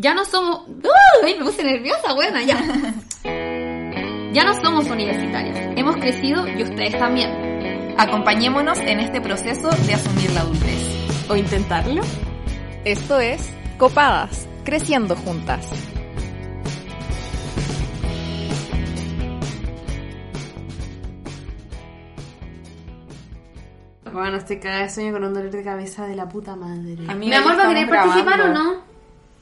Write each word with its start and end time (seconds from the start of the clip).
Ya 0.00 0.14
no 0.14 0.24
somos... 0.24 0.62
¡Ay, 1.22 1.36
me 1.38 1.44
puse 1.44 1.62
nerviosa, 1.62 2.14
buena, 2.14 2.42
ya. 2.42 2.58
Ya 4.32 4.44
no 4.44 4.54
somos 4.62 4.86
universitarios. 4.86 5.56
Hemos 5.76 5.96
crecido 5.96 6.46
y 6.46 6.62
ustedes 6.62 6.96
también. 6.96 7.96
Acompañémonos 7.98 8.78
en 8.78 9.00
este 9.00 9.20
proceso 9.20 9.68
de 9.70 9.94
asumir 9.94 10.30
la 10.30 10.42
adultez. 10.42 11.28
¿O 11.28 11.34
intentarlo? 11.34 12.00
Esto 12.84 13.18
es 13.18 13.50
Copadas, 13.76 14.48
creciendo 14.64 15.16
juntas. 15.16 15.68
Bueno, 24.12 24.36
estoy 24.36 24.60
cagada 24.60 24.82
de 24.84 24.90
sueño 24.90 25.12
con 25.12 25.24
un 25.24 25.34
dolor 25.34 25.50
de 25.50 25.64
cabeza 25.64 26.06
de 26.06 26.14
la 26.14 26.28
puta 26.28 26.54
madre. 26.54 26.96
Mi 27.16 27.34
amor, 27.34 27.58
¿va 27.58 27.64
a 27.64 27.68
querer 27.68 27.88
participar 27.88 28.40
o 28.42 28.48
no? 28.54 28.89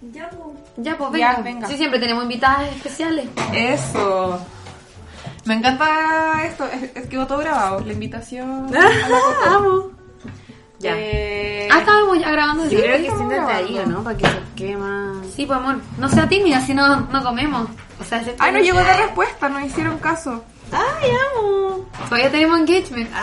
Ya, 0.01 0.31
pues. 0.31 0.59
Ya, 0.77 0.97
pues 0.97 1.11
Ya, 1.19 1.29
venga. 1.37 1.43
venga. 1.43 1.67
Sí, 1.69 1.77
siempre 1.77 1.99
tenemos 1.99 2.23
invitadas 2.23 2.71
especiales. 2.75 3.29
Eso. 3.53 4.39
Me 5.45 5.55
encanta 5.55 6.45
esto. 6.45 6.65
Es, 6.67 6.91
es 6.95 7.07
que 7.09 7.17
todo 7.25 7.39
grabado. 7.39 7.81
La 7.81 7.93
invitación. 7.93 8.67
a 8.77 8.81
la 8.81 8.91
Coco. 9.09 9.45
Amo. 9.57 9.91
Ya. 10.79 10.93
Eh, 10.97 11.69
Ah, 11.71 11.81
estábamos 11.81 12.19
ya 12.21 12.31
grabando. 12.31 12.65
Yo 12.65 12.71
¿sí? 12.71 12.77
creo 12.77 12.97
que 12.97 13.03
siéntate 13.17 13.53
ahí, 13.53 13.75
grabando. 13.75 13.95
¿o 13.97 13.99
no? 13.99 14.05
Para 14.05 14.17
que 14.17 14.27
se 14.27 14.39
quema. 14.57 15.23
Sí, 15.35 15.45
pues 15.47 15.59
amor. 15.59 15.81
No 15.99 16.09
sea 16.09 16.29
tímida, 16.29 16.61
si 16.61 16.73
no, 16.75 17.01
no 17.01 17.23
comemos. 17.25 17.69
O 18.01 18.05
sea, 18.05 18.21
es 18.21 18.31
Ay, 18.39 18.53
no 18.53 18.59
llegó 18.61 18.81
la 18.81 18.97
respuesta. 18.97 19.49
No 19.49 19.61
hicieron 19.65 19.99
caso. 19.99 20.45
¡Ay, 20.71 21.11
amo! 21.35 21.87
Todavía 22.09 22.31
tenemos 22.31 22.59
engagement. 22.61 23.11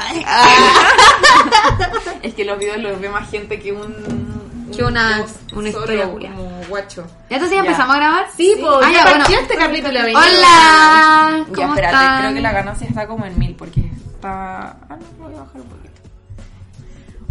Es 2.24 2.34
que 2.34 2.44
los 2.44 2.58
videos 2.58 2.80
los 2.80 3.00
ve 3.00 3.08
más 3.10 3.30
gente 3.30 3.60
que 3.60 3.72
un. 3.72 4.25
Que 4.74 4.84
una- 4.84 5.22
un 5.52 5.58
una 5.60 5.70
historia. 5.70 6.06
Como 6.10 6.62
guacho. 6.70 7.06
¿Ya 7.30 7.36
entonces 7.38 7.58
ya 7.58 7.64
empezamos 7.64 7.96
a 7.96 8.00
grabar? 8.00 8.26
Sí, 8.36 8.56
pues. 8.60 8.72
Ah, 8.84 8.92
ya 8.92 9.04
bueno. 9.04 9.26
este 9.30 9.56
capítulo. 9.58 10.00
Hola. 10.00 11.46
¿Cómo 11.46 11.56
Ya, 11.58 11.66
espérate. 11.68 11.96
están? 11.96 12.20
Creo 12.22 12.34
que 12.34 12.42
la 12.42 12.52
ganancia 12.52 12.88
está 12.88 13.08
como 13.08 13.26
en 13.26 13.38
mil 13.40 13.56
porque 13.56 13.82
está. 14.16 14.70
Ah, 14.90 14.98
no, 15.00 15.24
voy 15.26 15.36
a 15.36 15.40
bajar 15.42 15.62
un 15.62 15.68
poquito. 15.68 16.02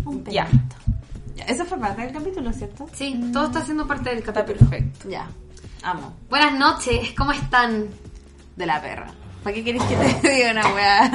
Un 0.05 0.25
Ya. 0.27 0.47
Ya, 1.35 1.45
Eso 1.47 1.65
fue 1.65 1.79
parte 1.79 2.03
del 2.03 2.13
capítulo, 2.13 2.53
¿cierto? 2.53 2.87
Sí, 2.93 3.31
todo 3.33 3.47
está 3.47 3.63
siendo 3.65 3.87
parte 3.87 4.11
del 4.11 4.19
Está 4.21 4.33
capítulo. 4.33 4.71
perfecto. 4.71 5.09
Ya. 5.09 5.27
Amo. 5.83 6.15
Buenas 6.31 6.55
noches, 6.55 7.13
¿cómo 7.17 7.33
están? 7.33 7.89
De 8.57 8.67
la 8.67 8.81
perra. 8.81 9.09
¿Para 9.43 9.53
qué 9.55 9.65
querés 9.65 9.83
que 9.83 9.97
te 9.97 10.31
diga 10.35 10.53
una 10.53 10.73
weá 10.73 11.11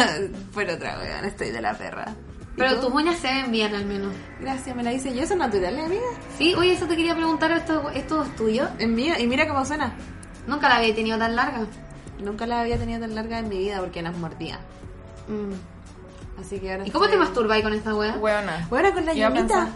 por 0.53 0.63
otra 0.65 0.97
weá? 0.99 1.21
Estoy 1.25 1.51
de 1.51 1.61
la 1.61 1.73
perra. 1.77 2.13
¿Y 2.59 2.61
Pero 2.61 2.75
tú? 2.75 2.87
tus 2.87 2.95
uñas 2.95 3.17
se 3.17 3.27
ven 3.27 3.51
bien 3.51 3.73
al 3.73 3.85
menos. 3.85 4.13
Gracias, 4.41 4.75
me 4.75 4.83
la 4.83 4.91
hice 4.91 5.15
yo. 5.15 5.23
¿Eso 5.23 5.33
es 5.33 5.39
natural, 5.39 5.79
amiga? 5.79 6.01
Sí, 6.37 6.53
oye, 6.55 6.73
eso 6.73 6.87
te 6.87 6.97
quería 6.97 7.15
preguntar, 7.15 7.51
¿esto, 7.53 7.89
esto 7.91 8.23
es 8.23 8.35
tuyo? 8.35 8.67
Es 8.77 8.87
mío. 8.89 9.13
Y 9.17 9.27
mira 9.27 9.47
cómo 9.47 9.63
suena. 9.65 9.93
Nunca 10.45 10.67
la 10.67 10.75
había 10.77 10.93
tenido 10.93 11.17
tan 11.17 11.37
larga. 11.37 11.61
Nunca 12.21 12.45
la 12.45 12.59
había 12.59 12.77
tenido 12.77 12.99
tan 12.99 13.15
larga 13.15 13.39
en 13.39 13.47
mi 13.47 13.59
vida 13.59 13.79
porque 13.79 14.01
las 14.01 14.17
mordía. 14.17 14.59
Mm. 15.29 16.41
Así 16.41 16.59
que 16.59 16.71
ahora 16.71 16.85
¿Y 16.85 16.91
cómo 16.91 17.07
te 17.07 17.15
masturbáis 17.15 17.63
con 17.63 17.71
esta 17.73 17.95
wea? 17.95 18.17
Buena. 18.17 18.67
Bueno, 18.69 18.91
con 18.93 19.05
la 19.05 19.13
llamita. 19.13 19.69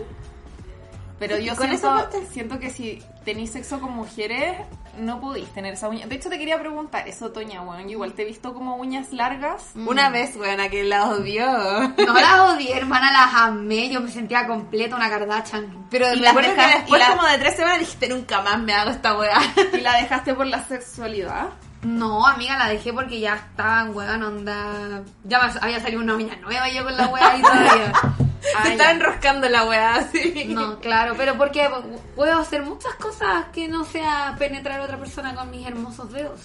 Pero 1.20 1.38
yo 1.38 1.56
Con 1.56 1.68
siento, 1.70 2.10
siento 2.32 2.60
que 2.60 2.70
si 2.70 3.02
tenéis 3.24 3.52
sexo 3.52 3.80
con 3.80 3.94
mujeres, 3.94 4.58
no 4.98 5.20
podéis 5.20 5.50
tener 5.54 5.74
esa 5.74 5.90
uña. 5.90 6.06
De 6.06 6.16
hecho, 6.16 6.30
te 6.30 6.38
quería 6.38 6.60
preguntar 6.60 7.08
eso, 7.08 7.32
Toña, 7.32 7.62
weón. 7.62 7.84
Yo 7.86 7.92
igual 7.92 8.14
te 8.14 8.22
he 8.22 8.26
visto 8.26 8.54
como 8.54 8.76
uñas 8.78 9.12
largas. 9.12 9.72
Una 9.76 10.10
vez, 10.10 10.36
weona, 10.36 10.70
que 10.70 10.84
la 10.84 11.06
odió. 11.10 11.46
No 11.48 12.14
las 12.14 12.40
odié, 12.56 12.78
hermana, 12.78 13.12
las 13.12 13.34
amé. 13.34 13.90
Yo 13.90 14.02
me 14.02 14.12
sentía 14.12 14.46
completa 14.48 14.96
una 14.96 15.10
Kardashian. 15.10 15.88
Pero 15.90 16.14
Y 16.14 16.20
me 16.20 16.32
que 16.32 16.42
después 16.56 16.88
y 16.88 16.98
la- 17.04 17.16
como 17.16 17.28
de 17.28 17.38
tres 17.38 17.56
semanas 17.56 17.80
dijiste 17.80 18.10
nunca 18.10 18.42
más 18.42 18.60
me 18.60 18.74
hago 18.74 18.92
esta 18.92 19.18
weá. 19.18 19.40
Y 19.74 19.82
la 19.82 19.98
dejaste 19.98 20.34
por 20.34 20.46
la 20.48 20.64
sexualidad. 20.66 21.50
No, 21.84 22.26
amiga, 22.26 22.58
la 22.58 22.70
dejé 22.70 22.94
porque 22.94 23.20
ya 23.20 23.36
estaban, 23.36 23.94
weón, 23.96 24.24
onda... 24.24 25.02
Ya 25.26 25.40
me 25.42 25.52
había 25.60 25.82
salido 25.82 26.02
una 26.02 26.16
uña 26.16 26.36
nueva 26.38 26.70
yo 26.70 26.84
con 26.84 26.96
la 26.96 27.08
wea 27.08 27.38
y 27.38 27.42
todavía. 27.42 27.92
Ah, 28.56 28.64
Se 28.64 28.72
estaba 28.74 28.92
enroscando 28.92 29.48
la 29.50 29.64
weá 29.66 29.96
así. 29.96 30.46
No, 30.50 30.80
claro, 30.80 31.14
pero 31.18 31.38
porque 31.38 31.70
puedo 32.16 32.38
hacer 32.38 32.64
muchas 32.64 32.94
cosas 32.96 33.46
que 33.54 33.68
no 33.68 33.84
sea 33.86 34.36
penetrar 34.38 34.80
a 34.80 34.84
otra 34.84 34.98
persona 34.98 35.34
con 35.36 35.50
mis 35.52 35.66
hermosos 35.68 36.12
dedos. 36.12 36.40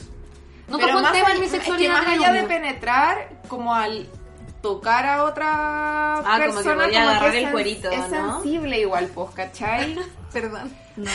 Nunca 0.68 0.86
Pero 0.86 1.00
más 1.00 1.12
tema 1.12 1.32
en 1.32 1.40
mi 1.40 1.46
es 1.46 1.52
que 1.52 1.58
sexualidad. 1.58 1.92
más 1.94 2.06
allá 2.08 2.32
de 2.32 2.42
penetrar, 2.44 3.28
como 3.48 3.74
al 3.74 4.06
tocar 4.60 5.06
a 5.06 5.24
otra 5.24 6.18
Ah, 6.18 6.22
como 6.24 6.36
que 6.38 6.52
persona, 6.52 6.84
podía 6.84 6.98
como 7.00 7.10
agarrar 7.10 7.30
que 7.32 7.44
el 7.44 7.50
cuerito, 7.50 7.90
Es 7.90 8.10
¿no? 8.10 8.42
sensible 8.42 8.80
igual, 8.80 9.06
pues, 9.14 9.30
¿cachai? 9.34 9.98
Perdón. 10.32 10.76
No, 10.96 11.06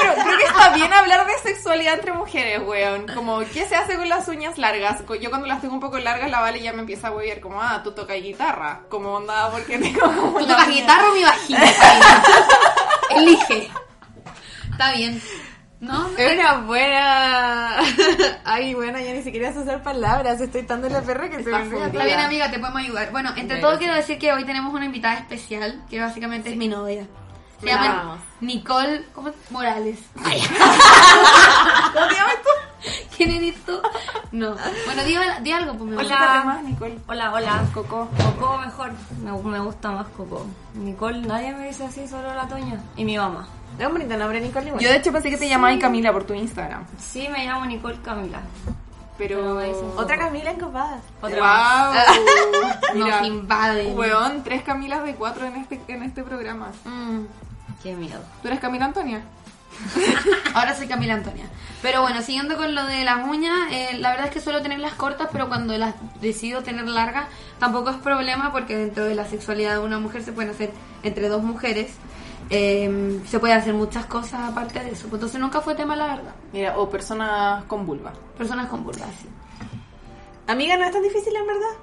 pero 0.00 0.14
creo 0.22 0.36
que 0.38 0.44
está 0.44 0.74
bien 0.74 0.92
hablar 0.92 1.26
de 1.26 1.32
sexualidad 1.42 1.94
entre 1.94 2.12
mujeres, 2.12 2.60
weón. 2.64 3.06
Como, 3.14 3.40
¿qué 3.40 3.66
se 3.66 3.74
hace 3.74 3.96
con 3.96 4.08
las 4.08 4.28
uñas 4.28 4.58
largas? 4.58 5.02
Yo 5.20 5.30
cuando 5.30 5.48
las 5.48 5.60
tengo 5.60 5.74
un 5.74 5.80
poco 5.80 5.98
largas, 5.98 6.30
la 6.30 6.40
Vale 6.40 6.60
ya 6.60 6.72
me 6.72 6.80
empieza 6.80 7.08
a 7.08 7.12
huevear 7.12 7.40
como, 7.40 7.60
ah, 7.60 7.80
tú 7.82 7.92
tocas 7.92 8.16
guitarra. 8.20 8.82
Como 8.88 9.14
onda, 9.14 9.50
porque 9.50 9.78
tengo 9.78 10.06
¿Tú 10.38 10.46
tocas 10.46 10.68
guitarra 10.68 11.10
o 11.10 11.14
mi 11.14 11.24
vagina? 11.24 11.60
Elige. 13.16 13.70
Está 14.70 14.92
bien. 14.92 15.20
¿No? 15.82 16.06
Es 16.16 16.34
una 16.34 16.60
buena. 16.60 17.78
Ay, 18.44 18.72
bueno, 18.72 19.00
ya 19.00 19.12
ni 19.14 19.22
siquiera 19.22 19.52
sé 19.52 19.58
usar 19.58 19.82
palabras. 19.82 20.40
Estoy 20.40 20.62
tan 20.62 20.80
de 20.80 20.88
la 20.88 21.02
perra 21.02 21.28
que 21.28 21.42
se 21.42 21.50
me. 21.50 21.86
Está 21.86 22.04
bien, 22.04 22.20
amiga, 22.20 22.48
te 22.52 22.60
podemos 22.60 22.82
ayudar. 22.82 23.10
Bueno, 23.10 23.32
entre 23.34 23.58
todo 23.60 23.76
quiero 23.78 23.92
decir 23.96 24.16
que 24.16 24.32
hoy 24.32 24.44
tenemos 24.44 24.72
una 24.72 24.84
invitada 24.84 25.14
especial, 25.14 25.82
que 25.90 26.00
básicamente 26.00 26.50
es 26.50 26.56
mi 26.56 26.68
novia. 26.68 27.08
Se 27.58 27.66
La 27.66 27.72
llama. 27.72 28.18
Nicole 28.40 29.04
¿cómo? 29.12 29.32
Morales. 29.50 29.98
¿Cómo 30.14 30.30
te 30.30 32.14
llamas 32.14 32.36
tú? 32.42 32.88
¿Quién 33.16 33.30
eres 33.30 33.56
tú? 33.64 33.80
No. 34.30 34.54
Bueno, 34.84 35.02
di, 35.04 35.16
di 35.42 35.50
algo, 35.50 35.74
pues 35.74 35.90
me 35.90 35.96
Cuéntate 35.96 36.46
más, 36.46 36.62
Nicole. 36.62 36.98
Hola, 37.08 37.32
hola. 37.32 37.64
Coco. 37.74 38.08
Coco 38.38 38.58
mejor. 38.58 38.92
Me, 39.20 39.32
me 39.32 39.58
gusta 39.58 39.90
más 39.90 40.06
Coco. 40.16 40.46
Nicole, 40.74 41.22
nadie 41.22 41.52
me 41.52 41.66
dice 41.66 41.86
así, 41.86 42.06
solo 42.06 42.32
la 42.34 42.46
Toña. 42.46 42.80
Y 42.96 43.04
mi 43.04 43.18
mamá. 43.18 43.48
Es 43.78 43.86
un 43.86 43.92
bonito 43.92 44.16
nombre, 44.16 44.40
Nicole. 44.40 44.66
igual. 44.68 44.82
Yo 44.82 44.88
de 44.90 44.96
hecho 44.96 45.12
pensé 45.12 45.30
que 45.30 45.36
te 45.36 45.48
llamabas 45.48 45.78
Camila 45.78 46.12
por 46.12 46.24
tu 46.24 46.34
Instagram. 46.34 46.84
Sí, 46.98 47.28
me 47.28 47.44
llamo 47.46 47.64
Nicole 47.66 47.98
Camila. 48.02 48.40
Pero... 49.18 49.60
dicen- 49.60 49.92
Otra 49.96 50.18
Camila 50.18 50.50
en 50.50 50.58
copadas. 50.60 51.02
Otra 51.20 51.40
más. 51.40 51.94
¡Wow! 52.06 52.94
Mira, 52.94 53.18
Nos 53.20 53.26
invaden. 53.28 53.98
weón, 53.98 54.42
tres 54.44 54.62
Camilas 54.62 55.04
de 55.04 55.14
cuatro 55.14 55.46
en 55.46 55.56
este, 55.56 55.80
en 55.88 56.02
este 56.02 56.22
programa. 56.22 56.68
Mm. 56.84 57.24
Qué 57.82 57.94
miedo. 57.94 58.20
¿Tú 58.42 58.48
eres 58.48 58.60
Camila 58.60 58.86
Antonia? 58.86 59.22
Ahora 60.54 60.74
soy 60.74 60.86
Camila 60.86 61.14
Antonia. 61.14 61.46
Pero 61.80 62.02
bueno, 62.02 62.22
siguiendo 62.22 62.56
con 62.56 62.74
lo 62.74 62.84
de 62.86 63.04
las 63.04 63.26
uñas, 63.26 63.72
eh, 63.72 63.96
la 63.98 64.10
verdad 64.10 64.26
es 64.26 64.32
que 64.32 64.40
suelo 64.40 64.62
tenerlas 64.62 64.94
cortas, 64.94 65.28
pero 65.32 65.48
cuando 65.48 65.76
las 65.76 65.94
decido 66.20 66.62
tener 66.62 66.86
largas, 66.86 67.24
tampoco 67.58 67.90
es 67.90 67.96
problema 67.96 68.52
porque 68.52 68.76
dentro 68.76 69.04
de 69.04 69.14
la 69.14 69.26
sexualidad 69.26 69.72
de 69.74 69.78
una 69.80 69.98
mujer 69.98 70.22
se 70.22 70.32
pueden 70.32 70.50
hacer 70.52 70.70
entre 71.02 71.28
dos 71.28 71.42
mujeres. 71.42 71.92
Eh, 72.54 73.20
se 73.26 73.38
puede 73.38 73.54
hacer 73.54 73.72
muchas 73.72 74.04
cosas 74.04 74.50
aparte 74.50 74.78
de 74.84 74.90
eso. 74.90 75.08
Entonces 75.10 75.40
nunca 75.40 75.62
fue 75.62 75.74
tema, 75.74 75.96
la 75.96 76.16
verdad. 76.16 76.34
Mira, 76.52 76.78
o 76.78 76.88
personas 76.88 77.64
con 77.64 77.86
vulva. 77.86 78.12
Personas 78.36 78.68
con 78.68 78.84
vulva, 78.84 79.06
sí. 79.20 79.26
Amiga, 80.46 80.76
no 80.76 80.84
es 80.84 80.92
tan 80.92 81.02
difícil 81.02 81.34
en 81.34 81.46
verdad. 81.46 81.74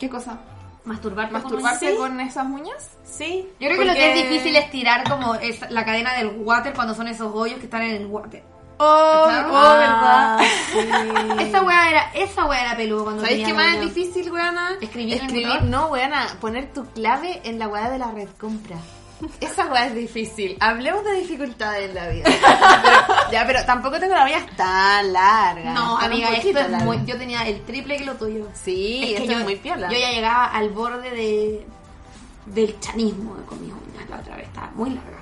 ¿Qué 0.00 0.10
cosa? 0.10 0.40
Masturbarte 0.84 1.32
con 1.32 1.42
¿Masturbarse 1.42 1.94
con 1.94 2.18
esas 2.20 2.46
uñas? 2.46 2.90
Sí. 3.04 3.48
Yo 3.60 3.68
creo 3.68 3.78
que 3.78 3.84
lo 3.84 3.92
que 3.92 4.12
es 4.12 4.28
difícil 4.28 4.56
es 4.56 4.68
tirar 4.72 5.08
como 5.08 5.36
es 5.36 5.60
la 5.70 5.84
cadena 5.84 6.14
del 6.14 6.28
water 6.38 6.72
cuando 6.74 6.94
son 6.94 7.06
esos 7.06 7.32
hoyos 7.32 7.58
que 7.60 7.66
están 7.66 7.82
en 7.82 8.02
el 8.02 8.06
water. 8.06 8.42
Oh, 8.78 9.24
oh, 9.26 9.28
¿verdad? 9.28 10.40
sí. 10.72 10.78
Esa 11.38 11.62
weá 11.62 11.90
era, 11.90 12.10
esa 12.14 12.46
weá 12.46 12.62
era 12.62 12.76
peludo 12.76 13.04
cuando 13.04 13.22
¿Sabéis 13.22 13.46
qué 13.46 13.54
más 13.54 13.74
es 13.76 13.80
difícil, 13.94 14.32
weana? 14.32 14.70
Escribir 14.80 15.14
en 15.14 15.20
el 15.20 15.26
Escribir, 15.26 15.48
motor. 15.48 15.64
no, 15.64 15.86
weana, 15.88 16.26
poner 16.40 16.72
tu 16.72 16.84
clave 16.86 17.42
en 17.44 17.58
la 17.58 17.68
weá 17.68 17.90
de 17.90 17.98
la 17.98 18.10
red 18.10 18.28
compra. 18.40 18.78
Esa 19.40 19.66
weá 19.66 19.86
es 19.86 19.94
difícil. 19.94 20.56
Hablemos 20.60 21.04
de 21.04 21.12
dificultades 21.20 21.88
en 21.90 21.94
la 21.94 22.08
vida. 22.08 22.24
Pero- 22.24 23.30
ya, 23.32 23.46
pero 23.46 23.64
tampoco 23.64 23.98
tengo 24.00 24.14
la 24.14 24.24
uñas 24.24 24.46
tan 24.56 25.12
larga. 25.12 25.72
No, 25.72 25.98
amiga, 25.98 26.30
esto 26.34 26.58
es 26.58 26.70
muy. 26.84 27.04
Yo 27.04 27.18
tenía 27.18 27.42
el 27.46 27.62
triple 27.62 27.96
que 27.98 28.04
lo 28.04 28.14
tuyo. 28.14 28.46
Sí, 28.54 29.02
Es 29.02 29.08
que 29.08 29.16
esto 29.24 29.32
yo, 29.32 29.38
es 29.38 29.44
muy 29.44 29.56
piola. 29.56 29.88
Yo 29.90 29.98
ya 29.98 30.10
llegaba 30.10 30.46
al 30.46 30.70
borde 30.70 31.10
de 31.10 31.66
del 32.46 32.80
chanismo 32.80 33.36
con 33.46 33.60
mis 33.60 33.72
uñas 33.72 34.08
la 34.08 34.16
otra 34.18 34.36
vez. 34.36 34.46
Estaba 34.46 34.70
muy 34.74 34.90
larga. 34.90 35.18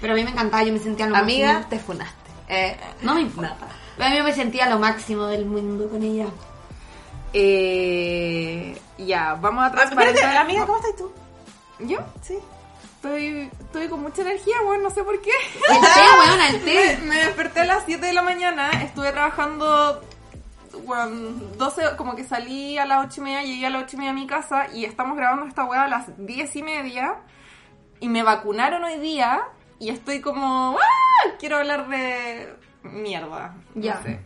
Pero 0.00 0.14
a 0.14 0.16
mí 0.16 0.24
me 0.24 0.30
encantaba, 0.30 0.62
yo 0.64 0.72
me 0.72 0.78
sentía 0.80 1.06
lo 1.06 1.16
Amiga, 1.16 1.52
máximo. 1.52 1.68
te 1.70 1.78
funaste. 1.78 2.30
Eh, 2.48 2.76
No 3.02 3.14
me 3.14 3.20
importa. 3.20 3.56
Pero 3.96 4.08
a 4.08 4.10
mí 4.12 4.22
me 4.22 4.32
sentía 4.34 4.68
lo 4.68 4.78
máximo 4.78 5.26
del 5.26 5.44
mundo 5.44 5.88
con 5.88 6.02
ella. 6.02 6.26
Eh, 7.34 8.78
ya, 8.98 9.34
vamos 9.34 9.64
a 9.64 9.66
espérate, 9.68 9.94
transparentar. 9.94 10.36
amiga, 10.36 10.66
¿cómo 10.66 10.78
estás 10.78 10.96
tú? 10.96 11.12
¿Yo? 11.80 11.98
Sí. 12.22 12.38
Estoy, 13.02 13.50
estoy 13.58 13.88
con 13.88 14.00
mucha 14.00 14.22
energía, 14.22 14.54
bueno, 14.64 14.84
no 14.84 14.90
sé 14.90 15.02
por 15.02 15.20
qué. 15.20 15.30
El 15.68 15.80
té, 15.80 16.00
weona, 16.20 16.48
el 16.50 16.62
té. 16.64 16.98
Me 17.02 17.16
desperté 17.16 17.60
a 17.62 17.64
las 17.64 17.82
7 17.84 18.06
de 18.06 18.12
la 18.12 18.22
mañana, 18.22 18.70
estuve 18.84 19.10
trabajando, 19.10 20.00
bueno, 20.84 21.10
12, 21.58 21.96
como 21.96 22.14
que 22.14 22.22
salí 22.22 22.78
a 22.78 22.86
las 22.86 23.04
8 23.06 23.20
y 23.20 23.24
media, 23.24 23.42
llegué 23.42 23.66
a 23.66 23.70
las 23.70 23.82
8 23.82 23.96
y 23.96 23.98
media 23.98 24.10
a 24.12 24.14
mi 24.14 24.28
casa 24.28 24.68
y 24.72 24.84
estamos 24.84 25.16
grabando 25.16 25.46
esta 25.46 25.64
weá 25.64 25.82
a 25.82 25.88
las 25.88 26.04
10 26.24 26.54
y 26.54 26.62
media 26.62 27.16
y 27.98 28.06
me 28.08 28.22
vacunaron 28.22 28.84
hoy 28.84 29.00
día 29.00 29.42
y 29.80 29.88
estoy 29.90 30.20
como, 30.20 30.76
¡ah! 30.80 31.28
Quiero 31.40 31.56
hablar 31.56 31.88
de 31.88 32.54
mierda. 32.84 33.56
no 33.74 33.82
Ya. 33.82 34.00
sé. 34.04 34.20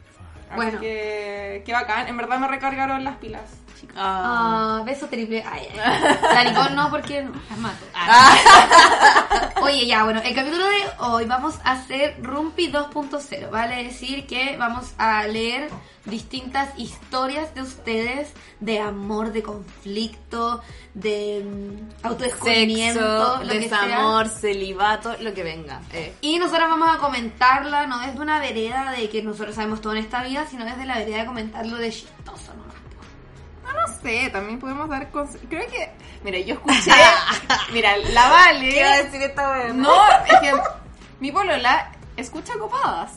Así 0.51 0.55
Bueno. 0.57 0.81
que, 0.81 1.63
qué 1.65 1.73
bacán, 1.73 2.09
en 2.09 2.17
verdad 2.19 2.39
me 2.41 2.47
recargaron 2.49 3.03
las 3.05 3.17
pilas, 3.17 3.43
chicas. 3.79 3.97
Ah, 3.99 4.83
beso 4.85 5.07
triple. 5.07 5.45
Ay, 5.47 5.69
ay. 5.73 6.19
La 6.23 6.45
Nicole 6.51 6.75
no, 6.75 6.91
porque 6.91 7.23
no, 7.23 7.33
las 7.51 7.59
mato. 7.59 7.85
Ah. 7.95 9.51
Oye, 9.63 9.87
ya, 9.87 10.05
bueno, 10.05 10.21
el 10.25 10.35
capítulo 10.35 10.67
de 10.67 10.85
hoy 11.01 11.25
vamos 11.25 11.57
a 11.65 11.73
hacer 11.73 12.17
Rumpi 12.23 12.71
2.0. 12.71 13.51
Vale 13.51 13.85
decir 13.85 14.27
que 14.27 14.57
vamos 14.57 14.93
a 14.99 15.27
leer 15.27 15.71
distintas 16.07 16.79
historias 16.79 17.55
de 17.55 17.63
ustedes 17.63 18.33
de 18.61 18.81
amor, 18.81 19.33
de 19.33 19.43
conflicto, 19.43 20.63
de 20.95 21.45
mm, 21.45 22.07
autodescubrimiento, 22.07 23.45
sea. 23.45 23.55
desamor, 23.55 24.29
celibato, 24.29 25.17
lo 25.21 25.35
que 25.35 25.43
venga. 25.43 25.81
Eh. 25.93 26.15
Y 26.21 26.39
nosotros 26.39 26.69
vamos 26.69 26.95
a 26.95 26.99
comentarla, 26.99 27.87
no 27.87 27.99
desde 27.99 28.21
una 28.21 28.41
vereda 28.41 28.93
de 28.93 29.09
que 29.11 29.23
nosotros 29.23 29.55
sabemos 29.55 29.81
todo 29.81 29.93
en 29.93 29.99
esta 29.99 30.23
vida, 30.23 30.47
sino 30.49 30.65
desde 30.65 30.87
la 30.87 30.99
vereda 30.99 31.19
de 31.19 31.27
comentarlo 31.27 31.77
de 31.77 31.91
chistoso 31.91 32.55
nomás. 32.55 32.66
No, 33.67 33.73
no 33.73 34.01
sé, 34.03 34.31
también 34.31 34.59
podemos 34.61 34.89
dar 34.89 35.11
conse- 35.11 35.41
Creo 35.49 35.67
que, 35.69 35.91
mira, 36.25 36.39
yo 36.39 36.55
escuché, 36.55 36.93
mira, 37.73 37.97
la 37.97 38.29
Vale... 38.29 38.69
¿Qué 38.71 38.79
iba 38.81 38.93
a 38.93 39.03
decir 39.03 39.23
esta 39.23 39.51
wea? 39.51 39.73
No, 39.73 39.95
es 40.27 40.41
que 40.41 40.53
mi 41.21 41.33
polola 41.33 41.93
escucha 42.17 42.55
copadas 42.59 43.15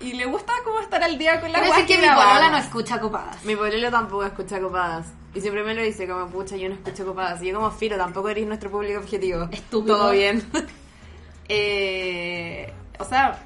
y 0.00 0.12
le 0.12 0.26
gusta 0.26 0.52
como 0.64 0.80
estar 0.80 1.02
al 1.02 1.18
día 1.18 1.40
con 1.40 1.50
la 1.50 1.58
weas 1.60 1.72
decir 1.76 1.96
que 1.96 2.02
mi 2.02 2.08
polola 2.08 2.48
no 2.50 2.56
escucha 2.58 3.00
copadas. 3.00 3.44
Mi 3.44 3.56
pololo 3.56 3.90
tampoco 3.90 4.24
escucha 4.24 4.60
copadas. 4.60 5.06
Y 5.34 5.40
siempre 5.40 5.62
me 5.62 5.74
lo 5.74 5.82
dice 5.82 6.08
como, 6.08 6.26
pucha, 6.28 6.56
yo 6.56 6.68
no 6.68 6.74
escucho 6.76 7.04
copadas. 7.04 7.42
Y 7.42 7.48
yo 7.48 7.54
como, 7.56 7.70
Firo, 7.70 7.96
tampoco 7.96 8.28
eres 8.28 8.46
nuestro 8.46 8.70
público 8.70 9.00
objetivo. 9.00 9.48
Estúpido. 9.50 9.96
Todo 9.96 10.10
bien. 10.12 10.48
Eh, 11.50 12.72
o 12.98 13.04
sea, 13.04 13.38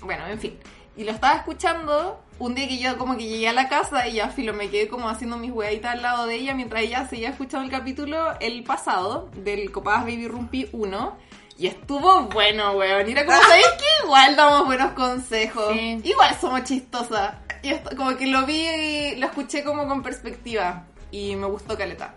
bueno, 0.00 0.26
en 0.26 0.38
fin. 0.40 0.58
Y 0.96 1.04
lo 1.04 1.12
estaba 1.12 1.36
escuchando 1.36 2.20
un 2.38 2.54
día 2.54 2.68
que 2.68 2.78
yo 2.78 2.98
como 2.98 3.16
que 3.16 3.26
llegué 3.26 3.48
a 3.48 3.52
la 3.52 3.68
casa 3.68 4.06
y 4.08 4.14
ya 4.14 4.28
filo 4.28 4.52
me 4.52 4.68
quedé 4.68 4.88
como 4.88 5.08
haciendo 5.08 5.36
mis 5.38 5.50
hueaditas 5.50 5.94
al 5.94 6.02
lado 6.02 6.26
de 6.26 6.34
ella 6.36 6.54
mientras 6.54 6.82
ella 6.82 7.06
seguía 7.08 7.30
escuchando 7.30 7.64
el 7.64 7.70
capítulo 7.70 8.34
el 8.40 8.62
pasado 8.62 9.30
del 9.36 9.70
Copadas 9.72 10.02
Baby 10.04 10.28
Rumpy 10.28 10.68
1 10.72 11.16
y 11.58 11.66
estuvo 11.68 12.24
bueno, 12.24 12.72
weón. 12.72 13.08
Y 13.08 13.12
era 13.12 13.24
como, 13.24 13.38
¿sabéis 13.40 13.66
que 13.78 14.04
igual 14.04 14.36
damos 14.36 14.66
buenos 14.66 14.92
consejos? 14.92 15.72
Sí. 15.72 15.98
Igual 16.04 16.36
somos 16.38 16.64
chistosas. 16.64 17.36
Y 17.62 17.70
esto- 17.70 17.96
como 17.96 18.14
que 18.18 18.26
lo 18.26 18.44
vi 18.44 18.66
y 18.66 19.16
lo 19.16 19.26
escuché 19.26 19.64
como 19.64 19.88
con 19.88 20.02
perspectiva 20.02 20.84
y 21.10 21.34
me 21.36 21.46
gustó 21.46 21.78
caleta. 21.78 22.14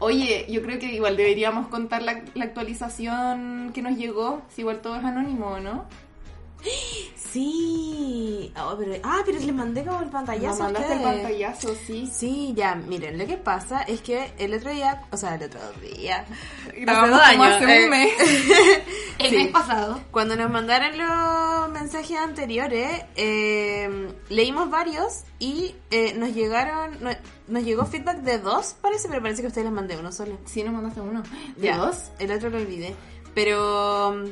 Oye, 0.00 0.46
yo 0.48 0.62
creo 0.62 0.80
que 0.80 0.86
igual 0.86 1.16
deberíamos 1.16 1.68
contar 1.68 2.02
la, 2.02 2.24
la 2.34 2.44
actualización 2.46 3.70
que 3.72 3.82
nos 3.82 3.96
llegó, 3.96 4.42
si 4.52 4.62
igual 4.62 4.80
todo 4.80 4.96
es 4.96 5.04
anónimo, 5.04 5.60
¿no? 5.60 5.84
Sí. 7.32 8.52
Oh, 8.60 8.76
pero, 8.78 8.92
ah, 9.04 9.22
pero 9.24 9.38
les 9.38 9.54
mandé 9.54 9.84
como 9.84 10.02
el 10.02 10.10
pantallazo. 10.10 10.64
Mandaste 10.64 10.92
el 10.94 11.00
pantallazo, 11.02 11.74
sí. 11.86 12.06
Sí, 12.12 12.52
ya, 12.54 12.74
miren, 12.74 13.16
lo 13.18 13.26
que 13.26 13.38
pasa 13.38 13.82
es 13.82 14.02
que 14.02 14.32
el 14.38 14.52
otro 14.52 14.70
día, 14.70 15.02
o 15.10 15.16
sea, 15.16 15.36
el 15.36 15.44
otro 15.44 15.60
día, 15.80 16.26
Grabamos 16.76 17.20
hace 17.22 17.36
como 17.36 17.44
dos 17.48 17.54
hace 17.56 17.64
años, 17.64 17.64
un 17.64 17.70
eh, 17.70 17.88
mes. 17.88 18.12
El 19.18 19.30
Sí. 19.30 19.36
mes 19.36 19.48
pasado. 19.48 20.00
Cuando 20.10 20.36
nos 20.36 20.50
mandaron 20.50 20.98
los 20.98 21.70
mensajes 21.70 22.18
anteriores, 22.18 23.02
eh, 23.16 24.08
leímos 24.28 24.68
varios 24.68 25.22
y 25.38 25.74
eh, 25.90 26.12
nos 26.14 26.34
llegaron, 26.34 26.98
no- 27.02 27.16
nos 27.48 27.62
llegó 27.64 27.86
feedback 27.86 28.18
de 28.18 28.38
dos, 28.38 28.74
parece, 28.82 29.08
pero 29.08 29.22
parece 29.22 29.40
que 29.42 29.48
ustedes 29.48 29.64
les 29.66 29.72
mandé 29.74 29.96
uno 29.96 30.10
solo. 30.12 30.38
Sí, 30.44 30.62
nos 30.64 30.74
mandaste 30.74 31.00
uno. 31.00 31.22
¿De 31.56 31.66
Ya, 31.66 31.76
dos? 31.78 32.10
El 32.18 32.30
otro 32.32 32.50
lo 32.50 32.58
olvidé. 32.58 32.94
Pero 33.34 34.22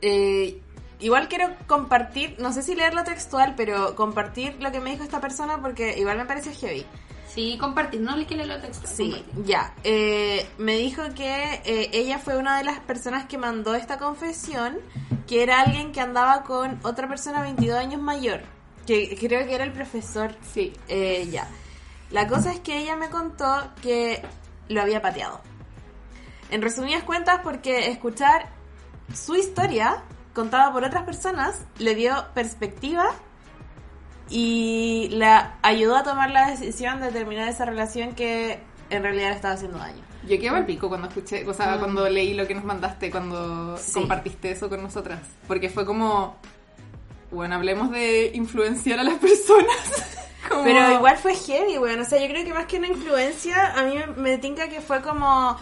eh, 0.00 0.60
igual 1.00 1.28
quiero 1.28 1.54
compartir, 1.66 2.36
no 2.38 2.52
sé 2.52 2.62
si 2.62 2.74
leerlo 2.74 3.04
textual, 3.04 3.54
pero 3.56 3.94
compartir 3.96 4.56
lo 4.60 4.72
que 4.72 4.80
me 4.80 4.90
dijo 4.90 5.04
esta 5.04 5.20
persona 5.20 5.60
porque 5.60 5.98
igual 5.98 6.18
me 6.18 6.24
parece 6.24 6.54
heavy. 6.54 6.86
Sí, 7.34 7.58
compartir, 7.58 8.00
no 8.00 8.16
le 8.16 8.26
quiero 8.26 8.44
lo 8.46 8.60
texto. 8.60 8.86
Sí, 8.86 9.24
ya. 9.44 9.74
Eh, 9.82 10.46
me 10.58 10.76
dijo 10.76 11.02
que 11.16 11.60
eh, 11.64 11.90
ella 11.92 12.20
fue 12.20 12.36
una 12.36 12.56
de 12.58 12.64
las 12.64 12.78
personas 12.78 13.26
que 13.26 13.38
mandó 13.38 13.74
esta 13.74 13.98
confesión, 13.98 14.78
que 15.26 15.42
era 15.42 15.60
alguien 15.60 15.90
que 15.90 16.00
andaba 16.00 16.44
con 16.44 16.78
otra 16.84 17.08
persona 17.08 17.42
22 17.42 17.76
años 17.76 18.00
mayor, 18.00 18.42
que 18.86 19.16
creo 19.18 19.44
que 19.48 19.54
era 19.54 19.64
el 19.64 19.72
profesor. 19.72 20.36
Sí. 20.52 20.72
Eh, 20.86 21.28
ya. 21.32 21.48
La 22.10 22.28
cosa 22.28 22.52
es 22.52 22.60
que 22.60 22.78
ella 22.78 22.94
me 22.94 23.10
contó 23.10 23.68
que 23.82 24.22
lo 24.68 24.80
había 24.80 25.02
pateado. 25.02 25.40
En 26.50 26.62
resumidas 26.62 27.02
cuentas, 27.02 27.40
porque 27.42 27.88
escuchar 27.90 28.48
su 29.12 29.34
historia 29.34 30.04
contada 30.34 30.72
por 30.72 30.84
otras 30.84 31.04
personas 31.04 31.64
le 31.78 31.94
dio 31.94 32.26
perspectiva 32.34 33.06
y 34.30 35.08
la 35.12 35.58
ayudó 35.62 35.96
a 35.96 36.02
tomar 36.02 36.30
la 36.30 36.50
decisión 36.50 37.00
de 37.00 37.10
terminar 37.10 37.48
esa 37.48 37.64
relación 37.64 38.14
que 38.14 38.58
en 38.90 39.02
realidad 39.02 39.28
le 39.30 39.34
estaba 39.36 39.54
haciendo 39.54 39.78
daño. 39.78 40.02
Yo 40.22 40.38
quedé 40.38 40.48
al 40.48 40.64
pico 40.64 40.88
cuando 40.88 41.08
escuché, 41.08 41.46
o 41.46 41.52
sea, 41.52 41.78
cuando 41.78 42.08
leí 42.08 42.32
lo 42.34 42.46
que 42.46 42.54
nos 42.54 42.64
mandaste, 42.64 43.10
cuando 43.10 43.76
Sí. 43.76 43.92
compartiste 43.92 44.50
eso 44.50 44.70
con 44.70 44.82
nosotras. 44.82 45.20
Porque 45.46 45.68
fue 45.68 45.84
como, 45.84 46.36
bueno, 47.30 47.56
hablemos 47.56 47.90
de 47.90 48.30
influenciar 48.34 48.98
a 49.00 49.04
las 49.04 49.18
personas. 49.18 49.66
Como- 50.48 50.62
Pero 50.64 50.92
igual 50.92 51.16
fue 51.16 51.34
heavy, 51.34 51.78
weón. 51.78 52.00
O 52.00 52.04
sea, 52.04 52.20
yo 52.20 52.26
creo 52.28 52.44
que 52.44 52.52
más 52.52 52.66
que 52.66 52.76
una 52.78 52.88
influencia, 52.88 53.72
a 53.78 53.82
mí 53.84 53.94
me, 53.96 54.06
me 54.08 54.38
tinca 54.38 54.68
que 54.68 54.82
fue 54.82 55.00
como 55.00 55.56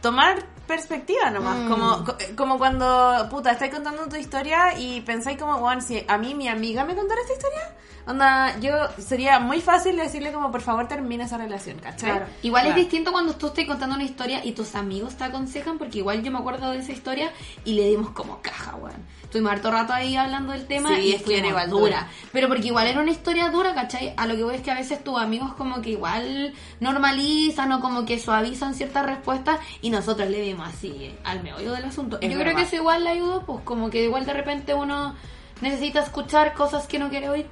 tomar 0.00 0.42
perspectiva 0.66 1.30
nomás. 1.30 1.56
Mm. 1.58 1.68
Como, 1.68 2.04
co- 2.04 2.16
como 2.36 2.58
cuando, 2.58 3.26
puta, 3.30 3.52
estáis 3.52 3.72
contando 3.72 4.08
tu 4.08 4.16
historia 4.16 4.78
y 4.78 5.00
pensáis 5.02 5.38
como, 5.38 5.56
weón, 5.56 5.82
si 5.82 6.04
a 6.08 6.18
mí 6.18 6.34
mi 6.34 6.48
amiga 6.48 6.84
me 6.84 6.94
contara 6.94 7.20
esta 7.20 7.32
historia, 7.34 7.74
onda, 8.06 8.58
yo 8.60 8.72
sería 8.98 9.38
muy 9.38 9.60
fácil 9.60 9.96
decirle 9.96 10.32
como, 10.32 10.50
por 10.50 10.60
favor, 10.60 10.86
termina 10.88 11.24
esa 11.24 11.38
relación, 11.38 11.78
¿cachai? 11.78 12.10
Claro. 12.10 12.26
Igual 12.42 12.62
Claro. 12.64 12.76
es 12.78 12.84
distinto 12.84 13.12
cuando 13.12 13.34
tú 13.34 13.46
estás 13.48 13.64
contando 13.66 13.94
una 13.94 14.04
historia 14.04 14.44
y 14.44 14.52
tus 14.52 14.74
amigos 14.74 15.14
te 15.16 15.24
aconsejan, 15.24 15.78
porque 15.78 15.98
igual 15.98 16.22
yo 16.22 16.30
me 16.30 16.38
acuerdo 16.38 16.70
de 16.70 16.78
esa 16.78 16.92
historia 16.92 17.32
y 17.64 17.72
le 17.74 17.88
dimos 17.88 18.10
como 18.10 18.40
caja, 18.42 18.76
weón. 18.76 18.96
Estuvimos 19.34 19.50
harto 19.50 19.72
rato 19.72 19.92
ahí 19.92 20.14
hablando 20.14 20.52
del 20.52 20.64
tema 20.64 20.90
Sí, 20.90 21.06
y 21.06 21.12
es 21.14 21.22
que 21.24 21.36
era 21.36 21.48
igual 21.48 21.68
dura. 21.68 21.82
dura. 21.82 22.08
Pero 22.30 22.46
porque 22.46 22.68
igual 22.68 22.86
era 22.86 23.00
una 23.00 23.10
historia 23.10 23.50
dura, 23.50 23.74
¿cachai? 23.74 24.14
A 24.16 24.28
lo 24.28 24.36
que 24.36 24.44
voy 24.44 24.54
es 24.54 24.62
que 24.62 24.70
a 24.70 24.76
veces 24.76 25.02
tus 25.02 25.18
amigos 25.18 25.54
como 25.54 25.82
que 25.82 25.90
igual 25.90 26.54
normalizan 26.78 27.72
o 27.72 27.80
como 27.80 28.04
que 28.04 28.20
suavizan 28.20 28.76
ciertas 28.76 29.04
respuestas 29.04 29.58
y 29.82 29.90
nosotros 29.90 30.28
le 30.28 30.40
dimos 30.40 30.68
así 30.68 31.12
al 31.24 31.42
meollo 31.42 31.72
del 31.72 31.84
asunto. 31.86 32.16
Es 32.20 32.32
yo 32.32 32.38
creo 32.38 32.54
que 32.54 32.62
eso 32.62 32.76
igual 32.76 33.02
le 33.02 33.10
ayudó, 33.10 33.44
pues 33.44 33.62
como 33.64 33.90
que 33.90 34.04
igual 34.04 34.24
de 34.24 34.34
repente 34.34 34.72
uno 34.72 35.16
necesita 35.60 35.98
escuchar 35.98 36.54
cosas 36.54 36.86
que 36.86 37.00
no 37.00 37.10
quiere 37.10 37.28
oír. 37.28 37.48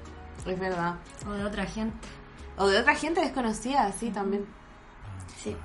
Es 0.46 0.60
verdad. 0.60 0.94
O 1.28 1.32
de 1.32 1.44
otra 1.44 1.66
gente. 1.66 1.96
O 2.58 2.68
de 2.68 2.78
otra 2.78 2.94
gente 2.94 3.22
desconocida, 3.22 3.90
sí, 3.90 4.10
también. 4.10 4.46
Sí. 5.42 5.56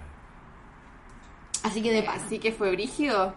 Así 1.62 1.84
que 1.84 1.92
de 1.92 2.02
paso. 2.02 2.22
Así 2.26 2.40
que 2.40 2.52
fue 2.52 2.72
brígido. 2.72 3.36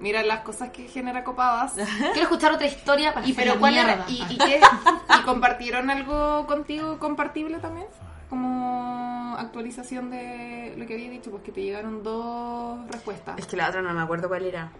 Mira 0.00 0.22
las 0.22 0.40
cosas 0.40 0.70
que 0.70 0.88
genera 0.88 1.24
copadas. 1.24 1.74
Quiero 2.12 2.22
escuchar 2.22 2.52
otra 2.52 2.66
historia 2.66 3.14
para 3.14 3.26
Y 3.26 3.32
pero 3.32 3.54
la 3.54 3.60
cuál 3.60 3.76
era 3.76 4.04
y, 4.08 4.22
y 4.28 4.38
qué 4.38 4.60
y 5.18 5.22
compartieron 5.22 5.90
algo 5.90 6.46
contigo 6.46 6.98
compartible 6.98 7.58
también 7.58 7.86
como 8.28 9.36
actualización 9.38 10.10
de 10.10 10.74
lo 10.76 10.86
que 10.86 10.94
había 10.94 11.10
dicho 11.10 11.30
pues 11.30 11.42
que 11.44 11.52
te 11.52 11.62
llegaron 11.62 12.02
dos 12.02 12.80
respuestas. 12.90 13.38
Es 13.38 13.46
que 13.46 13.56
la 13.56 13.68
otra 13.68 13.82
no 13.82 13.92
me 13.94 14.02
acuerdo 14.02 14.28
cuál 14.28 14.44
era. 14.44 14.72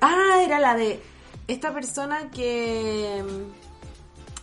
Ah, 0.00 0.42
era 0.44 0.58
la 0.58 0.74
de 0.74 1.00
esta 1.48 1.72
persona 1.72 2.30
que 2.30 3.22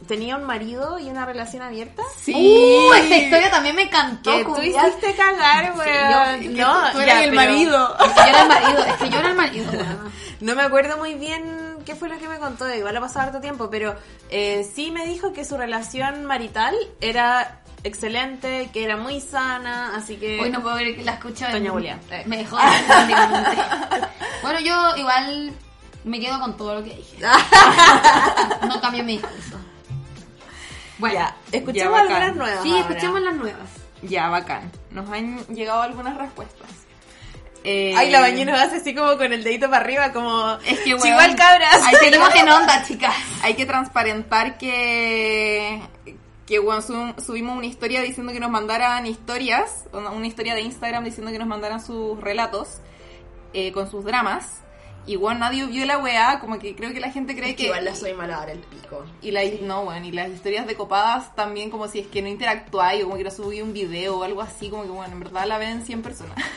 tenía 0.07 0.35
un 0.37 0.43
marido 0.43 0.97
y 0.99 1.09
una 1.09 1.25
relación 1.25 1.61
abierta. 1.61 2.01
Sí. 2.21 2.33
Uh, 2.33 2.93
esta 2.93 3.17
historia 3.17 3.51
también 3.51 3.75
me 3.75 3.83
encantó. 3.83 4.31
Que 4.37 4.43
tú 4.45 4.61
hiciste 4.61 5.13
cagar, 5.15 5.73
weón. 5.77 6.39
que 6.41 6.49
no, 6.49 6.87
tú- 6.91 6.97
tú 6.99 7.03
ya, 7.03 7.03
eras 7.03 7.23
el 7.23 7.33
marido. 7.33 7.97
Es 7.99 8.11
que 8.11 8.19
yo 8.19 8.27
era 8.29 8.41
el 8.41 8.47
marido, 8.47 8.85
es 8.85 8.93
que 8.95 9.09
yo 9.09 9.19
era 9.19 9.29
el 9.29 9.35
marido. 9.35 9.71
weón. 9.73 10.11
No 10.39 10.55
me 10.55 10.61
acuerdo 10.63 10.97
muy 10.97 11.15
bien 11.15 11.77
qué 11.85 11.95
fue 11.95 12.09
lo 12.09 12.17
que 12.19 12.27
me 12.27 12.37
contó, 12.37 12.71
igual 12.73 12.95
ha 12.97 13.01
pasado 13.01 13.27
harto 13.27 13.39
tiempo, 13.41 13.69
pero 13.69 13.95
eh, 14.29 14.69
sí 14.75 14.91
me 14.91 15.05
dijo 15.05 15.31
que 15.33 15.45
su 15.45 15.57
relación 15.57 16.25
marital 16.25 16.75
era 17.01 17.61
excelente, 17.83 18.69
que 18.73 18.83
era 18.83 18.97
muy 18.97 19.21
sana, 19.21 19.95
así 19.95 20.17
que... 20.17 20.39
Hoy 20.41 20.49
no 20.49 20.61
puedo 20.61 20.75
creer 20.75 20.95
que 20.97 21.03
la 21.05 21.13
escucho. 21.13 21.45
Doña 21.49 21.71
Julia. 21.71 21.99
Eh. 22.11 22.23
Me 22.25 22.37
dejó. 22.37 22.57
Bueno, 24.41 24.59
yo 24.61 24.95
igual 24.97 25.51
Me 26.03 26.19
quedo 26.19 26.39
con 26.39 26.55
todo 26.55 26.75
lo 26.75 26.83
que 26.83 26.95
dije. 26.95 27.17
no 28.67 28.79
cambio 28.79 29.03
mi 29.03 29.13
discurso. 29.17 29.57
Bueno, 30.97 31.15
ya, 31.15 31.35
escuchemos 31.51 31.93
ya, 31.93 32.01
algunas 32.01 32.35
nuevas. 32.35 32.63
sí, 32.63 32.69
ahora. 32.71 32.81
escuchemos 32.81 33.21
las 33.21 33.35
nuevas. 33.35 33.69
Ya, 34.01 34.29
bacán. 34.29 34.71
Nos 34.91 35.09
han 35.09 35.45
llegado 35.47 35.81
algunas 35.81 36.17
respuestas. 36.17 36.69
Eh, 37.63 37.93
Ay, 37.97 38.11
la 38.11 38.21
nos 38.45 38.59
hace 38.61 38.77
así 38.77 38.95
como 38.95 39.17
con 39.17 39.33
el 39.33 39.43
dedito 39.43 39.69
para 39.69 39.83
arriba, 39.83 40.13
como. 40.13 40.57
Es 40.65 40.79
que, 40.79 40.93
weón, 40.95 41.01
Chihuahua 41.01 41.35
cabras. 41.35 41.81
que- 41.89 41.97
Seguimos 42.05 42.33
en 42.35 42.49
onda, 42.49 42.83
chicas. 42.85 43.15
Hay 43.41 43.55
que 43.55 43.65
transparentar 43.65 44.57
que 44.57 45.81
que 46.45 46.59
bueno, 46.59 46.81
sub- 46.81 47.19
subimos 47.19 47.57
una 47.57 47.65
historia 47.65 48.01
diciendo 48.01 48.31
que 48.31 48.39
nos 48.39 48.49
mandaran 48.49 49.05
historias, 49.05 49.83
una 49.91 50.11
una 50.11 50.27
historia 50.27 50.55
de 50.55 50.61
Instagram 50.61 51.03
diciendo 51.03 51.29
que 51.31 51.39
nos 51.39 51.47
mandaran 51.47 51.83
sus 51.83 52.21
relatos 52.21 52.77
eh, 53.53 53.73
con 53.73 53.91
sus 53.91 54.05
dramas. 54.05 54.61
Bueno, 55.15 55.39
nadie 55.39 55.65
vio 55.65 55.85
la 55.85 55.97
weá, 55.97 56.39
como 56.39 56.59
que 56.59 56.75
creo 56.75 56.91
que 56.91 56.99
la 56.99 57.11
gente 57.11 57.35
cree 57.35 57.55
que... 57.55 57.65
Igual 57.65 57.85
la 57.85 57.95
soy 57.95 58.13
mala 58.13 58.37
ahora 58.37 58.51
el 58.51 58.59
pico. 58.59 59.05
Y 59.21 59.31
la, 59.31 59.41
no, 59.61 59.85
bueno, 59.85 60.05
y 60.05 60.11
las 60.11 60.29
historias 60.29 60.67
de 60.67 60.75
copadas 60.75 61.33
también 61.35 61.69
como 61.69 61.87
si 61.87 61.99
es 61.99 62.07
que 62.07 62.21
no 62.21 62.27
interactuáis 62.27 63.03
o 63.03 63.05
como 63.05 63.17
que 63.17 63.23
no 63.23 63.31
subí 63.31 63.61
un 63.61 63.73
video 63.73 64.19
o 64.19 64.23
algo 64.23 64.41
así, 64.41 64.69
como 64.69 64.83
que 64.83 64.89
bueno, 64.89 65.13
en 65.13 65.19
verdad 65.19 65.45
la 65.45 65.57
ven 65.57 65.85
100 65.85 66.01
personas. 66.01 66.37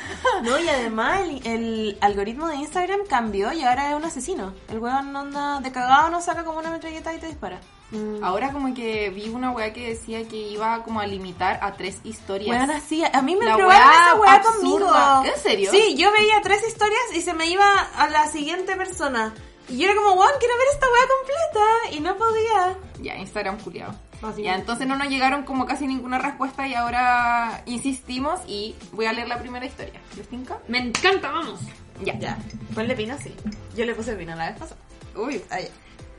No, 0.43 0.59
y 0.59 0.69
además 0.69 1.21
el, 1.21 1.47
el 1.47 1.99
algoritmo 2.01 2.49
de 2.49 2.57
Instagram 2.57 3.01
cambió 3.09 3.53
y 3.53 3.63
ahora 3.63 3.91
es 3.91 3.97
un 3.97 4.05
asesino. 4.05 4.55
El 4.69 4.79
weón 4.79 5.15
anda 5.15 5.61
de 5.61 5.71
cagado, 5.71 6.09
no 6.09 6.21
saca 6.23 6.45
como 6.45 6.59
una 6.59 6.71
metralleta 6.71 7.13
y 7.15 7.19
te 7.19 7.27
dispara. 7.27 7.61
Ahora 8.23 8.53
como 8.53 8.73
que 8.75 9.11
vi 9.11 9.29
una 9.29 9.51
weá 9.51 9.73
que 9.73 9.89
decía 9.89 10.27
que 10.29 10.37
iba 10.37 10.83
como 10.85 11.01
a 11.01 11.07
limitar 11.07 11.59
a 11.63 11.73
tres 11.73 11.99
historias. 12.05 12.57
Weón, 12.57 12.71
así, 12.71 13.03
a 13.05 13.23
mí 13.23 13.35
me 13.37 13.47
La 13.47 13.57
probaron 13.57 13.87
weá 13.89 14.03
esa 14.05 14.15
weá 14.15 14.35
absurda. 14.35 14.55
conmigo. 14.61 15.35
¿En 15.35 15.43
serio? 15.43 15.71
Sí, 15.71 15.97
yo 15.97 16.13
veía 16.13 16.41
tres 16.43 16.67
historias 16.67 17.01
y 17.15 17.21
se 17.21 17.35
me 17.35 17.47
iba 17.47 17.65
a 17.97 18.09
la 18.09 18.27
siguiente 18.29 18.77
persona. 18.77 19.35
Y 19.69 19.79
yo 19.79 19.85
era 19.87 19.95
como, 19.95 20.13
weón, 20.15 20.33
quiero 20.39 20.55
ver 20.57 20.67
esta 20.73 20.87
weá 20.87 21.03
completa. 21.19 21.97
Y 21.97 22.01
no 22.01 22.17
podía. 22.17 22.77
Ya, 23.03 23.17
Instagram 23.19 23.59
culiado. 23.59 23.95
Así 24.23 24.43
Ya, 24.43 24.53
es. 24.55 24.61
entonces 24.61 24.87
no 24.87 24.97
nos 24.97 25.09
llegaron 25.09 25.45
como 25.45 25.65
casi 25.67 25.87
ninguna 25.87 26.19
respuesta 26.19 26.69
y 26.69 26.75
ahora 26.75 27.63
insistimos 27.67 28.41
y 28.47 28.75
voy 28.93 29.07
a 29.07 29.13
leer 29.13 29.29
la 29.29 29.39
primera 29.39 29.65
historia. 29.65 30.01
¿Les 30.17 30.29
tinca? 30.29 30.59
Me 30.69 30.79
encanta, 30.79 31.31
vamos. 31.31 31.61
Ya. 32.05 32.19
Ya, 32.19 32.39
ponle 32.75 32.95
pino, 32.95 33.17
sí. 33.19 33.35
Yo 33.77 33.85
le 33.87 33.95
puse 33.95 34.15
pino 34.17 34.35
la 34.37 34.51
vez 34.51 34.59
pasada. 34.59 34.81
Uy, 35.17 35.43
Ay, 35.51 35.69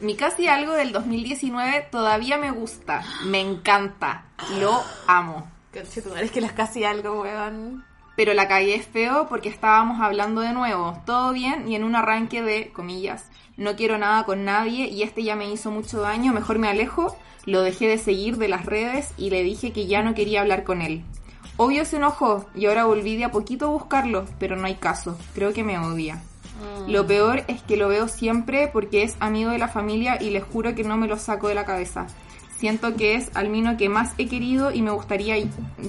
mi 0.01 0.15
casi 0.15 0.47
algo 0.47 0.73
del 0.73 0.91
2019 0.91 1.87
todavía 1.91 2.37
me 2.37 2.51
gusta, 2.51 3.03
me 3.25 3.39
encanta, 3.39 4.25
lo 4.59 4.81
amo. 5.07 5.49
es 5.73 6.31
que 6.31 6.41
las 6.41 6.53
casi 6.53 6.83
algo, 6.83 7.21
weón. 7.21 7.85
Pero 8.15 8.33
la 8.33 8.47
cagué 8.47 8.81
feo 8.81 9.27
porque 9.29 9.49
estábamos 9.49 10.01
hablando 10.01 10.41
de 10.41 10.53
nuevo, 10.53 11.01
todo 11.05 11.31
bien 11.33 11.67
y 11.67 11.75
en 11.75 11.83
un 11.83 11.95
arranque 11.95 12.41
de, 12.41 12.71
comillas, 12.71 13.29
no 13.57 13.75
quiero 13.75 13.97
nada 13.97 14.25
con 14.25 14.43
nadie 14.43 14.87
y 14.87 15.03
este 15.03 15.23
ya 15.23 15.35
me 15.35 15.49
hizo 15.49 15.71
mucho 15.71 16.01
daño, 16.01 16.33
mejor 16.33 16.59
me 16.59 16.67
alejo, 16.67 17.15
lo 17.45 17.61
dejé 17.61 17.87
de 17.87 17.97
seguir 17.97 18.37
de 18.37 18.47
las 18.47 18.65
redes 18.65 19.13
y 19.17 19.29
le 19.29 19.43
dije 19.43 19.71
que 19.71 19.87
ya 19.87 20.01
no 20.01 20.13
quería 20.13 20.41
hablar 20.41 20.63
con 20.63 20.81
él. 20.81 21.03
Obvio 21.57 21.85
se 21.85 21.97
enojó 21.97 22.47
y 22.55 22.65
ahora 22.65 22.85
volví 22.85 23.17
de 23.17 23.25
a 23.25 23.31
poquito 23.31 23.67
a 23.67 23.69
buscarlo, 23.69 24.25
pero 24.39 24.55
no 24.55 24.65
hay 24.65 24.75
caso, 24.75 25.17
creo 25.35 25.53
que 25.53 25.63
me 25.63 25.77
odia. 25.77 26.21
Lo 26.87 27.05
peor 27.05 27.43
es 27.47 27.61
que 27.61 27.77
lo 27.77 27.87
veo 27.87 28.07
siempre 28.07 28.67
porque 28.67 29.03
es 29.03 29.15
amigo 29.19 29.51
de 29.51 29.57
la 29.57 29.67
familia 29.67 30.17
y 30.21 30.29
les 30.29 30.43
juro 30.43 30.75
que 30.75 30.83
no 30.83 30.97
me 30.97 31.07
lo 31.07 31.17
saco 31.17 31.47
de 31.47 31.55
la 31.55 31.65
cabeza. 31.65 32.07
Siento 32.57 32.95
que 32.95 33.15
es 33.15 33.31
al 33.33 33.49
mino 33.49 33.75
que 33.77 33.89
más 33.89 34.13
he 34.17 34.27
querido 34.27 34.71
y 34.71 34.81
me 34.81 34.91
gustaría 34.91 35.35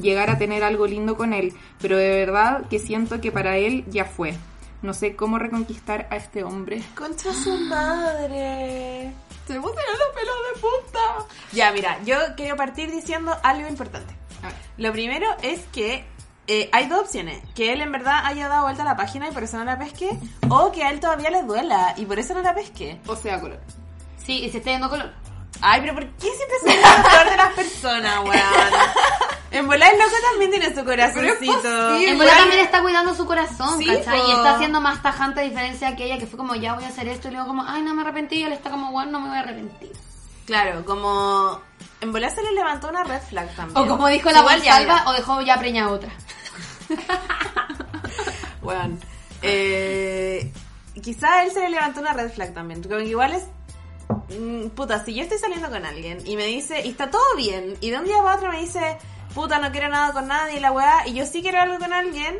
llegar 0.00 0.30
a 0.30 0.38
tener 0.38 0.64
algo 0.64 0.86
lindo 0.86 1.16
con 1.16 1.34
él, 1.34 1.52
pero 1.80 1.96
de 1.96 2.08
verdad 2.08 2.66
que 2.70 2.78
siento 2.78 3.20
que 3.20 3.30
para 3.30 3.58
él 3.58 3.84
ya 3.88 4.06
fue. 4.06 4.34
No 4.80 4.94
sé 4.94 5.14
cómo 5.14 5.38
reconquistar 5.38 6.08
a 6.10 6.16
este 6.16 6.42
hombre. 6.42 6.82
Concha 6.96 7.32
su 7.32 7.54
madre. 7.56 9.12
Se 9.46 9.52
me 9.52 9.60
los 9.60 9.72
pelos 9.72 10.36
de 10.54 10.60
punta. 10.60 11.26
Ya, 11.52 11.72
mira, 11.72 11.98
yo 12.04 12.16
quiero 12.36 12.56
partir 12.56 12.90
diciendo 12.90 13.36
algo 13.42 13.68
importante. 13.68 14.14
Lo 14.78 14.92
primero 14.92 15.26
es 15.42 15.60
que 15.72 16.04
eh, 16.46 16.68
hay 16.72 16.88
dos 16.88 17.00
opciones. 17.00 17.42
Que 17.54 17.72
él 17.72 17.80
en 17.80 17.92
verdad 17.92 18.22
haya 18.24 18.48
dado 18.48 18.64
vuelta 18.64 18.82
a 18.82 18.86
la 18.86 18.96
página 18.96 19.28
y 19.28 19.32
por 19.32 19.42
eso 19.42 19.56
no 19.58 19.64
la 19.64 19.78
pesque. 19.78 20.10
O 20.48 20.72
que 20.72 20.84
a 20.84 20.90
él 20.90 21.00
todavía 21.00 21.30
le 21.30 21.42
duela 21.42 21.94
y 21.96 22.04
por 22.06 22.18
eso 22.18 22.34
no 22.34 22.42
la 22.42 22.54
pesque. 22.54 23.00
O 23.06 23.16
sea, 23.16 23.40
color. 23.40 23.60
Sí, 24.24 24.44
y 24.44 24.50
se 24.50 24.58
está 24.58 24.70
yendo 24.70 24.88
color. 24.90 25.12
Ay, 25.60 25.80
pero 25.82 25.94
¿por 25.94 26.06
qué 26.16 26.28
siempre 26.28 26.56
son 26.60 26.76
lo 26.80 27.08
peor 27.08 27.30
de 27.30 27.36
las 27.36 27.52
personas, 27.52 28.18
weón? 28.24 28.82
En 29.52 29.66
volar 29.66 29.92
el 29.92 29.98
loco 29.98 30.10
también 30.30 30.50
tiene 30.50 30.74
su 30.74 30.84
corazoncito. 30.84 31.96
En 31.98 32.18
verdad 32.18 32.38
también 32.38 32.60
está 32.64 32.80
cuidando 32.82 33.14
su 33.14 33.26
corazón, 33.26 33.78
Sí, 33.78 33.86
¿cachai? 33.86 34.18
po. 34.20 34.28
Y 34.28 34.32
está 34.32 34.54
haciendo 34.54 34.80
más 34.80 35.02
tajante 35.02 35.40
a 35.40 35.42
diferencia 35.44 35.94
que 35.94 36.04
ella, 36.06 36.18
que 36.18 36.26
fue 36.26 36.38
como, 36.38 36.54
ya 36.54 36.74
voy 36.74 36.84
a 36.84 36.88
hacer 36.88 37.06
esto, 37.06 37.28
y 37.28 37.32
luego 37.32 37.48
como, 37.48 37.62
ay, 37.68 37.82
no 37.82 37.94
me 37.94 38.00
arrepentí, 38.02 38.36
y 38.36 38.44
él 38.44 38.52
está 38.54 38.70
como, 38.70 38.90
bueno, 38.90 39.12
no 39.12 39.20
me 39.20 39.28
voy 39.28 39.36
a 39.36 39.40
arrepentir. 39.40 39.92
Claro, 40.46 40.84
como... 40.84 41.60
En 42.00 42.10
volar 42.10 42.34
se 42.34 42.42
le 42.42 42.50
levantó 42.52 42.88
una 42.88 43.04
red 43.04 43.20
flag 43.20 43.54
también. 43.54 43.78
O 43.78 43.86
como 43.86 44.08
dijo 44.08 44.30
la 44.30 44.40
Igual 44.40 44.60
mira. 44.60 45.04
o 45.06 45.12
dejó 45.12 45.40
ya 45.42 45.56
preñada 45.58 45.90
otra. 45.92 46.10
Weón. 48.62 49.00
Eh, 49.42 50.52
quizá 51.02 51.42
él 51.44 51.50
se 51.50 51.60
le 51.60 51.70
levantó 51.70 52.00
una 52.00 52.12
red 52.12 52.30
flag 52.32 52.54
también. 52.54 52.82
Como 52.82 52.96
que 52.98 53.04
igual 53.06 53.32
es. 53.32 53.44
mm, 54.38 54.68
Puta, 54.68 55.04
si 55.04 55.14
yo 55.14 55.22
estoy 55.22 55.38
saliendo 55.38 55.68
con 55.70 55.84
alguien 55.84 56.18
y 56.26 56.36
me 56.36 56.46
dice, 56.46 56.82
y 56.84 56.90
está 56.90 57.10
todo 57.10 57.36
bien, 57.36 57.76
y 57.80 57.90
de 57.90 57.98
un 57.98 58.04
día 58.04 58.22
para 58.22 58.36
otro 58.36 58.50
me 58.52 58.60
dice, 58.60 58.98
puta, 59.34 59.58
no 59.58 59.70
quiero 59.72 59.88
nada 59.88 60.12
con 60.12 60.28
nadie, 60.28 60.58
y 60.58 60.60
la 60.60 60.72
weá, 60.72 61.06
y 61.06 61.14
yo 61.14 61.26
sí 61.26 61.42
quiero 61.42 61.60
algo 61.60 61.78
con 61.78 61.92
alguien, 61.92 62.38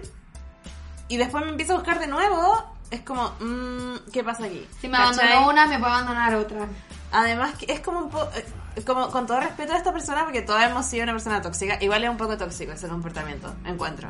y 1.08 1.16
después 1.16 1.44
me 1.44 1.50
empiezo 1.50 1.72
a 1.72 1.76
buscar 1.76 1.98
de 1.98 2.06
nuevo, 2.06 2.62
es 2.90 3.00
como, 3.02 3.32
mm, 3.40 4.10
¿qué 4.12 4.22
pasa 4.22 4.44
aquí? 4.44 4.66
Si 4.80 4.88
me 4.88 4.96
¿Cachai? 4.98 5.26
abandonó 5.28 5.50
una, 5.50 5.66
me 5.66 5.78
puede 5.78 5.92
abandonar 5.92 6.34
otra. 6.36 6.68
Además, 7.12 7.54
que 7.56 7.72
es 7.72 7.80
como 7.80 8.00
un 8.00 8.10
poco. 8.10 8.28
Como 8.86 9.10
con 9.10 9.26
todo 9.26 9.38
respeto 9.38 9.74
a 9.74 9.76
esta 9.76 9.92
persona, 9.92 10.24
porque 10.24 10.40
todos 10.40 10.62
hemos 10.62 10.86
sido 10.86 11.02
una 11.02 11.12
persona 11.12 11.42
tóxica, 11.42 11.76
igual 11.82 12.02
es 12.04 12.08
un 12.08 12.16
poco 12.16 12.38
tóxico 12.38 12.72
ese 12.72 12.88
comportamiento, 12.88 13.54
encuentro. 13.66 14.08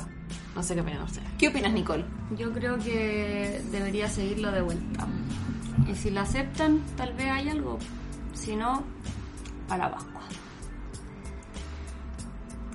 No 0.54 0.62
sé 0.62 0.75
qué 0.75 0.82
opinan 0.82 1.02
ustedes. 1.02 1.28
¿Qué 1.37 1.49
opinas, 1.49 1.73
Nicole? 1.73 2.04
Yo 2.37 2.52
creo 2.52 2.78
que 2.78 3.61
debería 3.73 4.09
seguirlo 4.09 4.52
de 4.52 4.61
vuelta. 4.61 5.06
Y 5.88 5.97
si 5.97 6.11
lo 6.11 6.21
aceptan, 6.21 6.80
tal 6.97 7.12
vez 7.14 7.28
hay 7.28 7.49
algo. 7.49 7.78
Si 8.35 8.54
no, 8.54 8.85
a 9.68 9.78
la 9.78 9.90
Pascua. 9.90 10.23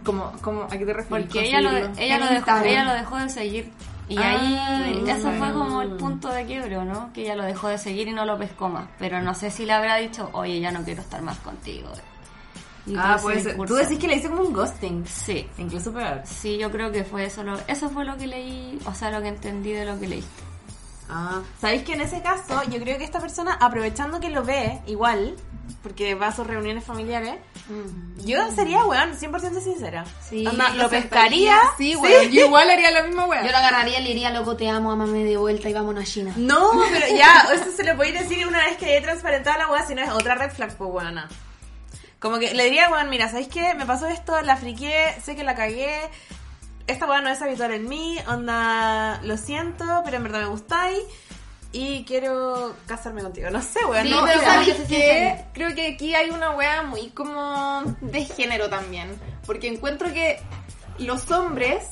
¿Cómo, 0.04 0.34
cómo, 0.42 0.64
¿A 0.64 0.70
qué 0.70 0.86
te 0.86 0.94
refieres? 0.94 1.28
Porque 1.28 1.48
ella 1.48 1.62
lo, 1.62 1.70
ella, 1.98 2.18
lo 2.18 2.28
dejó, 2.28 2.58
ella 2.64 2.84
lo 2.84 2.94
dejó 2.94 3.18
de 3.18 3.30
seguir. 3.30 3.72
Y 4.10 4.18
Ah, 4.18 4.84
ahí, 4.86 5.04
eso 5.10 5.32
fue 5.34 5.52
como 5.52 5.82
el 5.82 5.92
punto 5.98 6.30
de 6.30 6.46
quiebre, 6.46 6.78
¿no? 6.86 7.12
Que 7.14 7.24
ella 7.24 7.36
lo 7.36 7.44
dejó 7.44 7.68
de 7.68 7.78
seguir 7.78 8.08
y 8.08 8.14
no 8.14 8.26
lo 8.26 8.38
pescó 8.38 8.70
más. 8.70 8.88
Pero 9.00 9.22
no 9.22 9.34
sé 9.34 9.52
si 9.52 9.66
le 9.66 9.74
habrá 9.74 9.98
dicho, 9.98 10.30
oye, 10.34 10.60
ya 10.60 10.72
no 10.72 10.84
quiero 10.84 11.02
estar 11.02 11.22
más 11.22 11.38
contigo. 11.40 11.90
Y 12.86 12.96
Ah, 12.96 13.18
pues 13.22 13.46
tú 13.68 13.76
decís 13.76 14.00
que 14.00 14.08
le 14.08 14.16
hice 14.16 14.30
como 14.30 14.44
un 14.44 14.54
ghosting. 14.54 15.06
Sí. 15.06 15.46
Incluso 15.58 15.92
peor. 15.94 16.22
Sí, 16.24 16.58
yo 16.58 16.72
creo 16.72 16.90
que 16.90 17.04
fue 17.04 17.26
eso. 17.26 17.44
Lo, 17.44 17.58
eso 17.68 17.90
fue 17.90 18.06
lo 18.06 18.16
que 18.16 18.28
leí, 18.28 18.80
o 18.86 18.94
sea, 18.94 19.12
lo 19.12 19.22
que 19.22 19.28
entendí 19.28 19.74
de 19.74 19.84
lo 19.86 20.00
que 20.00 20.08
leíste. 20.08 20.44
Ah, 21.10 21.42
¿sabéis 21.62 21.84
que 21.84 21.94
en 21.94 22.02
ese 22.02 22.22
caso 22.22 22.62
yo 22.70 22.80
creo 22.80 22.98
que 22.98 23.04
esta 23.04 23.20
persona, 23.20 23.58
aprovechando 23.60 24.20
que 24.20 24.30
lo 24.30 24.44
ve 24.44 24.82
igual, 24.88 25.36
porque 25.82 26.16
va 26.16 26.28
a 26.28 26.36
sus 26.36 26.46
reuniones 26.46 26.84
familiares, 26.84 27.36
yo 28.20 28.50
sería, 28.52 28.86
weón, 28.86 29.14
100% 29.14 29.62
sincera. 29.62 30.06
Sí, 30.28 30.44
lo 30.44 30.52
lo 30.52 30.90
pescaría. 30.90 31.58
Sí, 31.78 31.94
güey. 31.96 32.30
Yo 32.32 32.46
igual 32.46 32.70
haría 32.70 32.92
la 32.92 33.04
misma 33.04 33.26
weá. 33.26 33.46
Yo 33.46 33.52
lo 33.52 33.58
agarraría 33.58 34.00
y 34.00 34.04
le 34.04 34.10
diría, 34.10 34.30
loco, 34.32 34.56
te 34.56 34.70
amo, 34.70 34.92
amame 34.92 35.24
de 35.24 35.38
vuelta 35.38 35.70
y 35.70 35.74
vámonos 35.74 36.04
a 36.04 36.08
China. 36.08 36.34
No, 36.36 36.72
pero 36.92 37.08
ya, 37.16 37.48
eso 37.54 37.72
se 37.76 37.84
lo 37.84 37.96
podéis 37.96 38.20
decir 38.20 38.48
una 38.48 38.64
vez 38.66 38.78
que 38.78 38.86
haya 38.86 39.02
transparentado 39.02 39.58
la 39.58 39.70
weá, 39.70 39.86
si 39.86 39.96
no 39.96 40.02
es 40.02 40.10
otra 40.10 40.36
red 40.36 40.52
flag, 40.52 40.76
pues 40.76 40.90
weona. 40.92 41.28
Como 42.20 42.40
que 42.40 42.54
le 42.54 42.64
diría, 42.66 42.90
weón, 42.90 43.10
mira, 43.10 43.28
¿sabéis 43.30 43.48
qué? 43.50 43.74
Me 43.76 43.86
pasó 43.86 44.08
esto, 44.08 44.42
la 44.42 44.58
friqué, 44.58 45.16
sé 45.24 45.36
que 45.36 45.44
la 45.44 45.56
cagué. 45.56 46.10
Esta 46.88 47.06
weá 47.06 47.22
no 47.22 47.30
es 47.30 47.42
habitual 47.42 47.72
en 47.72 47.88
mí, 47.90 48.18
onda, 48.28 49.20
lo 49.24 49.38
siento, 49.38 49.84
pero 50.06 50.18
en 50.18 50.24
verdad 50.24 50.40
me 50.42 50.46
gustáis. 50.48 51.00
Y 51.74 52.06
quiero 52.06 52.74
casarme 52.88 53.22
contigo. 53.22 53.50
No 53.50 53.62
sé, 53.62 53.84
weón. 53.86 54.08
Sí, 54.08 54.10
no. 54.14 54.26
Creo 55.54 55.76
que 55.76 55.94
aquí 55.94 56.16
hay 56.16 56.30
una 56.30 56.52
wea 56.52 56.82
muy 56.84 57.10
como 57.10 57.84
de 58.00 58.24
género 58.24 58.70
también. 58.70 59.20
Porque 59.46 59.68
encuentro 59.68 60.12
que 60.14 60.40
los 60.98 61.30
hombres 61.30 61.84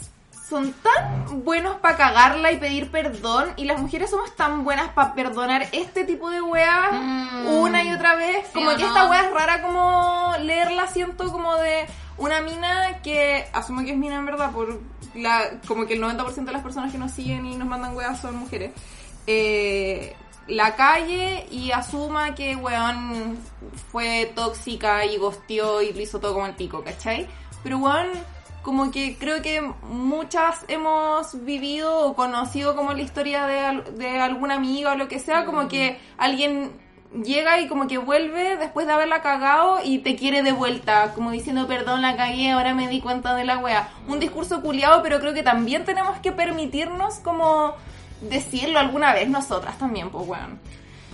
son 0.50 0.74
tan 0.74 1.44
buenos 1.44 1.75
para 1.78 1.98
cagarla 1.98 2.52
y 2.52 2.58
pedir 2.58 2.90
perdón 2.92 3.52
y 3.58 3.66
las 3.66 3.80
mujeres 3.82 4.12
somos 4.12 4.34
tan 4.36 4.64
buenas 4.64 4.90
para 4.90 5.14
perdonar 5.14 5.68
este 5.72 6.06
tipo 6.06 6.30
de 6.30 6.40
weas 6.42 6.92
Mm. 6.94 7.48
una 7.48 7.84
y 7.84 7.92
otra 7.92 8.16
vez. 8.16 8.48
Como 8.54 8.70
¿Sí 8.70 8.75
o 8.75 8.78
que 8.78 8.84
no? 8.84 8.90
esta 8.90 9.10
wea 9.10 9.22
es 9.25 9.32
rara 9.34 9.62
como 9.62 10.34
leerla, 10.40 10.88
siento 10.88 11.32
como 11.32 11.56
de 11.58 11.86
una 12.17 12.41
mina 12.41 13.01
que 13.03 13.45
asumo 13.53 13.84
que 13.84 13.91
es 13.91 13.98
mina 13.98 14.15
en 14.15 14.25
verdad 14.25 14.51
por 14.51 14.79
la 15.13 15.60
como 15.67 15.86
que 15.86 15.95
el 15.95 16.01
90% 16.01 16.45
de 16.45 16.51
las 16.51 16.62
personas 16.62 16.91
que 16.91 16.98
nos 16.98 17.12
siguen 17.12 17.45
y 17.45 17.55
nos 17.55 17.67
mandan 17.67 17.95
weas 17.95 18.19
son 18.19 18.36
mujeres. 18.38 18.72
Eh, 19.27 20.15
la 20.48 20.75
calle 20.75 21.48
y 21.50 21.72
asuma 21.72 22.36
que 22.36 22.55
weón 22.55 23.38
fue 23.91 24.31
tóxica 24.36 25.05
y 25.05 25.17
gosteó 25.17 25.81
y 25.81 25.91
lo 25.91 26.19
todo 26.19 26.34
como 26.34 26.45
el 26.45 26.53
pico, 26.53 26.84
¿cachai? 26.84 27.27
Pero 27.63 27.79
weón, 27.79 28.10
como 28.62 28.91
que 28.91 29.17
creo 29.17 29.41
que 29.41 29.62
muchas 29.62 30.63
hemos 30.67 31.43
vivido 31.43 32.05
o 32.05 32.15
conocido 32.15 32.75
como 32.75 32.93
la 32.93 33.01
historia 33.01 33.45
de, 33.45 33.91
de 33.91 34.19
alguna 34.19 34.55
amiga 34.55 34.93
o 34.93 34.95
lo 34.95 35.07
que 35.07 35.19
sea, 35.19 35.45
como 35.45 35.67
que 35.67 36.00
alguien 36.17 36.72
llega 37.24 37.60
y 37.60 37.67
como 37.67 37.88
que 37.88 37.98
vuelve 37.98 38.57
después 38.57 38.88
de 38.88 38.93
haberla 38.93 39.22
cagado 39.22 39.79
y 39.84 40.00
te 40.00 40.15
quiere 40.15 40.43
de 40.43 40.51
vuelta, 40.51 41.13
como 41.13 41.31
diciendo 41.31 41.67
perdón, 41.67 42.01
la 42.01 42.15
cagué, 42.15 42.51
ahora 42.51 42.74
me 42.74 42.88
di 42.88 43.01
cuenta 43.01 43.36
de 43.36 43.45
la 43.45 43.57
wea. 43.57 43.89
Un 44.07 44.19
discurso 44.19 44.62
culiado, 44.62 45.01
pero 45.03 45.19
creo 45.19 45.34
que 45.34 45.43
también 45.43 45.86
tenemos 45.86 46.19
que 46.19 46.31
permitirnos 46.31 47.15
como 47.19 47.75
decirlo 48.22 48.79
alguna 48.79 49.13
vez 49.13 49.29
nosotras 49.29 49.77
también, 49.77 50.10
pues 50.10 50.27
weón. 50.27 50.60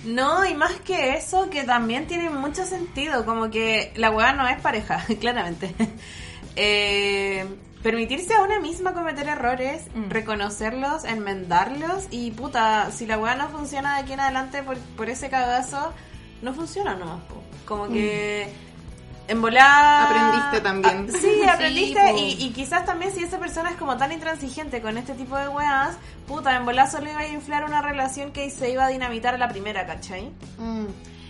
No, 0.06 0.46
y 0.46 0.56
más 0.56 0.74
que 0.82 1.16
eso, 1.16 1.50
que 1.50 1.64
también 1.64 2.08
tiene 2.08 2.30
mucho 2.30 2.66
sentido, 2.66 3.24
como 3.26 3.52
que 3.52 3.94
la 3.96 4.10
weá 4.10 4.34
no 4.34 4.48
es 4.48 4.60
pareja, 4.60 5.04
claramente. 5.20 5.76
Eh, 6.58 7.46
permitirse 7.84 8.34
a 8.36 8.42
una 8.44 8.60
misma 8.60 8.94
cometer 8.94 9.28
errores, 9.28 9.84
Mm. 9.96 10.10
reconocerlos, 10.10 11.04
enmendarlos 11.06 12.06
y 12.12 12.32
puta, 12.32 12.92
si 12.92 13.06
la 13.06 13.18
weá 13.18 13.36
no 13.36 13.50
funciona 13.50 13.96
de 13.96 14.02
aquí 14.04 14.14
en 14.14 14.20
adelante 14.20 14.64
por, 14.64 14.78
por 14.78 15.10
ese 15.10 15.30
cagazo, 15.30 15.94
no 16.42 16.54
funciona 16.54 16.96
nomás. 16.96 17.22
po. 17.24 17.42
Como 17.66 17.88
que 17.88 18.50
en 19.28 19.42
volar... 19.42 20.06
Aprendiste 20.12 20.62
también. 20.62 21.08
Ah, 21.10 21.18
sí, 21.22 21.42
aprendiste 21.50 22.14
y, 22.18 22.32
y 22.44 22.50
quizás 22.52 22.86
también 22.86 23.14
si 23.14 23.24
esa 23.24 23.40
persona 23.40 23.70
es 23.70 23.78
como 23.78 23.96
tan 23.98 24.12
intransigente 24.12 24.82
con 24.82 24.98
este 24.98 25.14
tipo 25.14 25.38
de 25.38 25.48
weas, 25.48 25.96
puta, 26.28 26.56
en 26.56 26.66
volar 26.66 26.90
solo 26.92 27.10
iba 27.10 27.20
a 27.22 27.28
inflar 27.28 27.64
una 27.64 27.82
relación 27.82 28.32
que 28.32 28.50
se 28.50 28.72
iba 28.72 28.86
a 28.86 28.90
dinamitar 28.90 29.34
a 29.36 29.38
la 29.38 29.48
primera, 29.50 29.86
¿cachai? 29.86 30.32
Mm. 30.58 30.86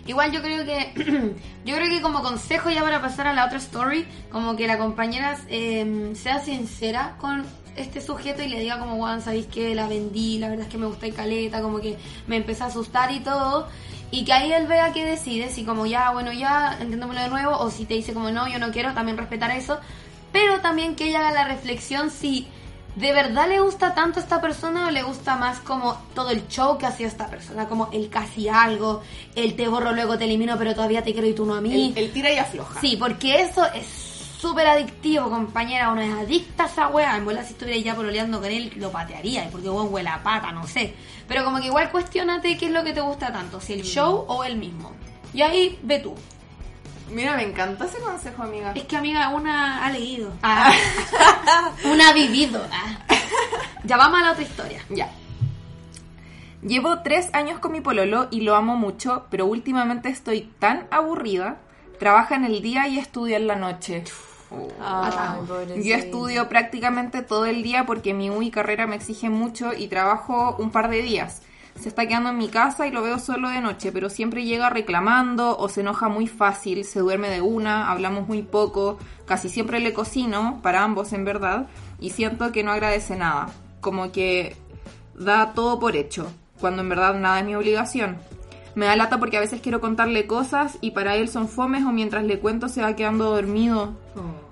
Igual 0.08 0.31
yo 0.31 0.41
creo 0.41 0.65
que 0.65 0.93
yo 1.65 1.75
creo 1.75 1.89
que 1.89 2.01
como 2.01 2.22
consejo 2.22 2.70
ya 2.70 2.81
para 2.81 3.01
pasar 3.01 3.27
a 3.27 3.34
la 3.34 3.46
otra 3.46 3.58
story, 3.58 4.05
como 4.31 4.55
que 4.55 4.67
la 4.67 4.77
compañera 4.77 5.38
eh, 5.48 6.12
sea 6.15 6.39
sincera 6.39 7.15
con 7.20 7.46
este 7.75 8.01
sujeto 8.01 8.41
y 8.41 8.50
le 8.50 8.60
diga 8.60 8.79
como, 8.79 8.98
Juan, 8.98 9.22
¿sabéis 9.22 9.46
que 9.46 9.75
la 9.75 9.88
vendí? 9.88 10.39
La 10.39 10.50
verdad 10.50 10.65
es 10.65 10.72
que 10.72 10.77
me 10.77 10.88
gusta 10.88 11.08
y 11.08 11.12
caleta, 11.12 11.62
como 11.62 11.79
que 11.79 11.98
me 12.27 12.38
empecé 12.38 12.63
a 12.63 12.67
asustar 12.67 13.12
y 13.12 13.20
todo. 13.20 13.67
Y 14.12 14.25
que 14.25 14.34
ahí 14.34 14.51
él 14.51 14.67
vea 14.67 14.91
que 14.91 15.05
decide, 15.05 15.50
si 15.50 15.63
como 15.63 15.86
ya, 15.86 16.12
bueno, 16.12 16.34
ya, 16.34 16.77
entiéndomelo 16.81 17.22
de 17.22 17.29
nuevo, 17.29 17.58
o 17.58 17.72
si 17.72 17.86
te 17.86 17.93
dice 17.93 18.13
como 18.13 18.29
no, 18.31 18.48
yo 18.50 18.60
no 18.60 18.72
quiero, 18.72 18.93
también 18.93 19.17
respetar 19.17 19.51
eso. 19.51 19.79
Pero 20.34 20.60
también 20.60 20.96
que 20.96 21.05
ella 21.05 21.20
haga 21.20 21.31
la 21.31 21.48
reflexión 21.48 22.10
si 22.10 22.48
de 22.95 23.13
verdad 23.13 23.48
le 23.48 23.60
gusta 23.60 23.93
tanto 23.93 24.19
a 24.19 24.24
esta 24.24 24.41
persona 24.41 24.88
o 24.88 24.91
le 24.91 25.03
gusta 25.03 25.36
más 25.38 25.60
como 25.60 25.93
todo 26.13 26.29
el 26.31 26.48
show 26.48 26.77
que 26.77 26.86
hacía 26.86 27.07
esta 27.07 27.27
persona, 27.27 27.67
como 27.67 27.89
el 27.91 28.10
casi 28.10 28.50
algo, 28.50 29.01
el 29.36 29.55
te 29.55 29.67
borro 29.67 29.93
luego 29.93 30.17
te 30.17 30.25
elimino 30.25 30.57
pero 30.57 30.74
todavía 30.75 31.03
te 31.03 31.13
quiero 31.13 31.27
y 31.27 31.33
tú 31.33 31.45
no 31.45 31.55
a 31.55 31.62
mí. 31.62 31.93
El, 31.95 32.05
el 32.05 32.12
tira 32.12 32.31
y 32.31 32.38
afloja. 32.38 32.79
Sí, 32.81 32.98
porque 32.98 33.41
eso 33.41 33.65
es 33.74 34.12
súper 34.41 34.67
adictivo, 34.67 35.29
compañera. 35.29 35.91
Uno 35.91 36.01
es 36.01 36.12
adicta 36.12 36.63
a 36.63 36.67
esa 36.67 36.88
wea. 36.88 37.15
En 37.15 37.25
bola, 37.25 37.43
si 37.43 37.53
estuviera 37.53 37.79
ya 37.79 37.95
pololeando 37.95 38.41
con 38.41 38.51
él, 38.51 38.74
lo 38.75 38.91
patearía. 38.91 39.48
Porque 39.51 39.69
weón 39.69 39.93
huele 39.93 40.10
a 40.10 40.21
pata, 40.24 40.51
no 40.51 40.67
sé. 40.67 40.95
Pero 41.27 41.45
como 41.45 41.60
que 41.60 41.67
igual 41.67 41.91
cuestionate 41.91 42.57
qué 42.57 42.65
es 42.65 42.71
lo 42.71 42.83
que 42.83 42.93
te 42.93 43.01
gusta 43.01 43.31
tanto. 43.31 43.62
Si 43.62 43.74
el 43.74 43.83
show 43.83 44.25
o 44.27 44.43
el 44.43 44.57
mismo. 44.57 44.91
Y 45.33 45.43
ahí 45.43 45.79
ve 45.83 46.00
tú. 46.00 46.15
Mira, 47.11 47.35
me 47.35 47.43
encanta 47.43 47.85
ese 47.85 47.99
consejo, 47.99 48.43
amiga. 48.43 48.71
Es 48.73 48.83
que 48.85 48.95
amiga, 48.95 49.29
una 49.29 49.85
ha 49.85 49.91
leído. 49.91 50.31
Ah. 50.43 50.71
una 51.85 52.09
ha 52.09 52.13
vivido. 52.13 52.61
Ah. 52.71 52.97
Ya 53.83 53.97
vamos 53.97 54.21
a 54.21 54.25
la 54.25 54.31
otra 54.33 54.43
historia. 54.43 54.79
Ya. 54.89 55.09
Llevo 56.61 57.01
tres 57.01 57.29
años 57.33 57.57
con 57.57 57.71
mi 57.71 57.81
pololo 57.81 58.27
y 58.29 58.41
lo 58.41 58.55
amo 58.55 58.75
mucho, 58.75 59.25
pero 59.31 59.47
últimamente 59.47 60.07
estoy 60.07 60.53
tan 60.59 60.85
aburrida. 60.91 61.57
Trabaja 61.97 62.35
en 62.35 62.45
el 62.45 62.61
día 62.61 62.87
y 62.87 62.99
estudia 62.99 63.37
en 63.37 63.47
la 63.47 63.55
noche. 63.55 64.03
Yo 65.83 65.95
estudio 65.95 66.47
prácticamente 66.47 67.23
todo 67.23 67.45
el 67.45 67.63
día 67.63 67.85
porque 67.87 68.13
mi 68.13 68.29
UI 68.29 68.51
carrera 68.51 68.85
me 68.85 68.95
exige 68.95 69.29
mucho 69.29 69.73
y 69.73 69.87
trabajo 69.87 70.55
un 70.59 70.69
par 70.71 70.89
de 70.89 71.01
días. 71.01 71.41
Se 71.81 71.89
está 71.89 72.05
quedando 72.05 72.29
en 72.29 72.38
mi 72.38 72.47
casa 72.47 72.85
y 72.85 72.91
lo 72.91 73.01
veo 73.01 73.17
solo 73.17 73.50
de 73.50 73.59
noche, 73.59 73.91
pero 73.91 74.11
siempre 74.11 74.45
llega 74.45 74.69
reclamando 74.69 75.57
o 75.57 75.67
se 75.67 75.81
enoja 75.81 76.09
muy 76.09 76.27
fácil, 76.27 76.85
se 76.85 77.00
duerme 77.00 77.27
de 77.31 77.41
una, 77.41 77.89
hablamos 77.89 78.27
muy 78.27 78.43
poco, 78.43 79.00
casi 79.25 79.50
siempre 79.50 79.79
le 79.79 79.91
cocino, 79.91 80.59
para 80.61 80.83
ambos 80.83 81.11
en 81.11 81.25
verdad, 81.25 81.65
y 82.00 82.11
siento 82.11 82.51
que 82.51 82.63
no 82.63 82.72
agradece 82.72 83.15
nada, 83.15 83.50
como 83.79 84.11
que 84.11 84.55
da 85.15 85.53
todo 85.53 85.79
por 85.79 85.96
hecho, 85.96 86.31
cuando 86.59 86.83
en 86.83 86.89
verdad 86.89 87.15
nada 87.15 87.39
es 87.39 87.46
mi 87.48 87.55
obligación. 87.55 88.20
Me 88.75 88.85
da 88.85 88.96
lata 88.96 89.17
porque 89.17 89.37
a 89.37 89.41
veces 89.41 89.59
quiero 89.59 89.81
contarle 89.81 90.27
cosas 90.27 90.77
y 90.81 90.91
para 90.91 91.15
él 91.15 91.29
son 91.29 91.48
fomes 91.48 91.83
o 91.83 91.91
mientras 91.91 92.24
le 92.25 92.37
cuento 92.37 92.70
se 92.70 92.83
va 92.83 92.96
quedando 92.96 93.31
dormido. 93.31 93.96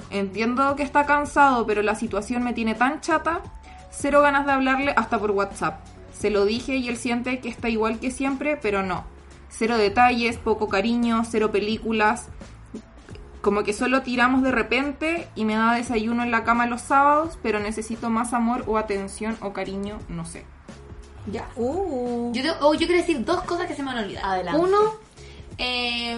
Entiendo 0.10 0.76
que 0.76 0.82
está 0.82 1.06
cansado, 1.06 1.68
pero 1.68 1.84
la 1.84 1.94
situación 1.94 2.44
me 2.44 2.54
tiene 2.54 2.74
tan 2.74 3.02
chata, 3.02 3.42
cero 3.92 4.22
ganas 4.22 4.48
de 4.48 4.52
hablarle 4.52 4.94
hasta 4.98 5.20
por 5.20 5.30
WhatsApp. 5.30 5.99
Se 6.20 6.30
lo 6.30 6.46
dije 6.46 6.76
y 6.76 6.90
él 6.90 6.98
siente 6.98 7.40
que 7.40 7.50
está 7.50 7.70
igual 7.70 8.00
que 8.00 8.12
siempre, 8.12 8.58
pero 8.58 8.84
no. 8.84 9.06
Cero 9.50 9.78
detalles, 9.78 10.38
poco 10.38 10.68
cariño, 10.68 11.24
cero 11.28 11.52
películas. 11.52 12.28
Como 13.42 13.64
que 13.64 13.72
solo 13.72 14.02
tiramos 14.02 14.44
de 14.44 14.52
repente 14.52 15.30
y 15.34 15.46
me 15.46 15.56
da 15.56 15.74
desayuno 15.74 16.24
en 16.24 16.32
la 16.32 16.44
cama 16.44 16.66
los 16.68 16.82
sábados, 16.82 17.40
pero 17.42 17.60
necesito 17.62 18.10
más 18.10 18.34
amor 18.34 18.66
o 18.68 18.78
atención 18.78 19.38
o 19.42 19.54
cariño, 19.54 19.98
no 20.10 20.26
sé. 20.26 20.46
Ya. 21.32 21.48
Uh. 21.56 22.34
Yo, 22.34 22.42
te- 22.42 22.52
oh, 22.60 22.74
yo 22.74 22.86
quiero 22.86 22.98
decir 23.02 23.24
dos 23.24 23.42
cosas 23.44 23.68
que 23.68 23.76
se 23.76 23.82
me 23.82 23.92
han 23.92 24.00
olvidado. 24.00 24.28
Adelante. 24.34 24.60
Uno, 24.62 24.78
eh, 25.58 26.18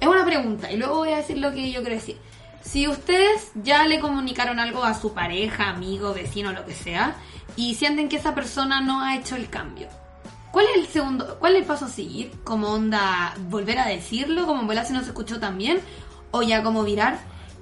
es 0.00 0.08
una 0.08 0.24
pregunta 0.24 0.72
y 0.72 0.76
luego 0.78 0.96
voy 0.96 1.10
a 1.10 1.16
decir 1.18 1.38
lo 1.38 1.52
que 1.52 1.70
yo 1.70 1.80
quiero 1.80 1.96
decir. 1.96 2.16
Si 2.62 2.88
ustedes 2.88 3.50
ya 3.54 3.86
le 3.86 4.00
comunicaron 4.00 4.58
algo 4.60 4.84
a 4.84 4.94
su 4.94 5.12
pareja, 5.12 5.68
amigo, 5.70 6.14
vecino, 6.14 6.52
lo 6.52 6.64
que 6.64 6.74
sea, 6.74 7.16
y 7.56 7.74
sienten 7.74 8.08
que 8.08 8.16
esa 8.16 8.34
persona 8.34 8.80
no 8.80 9.00
ha 9.02 9.16
hecho 9.16 9.36
el 9.36 9.48
cambio, 9.48 9.88
¿cuál 10.50 10.66
es 10.66 10.82
el 10.82 10.86
segundo, 10.86 11.38
cuál 11.38 11.54
es 11.54 11.60
el 11.60 11.66
paso 11.66 11.86
a 11.86 11.88
seguir? 11.88 12.32
¿Como 12.44 12.68
onda 12.68 13.34
volver 13.48 13.78
a 13.78 13.86
decirlo? 13.86 14.46
¿Como 14.46 14.70
en 14.72 14.86
si 14.86 14.92
no 14.92 15.00
se 15.00 15.06
escuchó 15.06 15.38
tan 15.38 15.58
bien? 15.58 15.80
¿O 16.30 16.42
ya 16.42 16.62
como 16.62 16.84
virar? 16.84 17.18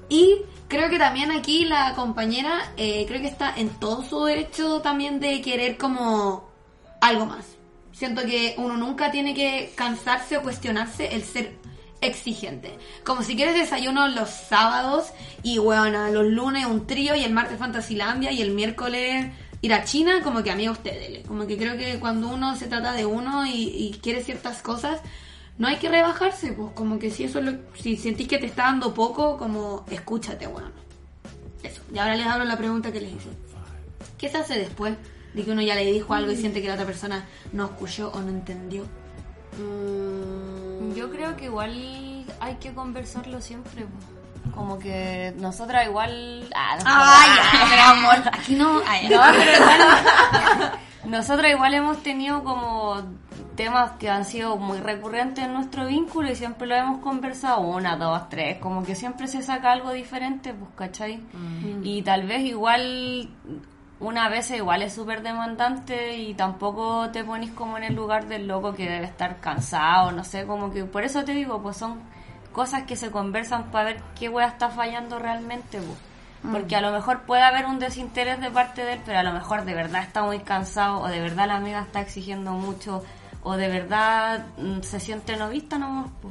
Y 0.09 0.43
creo 0.69 0.89
que 0.89 0.99
también 0.99 1.31
aquí 1.31 1.65
la 1.65 1.95
compañera 1.95 2.73
eh, 2.77 3.05
creo 3.07 3.21
que 3.21 3.29
está 3.29 3.55
en 3.57 3.69
todo 3.71 4.03
su 4.03 4.25
derecho 4.25 4.81
también 4.81 5.21
de 5.21 5.41
querer 5.41 5.77
como 5.77 6.49
algo 7.01 7.27
más. 7.27 7.47
Siento 7.93 8.23
que 8.23 8.55
uno 8.59 8.77
nunca 8.77 9.11
tiene 9.11 9.35
que 9.35 9.73
cansarse 9.75 10.37
o 10.37 10.43
cuestionarse 10.43 11.15
el 11.15 11.25
ser 11.25 11.57
exigente. 12.01 12.79
Como 13.05 13.23
si 13.23 13.35
quieres 13.35 13.55
desayuno 13.55 14.07
los 14.09 14.31
sábados 14.31 15.09
y 15.43 15.59
bueno, 15.59 16.09
los 16.09 16.27
lunes 16.27 16.67
un 16.67 16.87
trío 16.87 17.17
y 17.17 17.25
el 17.25 17.33
martes 17.33 17.59
Fantasylandia 17.59 18.31
y 18.31 18.41
el 18.41 18.53
miércoles 18.53 19.33
ir 19.61 19.73
a 19.75 19.85
China, 19.85 20.21
como 20.23 20.43
que 20.43 20.51
amigo 20.51 20.73
usted 20.73 21.25
Como 21.27 21.47
que 21.47 21.57
creo 21.57 21.77
que 21.77 21.99
cuando 21.99 22.29
uno 22.29 22.57
se 22.57 22.67
trata 22.67 22.93
de 22.93 23.07
uno 23.07 23.47
y, 23.47 23.51
y 23.51 23.99
quiere 24.03 24.23
ciertas 24.23 24.63
cosas, 24.63 25.01
no 25.59 25.67
hay 25.67 25.77
que 25.77 25.89
rebajarse, 25.89 26.53
pues 26.53 26.73
como 26.75 26.99
que 26.99 27.11
si 27.11 27.25
eso 27.25 27.41
es 27.41 27.45
lo, 27.45 27.53
si 27.75 27.97
sentís 27.97 28.29
que 28.29 28.39
te 28.39 28.47
está 28.47 28.65
dando 28.65 28.95
poco, 28.95 29.37
como 29.37 29.85
escúchate, 29.91 30.47
bueno. 30.47 30.71
Eso. 31.63 31.83
Y 31.93 31.99
ahora 31.99 32.15
les 32.17 32.27
hablo 32.27 32.45
la 32.45 32.57
pregunta 32.57 32.93
que 32.93 33.01
les 33.01 33.11
hice. 33.11 33.29
¿Qué 34.17 34.29
se 34.29 34.39
hace 34.39 34.59
después 34.59 34.95
de 35.35 35.45
que 35.45 35.51
uno 35.51 35.63
ya 35.63 35.75
le 35.75 35.85
dijo 35.85 36.15
algo 36.15 36.31
y 36.31 36.37
siente 36.37 36.63
que 36.63 36.69
la 36.69 36.75
otra 36.75 36.87
persona 36.87 37.27
no 37.53 37.65
escuchó 37.65 38.11
o 38.15 38.21
no 38.21 38.29
entendió? 38.29 38.85
Mm, 39.59 40.95
Yo 40.95 41.11
creo 41.11 41.37
que 41.37 41.47
igual 41.47 42.25
hay 42.41 42.55
que 42.57 42.73
conversarlo 42.73 43.41
siempre. 43.41 43.83
po. 43.83 44.18
Como 44.55 44.79
que 44.79 45.35
nosotras 45.39 45.87
igual... 45.87 46.49
Ah, 46.55 46.77
no, 46.77 46.85
Ay, 46.87 47.31
ya, 47.37 47.67
pero 47.71 47.83
amor, 47.83 48.29
aquí 48.33 48.55
no. 48.55 48.81
ay, 48.87 49.09
No, 49.09 49.21
pero 49.33 49.53
igual, 49.53 50.73
nosotros 51.05 51.51
igual 51.51 51.75
hemos 51.75 52.03
tenido 52.03 52.43
como 52.45 53.03
temas 53.57 53.93
que 53.99 54.09
han 54.09 54.25
sido 54.25 54.57
muy 54.57 54.79
recurrentes 54.79 55.45
en 55.45 55.53
nuestro 55.53 55.87
vínculo 55.87 56.31
y 56.31 56.37
siempre 56.37 56.69
lo 56.69 56.77
hemos 56.77 57.01
conversado 57.01 57.61
una, 57.61 57.97
dos, 57.97 58.29
tres, 58.29 58.59
como 58.59 58.85
que 58.85 58.95
siempre 58.95 59.27
se 59.27 59.43
saca 59.43 59.73
algo 59.73 59.93
diferente, 59.93 60.55
pues, 60.55 60.71
¿cachai? 60.77 61.21
Y 61.83 62.03
tal 62.03 62.27
vez 62.27 62.43
igual 62.43 63.29
una 64.01 64.29
vez 64.29 64.51
igual 64.53 64.83
es 64.83 64.93
súper 64.93 65.23
demandante 65.23 66.17
y 66.19 66.35
tampoco 66.35 67.11
te 67.11 67.25
pones 67.25 67.51
como 67.51 67.77
en 67.79 67.85
el 67.85 67.95
lugar 67.95 68.29
del 68.29 68.47
loco 68.47 68.75
que 68.75 68.89
debe 68.89 69.07
estar 69.07 69.41
cansado, 69.41 70.13
no 70.13 70.23
sé, 70.23 70.47
como 70.47 70.71
que 70.71 70.85
por 70.85 71.03
eso 71.03 71.25
te 71.25 71.33
digo, 71.33 71.61
pues 71.61 71.77
son 71.77 71.99
cosas 72.59 72.83
que 72.83 72.97
se 72.97 73.13
conversan 73.13 73.71
para 73.71 73.85
ver 73.85 74.03
qué 74.19 74.29
wea 74.29 74.49
está 74.49 74.69
fallando 74.69 75.21
realmente, 75.21 75.79
pues. 75.79 75.97
Porque 76.51 76.75
a 76.75 76.81
lo 76.81 76.91
mejor 76.91 77.21
puede 77.23 77.43
haber 77.43 77.67
un 77.67 77.79
desinterés 77.79 78.41
de 78.41 78.51
parte 78.51 78.85
de 78.85 78.95
él, 78.95 79.01
pero 79.07 79.21
a 79.21 79.23
lo 79.23 79.33
mejor 79.33 79.65
de 79.65 79.75
verdad 79.75 80.03
está 80.03 80.25
muy 80.25 80.41
cansado, 80.41 81.01
o 81.01 81.07
de 81.07 81.21
verdad 81.21 81.47
la 81.47 81.55
amiga 81.55 81.83
está 81.83 82.01
exigiendo 82.01 82.51
mucho, 82.51 83.05
o 83.45 83.57
de 83.57 83.69
verdad 83.69 84.45
mm, 84.57 84.81
se 84.81 84.99
siente 84.99 85.37
no 85.37 85.49
vista 85.51 85.79
nomás. 85.79 86.11
po. 86.21 86.31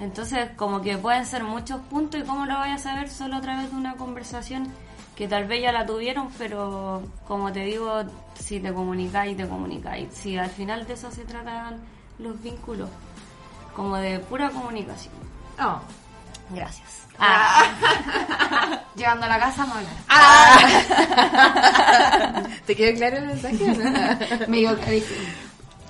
Entonces, 0.00 0.50
como 0.56 0.82
que 0.82 0.98
pueden 0.98 1.24
ser 1.24 1.44
muchos 1.44 1.80
puntos, 1.82 2.20
y 2.20 2.24
cómo 2.24 2.44
lo 2.44 2.54
vayas 2.54 2.84
a 2.84 2.90
saber 2.90 3.08
solo 3.08 3.36
a 3.36 3.40
través 3.40 3.70
de 3.70 3.76
una 3.76 3.94
conversación 3.94 4.66
que 5.14 5.28
tal 5.28 5.46
vez 5.46 5.62
ya 5.62 5.70
la 5.70 5.86
tuvieron, 5.86 6.30
pero 6.36 7.00
como 7.28 7.52
te 7.52 7.60
digo, 7.60 8.02
si 8.34 8.58
te 8.58 8.72
comunicáis, 8.74 9.36
te 9.36 9.46
comunicáis. 9.46 10.12
Si 10.12 10.36
al 10.36 10.50
final 10.50 10.84
de 10.84 10.94
eso 10.94 11.12
se 11.12 11.24
tratan 11.24 11.78
los 12.18 12.42
vínculos, 12.42 12.90
como 13.76 13.96
de 13.98 14.18
pura 14.18 14.50
comunicación. 14.50 15.27
Oh. 15.60 15.80
Gracias. 16.50 16.86
Llegando 18.96 19.26
a 19.26 19.28
la 19.28 19.38
casa, 19.38 19.66
me 19.66 19.72
hablar. 19.72 19.92
¿Te 22.66 22.76
quedó 22.76 22.96
claro 22.96 23.16
el 23.18 23.26
mensaje 23.26 23.66
no? 23.66 24.46
Me 24.48 24.56
digo. 24.58 24.76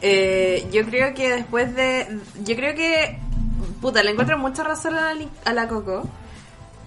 Eh, 0.00 0.68
yo 0.72 0.84
creo 0.86 1.12
que 1.14 1.30
después 1.30 1.74
de. 1.74 2.20
Yo 2.44 2.56
creo 2.56 2.74
que. 2.74 3.18
Puta, 3.80 4.02
le 4.02 4.10
encuentro 4.12 4.38
mucha 4.38 4.62
razón 4.64 4.96
a 4.96 5.00
la, 5.02 5.14
Li- 5.14 5.30
a 5.44 5.52
la 5.52 5.68
Coco. 5.68 6.08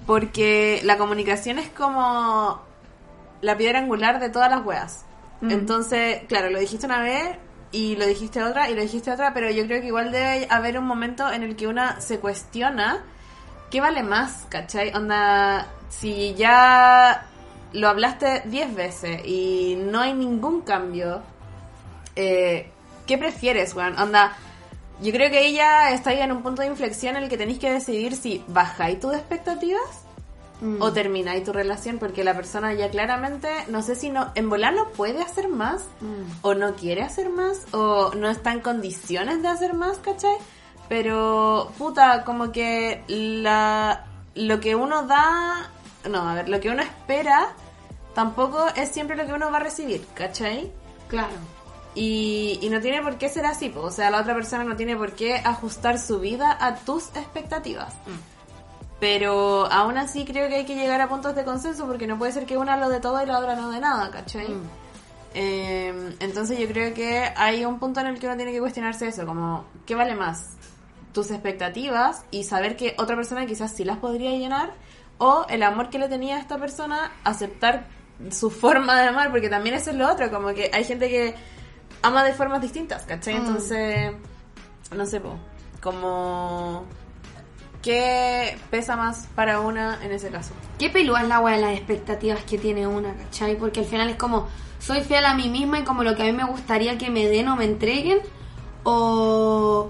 Porque 0.05 0.81
la 0.83 0.97
comunicación 0.97 1.59
es 1.59 1.69
como. 1.69 2.61
La 3.41 3.57
piedra 3.57 3.79
angular 3.79 4.19
de 4.19 4.29
todas 4.29 4.49
las 4.49 4.65
weas. 4.65 5.05
Entonces, 5.41 6.21
claro, 6.27 6.51
lo 6.51 6.59
dijiste 6.59 6.85
una 6.85 7.01
vez 7.01 7.35
y 7.71 7.95
lo 7.95 8.05
dijiste 8.05 8.43
otra 8.43 8.69
y 8.69 8.75
lo 8.75 8.81
dijiste 8.81 9.11
otra, 9.11 9.33
pero 9.33 9.49
yo 9.49 9.65
creo 9.65 9.81
que 9.81 9.87
igual 9.87 10.11
debe 10.11 10.47
haber 10.49 10.77
un 10.77 10.85
momento 10.85 11.31
en 11.31 11.43
el 11.43 11.55
que 11.55 11.67
una 11.67 12.01
se 12.01 12.19
cuestiona 12.19 13.03
qué 13.69 13.79
vale 13.79 14.03
más, 14.03 14.45
¿cachai? 14.49 14.93
Onda, 14.93 15.67
si 15.89 16.33
ya 16.35 17.25
lo 17.73 17.87
hablaste 17.87 18.43
10 18.45 18.75
veces 18.75 19.21
y 19.25 19.77
no 19.79 20.01
hay 20.01 20.13
ningún 20.13 20.61
cambio, 20.61 21.21
eh, 22.15 22.69
¿qué 23.07 23.17
prefieres, 23.17 23.73
weón? 23.73 23.97
Onda, 23.97 24.35
yo 25.01 25.11
creo 25.13 25.31
que 25.31 25.47
ella 25.47 25.91
está 25.91 26.09
ahí 26.09 26.19
en 26.19 26.31
un 26.31 26.43
punto 26.43 26.61
de 26.61 26.67
inflexión 26.67 27.15
en 27.15 27.23
el 27.23 27.29
que 27.29 27.37
tenéis 27.37 27.59
que 27.59 27.71
decidir 27.71 28.15
si 28.15 28.43
bajáis 28.47 28.99
tus 28.99 29.13
expectativas 29.13 30.10
o 30.79 30.93
termináis 30.93 31.43
tu 31.43 31.53
relación, 31.53 31.97
porque 31.97 32.23
la 32.23 32.35
persona 32.35 32.73
ya 32.73 32.89
claramente, 32.89 33.49
no 33.67 33.81
sé 33.81 33.95
si 33.95 34.09
no, 34.09 34.31
en 34.35 34.49
volar 34.49 34.73
no 34.73 34.89
puede 34.89 35.21
hacer 35.21 35.47
más, 35.47 35.83
o 36.41 36.53
no 36.53 36.75
quiere 36.75 37.01
hacer 37.01 37.29
más, 37.29 37.65
o 37.71 38.13
no 38.15 38.29
está 38.29 38.51
en 38.51 38.61
condiciones 38.61 39.41
de 39.41 39.47
hacer 39.47 39.73
más, 39.73 39.97
¿cachai? 39.97 40.35
Pero, 40.87 41.71
puta, 41.77 42.23
como 42.23 42.51
que 42.51 43.03
la, 43.07 44.05
lo 44.35 44.59
que 44.59 44.75
uno 44.75 45.07
da, 45.07 45.71
no, 46.09 46.29
a 46.29 46.35
ver, 46.35 46.49
lo 46.49 46.59
que 46.59 46.69
uno 46.69 46.83
espera 46.83 47.53
tampoco 48.13 48.67
es 48.75 48.89
siempre 48.89 49.15
lo 49.15 49.25
que 49.25 49.33
uno 49.33 49.49
va 49.51 49.57
a 49.57 49.61
recibir, 49.61 50.05
¿cachai? 50.13 50.71
Claro. 51.07 51.33
Y, 51.95 52.59
y 52.61 52.69
no 52.69 52.79
tiene 52.81 53.01
por 53.01 53.17
qué 53.17 53.29
ser 53.29 53.45
así, 53.45 53.69
po. 53.69 53.81
o 53.81 53.91
sea, 53.91 54.09
la 54.11 54.21
otra 54.21 54.33
persona 54.33 54.63
no 54.63 54.75
tiene 54.75 54.95
por 54.95 55.13
qué 55.13 55.35
ajustar 55.35 55.99
su 55.99 56.19
vida 56.19 56.55
a 56.59 56.75
tus 56.75 57.07
expectativas. 57.15 57.93
Pero 59.01 59.65
aún 59.65 59.97
así 59.97 60.25
creo 60.25 60.47
que 60.47 60.57
hay 60.57 60.65
que 60.65 60.75
llegar 60.75 61.01
a 61.01 61.09
puntos 61.09 61.35
de 61.35 61.43
consenso 61.43 61.87
porque 61.87 62.05
no 62.05 62.19
puede 62.19 62.31
ser 62.31 62.45
que 62.45 62.55
una 62.55 62.77
lo 62.77 62.87
de 62.87 62.99
todo 62.99 63.21
y 63.21 63.25
la 63.25 63.39
otra 63.39 63.55
no 63.55 63.71
de 63.71 63.79
nada, 63.79 64.11
¿cachai? 64.11 64.55
Eh, 65.33 66.15
entonces 66.19 66.59
yo 66.59 66.67
creo 66.67 66.93
que 66.93 67.23
hay 67.35 67.65
un 67.65 67.79
punto 67.79 67.99
en 67.99 68.05
el 68.05 68.19
que 68.19 68.27
uno 68.27 68.35
tiene 68.35 68.51
que 68.51 68.59
cuestionarse 68.59 69.07
eso, 69.07 69.25
como, 69.25 69.65
¿qué 69.87 69.95
vale 69.95 70.13
más? 70.13 70.55
Tus 71.13 71.31
expectativas 71.31 72.25
y 72.29 72.43
saber 72.43 72.77
que 72.77 72.93
otra 72.99 73.15
persona 73.15 73.47
quizás 73.47 73.71
sí 73.71 73.83
las 73.83 73.97
podría 73.97 74.29
llenar 74.31 74.71
o 75.17 75.47
el 75.49 75.63
amor 75.63 75.89
que 75.89 75.97
le 75.97 76.07
tenía 76.07 76.35
a 76.35 76.39
esta 76.39 76.59
persona, 76.59 77.11
aceptar 77.23 77.87
su 78.29 78.51
forma 78.51 79.01
de 79.01 79.07
amar, 79.07 79.31
porque 79.31 79.49
también 79.49 79.73
eso 79.73 79.89
es 79.89 79.95
lo 79.95 80.11
otro, 80.11 80.29
como 80.29 80.53
que 80.53 80.69
hay 80.71 80.83
gente 80.83 81.09
que 81.09 81.33
ama 82.03 82.23
de 82.23 82.33
formas 82.33 82.61
distintas, 82.61 83.01
¿cachai? 83.07 83.33
Entonces, 83.33 84.13
no 84.95 85.05
sé, 85.07 85.19
como... 85.81 86.85
¿Qué 87.81 88.57
pesa 88.69 88.95
más 88.95 89.27
para 89.33 89.59
una 89.59 90.03
en 90.03 90.11
ese 90.11 90.29
caso? 90.29 90.53
Qué 90.77 90.89
pelúa 90.89 91.23
es 91.23 91.27
la 91.27 91.39
wea 91.39 91.55
de 91.55 91.61
las 91.61 91.73
expectativas 91.73 92.43
que 92.43 92.59
tiene 92.59 92.85
una, 92.85 93.13
¿cachai? 93.15 93.55
Porque 93.57 93.79
al 93.79 93.87
final 93.87 94.09
es 94.09 94.17
como, 94.17 94.47
soy 94.79 95.01
fiel 95.01 95.25
a 95.25 95.33
mí 95.33 95.49
misma 95.49 95.79
y 95.79 95.83
como 95.83 96.03
lo 96.03 96.15
que 96.15 96.21
a 96.21 96.25
mí 96.25 96.33
me 96.33 96.45
gustaría 96.45 96.97
que 96.99 97.09
me 97.09 97.27
den 97.27 97.47
o 97.47 97.55
me 97.55 97.65
entreguen, 97.65 98.19
o, 98.83 99.89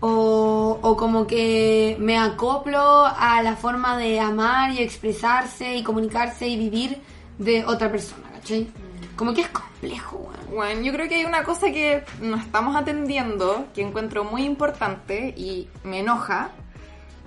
o, 0.00 0.78
o 0.82 0.96
como 0.96 1.26
que 1.26 1.96
me 1.98 2.18
acoplo 2.18 3.06
a 3.06 3.42
la 3.42 3.56
forma 3.56 3.96
de 3.96 4.20
amar 4.20 4.72
y 4.72 4.78
expresarse 4.80 5.76
y 5.76 5.82
comunicarse 5.82 6.46
y 6.48 6.58
vivir 6.58 7.00
de 7.38 7.64
otra 7.64 7.90
persona, 7.90 8.30
¿cachai? 8.32 8.68
Como 9.16 9.32
que 9.32 9.42
es 9.42 9.48
complejo, 9.48 10.18
weón. 10.18 10.54
Bueno, 10.54 10.82
yo 10.82 10.92
creo 10.92 11.08
que 11.08 11.14
hay 11.14 11.24
una 11.24 11.44
cosa 11.44 11.70
que 11.72 12.04
no 12.20 12.36
estamos 12.36 12.76
atendiendo, 12.76 13.66
que 13.74 13.80
encuentro 13.80 14.24
muy 14.24 14.44
importante 14.44 15.32
y 15.34 15.68
me 15.82 16.00
enoja, 16.00 16.50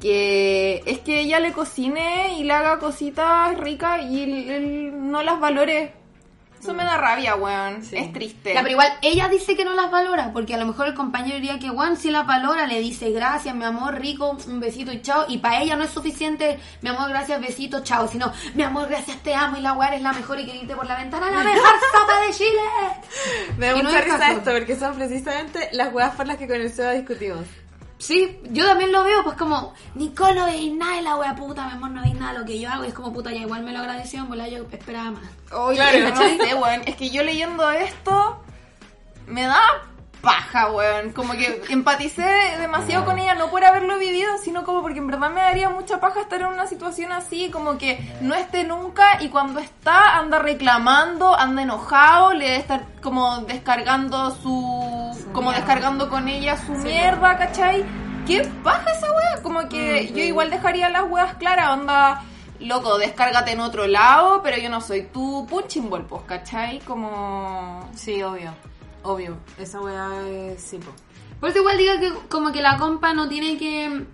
que 0.01 0.84
es 0.86 0.99
que 0.99 1.21
ella 1.21 1.39
le 1.39 1.51
cocine 1.51 2.36
y 2.38 2.43
le 2.43 2.53
haga 2.53 2.79
cositas 2.79 3.58
ricas 3.58 4.01
y 4.03 4.23
él, 4.23 4.49
él 4.49 5.12
no 5.12 5.23
las 5.23 5.39
valore. 5.39 5.93
Eso 6.60 6.73
me 6.73 6.84
da 6.84 6.97
rabia, 6.97 7.36
weón. 7.36 7.84
Sí. 7.84 7.95
Es 7.95 8.12
triste. 8.12 8.51
Ya, 8.55 8.62
pero 8.62 8.71
igual 8.71 8.91
ella 9.03 9.27
dice 9.27 9.55
que 9.55 9.63
no 9.63 9.75
las 9.75 9.91
valora, 9.91 10.31
porque 10.34 10.55
a 10.55 10.58
lo 10.58 10.65
mejor 10.65 10.88
el 10.88 10.95
compañero 10.95 11.36
diría 11.36 11.60
que 11.60 11.69
Juan 11.69 11.95
si 11.95 12.10
las 12.10 12.25
valora, 12.25 12.65
le 12.65 12.79
dice 12.79 13.12
gracias, 13.12 13.53
mi 13.53 13.65
amor, 13.65 13.99
rico, 13.99 14.36
un 14.47 14.60
besito 14.60 14.91
y 14.91 14.99
chao. 15.03 15.25
Y 15.27 15.38
para 15.38 15.62
ella 15.62 15.75
no 15.75 15.84
es 15.84 15.91
suficiente, 15.91 16.58
mi 16.81 16.89
amor, 16.89 17.10
gracias, 17.10 17.39
besito, 17.39 17.84
chao. 17.84 18.08
Sino, 18.08 18.34
mi 18.55 18.63
amor, 18.63 18.88
gracias, 18.89 19.17
te 19.21 19.36
amo 19.36 19.58
y 19.58 19.62
la 19.62 19.73
weá 19.73 19.93
es 19.95 20.01
la 20.01 20.13
mejor 20.13 20.39
y 20.39 20.45
que 20.47 20.58
grite 20.58 20.75
por 20.75 20.88
la 20.88 20.97
ventana, 20.97 21.29
la 21.29 21.43
mejor 21.43 21.73
sopa 21.91 22.21
de 22.21 22.34
Chile. 22.34 22.62
Me 23.58 23.67
da 23.67 23.73
Y 23.73 23.84
no 23.84 23.84
mucha 23.84 23.99
es 23.99 24.05
risa 24.05 24.17
caso. 24.17 24.38
esto, 24.39 24.51
porque 24.51 24.75
son 24.75 24.95
precisamente 24.95 25.69
las 25.71 25.93
weas 25.93 26.15
por 26.15 26.25
las 26.25 26.38
que 26.38 26.47
con 26.47 26.55
el 26.55 26.71
discutimos. 26.97 27.45
Sí, 27.97 28.39
yo 28.51 28.65
también 28.65 28.91
lo 28.91 29.03
veo, 29.03 29.23
pues 29.23 29.38
como, 29.38 29.73
Nicole, 29.95 30.36
no 30.36 30.45
veis 30.45 30.73
nada 30.73 30.97
de 30.97 31.01
la 31.01 31.15
wea 31.15 31.36
puta, 31.36 31.65
mi 31.67 31.73
amor, 31.73 31.91
no 31.91 32.01
veis 32.01 32.15
nada 32.15 32.34
de 32.34 32.39
lo 32.39 32.45
que 32.45 32.60
yo 32.60 32.69
hago. 32.69 32.84
Y 32.84 32.89
es 32.89 32.93
como, 32.93 33.13
puta, 33.13 33.31
ya 33.31 33.39
igual 33.39 33.63
me 33.63 33.71
lo 33.71 33.79
agradeció, 33.79 34.19
en 34.19 34.27
volar 34.27 34.49
yo 34.49 34.65
esperaba 34.71 35.12
más. 35.12 35.23
Oye, 35.53 35.77
Claro, 35.77 36.13
no. 36.13 36.65
Es 36.86 36.95
que 36.95 37.10
yo 37.10 37.23
leyendo 37.23 37.69
esto 37.71 38.41
me 39.27 39.43
da 39.43 39.62
paja, 40.25 40.71
weón. 40.71 41.13
Como 41.13 41.33
que 41.33 41.61
empaticé 41.69 42.25
demasiado 42.59 43.05
con 43.05 43.17
ella, 43.19 43.35
no 43.35 43.49
por 43.49 43.63
haberlo 43.63 43.97
vivido, 43.97 44.38
sino 44.43 44.65
como 44.65 44.81
porque 44.81 44.99
en 44.99 45.07
verdad 45.07 45.29
me 45.29 45.39
daría 45.39 45.69
mucha 45.69 46.01
paja 46.01 46.21
estar 46.21 46.41
en 46.41 46.47
una 46.47 46.67
situación 46.67 47.13
así, 47.13 47.49
como 47.51 47.77
que 47.77 48.13
no 48.19 48.35
esté 48.35 48.65
nunca 48.65 49.21
y 49.21 49.29
cuando 49.29 49.59
está 49.59 50.17
anda 50.17 50.39
reclamando, 50.39 51.33
anda 51.39 51.61
enojado, 51.61 52.33
le 52.33 52.45
debe 52.45 52.57
estar 52.57 52.85
como 53.01 53.38
descargando 53.39 54.31
su... 54.31 55.29
como 55.31 55.51
descargando 55.53 56.09
con 56.09 56.27
ella 56.27 56.57
su 56.57 56.73
mierda, 56.73 57.38
¿cachai? 57.38 57.85
¿Qué 58.27 58.41
paja 58.63 58.91
esa 58.91 59.07
wea? 59.13 59.43
Como 59.43 59.69
que 59.69 60.11
yo 60.11 60.23
igual 60.23 60.49
dejaría 60.49 60.89
las 60.89 61.03
weas 61.03 61.35
claras, 61.35 61.69
onda... 61.69 62.23
Loco, 62.57 62.97
descárgate 62.97 63.51
en 63.51 63.59
otro 63.59 63.85
lado, 63.85 64.41
pero 64.41 64.57
yo 64.57 64.69
no 64.69 64.79
soy 64.79 65.03
tu 65.03 65.45
punching 65.45 65.89
ball, 65.89 66.05
pues, 66.05 66.21
¿cachai? 66.25 66.79
Como... 66.79 67.89
Sí, 67.93 68.23
obvio. 68.23 68.53
Obvio. 69.05 69.37
Esa 69.57 69.79
wea 69.81 70.27
es... 70.27 70.61
Sí, 70.61 70.77
po. 70.77 70.91
Por 71.39 71.49
eso 71.49 71.59
igual 71.59 71.77
digo 71.77 71.93
que 71.99 72.27
como 72.27 72.51
que 72.51 72.61
la 72.61 72.77
compa 72.77 73.13
no 73.13 73.29
tiene 73.29 73.57
que 73.57 74.05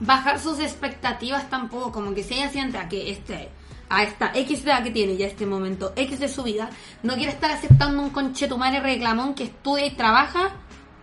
bajar 0.00 0.38
sus 0.38 0.58
expectativas 0.60 1.48
tampoco, 1.48 1.92
como 1.92 2.14
que 2.14 2.22
si 2.22 2.34
ella 2.34 2.50
siente 2.50 2.78
a 2.78 2.88
que 2.88 3.10
este 3.10 3.50
a 3.90 4.02
esta 4.02 4.32
X 4.34 4.64
edad 4.64 4.82
que 4.82 4.90
tiene 4.90 5.16
ya 5.16 5.26
este 5.26 5.46
momento, 5.46 5.92
X 5.96 6.20
de 6.20 6.28
su 6.28 6.42
vida, 6.42 6.68
no 7.02 7.14
quiere 7.14 7.32
estar 7.32 7.50
aceptando 7.50 8.02
un 8.02 8.10
conchetumare 8.10 8.80
reclamón 8.80 9.34
que 9.34 9.44
estudia 9.44 9.86
y 9.86 9.92
trabaja, 9.92 10.50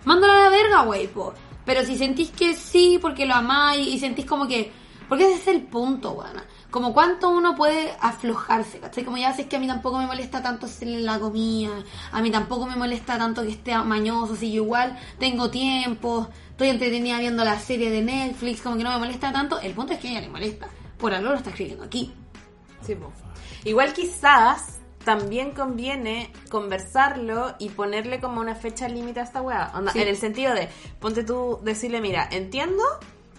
mándalo 0.03 0.33
a 0.33 0.41
la 0.43 0.49
verga, 0.49 0.83
wey, 0.83 1.07
po. 1.07 1.33
Pero 1.65 1.83
si 1.83 1.97
sentís 1.97 2.29
que 2.29 2.53
sí, 2.53 2.99
porque 3.01 3.25
lo 3.25 3.33
amáis 3.33 3.87
y 3.87 3.97
sentís 3.97 4.25
como 4.25 4.47
que... 4.47 4.71
Porque 5.09 5.25
ese 5.25 5.41
es 5.41 5.47
el 5.47 5.63
punto, 5.63 6.11
weón. 6.11 6.43
Como 6.71 6.93
cuánto 6.93 7.29
uno 7.29 7.55
puede 7.55 7.95
aflojarse, 8.01 8.79
¿cachai? 8.79 9.05
Como 9.05 9.17
ya 9.17 9.33
sé 9.33 9.43
es 9.43 9.47
que 9.47 9.55
a 9.55 9.59
mí 9.59 9.67
tampoco 9.67 9.97
me 9.97 10.07
molesta 10.07 10.41
tanto 10.41 10.65
hacerle 10.65 10.99
la 10.99 11.19
comida, 11.19 11.71
a 12.11 12.21
mí 12.21 12.31
tampoco 12.31 12.65
me 12.65 12.75
molesta 12.75 13.17
tanto 13.17 13.43
que 13.43 13.51
esté 13.51 13.77
mañoso, 13.77 14.35
si 14.35 14.51
yo 14.51 14.63
igual 14.63 14.97
tengo 15.17 15.49
tiempo, 15.49 16.27
estoy 16.49 16.69
entretenida 16.69 17.19
viendo 17.19 17.45
la 17.45 17.59
serie 17.59 17.89
de 17.89 18.01
Netflix, 18.01 18.61
como 18.61 18.77
que 18.77 18.83
no 18.83 18.91
me 18.91 18.97
molesta 18.97 19.31
tanto. 19.31 19.59
El 19.61 19.73
punto 19.73 19.93
es 19.93 19.99
que 19.99 20.09
a 20.09 20.11
ella 20.11 20.21
le 20.21 20.29
molesta. 20.29 20.67
Por 20.97 21.13
algo 21.13 21.29
lo 21.29 21.35
está 21.35 21.51
escribiendo 21.51 21.83
aquí. 21.83 22.13
Sí, 22.81 22.95
po. 22.95 23.11
Igual 23.63 23.93
quizás 23.93 24.79
también 25.05 25.51
conviene 25.51 26.31
conversarlo 26.49 27.55
y 27.59 27.69
ponerle 27.69 28.19
como 28.19 28.41
una 28.41 28.55
fecha 28.55 28.89
límite 28.89 29.21
a 29.21 29.23
esta 29.23 29.41
weá. 29.41 29.71
Onda, 29.75 29.91
Sí. 29.93 30.01
En 30.01 30.07
el 30.07 30.17
sentido 30.17 30.53
de, 30.53 30.67
ponte 30.99 31.23
tú, 31.23 31.59
decirle, 31.63 32.01
mira, 32.01 32.27
entiendo 32.31 32.83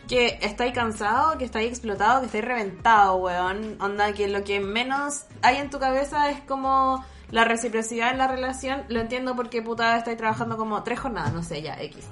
que 0.08 0.38
estáis 0.42 0.72
cansado, 0.72 1.38
que 1.38 1.44
estáis 1.44 1.68
explotado, 1.68 2.20
que 2.20 2.26
estáis 2.26 2.44
reventado, 2.44 3.16
weón. 3.16 3.76
Onda, 3.80 4.12
que 4.12 4.28
lo 4.28 4.44
que 4.44 4.60
menos 4.60 5.26
hay 5.42 5.56
en 5.56 5.70
tu 5.70 5.78
cabeza 5.78 6.30
es 6.30 6.40
como 6.40 7.04
la 7.30 7.44
reciprocidad 7.44 8.12
en 8.12 8.18
la 8.18 8.28
relación. 8.28 8.84
Lo 8.88 9.00
entiendo 9.00 9.34
porque 9.34 9.62
puta 9.62 9.96
estáis 9.96 10.16
trabajando 10.16 10.56
como 10.56 10.82
tres 10.82 11.00
jornadas, 11.00 11.32
no 11.32 11.42
sé, 11.42 11.62
ya, 11.62 11.80
X. 11.82 12.06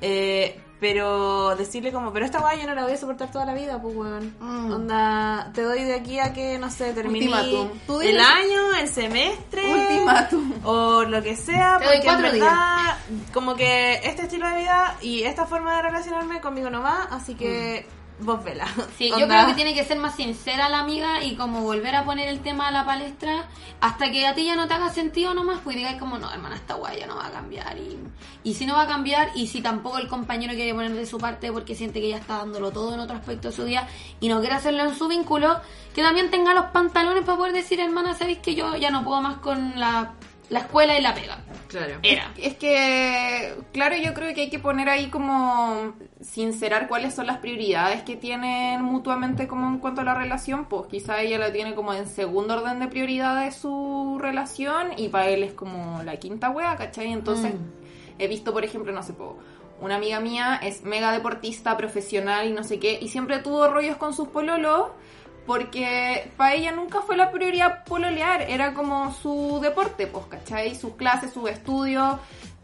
Eh, 0.00 0.60
pero 0.82 1.54
decirle 1.54 1.92
como, 1.92 2.12
pero 2.12 2.26
esta 2.26 2.40
weá 2.40 2.56
yo 2.56 2.66
no 2.66 2.74
la 2.74 2.82
voy 2.82 2.94
a 2.94 2.96
soportar 2.96 3.30
toda 3.30 3.46
la 3.46 3.54
vida, 3.54 3.80
pues 3.80 3.94
weón. 3.94 4.34
Mm. 4.40 4.72
Onda, 4.72 5.52
te 5.54 5.62
doy 5.62 5.84
de 5.84 5.94
aquí 5.94 6.18
a 6.18 6.32
que, 6.32 6.58
no 6.58 6.72
sé, 6.72 6.92
termine 6.92 7.26
el 7.26 8.20
año, 8.20 8.74
el 8.80 8.88
semestre. 8.88 9.62
Ultimátum. 9.72 10.52
O 10.64 11.04
lo 11.04 11.22
que 11.22 11.36
sea, 11.36 11.78
Te 11.78 11.84
porque 11.84 12.08
en 12.08 12.22
verdad, 12.22 12.98
como 13.32 13.54
que 13.54 14.00
este 14.02 14.22
estilo 14.22 14.48
de 14.48 14.56
vida 14.56 14.96
y 15.00 15.22
esta 15.22 15.46
forma 15.46 15.76
de 15.76 15.82
relacionarme 15.82 16.40
conmigo 16.40 16.68
no 16.68 16.82
va, 16.82 17.06
así 17.12 17.36
que 17.36 17.86
vos 18.24 18.42
vela. 18.44 18.66
Sí, 18.96 19.10
yo 19.10 19.26
creo 19.26 19.46
que 19.46 19.54
tiene 19.54 19.74
que 19.74 19.84
ser 19.84 19.98
más 19.98 20.16
sincera 20.16 20.68
la 20.68 20.80
amiga 20.80 21.22
y 21.24 21.34
como 21.36 21.62
volver 21.62 21.94
a 21.96 22.04
poner 22.04 22.28
el 22.28 22.40
tema 22.40 22.68
a 22.68 22.70
la 22.70 22.84
palestra 22.84 23.46
hasta 23.80 24.10
que 24.10 24.26
a 24.26 24.34
ti 24.34 24.44
ya 24.44 24.54
no 24.54 24.68
te 24.68 24.74
haga 24.74 24.90
sentido 24.90 25.34
nomás, 25.34 25.60
pues 25.64 25.76
digas 25.76 25.96
como, 25.96 26.18
no, 26.18 26.30
hermana, 26.32 26.54
esta 26.56 26.74
guay 26.74 27.00
ya 27.00 27.06
no 27.06 27.16
va 27.16 27.26
a 27.26 27.30
cambiar. 27.30 27.76
Y, 27.78 27.98
y 28.44 28.54
si 28.54 28.66
no 28.66 28.74
va 28.74 28.82
a 28.82 28.86
cambiar, 28.86 29.30
y 29.34 29.48
si 29.48 29.60
tampoco 29.60 29.98
el 29.98 30.08
compañero 30.08 30.54
quiere 30.54 30.74
poner 30.74 30.92
de 30.92 31.06
su 31.06 31.18
parte 31.18 31.50
porque 31.52 31.74
siente 31.74 32.00
que 32.00 32.10
ya 32.10 32.18
está 32.18 32.38
dándolo 32.38 32.70
todo 32.70 32.94
en 32.94 33.00
otro 33.00 33.16
aspecto 33.16 33.48
de 33.48 33.54
su 33.54 33.64
día 33.64 33.88
y 34.20 34.28
no 34.28 34.40
quiere 34.40 34.54
hacerlo 34.54 34.84
en 34.84 34.94
su 34.94 35.08
vínculo, 35.08 35.60
que 35.94 36.02
también 36.02 36.30
tenga 36.30 36.54
los 36.54 36.66
pantalones 36.66 37.24
para 37.24 37.38
poder 37.38 37.52
decir, 37.52 37.80
hermana, 37.80 38.14
sabéis 38.14 38.38
que 38.38 38.54
yo 38.54 38.76
ya 38.76 38.90
no 38.90 39.04
puedo 39.04 39.20
más 39.20 39.38
con 39.38 39.78
la, 39.78 40.12
la 40.52 40.60
escuela 40.60 40.98
y 40.98 41.00
la 41.00 41.14
pega. 41.14 41.38
Claro. 41.68 41.94
Era. 42.02 42.30
Es 42.36 42.56
que, 42.56 43.54
claro, 43.72 43.96
yo 43.96 44.12
creo 44.12 44.34
que 44.34 44.42
hay 44.42 44.50
que 44.50 44.58
poner 44.58 44.90
ahí 44.90 45.06
como 45.06 45.94
sincerar 46.20 46.88
cuáles 46.88 47.14
son 47.14 47.26
las 47.26 47.38
prioridades 47.38 48.02
que 48.02 48.16
tienen 48.16 48.82
mutuamente 48.82 49.48
como 49.48 49.66
en 49.66 49.78
cuanto 49.78 50.02
a 50.02 50.04
la 50.04 50.14
relación, 50.14 50.66
pues 50.66 50.88
quizá 50.88 51.22
ella 51.22 51.38
lo 51.38 51.50
tiene 51.50 51.74
como 51.74 51.94
en 51.94 52.06
segundo 52.06 52.54
orden 52.54 52.80
de 52.80 52.88
prioridad 52.88 53.42
de 53.42 53.50
su 53.50 54.18
relación 54.20 54.88
y 54.98 55.08
para 55.08 55.28
él 55.28 55.42
es 55.42 55.54
como 55.54 56.02
la 56.02 56.16
quinta 56.16 56.50
wea, 56.50 56.76
¿cachai? 56.76 57.10
Entonces, 57.10 57.54
he 58.18 58.28
visto, 58.28 58.52
por 58.52 58.66
ejemplo, 58.66 58.92
no 58.92 59.02
sé, 59.02 59.14
po, 59.14 59.38
una 59.80 59.96
amiga 59.96 60.20
mía 60.20 60.60
es 60.62 60.82
mega 60.84 61.12
deportista, 61.12 61.78
profesional 61.78 62.46
y 62.46 62.52
no 62.52 62.62
sé 62.62 62.78
qué, 62.78 62.98
y 63.00 63.08
siempre 63.08 63.38
tuvo 63.38 63.68
rollos 63.68 63.96
con 63.96 64.12
sus 64.12 64.28
pololos 64.28 64.88
porque 65.46 66.30
para 66.36 66.54
ella 66.54 66.72
nunca 66.72 67.00
fue 67.02 67.16
la 67.16 67.30
prioridad 67.30 67.84
pololear, 67.84 68.42
era 68.42 68.74
como 68.74 69.12
su 69.14 69.58
deporte, 69.62 70.06
pues, 70.06 70.26
¿cachai? 70.26 70.74
Sus 70.74 70.94
clases, 70.94 71.32
sus 71.32 71.50
estudios, 71.50 72.18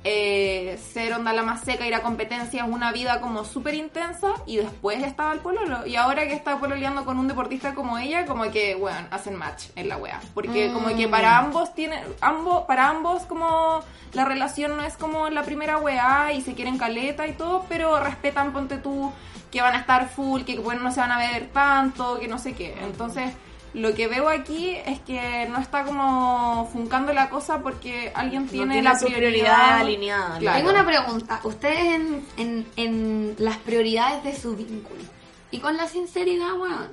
eh, 0.04 0.78
ser 0.92 1.12
onda 1.12 1.32
la 1.32 1.42
más 1.42 1.62
seca, 1.62 1.86
ir 1.86 1.94
a 1.94 2.02
competencias, 2.02 2.66
una 2.68 2.92
vida 2.92 3.20
como 3.20 3.44
súper 3.44 3.74
intensa 3.74 4.28
y 4.46 4.58
después 4.58 5.02
estaba 5.02 5.32
el 5.32 5.40
pololo. 5.40 5.86
Y 5.86 5.96
ahora 5.96 6.26
que 6.26 6.34
está 6.34 6.58
pololeando 6.58 7.04
con 7.04 7.18
un 7.18 7.26
deportista 7.26 7.74
como 7.74 7.98
ella, 7.98 8.24
como 8.24 8.48
que, 8.50 8.76
bueno, 8.76 9.08
hacen 9.10 9.34
match 9.34 9.66
en 9.74 9.88
la 9.88 9.96
wea. 9.96 10.20
Porque 10.34 10.72
como 10.72 10.94
que 10.96 11.08
para 11.08 11.38
ambos 11.38 11.74
tiene, 11.74 12.00
ambos, 12.20 12.64
para 12.66 12.88
ambos 12.88 13.22
como 13.24 13.82
la 14.12 14.24
relación 14.24 14.76
no 14.76 14.84
es 14.84 14.96
como 14.96 15.30
la 15.30 15.42
primera 15.42 15.78
wea 15.78 16.32
y 16.32 16.42
se 16.42 16.54
quieren 16.54 16.78
caleta 16.78 17.26
y 17.26 17.32
todo, 17.32 17.66
pero 17.68 17.98
respetan, 17.98 18.52
ponte 18.52 18.78
tú, 18.78 19.12
que 19.50 19.62
van 19.62 19.74
a 19.74 19.78
estar 19.78 20.08
full, 20.08 20.42
que 20.42 20.58
bueno, 20.58 20.82
no 20.82 20.92
se 20.92 21.00
van 21.00 21.12
a 21.12 21.18
ver 21.18 21.48
tanto, 21.52 22.18
que 22.18 22.28
no 22.28 22.38
sé 22.38 22.54
qué. 22.54 22.74
Entonces, 22.82 23.32
lo 23.74 23.94
que 23.94 24.08
veo 24.08 24.28
aquí 24.28 24.76
es 24.86 25.00
que 25.00 25.46
no 25.50 25.58
está 25.58 25.84
como 25.84 26.68
funcando 26.72 27.12
la 27.12 27.28
cosa 27.28 27.60
porque 27.60 28.12
alguien 28.14 28.46
No 28.46 28.50
tiene, 28.50 28.72
tiene 28.74 28.88
la 28.88 28.98
su 28.98 29.06
prioridad, 29.06 29.30
prioridad 29.30 29.78
alineada. 29.80 30.38
Claro. 30.38 30.58
Tengo 30.58 30.70
una 30.70 30.86
pregunta. 30.86 31.40
Ustedes 31.44 31.78
en, 31.78 32.26
en, 32.36 32.66
en 32.76 33.36
las 33.38 33.58
prioridades 33.58 34.24
de 34.24 34.36
su 34.36 34.56
vínculo 34.56 35.02
y 35.50 35.58
con 35.58 35.76
la 35.76 35.88
sinceridad, 35.88 36.54
weón, 36.54 36.88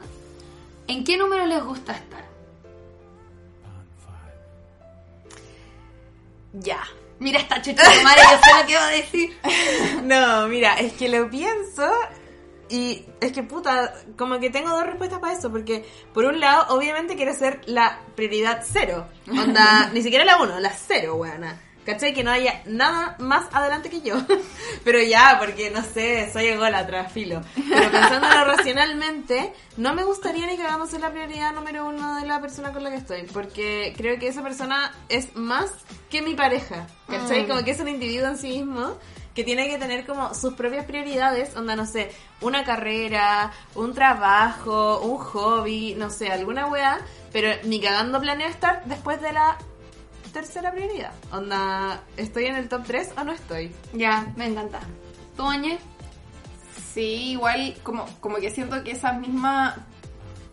¿en 0.87 1.03
qué 1.03 1.17
número 1.17 1.45
les 1.45 1.63
gusta 1.63 1.93
estar? 1.93 2.25
Ya. 6.53 6.81
Mira 7.19 7.39
esta 7.39 7.61
chucha 7.61 7.89
de 7.89 8.03
madre, 8.03 8.21
yo 8.23 8.37
sé 8.37 8.59
lo 8.59 8.65
que 8.65 8.71
iba 8.71 8.87
a 8.87 8.91
decir. 8.91 9.37
No, 10.03 10.47
mira, 10.47 10.75
es 10.75 10.93
que 10.93 11.09
lo 11.09 11.29
pienso 11.29 11.89
y 12.69 13.05
es 13.21 13.31
que 13.31 13.43
puta, 13.43 13.93
como 14.17 14.39
que 14.39 14.49
tengo 14.49 14.69
dos 14.69 14.85
respuestas 14.85 15.19
para 15.19 15.33
eso, 15.33 15.51
porque 15.51 15.85
por 16.13 16.25
un 16.25 16.39
lado, 16.39 16.75
obviamente 16.75 17.15
quiero 17.15 17.33
ser 17.33 17.61
la 17.65 17.99
prioridad 18.15 18.63
cero. 18.65 19.07
Onda, 19.29 19.89
ni 19.93 20.01
siquiera 20.01 20.25
la 20.25 20.41
uno, 20.41 20.59
la 20.59 20.71
cero, 20.71 21.15
weona. 21.15 21.61
¿Cachai? 21.85 22.15
Que 22.15 22.23
no 22.23 22.31
haya 22.31 22.63
nada 22.65 23.15
más 23.19 23.45
adelante 23.51 23.91
que 23.91 24.01
yo. 24.01 24.15
Pero 24.83 24.99
ya, 25.03 25.37
porque 25.39 25.69
no 25.69 25.83
sé, 25.83 26.31
soy 26.33 26.47
ególatra, 26.47 27.07
filo. 27.09 27.41
Pero 27.53 27.91
pensándolo 27.91 28.45
racionalmente, 28.55 29.53
no 29.77 29.93
me 29.93 30.03
gustaría 30.03 30.47
ni 30.47 30.57
que 30.57 30.63
hagamos 30.63 30.91
la 30.93 31.11
prioridad 31.11 31.53
número 31.53 31.85
uno 31.85 32.15
de 32.15 32.25
la 32.25 32.41
persona 32.41 32.73
con 32.73 32.83
la 32.83 32.89
que 32.89 32.97
estoy. 32.97 33.23
Porque 33.31 33.93
creo 33.95 34.17
que 34.17 34.29
esa 34.29 34.41
persona 34.41 34.95
es 35.09 35.35
más 35.35 35.71
que 36.09 36.23
mi 36.23 36.33
pareja. 36.33 36.87
¿Cachai? 37.07 37.47
Como 37.47 37.63
que 37.63 37.71
es 37.71 37.79
un 37.79 37.87
individuo 37.87 38.29
en 38.29 38.37
sí 38.39 38.47
mismo 38.47 38.97
que 39.35 39.43
tiene 39.43 39.67
que 39.69 39.77
tener 39.77 40.05
como 40.05 40.33
sus 40.33 40.53
propias 40.53 40.85
prioridades, 40.85 41.55
onda, 41.57 41.75
no 41.75 41.85
sé, 41.85 42.09
una 42.41 42.63
carrera, 42.63 43.51
un 43.75 43.93
trabajo, 43.93 45.01
un 45.01 45.17
hobby, 45.17 45.93
no 45.95 46.09
sé, 46.09 46.31
alguna 46.31 46.67
weá, 46.67 46.99
pero 47.33 47.49
ni 47.65 47.81
cagando 47.81 48.21
planeo 48.21 48.47
estar 48.47 48.85
después 48.85 49.21
de 49.21 49.33
la 49.33 49.57
tercera 50.31 50.71
prioridad. 50.71 51.11
Onda, 51.33 52.01
¿estoy 52.15 52.45
en 52.45 52.55
el 52.55 52.69
top 52.69 52.83
3 52.87 53.11
o 53.17 53.23
no 53.25 53.33
estoy? 53.33 53.75
Ya, 53.93 54.33
me 54.37 54.45
encanta. 54.45 54.79
¿Tú, 55.35 55.43
Añe? 55.43 55.79
Sí, 56.93 57.31
igual 57.31 57.75
como, 57.83 58.05
como 58.21 58.37
que 58.37 58.49
siento 58.51 58.81
que 58.85 58.91
esa 58.91 59.11
misma 59.11 59.85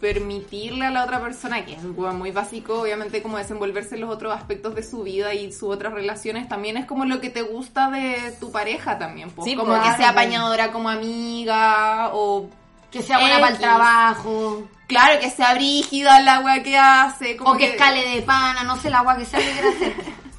permitirle 0.03 0.85
a 0.85 0.91
la 0.91 1.05
otra 1.05 1.21
persona, 1.21 1.65
que 1.65 1.75
es 1.75 1.83
muy 1.85 2.33
básico, 2.33 2.81
obviamente 2.83 3.23
como 3.23 3.39
desenvolverse 3.39 3.95
en 3.95 4.01
los 4.01 4.11
otros 4.11 4.35
aspectos 4.35 4.75
de 4.75 4.83
su 4.83 5.05
vida 5.05 5.33
y 5.33 5.53
sus 5.53 5.73
otras 5.73 5.93
relaciones, 5.93 6.49
también 6.49 6.77
es 6.77 6.87
como 6.87 7.05
lo 7.05 7.21
que 7.21 7.31
te 7.31 7.43
gusta 7.43 7.89
de 7.89 8.35
tu 8.41 8.51
pareja 8.51 8.99
también, 8.99 9.31
pues. 9.31 9.49
Sí, 9.49 9.55
como 9.55 9.69
pues, 9.69 9.79
que 9.83 9.87
sea 9.87 9.97
claro, 9.97 10.15
pues. 10.15 10.25
apañadora 10.25 10.73
como 10.73 10.89
amiga 10.89 12.11
o... 12.15 12.51
Que 12.91 13.01
sea 13.01 13.21
buena 13.21 13.39
para 13.39 13.53
el 13.53 13.59
trabajo. 13.59 14.69
Claro, 14.89 15.21
que 15.21 15.31
sea 15.31 15.55
brígida 15.55 16.19
en 16.19 16.25
la 16.25 16.41
wea 16.41 16.63
que 16.65 16.77
hace. 16.77 17.37
Como 17.37 17.53
O 17.53 17.57
que 17.57 17.71
escale 17.71 18.07
de 18.07 18.23
pana, 18.23 18.65
no 18.65 18.77
sé, 18.77 18.91
la 18.91 18.99
agua 18.99 19.17
que 19.17 19.25
sea 19.25 19.39
que 19.39 19.69
hacer. 19.69 19.95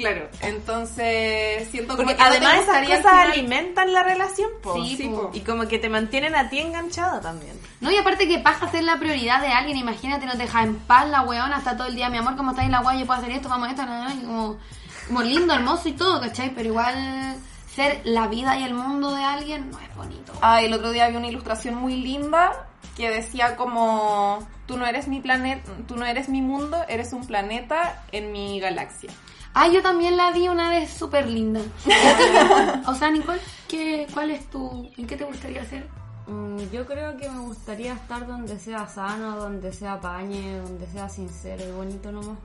Claro, 0.00 0.28
entonces 0.40 1.68
siento 1.70 1.96
como 1.96 2.08
Porque 2.08 2.16
que 2.16 2.24
no 2.24 2.30
te 2.30 2.36
además 2.38 2.54
esas 2.62 2.86
cosas 2.86 3.00
final- 3.00 3.30
alimentan 3.32 3.92
la 3.92 4.02
relación, 4.02 4.50
po. 4.62 4.74
Sí, 4.74 4.96
Sí, 4.96 5.08
po. 5.08 5.30
Y 5.34 5.40
como 5.40 5.68
que 5.68 5.78
te 5.78 5.88
mantienen 5.88 6.34
a 6.34 6.48
ti 6.48 6.58
enganchada 6.58 7.20
también. 7.20 7.58
No, 7.80 7.90
y 7.90 7.96
aparte 7.96 8.26
que 8.28 8.38
paja 8.38 8.70
ser 8.70 8.84
la 8.84 8.98
prioridad 8.98 9.40
de 9.40 9.48
alguien, 9.48 9.76
imagínate, 9.76 10.26
no 10.26 10.32
te 10.32 10.38
deja 10.38 10.62
en 10.62 10.76
paz 10.76 11.08
la 11.08 11.22
weona 11.22 11.56
hasta 11.56 11.76
todo 11.76 11.86
el 11.88 11.94
día, 11.94 12.08
mi 12.10 12.18
amor, 12.18 12.36
¿cómo 12.36 12.50
estás 12.50 12.64
en 12.66 12.72
la 12.72 12.80
guay? 12.80 13.00
Yo 13.00 13.06
puedo 13.06 13.20
hacer 13.20 13.30
esto, 13.32 13.48
vamos 13.48 13.68
a 13.68 13.70
esto, 13.72 13.84
nada, 13.86 14.14
y 14.14 14.20
como, 14.20 14.56
como 15.06 15.22
lindo, 15.22 15.54
hermoso 15.54 15.88
y 15.88 15.92
todo, 15.92 16.20
¿cachai? 16.20 16.50
Pero 16.54 16.68
igual 16.70 17.36
ser 17.74 18.00
la 18.04 18.26
vida 18.26 18.58
y 18.58 18.64
el 18.64 18.74
mundo 18.74 19.14
de 19.14 19.22
alguien 19.22 19.70
no 19.70 19.78
es 19.80 19.94
bonito. 19.96 20.32
Ah, 20.42 20.60
el 20.62 20.72
otro 20.74 20.90
día 20.90 21.08
vi 21.08 21.16
una 21.16 21.28
ilustración 21.28 21.74
muy 21.76 21.96
linda 21.96 22.66
que 22.96 23.10
decía 23.10 23.56
como 23.56 24.46
tú 24.66 24.76
no 24.76 24.86
eres 24.86 25.08
mi 25.08 25.20
planeta, 25.20 25.70
tú 25.88 25.96
no 25.96 26.04
eres 26.04 26.28
mi 26.28 26.42
mundo, 26.42 26.84
eres 26.88 27.12
un 27.12 27.26
planeta 27.26 28.02
en 28.12 28.32
mi 28.32 28.60
galaxia. 28.60 29.10
Ah, 29.52 29.68
yo 29.68 29.82
también 29.82 30.16
la 30.16 30.30
vi 30.30 30.48
una 30.48 30.70
vez 30.70 30.92
súper 30.92 31.26
linda. 31.28 31.60
o 32.86 32.94
sea, 32.94 33.10
Nicole, 33.10 33.40
¿qué, 33.68 34.06
¿cuál 34.14 34.30
es 34.30 34.48
tu... 34.48 34.88
¿En 34.96 35.06
qué 35.06 35.16
te 35.16 35.24
gustaría 35.24 35.64
ser? 35.64 35.88
Mm, 36.26 36.58
Yo 36.72 36.86
creo 36.86 37.16
que 37.16 37.28
me 37.28 37.40
gustaría 37.40 37.94
estar 37.94 38.26
donde 38.26 38.58
sea 38.58 38.86
sano, 38.86 39.36
donde 39.36 39.72
sea 39.72 40.00
pañe, 40.00 40.58
donde 40.58 40.86
sea 40.86 41.08
sincero 41.08 41.64
y 41.68 41.72
bonito 41.72 42.12
nomás. 42.12 42.38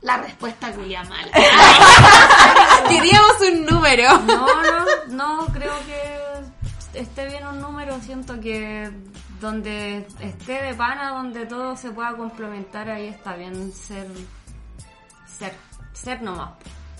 La 0.00 0.16
respuesta 0.16 0.72
culia 0.72 1.04
mala. 1.04 1.30
Queríamos 2.88 3.40
un 3.52 3.66
número. 3.66 4.18
No, 4.20 4.46
no, 4.46 4.84
no 5.08 5.46
creo 5.52 5.74
que 5.86 6.98
esté 7.00 7.26
bien 7.26 7.46
un 7.46 7.60
número. 7.60 8.00
Siento 8.00 8.40
que 8.40 8.90
donde 9.40 10.06
esté 10.20 10.62
de 10.62 10.74
pana, 10.74 11.10
donde 11.10 11.46
todo 11.46 11.76
se 11.76 11.90
pueda 11.90 12.16
complementar, 12.16 12.88
ahí 12.90 13.08
está 13.08 13.36
bien 13.36 13.72
ser, 13.72 14.08
ser, 15.26 15.54
ser 15.92 16.22
nomás. 16.22 16.50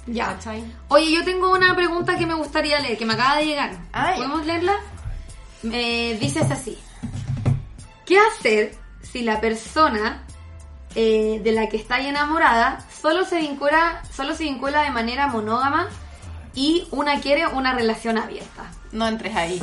Ya. 0.06 0.26
¿Cachai? 0.34 0.64
Oye, 0.88 1.12
yo 1.12 1.24
tengo 1.24 1.52
una 1.52 1.74
pregunta 1.76 2.16
que 2.16 2.26
me 2.26 2.34
gustaría 2.34 2.80
leer, 2.80 2.98
que 2.98 3.06
me 3.06 3.14
acaba 3.14 3.36
de 3.36 3.46
llegar. 3.46 3.72
Ya. 3.92 4.14
¿Podemos 4.16 4.44
leerla? 4.46 4.74
Me 5.62 6.14
dices 6.14 6.50
así. 6.50 6.78
¿Qué 8.04 8.18
hacer 8.18 8.74
si 9.00 9.22
la 9.22 9.40
persona 9.40 10.24
eh, 10.94 11.40
de 11.42 11.52
la 11.52 11.68
que 11.68 11.76
está 11.76 12.00
enamorada 12.00 12.84
solo 13.00 13.24
se 13.24 13.38
vincula, 13.38 14.02
solo 14.12 14.34
se 14.34 14.44
vincula 14.44 14.82
de 14.82 14.90
manera 14.90 15.28
monógama 15.28 15.88
y 16.54 16.86
una 16.90 17.20
quiere 17.20 17.46
una 17.46 17.72
relación 17.74 18.18
abierta? 18.18 18.70
No 18.90 19.06
entres 19.06 19.36
ahí. 19.36 19.60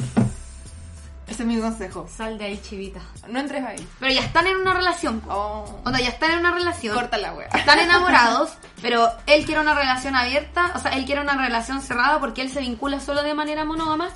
Ese 1.39 1.47
es 1.49 1.55
mi 1.55 1.61
consejo. 1.61 2.05
Sal 2.13 2.37
de 2.37 2.43
ahí, 2.43 2.57
chivita. 2.61 2.99
No 3.29 3.39
entres 3.39 3.63
ahí. 3.63 3.87
Pero 3.97 4.11
ya 4.13 4.19
están 4.19 4.45
en 4.45 4.57
una 4.57 4.73
relación. 4.73 5.21
po. 5.21 5.33
Oh, 5.33 5.81
O 5.85 5.89
sea, 5.89 6.01
ya 6.01 6.09
están 6.09 6.31
en 6.31 6.39
una 6.39 6.51
relación. 6.51 6.93
corta 6.93 7.17
la 7.17 7.33
wea. 7.33 7.47
Están 7.53 7.79
enamorados, 7.79 8.51
pero 8.81 9.07
él 9.25 9.45
quiere 9.45 9.61
una 9.61 9.73
relación 9.73 10.17
abierta, 10.17 10.73
o 10.75 10.79
sea, 10.79 10.91
él 10.97 11.05
quiere 11.05 11.21
una 11.21 11.37
relación 11.37 11.81
cerrada 11.81 12.19
porque 12.19 12.41
él 12.41 12.51
se 12.51 12.59
vincula 12.59 12.99
solo 12.99 13.23
de 13.23 13.33
manera 13.35 13.63
monógama 13.63 14.09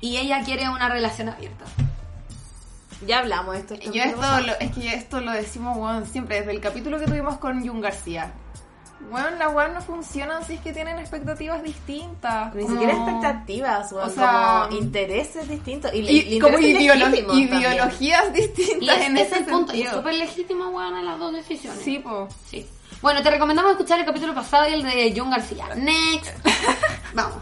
y 0.00 0.18
ella 0.18 0.44
quiere 0.44 0.68
una 0.68 0.88
relación 0.88 1.30
abierta. 1.30 1.64
Ya 3.04 3.18
hablamos 3.18 3.54
de 3.54 3.60
esto. 3.60 3.74
esto 3.74 3.92
Yo 3.92 4.00
es 4.00 4.06
esto 4.10 4.20
cosa. 4.20 4.40
lo, 4.42 4.52
es 4.60 4.70
que 4.70 4.94
esto 4.94 5.20
lo 5.20 5.32
decimos 5.32 5.76
weón, 5.76 6.06
siempre, 6.06 6.38
desde 6.38 6.52
el 6.52 6.60
capítulo 6.60 7.00
que 7.00 7.06
tuvimos 7.06 7.38
con 7.38 7.66
Jun 7.66 7.80
García. 7.80 8.30
Bueno, 9.10 9.30
las 9.38 9.54
weas 9.54 9.72
no 9.72 9.80
funcionan 9.80 10.44
si 10.44 10.54
es 10.54 10.60
que 10.60 10.72
tienen 10.72 10.98
expectativas 10.98 11.62
distintas. 11.62 12.54
Ni 12.54 12.62
como- 12.62 12.74
siquiera 12.74 12.94
expectativas, 12.94 13.92
weón, 13.92 14.08
O 14.08 14.12
sea, 14.12 14.66
como 14.68 14.78
intereses 14.78 15.48
distintos. 15.48 15.94
Y, 15.94 15.98
Y, 16.00 16.34
y 16.36 16.38
como 16.40 16.58
ideolo- 16.58 17.34
ideologías 17.34 18.32
distintas 18.32 18.82
Y 18.82 18.88
es, 18.90 19.06
en 19.06 19.16
ese 19.18 19.40
punto, 19.42 19.74
y 19.74 19.82
es 19.82 19.90
súper 19.90 20.14
legítimo, 20.14 20.68
weón, 20.70 20.94
a 20.94 21.02
las 21.02 21.18
dos 21.18 21.32
decisiones. 21.32 21.80
Sí, 21.82 21.98
po. 22.00 22.28
Sí. 22.50 22.66
Bueno, 23.00 23.22
te 23.22 23.30
recomendamos 23.30 23.72
escuchar 23.72 24.00
el 24.00 24.04
capítulo 24.06 24.34
pasado 24.34 24.68
y 24.68 24.72
el 24.74 24.82
de 24.82 25.14
John 25.16 25.30
García. 25.30 25.66
Next. 25.76 26.34
Vamos. 27.14 27.36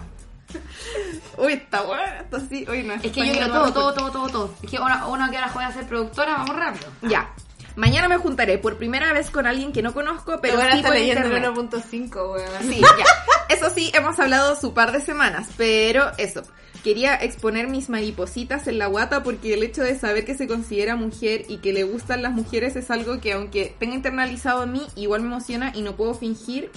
Uy, 1.39 1.53
está 1.55 1.83
bueno, 1.83 2.03
esto 2.21 2.41
sí. 2.49 2.65
Uy, 2.71 2.83
no, 2.83 2.95
Es 2.95 3.01
que 3.03 3.27
yo 3.27 3.33
quiero 3.33 3.49
todo, 3.49 3.73
todo, 3.73 3.93
todo, 3.95 4.11
todo, 4.11 4.29
todo. 4.29 4.55
Es 4.63 4.71
que 4.71 4.79
uno, 4.79 5.09
uno 5.09 5.31
que 5.31 5.37
ahora 5.37 5.49
juega 5.51 5.69
a 5.69 5.73
ser 5.73 5.87
productora, 5.87 6.33
vamos 6.39 6.57
rápido. 6.57 6.87
Ya. 7.03 7.29
Mañana 7.77 8.09
me 8.09 8.17
juntaré 8.17 8.57
por 8.57 8.79
primera 8.79 9.13
vez 9.13 9.31
con 9.31 9.47
alguien 9.47 9.73
que 9.73 9.83
no 9.83 9.93
conozco, 9.93 10.41
pero 10.41 10.57
Pero 10.57 10.71
sí 10.71 10.77
está 10.79 10.89
por 10.89 10.97
leyendo 10.97 11.27
internet. 11.27 11.53
1.5, 11.55 12.33
weón. 12.33 12.63
Sí, 12.63 12.81
ya. 12.81 13.55
Eso 13.55 13.71
sí, 13.71 13.93
hemos 13.95 14.19
hablado 14.19 14.57
su 14.59 14.73
par 14.73 14.93
de 14.93 15.01
semanas, 15.01 15.49
pero 15.59 16.11
eso. 16.17 16.43
Quería 16.83 17.15
exponer 17.17 17.69
mis 17.69 17.91
maripositas 17.91 18.67
en 18.67 18.79
la 18.79 18.87
guata 18.87 19.23
porque 19.23 19.55
el 19.55 19.63
hecho 19.63 19.83
de 19.83 19.99
saber 19.99 20.25
que 20.25 20.35
se 20.35 20.47
considera 20.47 20.97
mujer 20.97 21.45
y 21.49 21.59
que 21.59 21.73
le 21.73 21.85
gustan 21.85 22.23
las 22.23 22.33
mujeres 22.33 22.77
es 22.77 22.91
algo 22.91 23.21
que 23.21 23.35
aunque 23.35 23.75
tenga 23.79 23.95
internalizado 23.95 24.65
en 24.65 24.73
mí, 24.73 24.83
igual 24.95 25.21
me 25.21 25.29
emociona 25.29 25.73
y 25.75 25.83
no 25.83 25.97
puedo 25.97 26.15
fingir... 26.15 26.71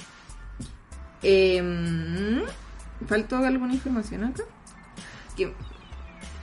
Eh, 1.22 2.44
¿Faltó 3.08 3.38
alguna 3.38 3.74
información 3.74 4.26
acá? 4.26 4.44
Que, 5.38 5.54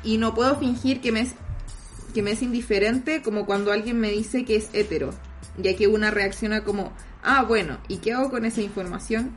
y 0.03 0.17
no 0.17 0.35
puedo 0.35 0.57
fingir 0.59 1.01
que 1.01 1.13
me 1.13 1.21
es 1.21 1.35
que 2.17 2.23
me 2.23 2.31
es 2.31 2.41
indiferente 2.41 3.21
como 3.21 3.45
cuando 3.45 3.73
alguien 3.73 4.01
me 4.01 4.11
dice 4.11 4.47
que 4.47 4.57
es 4.57 4.71
hetero, 4.73 5.11
ya 5.59 5.77
que 5.77 5.87
una 5.87 6.11
reacciona 6.11 6.65
como, 6.65 6.95
ah, 7.23 7.43
bueno, 7.43 7.77
¿y 7.89 7.99
qué 7.99 8.15
hago 8.15 8.31
con 8.31 8.47
esa 8.47 8.63
información? 8.63 9.33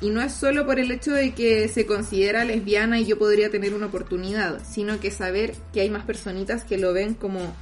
Y 0.00 0.10
no 0.10 0.20
es 0.20 0.32
solo 0.32 0.66
por 0.66 0.80
el 0.80 0.90
hecho 0.90 1.12
de 1.12 1.34
que 1.34 1.68
se 1.68 1.86
considera 1.86 2.44
lesbiana 2.44 2.98
y 2.98 3.04
yo 3.04 3.16
podría 3.16 3.48
tener 3.52 3.74
una 3.74 3.86
oportunidad, 3.86 4.60
sino 4.68 4.98
que 4.98 5.12
saber 5.12 5.54
que 5.72 5.82
hay 5.82 5.88
más 5.88 6.04
personitas 6.04 6.64
que 6.64 6.78
lo 6.78 6.92
ven 6.92 7.14
como 7.14 7.54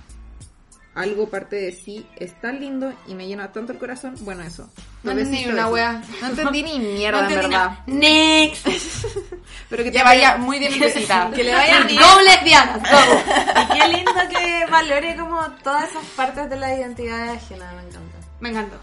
algo 0.95 1.29
parte 1.29 1.57
de 1.57 1.73
sí 1.73 2.07
es 2.17 2.41
tan 2.41 2.61
lindo 2.61 2.93
y 3.07 3.15
me 3.15 3.27
llena 3.27 3.53
tanto 3.53 3.73
el 3.73 3.79
corazón. 3.79 4.15
Bueno, 4.21 4.43
eso. 4.43 4.71
No 5.03 5.11
entendí 5.11 5.39
besito 5.39 5.53
una 5.53 5.69
wea. 5.69 6.03
No 6.21 6.29
entendí 6.29 6.63
ni 6.63 6.79
mierda, 6.79 7.23
No 7.29 7.31
en 7.31 7.37
verdad. 7.37 7.79
Next. 7.87 8.67
Pero 9.69 9.85
que 9.85 9.91
te 9.91 10.03
vaya 10.03 10.37
muy 10.37 10.59
bien. 10.59 10.73
Que 11.35 11.45
le 11.45 11.55
vaya 11.55 11.81
bien. 11.81 12.01
Go 12.01 12.21
lesbianas, 12.23 12.83
go. 12.83 13.75
Y 13.75 13.79
qué 13.79 13.89
lindo 13.89 14.13
que 14.31 14.67
valore 14.71 15.17
como 15.17 15.43
todas 15.63 15.91
esas 15.91 16.05
partes 16.17 16.49
de 16.49 16.57
la 16.57 16.75
identidad 16.75 17.31
ajena, 17.31 17.73
me 17.73 17.89
encanta. 17.89 18.17
Me 18.41 18.49
encantó. 18.51 18.77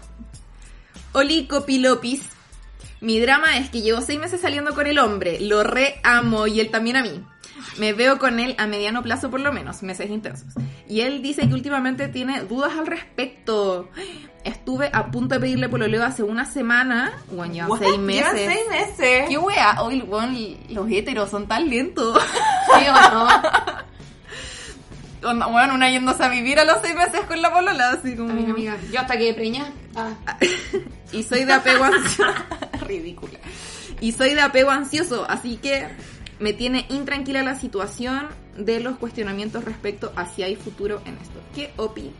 Oli 1.12 1.46
Copilopis. 1.46 2.22
Mi 3.00 3.18
drama 3.18 3.58
es 3.58 3.70
que 3.70 3.82
llevo 3.82 4.00
seis 4.00 4.20
meses 4.20 4.40
saliendo 4.40 4.74
con 4.74 4.86
el 4.86 4.98
hombre, 4.98 5.40
lo 5.40 5.64
re 5.64 6.00
amo 6.04 6.46
y 6.46 6.60
él 6.60 6.70
también 6.70 6.96
a 6.96 7.02
mí. 7.02 7.24
Me 7.78 7.92
veo 7.92 8.18
con 8.18 8.40
él 8.40 8.54
a 8.58 8.66
mediano 8.66 9.02
plazo 9.02 9.30
por 9.30 9.40
lo 9.40 9.52
menos, 9.52 9.82
meses 9.82 10.10
intensos. 10.10 10.54
Y 10.88 11.00
él 11.00 11.22
dice 11.22 11.48
que 11.48 11.54
últimamente 11.54 12.08
tiene 12.08 12.42
dudas 12.42 12.72
al 12.78 12.86
respecto. 12.86 13.88
Estuve 14.44 14.90
a 14.92 15.10
punto 15.10 15.34
de 15.36 15.40
pedirle 15.40 15.68
pololeo 15.68 16.04
hace 16.04 16.22
una 16.22 16.44
semana. 16.44 17.12
Bueno, 17.30 17.66
What? 17.68 17.78
seis 17.78 17.98
meses. 17.98 18.34
Llevan 18.34 18.36
seis 18.36 18.68
meses. 18.70 19.28
¿Qué 19.28 19.38
wea? 19.38 19.82
Hoy, 19.82 20.02
weón, 20.02 20.36
los 20.68 20.90
heteros 20.90 21.30
son 21.30 21.46
tan 21.46 21.68
lentos. 21.68 22.18
Sí 22.74 22.86
o 22.88 23.10
no. 23.10 23.28
Bueno, 25.50 25.74
una 25.74 25.90
yéndose 25.90 26.24
a 26.24 26.28
vivir 26.28 26.58
a 26.58 26.64
los 26.64 26.78
seis 26.82 26.94
meses 26.94 27.20
con 27.26 27.40
la 27.40 27.52
polola, 27.52 27.90
así 27.90 28.16
como... 28.16 28.30
Amiga, 28.30 28.52
amiga. 28.52 28.76
Yo 28.90 29.00
hasta 29.00 29.16
que 29.18 29.34
preña. 29.34 29.72
Ah. 29.94 30.14
y 31.12 31.22
soy 31.22 31.44
de 31.44 31.52
apego 31.52 31.84
ansioso. 31.84 32.32
Ridícula. 32.86 33.38
Y 34.00 34.12
soy 34.12 34.34
de 34.34 34.40
apego 34.40 34.70
ansioso, 34.70 35.24
así 35.28 35.58
que 35.58 35.88
me 36.42 36.52
tiene 36.52 36.86
intranquila 36.88 37.42
la 37.44 37.58
situación 37.58 38.26
de 38.58 38.80
los 38.80 38.98
cuestionamientos 38.98 39.64
respecto 39.64 40.12
a 40.16 40.26
si 40.26 40.42
hay 40.42 40.56
futuro 40.56 41.00
en 41.06 41.16
esto. 41.18 41.38
¿Qué 41.54 41.70
opi? 41.76 42.10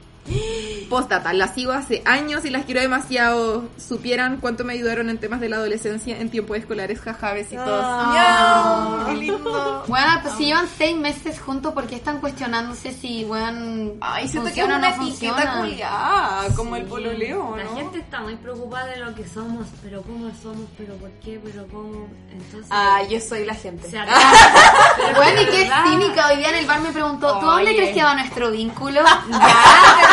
Postdata, 0.89 1.33
las 1.33 1.55
sigo 1.55 1.73
hace 1.73 2.03
años 2.05 2.45
y 2.45 2.51
las 2.51 2.65
quiero 2.65 2.81
demasiado. 2.81 3.65
Supieran 3.79 4.37
cuánto 4.39 4.63
me 4.65 4.75
ayudaron 4.75 5.09
en 5.11 5.19
temas 5.19 5.41
de 5.41 5.49
la 5.49 5.57
adolescencia 5.57 6.19
en 6.19 6.31
tiempos 6.31 6.59
escolares, 6.59 7.01
jaja, 7.01 7.33
besitos. 7.33 7.65
Ah. 7.67 9.03
Miau, 9.03 9.07
¡Qué 9.07 9.21
lindo! 9.21 9.85
Bueno, 9.89 10.07
pues 10.23 10.35
si 10.37 10.45
llevan 10.47 10.69
seis 10.79 10.97
meses 10.97 11.41
juntos, 11.41 11.73
¿por 11.75 11.87
qué 11.87 11.97
están 11.97 12.19
cuestionándose 12.21 12.93
si, 12.93 13.25
weón, 13.25 13.95
Ay, 14.01 14.29
siento 14.29 14.53
que 14.53 14.61
es 14.61 14.67
una 14.67 14.79
no 14.79 14.87
etiqueta 14.87 15.35
funciona? 15.35 15.59
culiada, 15.59 16.55
como 16.55 16.77
el 16.77 16.83
Sí, 16.85 16.89
pololeo, 16.89 17.57
La 17.57 17.65
¿no? 17.65 17.77
gente 17.77 17.99
está 17.99 18.21
muy 18.21 18.37
preocupada 18.37 18.87
de 18.87 18.99
lo 18.99 19.15
que 19.15 19.27
somos, 19.29 19.67
pero 19.83 20.03
cómo 20.03 20.31
somos, 20.41 20.67
pero 20.79 20.95
por 20.97 21.11
qué, 21.25 21.41
pero 21.45 21.67
cómo. 21.69 22.07
Entonces. 22.31 22.67
Ah, 22.71 23.03
yo 23.11 23.19
soy 23.21 23.45
la 23.45 23.55
gente. 23.55 23.89
se 23.91 23.99
atrasa. 23.99 24.53
Pero 24.97 25.17
Bueno, 25.17 25.41
y 25.43 25.47
qué 25.47 25.59
verdad, 25.63 25.85
cínica. 25.85 26.29
Hoy 26.29 26.37
día 26.37 26.49
en 26.51 26.55
el 26.57 26.67
bar 26.67 26.81
me 26.81 26.93
preguntó, 26.93 27.39
¿tú 27.41 27.47
dónde 27.47 27.75
crees 27.75 27.95
que 27.95 28.03
va 28.05 28.15
nuestro 28.15 28.51
vínculo? 28.53 29.01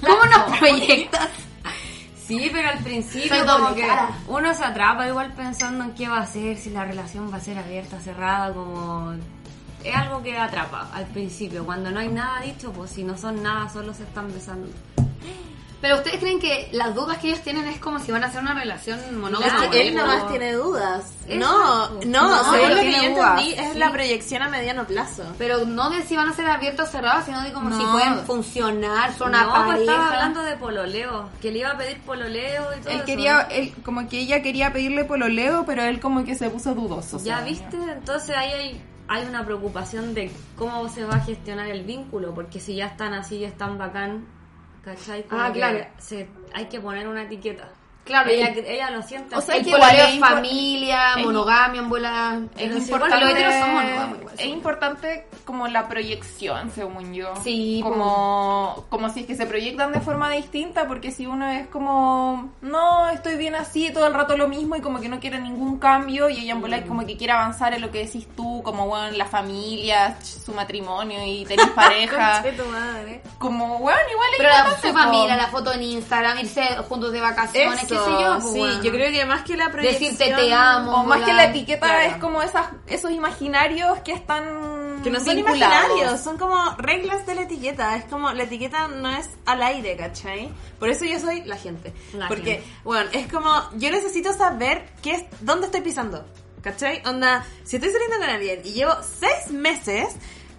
¿Cómo 0.00 0.24
nos 0.24 0.58
proyectas? 0.58 1.28
Sí, 2.26 2.50
pero 2.52 2.68
al 2.70 2.78
principio 2.78 3.44
como 3.46 3.74
que 3.74 3.86
uno 4.28 4.54
se 4.54 4.64
atrapa 4.64 5.06
igual 5.06 5.32
pensando 5.34 5.84
en 5.84 5.92
qué 5.92 6.08
va 6.08 6.20
a 6.20 6.26
ser, 6.26 6.56
si 6.56 6.70
la 6.70 6.84
relación 6.84 7.30
va 7.30 7.36
a 7.36 7.40
ser 7.40 7.58
abierta, 7.58 8.00
cerrada, 8.00 8.52
como 8.54 9.14
es 9.84 9.94
algo 9.94 10.22
que 10.22 10.36
atrapa 10.38 10.88
al 10.94 11.04
principio. 11.06 11.66
Cuando 11.66 11.90
no 11.90 12.00
hay 12.00 12.08
nada 12.08 12.40
dicho, 12.40 12.72
pues 12.72 12.90
si 12.92 13.04
no 13.04 13.18
son 13.18 13.42
nada, 13.42 13.68
solo 13.68 13.92
se 13.92 14.04
están 14.04 14.32
besando. 14.32 14.68
Pero 15.84 15.96
ustedes 15.96 16.18
creen 16.18 16.38
que 16.40 16.70
las 16.72 16.94
dudas 16.94 17.18
que 17.18 17.28
ellos 17.28 17.42
tienen 17.42 17.66
es 17.66 17.78
como 17.78 17.98
si 17.98 18.10
van 18.10 18.24
a 18.24 18.28
hacer 18.28 18.40
una 18.40 18.54
relación 18.54 18.98
monógama. 19.20 19.64
Es 19.66 19.70
que 19.70 19.88
él 19.88 19.94
¿no? 19.94 20.00
nomás 20.06 20.30
tiene 20.30 20.54
dudas. 20.54 21.12
No, 21.28 21.90
no, 21.90 22.00
No, 22.06 22.52
según 22.52 22.70
él 22.70 22.74
lo 22.76 22.80
que 22.80 22.92
yo 22.92 23.02
entendí, 23.02 23.52
es 23.52 23.72
sí. 23.74 23.78
la 23.78 23.92
proyección 23.92 24.40
a 24.42 24.48
mediano 24.48 24.86
plazo. 24.86 25.24
Pero 25.36 25.66
no 25.66 25.90
de 25.90 26.00
si 26.04 26.16
van 26.16 26.30
a 26.30 26.32
ser 26.32 26.46
abiertos 26.48 26.88
o 26.88 26.90
cerrados, 26.90 27.26
sino 27.26 27.42
de 27.42 27.52
como 27.52 27.70
si 27.76 27.82
No. 27.84 27.92
pueden 27.92 28.18
funcionar, 28.20 29.12
son 29.12 29.28
una 29.28 29.42
no, 29.44 29.50
pareja. 29.50 29.66
pues 29.66 29.80
estaba 29.80 30.06
hablando 30.08 30.40
de 30.42 30.56
pololeo, 30.56 31.28
que 31.42 31.50
le 31.52 31.58
iba 31.58 31.70
a 31.72 31.76
pedir 31.76 32.00
pololeo 32.00 32.64
y 32.74 32.80
todo 32.80 32.88
Él 32.90 32.96
eso, 32.96 33.04
quería, 33.04 33.48
como 33.84 34.08
que 34.08 34.20
ella 34.20 34.40
quería 34.40 34.72
pedirle 34.72 35.04
pololeo, 35.04 35.64
pero 35.66 35.82
él 35.82 36.00
como 36.00 36.24
que 36.24 36.34
se 36.34 36.48
puso 36.48 36.74
dudoso. 36.74 37.18
Ya 37.18 37.36
sea, 37.36 37.44
viste, 37.44 37.76
entonces 37.76 38.34
ahí 38.34 38.50
hay, 38.52 38.84
hay 39.08 39.26
una 39.26 39.44
preocupación 39.44 40.14
de 40.14 40.30
cómo 40.56 40.88
se 40.88 41.04
va 41.04 41.16
a 41.16 41.20
gestionar 41.20 41.66
el 41.68 41.84
vínculo, 41.84 42.34
porque 42.34 42.58
si 42.58 42.76
ya 42.76 42.86
están 42.86 43.12
así, 43.12 43.40
ya 43.40 43.48
están 43.48 43.76
bacán, 43.76 44.24
¿cachai? 44.84 45.22
Como 45.24 45.40
Ah, 45.40 45.52
que 45.52 45.58
claro. 45.58 45.86
se, 45.98 46.28
hay 46.52 46.66
que 46.66 46.80
poner 46.80 47.08
una 47.08 47.22
etiqueta. 47.22 47.68
Claro, 48.04 48.30
ella, 48.30 48.48
el- 48.48 48.66
ella 48.66 48.90
lo 48.90 49.02
siente 49.02 49.34
O 49.36 49.40
sea, 49.40 49.56
el 49.56 49.64
que 49.64 49.70
igual 49.70 49.96
es 49.96 50.18
familia, 50.20 51.16
monogamia, 51.18 51.82
bola. 51.82 52.40
Es 52.56 52.70
Es 52.70 52.82
importante, 52.88 53.30
igual. 53.30 54.20
es 54.38 54.46
importante 54.46 55.26
como 55.44 55.68
la 55.68 55.88
proyección, 55.88 56.70
según 56.70 57.14
yo. 57.14 57.32
Sí, 57.42 57.80
como, 57.82 58.84
como 58.88 59.08
si 59.10 59.20
es 59.20 59.26
que 59.26 59.34
se 59.34 59.46
proyectan 59.46 59.92
de 59.92 60.00
forma 60.00 60.30
distinta, 60.30 60.86
porque 60.86 61.10
si 61.10 61.26
uno 61.26 61.48
es 61.50 61.66
como, 61.68 62.52
no, 62.62 63.08
estoy 63.10 63.36
bien 63.36 63.54
así, 63.54 63.90
todo 63.92 64.06
el 64.06 64.14
rato 64.14 64.36
lo 64.36 64.48
mismo 64.48 64.76
y 64.76 64.80
como 64.80 65.00
que 65.00 65.08
no 65.08 65.20
quiere 65.20 65.38
ningún 65.40 65.78
cambio 65.78 66.28
y 66.28 66.38
ella 66.40 66.54
bola 66.56 66.76
es 66.76 66.86
como 66.86 67.06
que 67.06 67.16
quiere 67.16 67.32
avanzar 67.32 67.74
en 67.74 67.80
lo 67.80 67.90
que 67.90 68.04
decís 68.04 68.26
tú, 68.36 68.62
como 68.62 68.86
bueno, 68.86 69.16
la 69.16 69.26
familia, 69.26 70.16
su 70.22 70.52
matrimonio 70.52 71.24
y 71.24 71.44
tenés 71.44 71.68
pareja. 71.74 72.42
Tu 72.56 72.64
madre. 72.66 73.22
como, 73.38 73.78
bueno, 73.78 73.98
igual 74.10 74.28
es 74.32 74.38
Pero 74.38 74.48
la, 74.50 74.76
su 74.80 74.92
familia, 74.92 75.36
la 75.36 75.48
foto 75.48 75.72
en 75.72 75.82
Instagram, 75.82 76.38
irse 76.38 76.62
juntos 76.88 77.12
de 77.12 77.20
vacaciones, 77.20 77.86
qué 77.98 78.04
sé 78.04 78.10
yo. 78.22 78.38
pues, 78.40 78.52
sí, 78.52 78.58
bueno. 78.58 78.82
yo 78.82 78.90
creo 78.90 79.12
que 79.12 79.24
más 79.26 79.42
que 79.42 79.56
la 79.56 79.70
proyección... 79.70 80.12
Decirte 80.16 80.34
te 80.42 80.52
amo. 80.52 81.00
O 81.00 81.04
más 81.04 81.22
que 81.22 81.32
la 81.32 81.44
etiqueta 81.44 81.86
Claro. 81.86 82.10
es 82.10 82.16
como 82.18 82.42
esas, 82.42 82.66
esos 82.86 83.10
imaginarios 83.10 83.98
que 84.00 84.12
están 84.12 85.00
Que 85.02 85.10
no 85.10 85.20
son 85.20 85.36
vinculados. 85.36 85.84
imaginarios, 85.86 86.20
son 86.20 86.36
como 86.38 86.74
reglas 86.78 87.26
de 87.26 87.34
la 87.34 87.42
etiqueta. 87.42 87.96
Es 87.96 88.04
como, 88.06 88.32
la 88.32 88.42
etiqueta 88.44 88.88
no 88.88 89.10
es 89.10 89.28
al 89.46 89.62
aire, 89.62 89.96
¿cachai? 89.96 90.50
Por 90.78 90.88
eso 90.88 91.04
yo 91.04 91.18
soy 91.20 91.42
la 91.44 91.56
gente. 91.56 91.92
La 92.14 92.28
Porque, 92.28 92.54
gente. 92.56 92.64
bueno, 92.84 93.10
es 93.12 93.30
como, 93.32 93.50
yo 93.74 93.90
necesito 93.90 94.32
saber 94.32 94.84
qué 95.02 95.12
es, 95.12 95.24
dónde 95.40 95.66
estoy 95.66 95.80
pisando, 95.82 96.24
¿cachai? 96.62 97.02
Onda, 97.06 97.44
si 97.64 97.76
estoy 97.76 97.90
saliendo 97.92 98.16
con 98.18 98.28
alguien 98.30 98.60
y 98.64 98.72
llevo 98.72 98.92
seis 99.02 99.50
meses, 99.50 100.16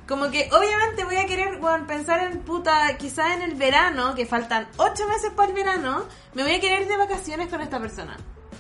como 0.08 0.30
que 0.30 0.50
obviamente 0.52 1.04
voy 1.04 1.18
a 1.18 1.26
querer, 1.26 1.58
bueno, 1.58 1.88
pensar 1.88 2.32
en 2.32 2.40
puta, 2.42 2.96
quizá 2.98 3.34
en 3.34 3.42
el 3.42 3.56
verano, 3.56 4.16
que 4.16 4.26
faltan 4.26 4.68
ocho 4.78 5.08
meses 5.08 5.32
para 5.36 5.50
el 5.50 5.56
verano, 5.56 6.06
me 6.34 6.44
voy 6.44 6.54
a 6.54 6.60
querer 6.60 6.84
ir 6.84 6.88
de 6.88 6.98
vacaciones 6.98 7.50
con 7.50 7.62
esta 7.62 7.80
persona. 7.80 8.18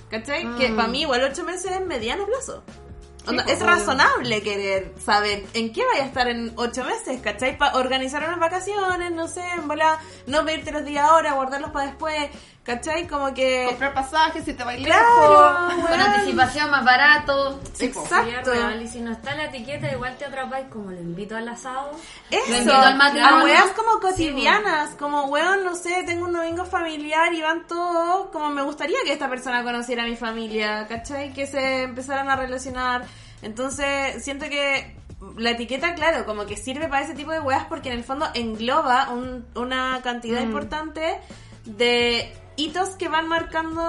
¿Cachai? 0.09 0.55
Que 0.55 0.69
para 0.69 0.87
mí 0.87 1.01
igual 1.01 1.23
ocho 1.23 1.43
meses 1.43 1.71
es 1.71 1.85
mediano 1.85 2.25
plazo. 2.25 2.63
Onda, 3.27 3.43
es 3.43 3.57
obvio. 3.57 3.67
razonable 3.67 4.43
querer 4.43 4.93
saber 5.03 5.45
en 5.53 5.73
qué 5.73 5.83
vaya 5.83 6.03
a 6.03 6.05
estar 6.05 6.27
en 6.27 6.53
ocho 6.57 6.83
meses, 6.83 7.19
¿cachai? 7.21 7.57
Para 7.57 7.77
organizar 7.77 8.23
unas 8.23 8.39
vacaciones, 8.39 9.11
no 9.11 9.27
sé, 9.27 9.41
en 9.57 9.67
bola, 9.67 9.99
no 10.27 10.45
pedirte 10.45 10.71
los 10.71 10.85
días 10.85 11.05
ahora, 11.09 11.33
guardarlos 11.33 11.71
para 11.71 11.87
después, 11.87 12.29
¿cachai? 12.65 13.07
Como 13.07 13.33
que... 13.33 13.65
Comprar 13.67 13.93
pasajes 13.93 14.43
si 14.43 14.53
te 14.53 14.63
va 14.63 14.71
a 14.71 14.75
ir 14.77 14.85
Claro, 14.85 15.69
lejos. 15.69 15.89
Con 15.89 16.01
anticipación 16.01 16.71
más 16.71 16.83
barato. 16.83 17.61
Sí, 17.73 17.85
Exacto. 17.85 18.51
y 18.81 18.87
si 18.87 18.99
no 19.01 19.11
está 19.11 19.35
la 19.35 19.45
etiqueta, 19.45 19.91
igual 19.93 20.17
te 20.17 20.25
atrapáis 20.25 20.65
como 20.71 20.89
lo 20.91 20.99
invito 20.99 21.37
al 21.37 21.47
asado. 21.47 21.91
Eso, 22.31 22.49
Lo 22.51 22.57
invito 22.57 22.75
al 22.75 22.97
matrimonio. 22.97 23.37
a 23.37 23.43
weas 23.43 23.71
como 23.75 23.99
cotidianas, 23.99 24.95
como 24.95 25.25
weón, 25.25 25.63
no 25.63 25.75
sé, 25.75 26.03
tengo 26.05 26.25
un 26.25 26.33
domingo 26.33 26.65
familiar 26.65 27.33
y 27.33 27.41
van 27.41 27.67
todos, 27.67 28.29
como 28.31 28.49
me 28.49 28.63
gustaría 28.63 28.97
que 29.05 29.13
esta 29.13 29.29
persona 29.29 29.63
conociera 29.63 30.03
a 30.03 30.07
mi 30.07 30.15
familia, 30.15 30.87
¿cachai? 30.87 31.31
Que 31.33 31.45
se 31.45 31.83
empezaran 31.83 32.29
a 32.29 32.35
relacionar. 32.35 33.05
Entonces, 33.43 34.23
siento 34.23 34.45
que 34.49 34.95
la 35.37 35.51
etiqueta, 35.51 35.93
claro, 35.93 36.25
como 36.25 36.45
que 36.47 36.57
sirve 36.57 36.87
para 36.87 37.03
ese 37.03 37.13
tipo 37.13 37.31
de 37.31 37.39
weas 37.39 37.65
porque 37.65 37.89
en 37.89 37.97
el 37.99 38.03
fondo 38.03 38.27
engloba 38.33 39.09
un- 39.09 39.45
una 39.55 40.01
cantidad 40.03 40.41
importante 40.41 41.19
de 41.65 42.33
hitos 42.57 42.89
que 42.91 43.07
van 43.09 43.27
marcando 43.27 43.81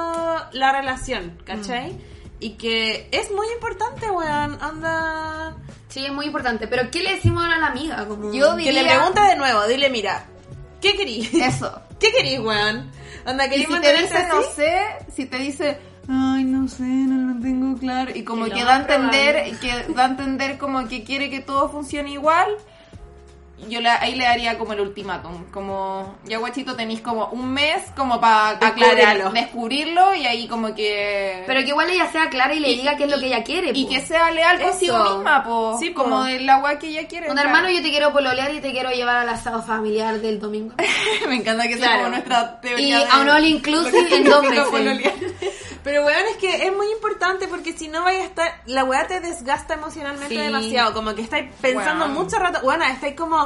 la 0.53 0.73
relación, 0.73 1.39
¿cachai? 1.45 1.97
y 2.39 2.51
que 2.51 3.09
es 3.13 3.31
muy 3.31 3.47
importante, 3.55 4.11
weón. 4.11 4.59
Anda. 4.61 5.57
Sí, 5.89 6.05
es 6.05 6.13
muy 6.13 6.27
importante. 6.27 6.69
Pero 6.69 6.91
¿qué 6.91 7.03
le 7.03 7.15
decimos 7.15 7.43
ahora 7.43 7.57
a 7.57 7.61
la 7.61 7.67
amiga? 7.69 8.07
Como... 8.07 8.31
Yo 8.33 8.57
Que 8.57 8.73
le 8.73 8.81
diría- 8.81 8.97
pregunte 8.97 9.21
de 9.23 9.37
nuevo, 9.37 9.67
dile, 9.67 9.89
mira, 9.89 10.27
¿qué 10.83 10.95
querís? 10.97 11.33
Eso. 11.33 11.81
¿Qué 11.99 12.13
querís, 12.13 12.41
weón? 12.41 12.91
Anda, 13.25 13.47
Y 13.47 13.51
¿querís 13.51 13.67
si 13.69 13.81
te 13.81 13.93
dice, 14.03 14.27
no 14.29 14.39
así? 14.41 14.49
sé, 14.55 14.79
si 15.15 15.25
te 15.25 15.39
dice, 15.39 15.79
ay, 16.11 16.45
no 16.45 16.69
sé, 16.69 16.83
no 16.83 17.33
lo 17.33 17.41
tengo 17.41 17.79
claro, 17.79 18.11
y 18.15 18.23
como 18.23 18.45
Que 18.45 18.51
lo 18.51 18.57
que 18.57 18.65
da 18.65 18.77
a 18.77 18.81
entender, 18.81 19.59
que 19.59 19.93
da 19.95 20.05
a 20.05 20.09
entender 20.09 20.59
como 20.59 20.87
que 20.89 21.05
quiere 21.05 21.31
que 21.31 21.41
todo 21.41 21.71
funcione 21.71 22.11
igual, 22.11 22.49
yo 23.69 23.81
le- 23.81 23.89
ahí 23.89 24.15
le 24.15 24.25
daría 24.25 24.59
como 24.59 24.75
el 24.75 24.81
ultimátum, 24.81 25.45
como, 25.51 26.17
ya 26.25 26.39
guachito 26.39 26.77
tenéis 26.77 27.01
como 27.01 27.27
un 27.29 27.53
mes 27.53 27.83
como 27.97 28.21
para 28.21 28.55
Descubrirlo. 28.57 29.31
descubrirlo 29.31 30.15
y 30.15 30.27
ahí 30.27 30.47
como 30.47 30.75
que... 30.75 31.43
Pero 31.47 31.61
que 31.63 31.69
igual 31.69 31.89
ella 31.91 32.11
sea 32.13 32.29
clara 32.29 32.53
y 32.55 32.61
le 32.61 32.69
diga 32.69 32.97
qué 32.97 33.05
es 33.05 33.11
lo 33.11 33.19
que 33.19 33.27
ella 33.27 33.43
quiere. 33.43 33.71
y 33.75 33.85
po. 33.85 33.91
que 33.91 34.01
sea 34.03 34.31
leal 34.31 34.61
consigo 34.61 35.03
misma, 35.17 35.43
po. 35.43 35.79
Sí, 35.81 35.91
po. 35.91 36.03
como 36.03 36.25
del 36.25 36.49
agua 36.49 36.79
que 36.79 36.89
ella 36.89 37.09
quiere. 37.09 37.29
Un 37.29 37.33
claro. 37.35 37.49
hermano, 37.49 37.71
yo 37.71 37.83
te 37.83 37.91
quiero 37.91 38.13
pololear 38.13 38.55
y 38.55 38.61
te 38.61 38.73
quiero 38.73 38.91
llevar 38.91 39.17
al 39.17 39.29
asado 39.31 39.63
familiar 39.63 40.21
del 40.21 40.39
domingo. 40.39 40.75
Me 41.29 41.37
encanta 41.37 41.67
que 41.67 41.79
sea 41.79 41.97
como 41.97 42.09
nuestra 42.11 42.61
teoría 42.61 42.87
Y 43.01 43.05
de- 43.05 43.11
a 43.11 43.21
un 43.21 43.29
all 43.31 43.45
inclusive 43.47 44.17
en 44.17 44.25
dos 44.25 44.43
meses. 44.45 44.65
pololear. 44.67 45.15
Pero 45.83 46.05
weón, 46.05 46.25
es 46.33 46.37
que 46.39 46.67
es 46.67 46.73
muy 46.77 46.91
importante 46.91 47.47
porque 47.47 47.73
si 47.73 47.87
no 47.87 48.03
vaya 48.03 48.19
a 48.19 48.25
estar, 48.25 48.61
la 48.67 48.83
weá 48.83 49.07
te 49.07 49.21
desgasta 49.21 49.75
emocionalmente 49.75 50.35
Sí. 50.35 50.41
demasiado, 50.41 50.93
como 50.93 51.15
que 51.15 51.23
estáis 51.23 51.49
pensando 51.61 52.07
Weón. 52.07 52.17
mucho 52.17 52.39
rato, 52.41 52.59
bueno, 52.65 52.85
estáis 52.87 53.15
como 53.15 53.46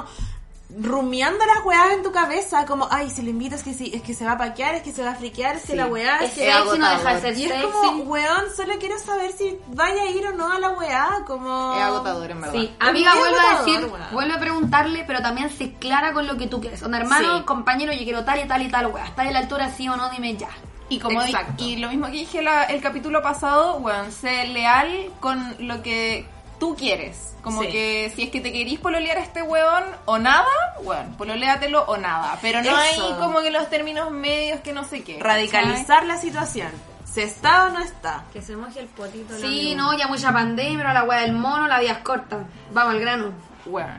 rumiando 0.78 1.44
las 1.46 1.64
weas 1.64 1.90
en 1.94 2.04
tu 2.04 2.12
cabeza, 2.12 2.64
como, 2.64 2.86
ay, 2.92 3.10
si 3.10 3.22
lo 3.22 3.30
invito 3.30 3.56
es 3.56 3.64
que 3.64 3.74
sí, 3.74 3.90
es 3.92 4.02
que 4.02 4.14
se 4.14 4.24
va 4.24 4.32
a 4.32 4.38
paquear, 4.38 4.76
es 4.76 4.82
que 4.82 4.92
se 4.92 5.02
va 5.02 5.10
a 5.10 5.14
friquear, 5.16 5.56
es 5.56 5.64
que 5.64 5.74
la 5.74 5.86
weá, 5.88 6.18
Es 6.18 6.32
que... 6.34 6.44
sexy, 6.52 6.78
no 6.78 6.90
deja 6.90 7.14
de 7.14 7.20
ser 7.20 7.36
Y 7.38 7.44
es 7.46 7.62
como, 7.64 8.02
weón, 8.04 8.44
solo 8.56 8.74
quiero 8.78 8.96
saber 9.00 9.32
si 9.32 9.58
vaya 9.68 10.02
a 10.02 10.06
ir 10.10 10.24
o 10.28 10.32
no 10.32 10.52
a 10.52 10.60
la 10.60 10.70
weá, 10.70 11.24
como... 11.26 11.74
Es 11.76 11.82
agotador, 11.82 12.30
en 12.30 12.40
verdad. 12.40 12.54
Sí, 12.54 12.72
amiga, 12.78 13.12
vuelve 13.16 13.38
a 13.40 13.58
decir, 13.58 13.84
weón. 13.86 14.02
vuelve 14.12 14.34
a 14.34 14.38
preguntarle, 14.40 15.02
pero 15.08 15.20
también 15.22 15.50
sé 15.50 15.72
clara 15.74 16.12
con 16.12 16.28
lo 16.28 16.36
que 16.36 16.46
tú 16.46 16.60
quieres. 16.60 16.80
Onda, 16.84 16.98
hermano, 16.98 17.38
Sí. 17.38 17.44
compañero, 17.44 17.92
yo 17.92 18.04
quiero 18.04 18.24
tal 18.24 18.38
y 18.38 18.46
tal 18.46 18.62
y 18.62 18.68
tal, 18.70 18.86
weá. 18.86 19.06
¿Estás 19.06 19.26
de 19.26 19.32
la 19.32 19.40
altura 19.40 19.72
sí 19.76 19.88
o 19.88 19.96
no? 19.96 20.08
Dime 20.10 20.36
ya. 20.36 20.50
Y 20.88 21.00
como 21.00 21.20
di- 21.24 21.32
Exacto. 21.32 21.64
y 21.64 21.76
lo 21.78 21.88
mismo 21.88 22.06
que 22.06 22.12
dije 22.12 22.42
la- 22.42 22.64
el 22.64 22.80
capítulo 22.80 23.22
pasado, 23.22 23.80
bueno, 23.80 24.04
sé 24.12 24.46
leal 24.46 25.10
con 25.18 25.56
lo 25.66 25.82
que 25.82 26.26
tú 26.60 26.76
quieres. 26.76 27.34
Como 27.42 27.62
Sí. 27.62 27.68
que 27.68 28.12
si 28.14 28.22
es 28.24 28.30
que 28.30 28.40
te 28.40 28.52
querís 28.52 28.78
pololear 28.78 29.16
a 29.18 29.22
este 29.22 29.42
weón 29.42 29.82
o 30.04 30.18
nada, 30.18 30.46
bueno, 30.84 31.16
pololeatelo 31.16 31.82
o 31.86 31.96
nada. 31.96 32.38
Pero 32.40 32.62
no 32.62 32.76
hay 32.76 32.96
como 33.18 33.40
que 33.40 33.50
los 33.50 33.68
términos 33.70 34.10
medios 34.12 34.60
que 34.60 34.72
no 34.72 34.84
sé 34.84 35.02
qué. 35.02 35.18
Radicalizar 35.20 36.04
la 36.06 36.16
situación. 36.18 36.70
¿Se 37.04 37.24
está 37.24 37.66
o 37.66 37.70
no 37.70 37.80
está? 37.80 38.22
Que 38.32 38.40
se 38.40 38.54
moje 38.54 38.78
el 38.80 38.86
potito. 38.86 39.36
Sí, 39.38 39.74
no, 39.74 39.96
ya 39.98 40.06
mucha 40.06 40.32
pandemia, 40.32 40.76
pero 40.78 40.92
la 40.92 41.02
weá 41.02 41.20
del 41.22 41.32
mono, 41.32 41.66
la 41.66 41.80
vida 41.80 41.90
es 41.92 41.98
corta. 41.98 42.44
Vamos 42.72 42.94
al 42.94 43.00
grano. 43.00 43.32
Bueno, 43.64 43.92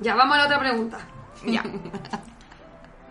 Ya, 0.00 0.14
vamos 0.14 0.34
a 0.34 0.38
la 0.40 0.44
otra 0.46 0.58
pregunta. 0.58 0.98
ya. 1.46 1.62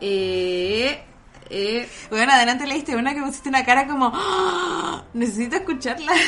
Eh, 0.04 1.04
eh, 1.52 1.90
Bueno, 2.10 2.32
adelante 2.34 2.66
leíste 2.66 2.96
una 2.96 3.14
que 3.14 3.22
pusiste 3.22 3.50
una 3.50 3.64
cara 3.66 3.88
como, 3.88 4.12
"Ah, 4.14 5.04
necesito 5.14 5.56
escucharla. 5.58 6.12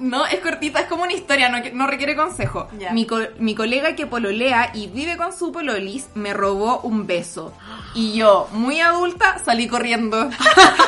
No, 0.00 0.24
es 0.26 0.38
cortita, 0.38 0.78
es 0.78 0.86
como 0.86 1.02
una 1.02 1.12
historia, 1.12 1.48
no, 1.48 1.58
no 1.72 1.88
requiere 1.88 2.14
consejo. 2.14 2.68
Ya. 2.78 2.92
Mi, 2.92 3.04
co- 3.04 3.18
mi 3.40 3.56
colega 3.56 3.96
que 3.96 4.06
pololea 4.06 4.70
y 4.72 4.86
vive 4.86 5.16
con 5.16 5.32
su 5.36 5.50
pololis 5.50 6.06
me 6.14 6.32
robó 6.32 6.78
un 6.82 7.04
beso. 7.08 7.52
Y 7.96 8.12
yo, 8.12 8.46
muy 8.52 8.80
adulta, 8.80 9.40
salí 9.44 9.66
corriendo. 9.66 10.30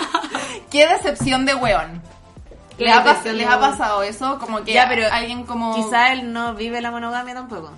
Qué 0.70 0.86
decepción 0.86 1.44
de 1.44 1.56
weón. 1.56 2.00
¿Les 2.78 2.92
ha, 2.94 3.22
les 3.32 3.46
ha 3.48 3.58
pasado 3.60 4.02
eso? 4.04 4.38
Como 4.38 4.62
que 4.62 4.72
Ya, 4.72 4.86
pero 4.88 5.12
alguien 5.12 5.42
como... 5.44 5.74
Quizá 5.74 6.12
él 6.12 6.32
no 6.32 6.54
vive 6.54 6.80
la 6.80 6.92
monogamia 6.92 7.34
tampoco. 7.34 7.72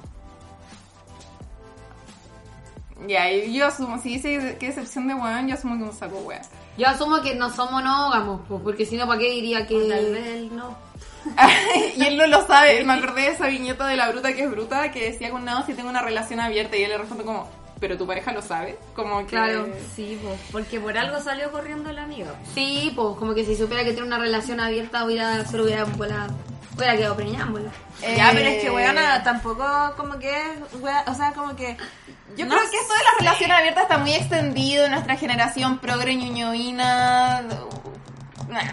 Ya, 3.08 3.30
y 3.30 3.52
yo 3.54 3.66
asumo, 3.66 4.00
si 4.00 4.10
dice 4.14 4.56
qué 4.60 4.66
decepción 4.68 5.08
de 5.08 5.14
weón, 5.14 5.48
yo 5.48 5.54
asumo 5.54 5.76
que 5.76 5.84
un 5.84 5.92
saco 5.92 6.18
weón. 6.18 6.42
yo 6.78 6.86
asumo 6.88 7.20
que 7.22 7.34
no 7.34 7.50
somos 7.50 7.72
monógamos, 7.72 8.40
pues, 8.48 8.60
porque 8.62 8.86
si 8.86 8.96
no, 8.96 9.06
¿para 9.06 9.18
qué 9.20 9.30
diría 9.30 9.66
que... 9.66 9.74
Tal 9.88 10.12
vez 10.12 10.26
él 10.26 10.50
no. 10.54 10.76
y 11.96 12.04
él 12.04 12.16
no 12.16 12.26
lo 12.26 12.46
sabe. 12.46 12.82
Me 12.84 12.94
acordé 12.94 13.22
de 13.22 13.28
esa 13.28 13.46
viñeta 13.46 13.86
de 13.86 13.96
la 13.96 14.10
bruta 14.10 14.32
que 14.32 14.42
es 14.44 14.50
bruta 14.50 14.90
que 14.90 15.10
decía 15.10 15.30
con 15.30 15.44
nada 15.44 15.64
si 15.66 15.74
tengo 15.74 15.88
una 15.90 16.02
relación 16.02 16.40
abierta 16.40 16.76
y 16.76 16.82
él 16.84 16.90
le 16.90 16.98
responde 16.98 17.24
como, 17.24 17.48
pero 17.80 17.96
tu 17.96 18.06
pareja 18.06 18.32
lo 18.32 18.42
sabe. 18.42 18.78
Como 18.94 19.20
que... 19.20 19.26
Claro. 19.26 19.66
Sí, 19.96 20.18
pues, 20.22 20.38
porque 20.50 20.80
por 20.80 20.96
algo 20.96 21.20
salió 21.20 21.50
corriendo 21.52 21.90
la 21.92 22.04
amiga. 22.04 22.34
Sí, 22.54 22.92
pues 22.94 23.16
como 23.18 23.34
que 23.34 23.44
si 23.44 23.56
supiera 23.56 23.84
que 23.84 23.92
tiene 23.92 24.06
una 24.06 24.18
relación 24.18 24.60
abierta 24.60 25.04
hubiera, 25.04 25.44
solo 25.46 25.64
hubiera, 25.64 25.84
volado- 25.84 26.34
hubiera 26.76 26.96
quedado 26.96 27.16
preñámbola. 27.16 27.70
Eh, 28.02 28.14
Ya, 28.16 28.30
pero 28.34 28.48
es 28.48 28.62
que 28.62 28.70
weona 28.70 29.22
tampoco 29.22 29.64
como 29.96 30.18
que 30.18 30.28
es, 30.30 30.80
wea- 30.80 31.04
o 31.06 31.14
sea, 31.14 31.32
como 31.34 31.54
que... 31.54 31.76
Yo 32.36 32.46
no 32.46 32.56
creo 32.56 32.70
que 32.70 32.76
eso 32.78 32.92
de 32.94 33.04
la 33.04 33.18
relación 33.18 33.52
abierta 33.52 33.82
está 33.82 33.98
muy 33.98 34.12
extendido 34.14 34.84
en 34.86 34.92
nuestra 34.92 35.16
generación 35.16 35.78
progre 35.78 36.14
ñoñoína. 36.16 37.42
Nah. 38.48 38.72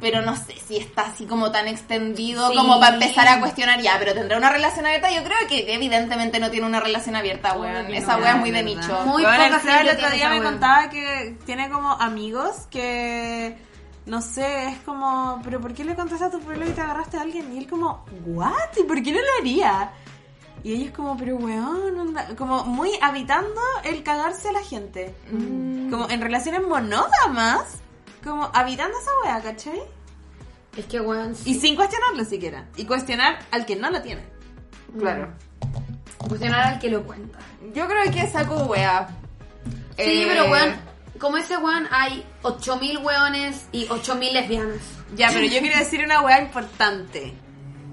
Pero 0.00 0.20
no 0.22 0.36
sé 0.36 0.54
si 0.66 0.76
está 0.76 1.02
así 1.02 1.24
como 1.24 1.50
tan 1.50 1.66
extendido 1.68 2.50
Sí. 2.50 2.56
como 2.56 2.78
para 2.80 2.94
empezar 2.94 3.26
a 3.28 3.40
cuestionar 3.40 3.80
ya, 3.80 3.96
pero 3.98 4.12
tendrá 4.12 4.36
una 4.36 4.50
relación 4.50 4.84
abierta. 4.84 5.10
Yo 5.10 5.22
creo 5.24 5.38
que 5.48 5.72
evidentemente 5.72 6.40
no 6.40 6.50
tiene 6.50 6.66
una 6.66 6.80
relación 6.80 7.16
abierta, 7.16 7.54
weón. 7.54 7.94
Esa 7.94 8.16
no, 8.16 8.22
weón 8.22 8.34
es 8.36 8.40
muy 8.40 8.50
de 8.50 8.62
verdad. 8.64 8.80
nicho. 8.82 9.00
Muy 9.06 9.22
poca 9.22 9.46
el 9.46 9.60
Seba 9.60 9.80
el 9.80 9.86
gente 9.88 10.04
otro 10.04 10.16
día 10.16 10.28
me 10.28 10.42
contaba 10.42 10.90
que 10.90 11.36
tiene 11.46 11.70
como 11.70 11.92
amigos 11.92 12.66
que... 12.70 13.56
No 14.06 14.20
sé, 14.20 14.66
es 14.68 14.78
como, 14.80 15.40
pero 15.42 15.58
¿por 15.62 15.72
qué 15.72 15.82
le 15.82 15.94
contaste 15.94 16.26
a 16.26 16.30
tu 16.30 16.38
pueblo 16.40 16.66
y 16.68 16.72
te 16.72 16.80
agarraste 16.82 17.16
a 17.16 17.22
alguien? 17.22 17.54
Y 17.54 17.58
él 17.58 17.66
como, 17.66 18.04
¿what? 18.26 18.52
¿Y 18.78 18.82
por 18.82 19.02
qué 19.02 19.12
no 19.12 19.20
lo 19.20 19.26
haría? 19.40 19.90
Y 20.64 20.72
ella 20.72 20.86
es 20.86 20.92
como, 20.92 21.16
pero 21.18 21.36
weón, 21.36 21.98
onda", 21.98 22.26
como 22.36 22.64
muy 22.64 22.90
habitando 23.02 23.60
el 23.84 24.02
cagarse 24.02 24.48
a 24.48 24.52
la 24.52 24.62
gente. 24.62 25.14
Como 25.30 26.08
en 26.08 26.22
relaciones 26.22 26.66
monógamas, 26.66 27.80
como 28.24 28.50
habitando 28.54 28.96
esa 28.98 29.10
wea, 29.22 29.42
¿cachai? 29.42 29.82
Es 30.74 30.86
que, 30.86 31.00
weón, 31.00 31.36
Y 31.44 31.54
sin 31.60 31.76
cuestionarlo 31.76 32.24
siquiera. 32.24 32.66
Y 32.76 32.86
cuestionar 32.86 33.40
al 33.50 33.66
que 33.66 33.76
no 33.76 33.90
lo 33.90 34.00
tiene. 34.02 34.22
Claro. 34.98 35.34
cuestionar 36.28 36.66
al 36.66 36.78
que 36.78 36.88
lo 36.88 37.04
cuenta. 37.04 37.38
Yo 37.74 37.86
creo 37.86 38.10
que 38.10 38.26
saco 38.28 38.64
wea. 38.64 39.08
Sí, 39.96 40.02
Eh, 40.22 40.24
pero 40.26 40.50
weón, 40.50 40.76
como 41.18 41.36
ese 41.36 41.58
weón 41.58 41.86
hay 41.90 42.24
8000 42.42 42.98
weones 42.98 43.66
y 43.70 43.86
8000 43.90 44.32
lesbianas. 44.32 44.80
Ya, 45.14 45.28
pero 45.28 45.44
yo 45.44 45.60
quiero 45.60 45.78
decir 45.78 46.02
una 46.04 46.22
weá 46.22 46.40
importante. 46.40 47.34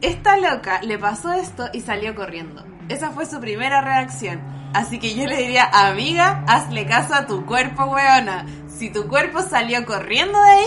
Esta 0.02 0.38
loca 0.38 0.82
le 0.82 0.98
pasó 0.98 1.32
esto 1.34 1.70
y 1.74 1.82
salió 1.82 2.16
corriendo. 2.16 2.66
Esa 2.90 3.12
fue 3.12 3.26
su 3.26 3.40
primera 3.40 3.82
reacción. 3.82 4.42
Así 4.74 5.00
que 5.00 5.16
yo 5.16 5.26
le 5.26 5.38
diría, 5.38 5.66
amiga, 5.66 6.44
hazle 6.48 6.86
caso 6.86 7.14
a 7.14 7.28
tu 7.28 7.46
cuerpo, 7.46 7.84
weona. 7.86 8.46
Si 8.68 8.90
tu 8.92 9.08
cuerpo 9.08 9.42
salió 9.42 9.86
corriendo 9.86 10.42
de 10.42 10.50
ahí, 10.50 10.66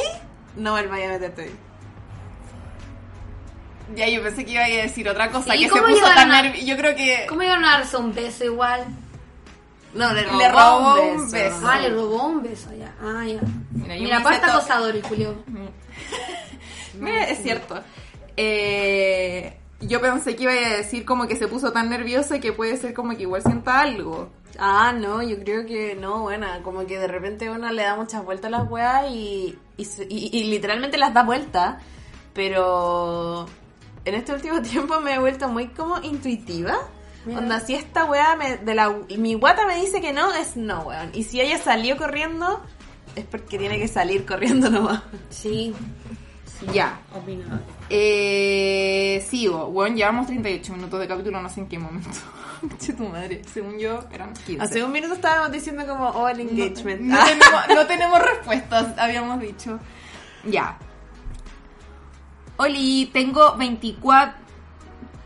no 0.57 0.73
vuelvas 0.73 1.01
a 1.03 1.07
meterte 1.09 1.43
ahí. 1.43 1.57
Ya, 3.97 4.09
yo 4.09 4.23
pensé 4.23 4.45
que 4.45 4.53
iba 4.53 4.65
a 4.65 4.69
decir 4.69 5.09
otra 5.09 5.31
cosa, 5.31 5.55
¿Y 5.55 5.65
que 5.65 5.69
se 5.71 5.83
puso 5.83 6.05
tan 6.15 6.31
a- 6.33 6.43
nervioso. 6.43 6.67
Yo 6.67 6.77
creo 6.77 6.97
que 6.97 7.27
¿Cómo 7.29 7.43
iban 7.43 7.65
a 7.65 7.73
darse 7.79 7.97
un 7.97 8.15
beso 8.15 8.45
igual? 8.45 8.85
No, 9.95 10.13
le 10.13 10.23
robó, 10.25 10.39
Le 10.39 10.49
robó 10.51 11.03
un 11.03 11.21
un 11.21 11.31
beso. 11.31 11.55
beso. 11.55 11.69
Ah, 11.71 11.79
le 11.79 11.91
robó 11.91 12.27
un 12.27 12.43
beso 12.43 12.71
ya. 12.75 12.93
Ah, 13.01 13.25
ya. 13.25 13.41
Mira, 13.73 13.97
yo 13.97 14.03
Mira, 14.05 14.21
me 14.21 14.37
acosador 14.37 14.97
el 14.97 15.03
Julio. 15.03 15.37
Mira, 16.99 17.25
es 17.29 17.43
cierto. 17.43 17.81
Eh, 18.37 19.57
yo 19.81 20.01
pensé 20.01 20.35
que 20.37 20.45
iba 20.45 20.53
a 20.53 20.77
decir 20.77 21.05
como 21.05 21.27
que 21.27 21.37
se 21.37 21.49
puso 21.49 21.73
tan 21.73 21.91
nerviosa 21.91 22.41
que 22.41 22.53
puede 22.53 22.77
ser 22.77 22.95
como 22.95 23.15
que 23.17 23.23
igual 23.23 23.43
sienta 23.43 23.81
algo. 23.81 24.31
Ah, 24.59 24.93
no, 24.97 25.23
yo 25.23 25.39
creo 25.41 25.67
que 25.67 25.95
no, 25.97 26.21
buena, 26.23 26.63
como 26.63 26.87
que 26.87 26.99
de 26.99 27.09
repente 27.09 27.51
uno 27.51 27.71
le 27.73 27.83
da 27.83 27.97
muchas 27.97 28.25
vueltas 28.25 28.47
a 28.47 28.59
las 28.59 28.71
weas 28.71 29.11
y, 29.11 29.59
y, 29.77 29.83
y- 30.09 30.31
y 30.33 30.45
literalmente 30.45 30.97
las 30.97 31.13
da 31.13 31.25
vueltas, 31.25 31.83
pero 32.33 33.47
en 34.05 34.15
este 34.15 34.33
último 34.33 34.63
tiempo 34.63 35.01
me 35.01 35.15
he 35.15 35.19
vuelto 35.19 35.49
muy 35.49 35.69
como 35.69 36.01
intuitiva. 36.03 36.77
Mira. 37.27 37.41
Onda, 37.41 37.61
si 37.61 37.75
esta 37.75 38.05
wea 38.05 38.37
me, 38.37 38.59
de 38.59 38.75
la, 38.75 38.91
mi 39.17 39.35
guata 39.35 39.67
me 39.67 39.77
dice 39.77 40.01
que 40.01 40.13
no, 40.13 40.33
es 40.35 40.57
no, 40.57 40.83
weón. 40.83 41.11
Y 41.15 41.25
si 41.25 41.41
ella 41.41 41.59
salió 41.59 41.97
corriendo, 41.97 42.61
es 43.17 43.25
porque 43.25 43.59
tiene 43.59 43.79
que 43.79 43.89
salir 43.89 44.25
corriendo 44.27 44.69
nomás. 44.71 45.03
Sí. 45.31 45.75
Ya. 46.73 46.99
Opinaba. 47.13 47.61
Eh, 47.91 49.25
sigo. 49.29 49.71
Bueno, 49.71 49.97
llevamos 49.97 50.27
38 50.27 50.73
minutos 50.73 51.01
de 51.01 51.09
capítulo, 51.09 51.41
no 51.43 51.49
sé 51.49 51.61
en 51.61 51.69
qué 51.69 51.79
momento. 51.79 52.09
Che, 52.79 52.93
tu 52.95 53.07
madre. 53.09 53.43
Según 53.53 53.79
yo, 53.79 54.01
eran 54.13 54.33
15. 54.33 54.63
Hace 54.63 54.83
un 54.85 54.93
minuto 54.93 55.15
estábamos 55.15 55.53
diciendo 55.53 55.87
como, 55.87 56.09
oh, 56.09 56.29
el 56.29 56.39
No, 56.39 56.51
engagement. 56.51 57.01
no 57.03 57.17
Ah. 57.19 57.25
tenemos, 57.29 57.63
no 57.75 57.87
tenemos 57.87 58.19
respuestas, 58.23 58.99
habíamos 58.99 59.41
dicho. 59.41 59.79
Ya. 60.45 60.79
Oli, 62.57 63.11
tengo 63.13 63.57
24. 63.57 64.35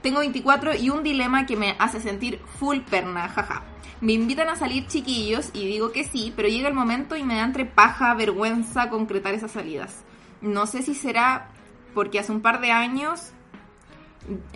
Tengo 0.03 0.21
24 0.21 0.75
y 0.77 0.91
un 0.91 1.03
dilema 1.03 1.45
que 1.47 1.57
me 1.57 1.77
hace 1.79 2.01
sentir 2.01 2.41
full 2.59 2.79
perna, 2.81 3.29
jaja. 3.29 3.63
Me 4.01 4.13
invitan 4.13 4.49
a 4.49 4.57
salir 4.57 4.87
chiquillos 4.87 5.51
y 5.53 5.67
digo 5.67 5.91
que 5.93 6.05
sí, 6.05 6.33
pero 6.35 6.49
llega 6.49 6.69
el 6.69 6.75
momento 6.75 7.17
y 7.17 7.25
me 7.25 7.35
da 7.35 7.43
entre 7.43 7.67
paja, 7.67 8.15
vergüenza 8.15 8.89
concretar 8.91 9.35
esas 9.35 9.51
salidas. 9.51 10.05
No 10.41 10.67
sé 10.67 10.83
si 10.83 10.95
será 10.95 11.49
porque 11.95 12.19
hace 12.19 12.33
un 12.33 12.41
par 12.41 12.61
de 12.61 12.71
años, 12.71 13.33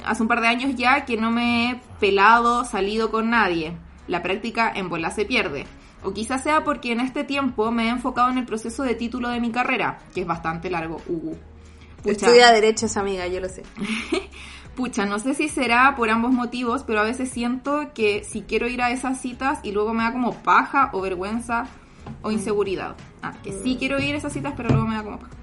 hace 0.05 0.23
un 0.23 0.29
par 0.29 0.41
de 0.41 0.49
años 0.49 0.75
ya 0.77 1.05
que 1.05 1.17
no 1.17 1.31
me 1.31 1.71
he 1.71 1.81
pelado, 1.99 2.65
salido 2.65 3.11
con 3.11 3.31
nadie. 3.31 3.77
La 4.09 4.23
práctica 4.23 4.73
en 4.75 4.89
bola 4.89 5.11
se 5.11 5.25
pierde. 5.25 5.67
O 6.05 6.13
quizás 6.13 6.43
sea 6.43 6.65
porque 6.65 6.93
en 6.93 7.01
este 7.01 7.25
tiempo 7.25 7.71
me 7.71 7.85
he 7.85 7.89
enfocado 7.89 8.31
en 8.31 8.39
el 8.39 8.45
proceso 8.45 8.83
de 8.83 8.95
título 8.95 9.29
de 9.29 9.41
mi 9.41 9.53
carrera, 9.53 9.99
que 10.15 10.23
es 10.23 10.27
bastante 10.27 10.69
largo, 10.69 11.01
Ugu. 11.07 11.37
Pucha. 12.03 12.27
Estudia 12.27 12.51
Derecho 12.51 12.87
esa 12.87 13.01
amiga, 13.01 13.27
yo 13.29 13.41
lo 13.41 13.49
sé. 13.49 13.63
Pucha, 14.75 15.05
no 15.05 15.19
sé 15.19 15.35
si 15.35 15.49
será 15.49 15.95
por 15.97 16.11
ambos 16.11 16.33
motivos, 16.33 16.83
pero 16.83 17.01
a 17.01 17.05
veces 17.05 17.31
siento 17.31 17.93
que 17.95 18.25
si 18.25 18.43
quiero 18.43 18.67
ir 18.69 18.83
a 18.83 18.91
esas 18.91 19.21
citas 19.21 19.61
y 19.63 19.71
luego 19.71 19.93
me 19.93 20.03
da 20.03 20.13
como 20.13 20.35
paja 20.43 20.91
o 20.93 21.01
vergüenza 21.01 21.67
o 22.23 22.31
inseguridad. 22.31 22.97
Ah, 23.23 23.35
que 23.43 23.53
sí 23.53 23.77
quiero 23.79 24.01
ir 24.01 24.15
a 24.15 24.19
esas 24.19 24.33
citas, 24.33 24.55
pero 24.57 24.71
luego 24.71 24.87
me 24.87 24.97
da 24.97 25.05
como 25.05 25.19
paja. 25.19 25.42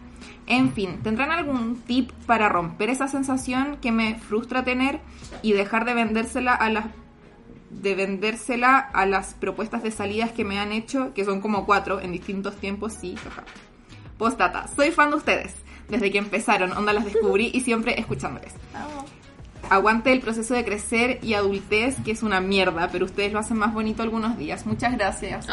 En 0.50 0.74
fin, 0.74 1.00
¿tendrán 1.04 1.32
algún 1.32 1.80
tip 1.84 2.12
para 2.26 2.50
romper 2.50 2.90
esa 2.90 3.08
sensación 3.08 3.78
que 3.78 3.92
me 3.92 4.16
frustra 4.16 4.64
tener 4.64 5.00
y 5.44 5.54
dejar 5.54 5.86
de 5.86 5.94
vendérsela 5.94 6.56
a 6.56 6.70
las 6.70 6.86
de 7.70 7.94
vendérsela 7.94 8.80
a 8.80 9.06
las 9.06 9.36
propuestas 9.36 9.84
de 9.84 9.92
salidas 9.92 10.32
que 10.32 10.44
me 10.44 10.60
han 10.60 10.72
hecho, 10.72 11.14
que 11.14 11.24
son 11.24 11.40
como 11.40 11.68
cuatro 11.68 12.02
en 12.02 12.12
distintos 12.12 12.56
tiempos, 12.58 12.94
sí, 12.94 13.16
jaja. 13.16 13.44
Postdata, 14.18 14.68
soy 14.76 14.90
fan 14.90 15.12
de 15.12 15.18
ustedes. 15.18 15.54
Desde 15.88 16.12
que 16.12 16.18
empezaron, 16.18 16.74
onda 16.74 16.94
las 16.94 17.06
descubrí 17.06 17.52
y 17.54 17.62
siempre 17.62 18.00
escuchándoles. 18.00 18.54
Aguante 19.70 20.12
el 20.12 20.20
proceso 20.20 20.54
de 20.54 20.66
crecer 20.66 21.20
y 21.22 21.36
adultez, 21.36 21.98
que 22.04 22.12
es 22.12 22.24
una 22.24 22.42
mierda, 22.42 22.90
pero 22.92 23.06
ustedes 23.06 23.32
lo 23.32 23.40
hacen 23.40 23.58
más 23.58 23.74
bonito 23.74 24.02
algunos 24.02 24.38
días. 24.38 24.66
Muchas 24.66 24.94
gracias. 24.94 25.48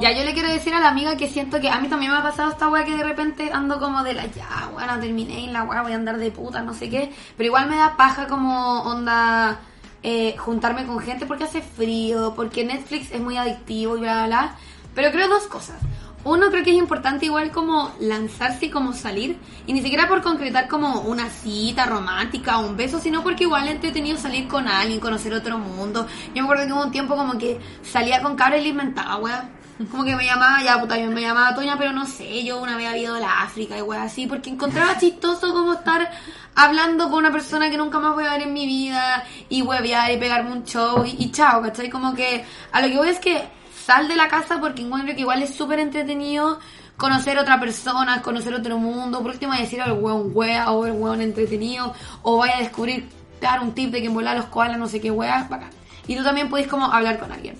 Ya, 0.00 0.12
yo 0.12 0.24
le 0.24 0.32
quiero 0.32 0.48
decir 0.48 0.74
a 0.74 0.80
la 0.80 0.88
amiga 0.88 1.16
que 1.16 1.28
siento 1.28 1.60
que 1.60 1.70
a 1.70 1.80
mí 1.80 1.88
también 1.88 2.12
me 2.12 2.18
ha 2.18 2.22
pasado 2.22 2.52
esta 2.52 2.68
weá 2.68 2.84
que 2.84 2.96
de 2.96 3.02
repente 3.02 3.50
ando 3.52 3.80
como 3.80 4.04
de 4.04 4.14
la 4.14 4.26
ya, 4.26 4.70
bueno, 4.72 4.98
terminé 5.00 5.44
en 5.44 5.52
la 5.52 5.64
weá, 5.64 5.82
voy 5.82 5.92
a 5.92 5.96
andar 5.96 6.18
de 6.18 6.30
puta, 6.30 6.62
no 6.62 6.72
sé 6.72 6.88
qué. 6.88 7.12
Pero 7.36 7.48
igual 7.48 7.68
me 7.68 7.76
da 7.76 7.96
paja 7.96 8.28
como 8.28 8.82
onda 8.82 9.58
eh, 10.04 10.36
juntarme 10.38 10.86
con 10.86 11.00
gente 11.00 11.26
porque 11.26 11.44
hace 11.44 11.62
frío, 11.62 12.34
porque 12.36 12.64
Netflix 12.64 13.10
es 13.10 13.20
muy 13.20 13.36
adictivo 13.36 13.96
y 13.96 14.00
bla, 14.00 14.26
bla, 14.26 14.26
bla. 14.26 14.56
Pero 14.94 15.10
creo 15.10 15.28
dos 15.28 15.44
cosas. 15.48 15.76
Uno, 16.24 16.50
creo 16.50 16.64
que 16.64 16.70
es 16.70 16.76
importante 16.76 17.26
igual 17.26 17.52
como 17.52 17.92
lanzarse 18.00 18.66
y 18.66 18.70
como 18.70 18.92
salir. 18.92 19.38
Y 19.66 19.72
ni 19.72 19.82
siquiera 19.82 20.08
por 20.08 20.20
concretar 20.20 20.68
como 20.68 21.02
una 21.02 21.30
cita 21.30 21.86
romántica 21.86 22.58
o 22.58 22.66
un 22.66 22.76
beso, 22.76 22.98
sino 22.98 23.22
porque 23.22 23.44
igual 23.44 23.68
entretenido 23.68 24.18
salir 24.18 24.48
con 24.48 24.66
alguien, 24.66 24.98
conocer 24.98 25.32
otro 25.32 25.58
mundo. 25.58 26.06
Yo 26.34 26.42
me 26.42 26.42
acuerdo 26.42 26.66
que 26.66 26.72
hubo 26.72 26.82
un 26.82 26.90
tiempo 26.90 27.16
como 27.16 27.38
que 27.38 27.60
salía 27.82 28.20
con 28.20 28.34
cabra 28.36 28.58
y 28.58 28.62
le 28.62 28.68
inventaba, 28.70 29.16
weá. 29.16 29.50
Como 29.92 30.04
que 30.04 30.16
me 30.16 30.24
llamaba, 30.24 30.60
ya 30.60 30.80
puta, 30.80 30.98
yo 30.98 31.08
me 31.08 31.20
llamaba 31.20 31.54
Toña, 31.54 31.78
pero 31.78 31.92
no 31.92 32.04
sé, 32.04 32.42
yo 32.42 32.60
una 32.60 32.76
vez 32.76 32.88
había 32.88 33.02
ido 33.02 33.14
a 33.14 33.20
la 33.20 33.42
África 33.42 33.78
y 33.78 33.82
weá 33.82 34.02
así, 34.02 34.26
porque 34.26 34.50
encontraba 34.50 34.98
chistoso 35.00 35.52
como 35.52 35.74
estar 35.74 36.10
hablando 36.56 37.08
con 37.10 37.20
una 37.20 37.30
persona 37.30 37.70
que 37.70 37.76
nunca 37.76 38.00
más 38.00 38.12
voy 38.14 38.24
a 38.24 38.32
ver 38.32 38.42
en 38.42 38.52
mi 38.52 38.66
vida 38.66 39.22
y 39.48 39.62
huevear 39.62 40.10
y 40.10 40.16
pegarme 40.16 40.50
un 40.50 40.64
show 40.64 41.04
y, 41.04 41.10
y 41.22 41.30
chao, 41.30 41.62
¿cachai? 41.62 41.88
Como 41.88 42.12
que 42.12 42.44
a 42.72 42.80
lo 42.80 42.88
que 42.88 42.96
voy 42.96 43.08
es 43.08 43.20
que 43.20 43.57
sal 43.88 44.06
de 44.06 44.16
la 44.16 44.28
casa 44.28 44.60
porque 44.60 44.82
encuentro 44.82 45.14
que 45.14 45.22
igual 45.22 45.42
es 45.42 45.54
súper 45.54 45.78
entretenido 45.78 46.58
conocer 46.98 47.38
otra 47.38 47.58
persona, 47.58 48.20
conocer 48.20 48.52
otro 48.52 48.76
mundo, 48.76 49.22
por 49.22 49.30
último 49.30 49.54
decir 49.54 49.80
al 49.80 49.92
weón 49.92 50.30
wea 50.34 50.70
o 50.72 50.84
el 50.84 50.92
weón 50.92 51.22
entretenido, 51.22 51.94
o 52.22 52.36
vaya 52.36 52.56
a 52.56 52.60
descubrir, 52.60 53.08
dar 53.40 53.62
un 53.62 53.72
tip 53.72 53.90
de 53.90 54.02
que 54.02 54.10
volar 54.10 54.36
los 54.36 54.44
koalas 54.46 54.78
no 54.78 54.88
sé 54.88 55.00
qué 55.00 55.10
wea, 55.10 55.46
bacán. 55.48 55.70
Y 56.06 56.16
tú 56.16 56.22
también 56.22 56.50
puedes 56.50 56.66
como 56.66 56.84
hablar 56.84 57.18
con 57.18 57.32
alguien. 57.32 57.56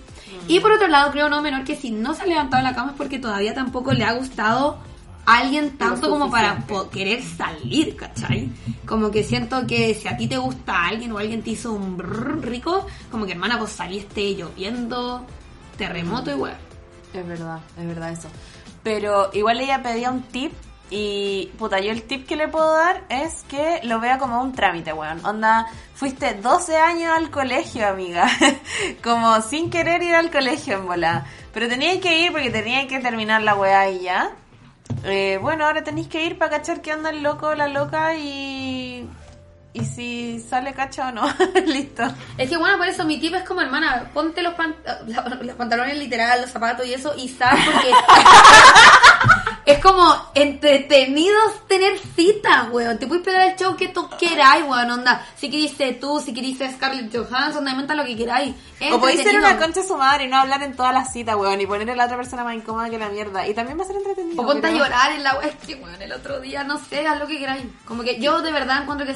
Y 0.47 0.59
por 0.59 0.71
otro 0.71 0.87
lado, 0.87 1.09
creo 1.11 1.29
no 1.29 1.41
menor 1.41 1.63
que 1.63 1.75
si 1.75 1.89
no 1.89 2.13
se 2.13 2.21
ha 2.21 2.25
levantado 2.27 2.63
de 2.63 2.69
la 2.69 2.75
cama 2.75 2.91
es 2.91 2.97
porque 2.97 3.17
todavía 3.17 3.55
tampoco 3.55 3.91
le 3.93 4.03
ha 4.03 4.13
gustado 4.13 4.77
a 5.25 5.37
alguien 5.37 5.79
tanto 5.79 6.11
como 6.11 6.29
para 6.29 6.63
querer 6.91 7.23
salir, 7.23 7.95
¿cachai? 7.95 8.51
Como 8.85 9.09
que 9.09 9.23
siento 9.23 9.65
que 9.65 9.95
si 9.95 10.07
a 10.07 10.15
ti 10.15 10.27
te 10.27 10.37
gusta 10.37 10.85
alguien 10.85 11.11
o 11.11 11.17
alguien 11.17 11.41
te 11.41 11.51
hizo 11.51 11.73
un 11.73 11.97
brrr 11.97 12.45
rico, 12.45 12.85
como 13.09 13.25
que 13.25 13.31
hermana, 13.31 13.57
pues 13.57 13.71
saliste 13.71 14.35
lloviendo, 14.35 15.25
terremoto 15.79 16.35
weá. 16.35 16.57
Es 17.13 17.27
verdad, 17.27 17.59
es 17.79 17.87
verdad 17.87 18.11
eso. 18.11 18.27
Pero 18.83 19.31
igual 19.33 19.59
ella 19.61 19.81
pedía 19.81 20.11
un 20.11 20.21
tip 20.21 20.53
y, 20.91 21.51
puta, 21.57 21.79
yo 21.79 21.91
el 21.91 22.03
tip 22.03 22.27
que 22.27 22.35
le 22.35 22.47
puedo 22.47 22.71
dar 22.73 23.03
es 23.09 23.43
que 23.47 23.79
lo 23.83 23.99
vea 23.99 24.17
como 24.17 24.41
un 24.41 24.53
trámite, 24.53 24.93
weón. 24.93 25.23
Onda, 25.25 25.67
fuiste 25.93 26.33
12 26.35 26.77
años 26.77 27.11
al 27.15 27.31
colegio, 27.31 27.87
amiga. 27.87 28.27
como 29.03 29.41
sin 29.41 29.69
querer 29.69 30.03
ir 30.03 30.15
al 30.15 30.29
colegio 30.29 30.77
en 30.77 30.85
bola. 30.85 31.25
Pero 31.53 31.67
teníais 31.67 32.01
que 32.01 32.25
ir 32.25 32.31
porque 32.31 32.51
teníais 32.51 32.87
que 32.87 32.99
terminar 32.99 33.41
la 33.41 33.55
weá 33.55 33.89
y 33.89 34.01
ya. 34.01 34.31
Eh, 35.03 35.39
bueno, 35.41 35.65
ahora 35.65 35.83
tenéis 35.83 36.07
que 36.07 36.25
ir 36.25 36.37
para 36.37 36.57
cachar 36.57 36.81
que 36.81 36.91
anda 36.91 37.09
el 37.09 37.23
loco 37.23 37.47
o 37.47 37.55
la 37.55 37.67
loca 37.67 38.15
y... 38.15 39.07
Y 39.71 39.85
si 39.85 40.39
sale 40.49 40.73
cacha 40.73 41.09
o 41.09 41.11
no, 41.11 41.31
listo. 41.67 42.03
Es 42.37 42.49
que 42.49 42.57
bueno, 42.57 42.77
por 42.77 42.87
eso 42.87 43.05
mi 43.05 43.19
tip 43.19 43.35
es 43.35 43.43
como, 43.43 43.61
hermana, 43.61 44.09
ponte 44.13 44.41
los, 44.41 44.55
pan- 44.55 44.75
los 45.41 45.55
pantalones 45.55 45.97
literal, 45.97 46.41
los 46.41 46.49
zapatos 46.49 46.87
y 46.87 46.93
eso, 46.95 47.13
y 47.15 47.29
sal 47.29 47.55
porque 47.71 47.91
es 49.71 49.77
como 49.79 50.11
entretenidos 50.33 51.67
tener 51.67 51.99
citas, 52.15 52.67
weón. 52.71 52.97
Te 52.97 53.05
puedes 53.05 53.23
pegar 53.23 53.47
el 53.47 53.55
show 53.57 53.75
que 53.75 53.89
tú 53.89 54.09
queráis, 54.19 54.63
weón, 54.65 54.89
onda. 54.89 55.23
Si 55.37 55.49
querís 55.51 55.75
tú, 55.99 56.19
si 56.19 56.33
querís 56.33 56.57
Scarlett 56.75 57.15
Johansson, 57.15 57.67
inventa 57.67 57.93
lo 57.93 58.03
que 58.05 58.17
queráis. 58.17 58.55
O 58.91 58.99
podéis 58.99 59.21
ser 59.21 59.37
una 59.37 59.57
concha 59.57 59.83
su 59.83 59.95
madre 59.95 60.25
y 60.25 60.27
no 60.29 60.37
hablar 60.37 60.63
en 60.63 60.75
todas 60.75 60.93
las 60.95 61.13
citas, 61.13 61.35
weón, 61.35 61.61
y 61.61 61.67
poner 61.67 61.91
a 61.91 61.95
la 61.95 62.05
otra 62.05 62.17
persona 62.17 62.43
más 62.43 62.55
incómoda 62.55 62.89
que 62.89 62.97
la 62.97 63.09
mierda. 63.09 63.47
Y 63.47 63.53
también 63.53 63.77
va 63.77 63.83
a 63.83 63.87
ser 63.87 63.97
entretenido. 63.97 64.41
O 64.41 64.45
ponte 64.47 64.65
a 64.67 64.71
llorar 64.71 65.11
en 65.11 65.23
la 65.23 65.35
web. 65.35 65.47
Es 65.61 65.67
que, 65.67 65.75
weón, 65.75 66.01
el 66.01 66.11
otro 66.11 66.39
día, 66.39 66.63
no 66.63 66.79
sé, 66.79 67.05
haz 67.05 67.19
lo 67.19 67.27
que 67.27 67.37
queráis. 67.37 67.63
Como 67.85 68.01
que 68.01 68.19
yo 68.19 68.41
de 68.41 68.51
verdad 68.51 68.81
encuentro 68.81 69.05
que 69.05 69.15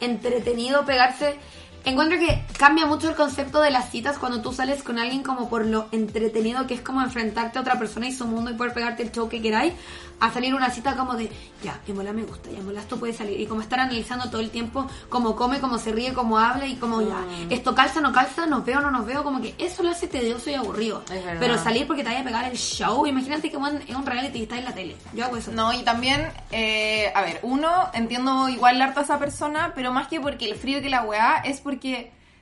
entretenido 0.00 0.84
pegarse. 0.84 1.36
Encuentro 1.84 2.18
que 2.18 2.42
cambia 2.58 2.86
mucho 2.86 3.10
el 3.10 3.14
concepto 3.14 3.60
de 3.60 3.70
las 3.70 3.90
citas 3.90 4.18
cuando 4.18 4.40
tú 4.40 4.52
sales 4.52 4.82
con 4.82 4.98
alguien 4.98 5.22
como 5.22 5.50
por 5.50 5.66
lo 5.66 5.86
entretenido 5.92 6.66
que 6.66 6.74
es 6.74 6.80
como 6.80 7.02
enfrentarte 7.02 7.58
a 7.58 7.60
otra 7.60 7.78
persona 7.78 8.06
y 8.08 8.12
su 8.12 8.26
mundo 8.26 8.50
y 8.50 8.54
poder 8.54 8.72
pegarte 8.72 9.02
el 9.02 9.12
show 9.12 9.28
que 9.28 9.42
queráis, 9.42 9.74
a 10.20 10.32
salir 10.32 10.54
una 10.54 10.70
cita 10.70 10.96
como 10.96 11.14
de, 11.14 11.30
ya, 11.62 11.80
en 11.86 11.96
bola 11.96 12.12
me 12.12 12.22
gusta, 12.22 12.48
ya 12.50 12.80
esto 12.80 12.96
puede 12.96 13.12
salir. 13.12 13.38
Y 13.38 13.46
como 13.46 13.60
estar 13.60 13.80
analizando 13.80 14.30
todo 14.30 14.40
el 14.40 14.50
tiempo 14.50 14.88
cómo 15.10 15.36
come, 15.36 15.60
cómo 15.60 15.76
se 15.76 15.92
ríe, 15.92 16.14
cómo 16.14 16.38
habla 16.38 16.66
y 16.66 16.76
como 16.76 17.02
ya, 17.02 17.18
Mm. 17.18 17.50
esto 17.52 17.74
calza, 17.74 18.00
no 18.00 18.12
calza, 18.12 18.46
nos 18.46 18.64
veo, 18.64 18.80
no 18.80 18.90
nos 18.90 19.04
veo, 19.04 19.22
como 19.22 19.42
que 19.42 19.54
eso 19.58 19.82
lo 19.82 19.90
hace 19.90 20.06
tedioso 20.06 20.48
y 20.50 20.54
aburrido. 20.54 21.02
Pero 21.38 21.58
salir 21.58 21.86
porque 21.86 22.02
te 22.02 22.08
vaya 22.08 22.20
a 22.20 22.24
pegar 22.24 22.44
el 22.50 22.56
show, 22.56 23.06
imagínate 23.06 23.50
que 23.50 23.56
bueno, 23.56 23.80
es 23.86 23.94
un 23.94 24.06
reality 24.06 24.38
y 24.38 24.42
está 24.44 24.56
en 24.56 24.64
la 24.64 24.72
tele. 24.72 24.96
Yo 25.12 25.24
hago 25.26 25.36
eso. 25.36 25.52
No, 25.52 25.72
y 25.72 25.82
también, 25.82 26.28
eh, 26.52 27.12
a 27.14 27.20
ver, 27.22 27.40
uno, 27.42 27.90
entiendo 27.92 28.48
igual 28.48 28.78
la 28.78 28.86
harta 28.86 29.00
a 29.00 29.04
esa 29.04 29.18
persona, 29.18 29.72
pero 29.74 29.92
más 29.92 30.08
que 30.08 30.20
porque 30.20 30.46
el 30.48 30.54
frío 30.54 30.80
que 30.80 30.88
la 30.88 31.02
weá, 31.02 31.42
es 31.44 31.60
porque 31.60 31.73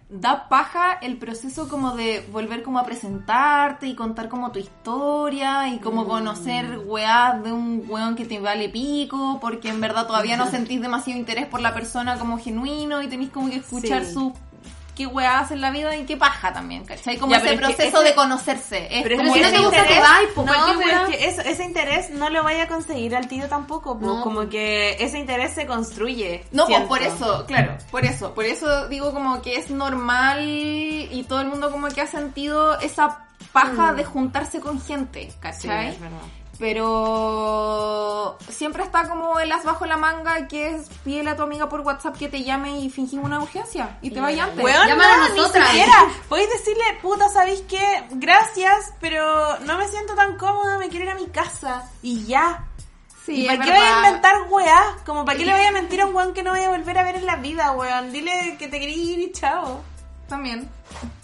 da 0.09 0.49
paja 0.51 0.93
el 1.01 1.17
proceso 1.17 1.69
como 1.71 1.93
de 1.97 2.23
volver 2.31 2.63
como 2.63 2.79
a 2.79 2.85
presentarte 2.85 3.87
y 3.87 3.95
contar 3.95 4.29
como 4.29 4.53
tu 4.53 4.59
historia 4.59 5.69
y 5.69 5.79
como 5.79 6.07
conocer 6.07 6.81
weá 6.85 7.41
de 7.43 7.51
un 7.53 7.85
weón 7.89 8.15
que 8.15 8.27
te 8.27 8.39
vale 8.39 8.69
pico, 8.69 9.39
porque 9.41 9.71
en 9.71 9.81
verdad 9.81 10.07
todavía 10.07 10.37
no 10.37 10.51
sentís 10.51 10.83
demasiado 10.83 11.19
interés 11.19 11.47
por 11.47 11.61
la 11.61 11.73
persona 11.73 12.19
como 12.19 12.39
genuino 12.39 13.01
y 13.01 13.09
tenés 13.09 13.31
como 13.31 13.49
que 13.49 13.57
escuchar 13.57 14.05
Sí. 14.05 14.13
su 14.13 14.33
qué 14.95 15.07
weá 15.07 15.39
hace 15.41 15.55
en 15.55 15.61
la 15.63 15.71
vida 15.71 15.97
y 15.97 16.05
qué 16.05 16.17
paja 16.17 16.53
también, 16.53 16.85
¿cachai? 16.85 17.17
Como 17.17 17.33
Ya, 17.33 17.39
ese 17.39 17.47
pero 17.55 17.69
es 17.69 17.69
que 17.69 17.75
proceso 17.77 17.99
ese- 18.03 18.09
de 18.11 18.15
conocerse. 18.15 18.87
Es 18.99 19.03
Pero, 19.03 19.15
es 19.15 19.21
como 19.23 19.35
si 19.35 19.41
no 19.41 19.51
te 19.51 19.59
gusta, 19.59 19.87
te 19.87 20.01
po, 20.35 20.43
No, 20.45 20.53
pero 20.79 21.03
es 21.05 21.17
que 21.17 21.25
eso- 21.29 21.43
ese 21.43 21.65
interés 21.65 22.11
no 22.11 22.29
lo 22.31 22.43
vaya 22.45 22.65
a 22.65 22.69
conseguir 22.69 23.17
al 23.17 23.27
tiro 23.29 23.49
tampoco. 23.49 23.99
po. 23.99 24.07
No. 24.07 24.23
Como 24.23 24.49
que 24.49 24.97
ese 25.01 25.19
interés 25.19 25.55
se 25.55 25.67
construye. 25.67 26.45
No, 26.53 26.67
pues 26.67 26.83
por 26.83 27.03
eso, 27.03 27.45
claro, 27.47 27.77
por 27.91 28.05
eso, 28.05 28.35
por 28.35 28.45
eso 28.45 28.89
digo 28.89 29.13
como 29.13 29.41
que 29.43 29.57
es 29.57 29.71
normal 29.71 30.41
y 30.47 31.25
todo 31.29 31.41
el 31.41 31.49
mundo 31.49 31.71
como 31.71 31.89
que 31.89 32.01
ha 32.03 32.07
sentido 32.07 32.79
esa 32.81 33.19
paja 33.53 33.93
de 33.93 34.05
juntarse 34.05 34.61
con 34.61 34.81
gente, 34.81 35.31
Sí, 35.31 35.37
¿cachai? 35.41 35.89
es 35.89 36.01
verdad. 36.01 36.19
Pero 36.59 38.39
siempre 38.49 38.83
está 38.85 39.09
como 39.09 39.39
el 39.41 39.51
as 39.51 39.65
bajo 39.65 39.85
la 39.87 39.97
manga 39.97 40.47
que 40.49 40.75
es 40.75 40.89
pídele 41.05 41.31
a 41.31 41.37
tu 41.37 41.43
amiga 41.43 41.69
por 41.69 41.81
WhatsApp 41.81 42.17
que 42.17 42.29
te 42.29 42.43
llame 42.45 42.79
y 42.81 42.91
fingimos 42.91 43.27
una 43.27 43.41
urgencia 43.41 43.99
y 44.03 44.11
te 44.11 44.21
vaya 44.21 44.45
antes. 44.45 44.65
Weón, 44.65 44.87
Llámanos 44.87 45.17
no, 45.17 45.29
ni 45.29 45.41
nosotras. 45.41 45.69
siquiera. 45.69 46.07
Podéis 46.29 46.51
decirle, 46.51 46.85
puta, 47.01 47.29
¿sabéis 47.29 47.63
qué? 47.69 48.05
Gracias, 48.13 48.93
pero 49.01 49.59
no 49.61 49.79
me 49.79 49.89
siento 49.89 50.15
tan 50.15 50.37
cómoda, 50.37 50.79
me 50.79 50.89
quiero 50.89 51.07
ir 51.07 51.11
a 51.11 51.15
mi 51.15 51.27
casa. 51.27 51.91
Y 52.03 52.25
ya. 52.27 52.65
Sí, 53.25 53.45
¿Y 53.45 53.47
para 53.47 53.65
qué 53.65 53.71
voy 53.71 53.81
a 53.81 53.97
inventar 53.97 54.35
weá? 54.51 54.97
Como 55.07 55.25
para 55.25 55.39
qué 55.39 55.45
le 55.45 55.53
voy 55.53 55.65
a 55.65 55.73
mentir 55.81 56.01
a 56.01 56.07
un 56.07 56.15
weón 56.15 56.35
que 56.35 56.43
no 56.43 56.51
voy 56.51 56.63
a 56.63 56.71
volver 56.71 56.99
a 56.99 57.05
ver 57.05 57.17
en 57.17 57.27
la 57.27 57.37
vida, 57.37 57.73
weón. 57.73 58.13
Dile 58.13 58.57
que 58.59 58.69
te 58.69 58.81
quería 58.81 58.97
ir 58.97 59.19
y 59.21 59.33
chao. 59.33 59.81
También. 60.29 60.69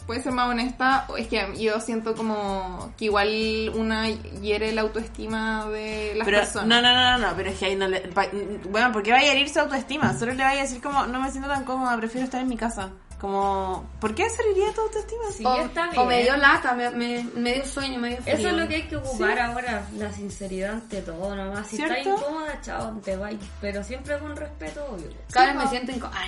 Puede 0.09 0.23
ser 0.23 0.33
más 0.33 0.49
honesta. 0.49 1.05
o 1.09 1.19
Es 1.19 1.29
que 1.29 1.47
yo 1.59 1.79
siento 1.81 2.15
como 2.17 2.93
que 2.97 3.05
igual 3.05 3.29
una 3.75 4.09
hiere 4.09 4.73
la 4.73 4.81
autoestima 4.81 5.67
de 5.67 6.15
las 6.17 6.25
Pero, 6.25 6.39
personas. 6.39 6.67
no, 6.67 6.81
no, 6.81 6.95
no, 6.95 7.19
no, 7.29 7.37
pero 7.37 7.51
es 7.51 7.59
que 7.59 7.67
ahí 7.67 7.77
no 7.77 7.87
le... 7.87 8.01
pa- 8.01 8.27
bueno, 8.71 8.91
¿por 8.91 9.03
qué 9.03 9.13
vaya 9.13 9.29
a 9.29 9.35
herir 9.35 9.51
su 9.51 9.61
autoestima? 9.61 10.19
Solo 10.19 10.33
le 10.33 10.43
vaya 10.43 10.61
a 10.61 10.63
decir 10.63 10.81
como, 10.81 11.07
no 11.07 11.21
me 11.21 11.31
siento 11.31 11.49
tan 11.51 11.63
cómoda, 11.65 11.95
prefiero 11.99 12.25
estar 12.25 12.41
en 12.41 12.49
mi 12.49 12.57
casa. 12.57 12.89
Como, 13.21 13.87
¿por 14.01 14.15
qué 14.15 14.31
serviría 14.31 14.73
tu 14.73 14.81
autoestima? 14.81 15.25
Sí, 15.37 15.45
o, 15.45 15.57
está 15.57 15.91
o 15.97 16.05
me 16.07 16.15
bien. 16.23 16.27
dio 16.29 16.37
lata, 16.39 16.73
me, 16.73 16.89
me, 16.93 17.27
me 17.35 17.53
dio 17.55 17.67
sueño, 17.67 17.99
me 17.99 18.09
dio 18.11 18.23
frío. 18.23 18.35
Eso 18.37 18.49
es 18.49 18.55
lo 18.55 18.67
que 18.67 18.77
hay 18.77 18.83
que 18.85 18.97
ocupar 18.97 19.39
ahora, 19.41 19.83
la 19.99 20.11
sinceridad 20.13 20.73
ante 20.75 21.03
todo 21.03 21.35
nomás. 21.37 21.67
Si 21.67 21.77
¿Cierto? 21.77 21.95
estás 21.97 22.15
incómoda, 22.23 22.61
chao, 22.63 22.99
te 23.05 23.15
vas. 23.17 23.35
Pero 23.61 23.85
siempre 23.85 24.19
con 24.21 24.35
respeto, 24.37 24.87
obvio. 24.91 25.09
Cada 25.33 25.53
vez 25.53 25.65
me 25.65 25.69
siento 25.69 25.93
incómoda. 25.93 26.19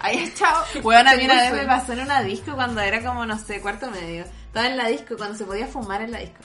Ahí, 0.00 0.32
chao. 0.34 0.64
Bueno, 0.82 1.10
a 1.10 1.14
mí 1.14 1.24
una 1.24 1.34
vez 1.34 1.52
me 1.52 1.66
pasó 1.66 1.92
en 1.92 2.00
una 2.00 2.22
disco 2.22 2.54
cuando 2.54 2.80
era 2.80 3.04
como, 3.04 3.26
no 3.26 3.38
sé, 3.38 3.60
cuarto 3.60 3.90
medio. 3.90 4.24
Estaba 4.46 4.66
en 4.66 4.78
la 4.78 4.88
disco 4.88 5.16
cuando 5.16 5.36
se 5.36 5.44
podía 5.44 5.66
fumar 5.66 6.00
en 6.00 6.12
la 6.12 6.18
disco. 6.18 6.38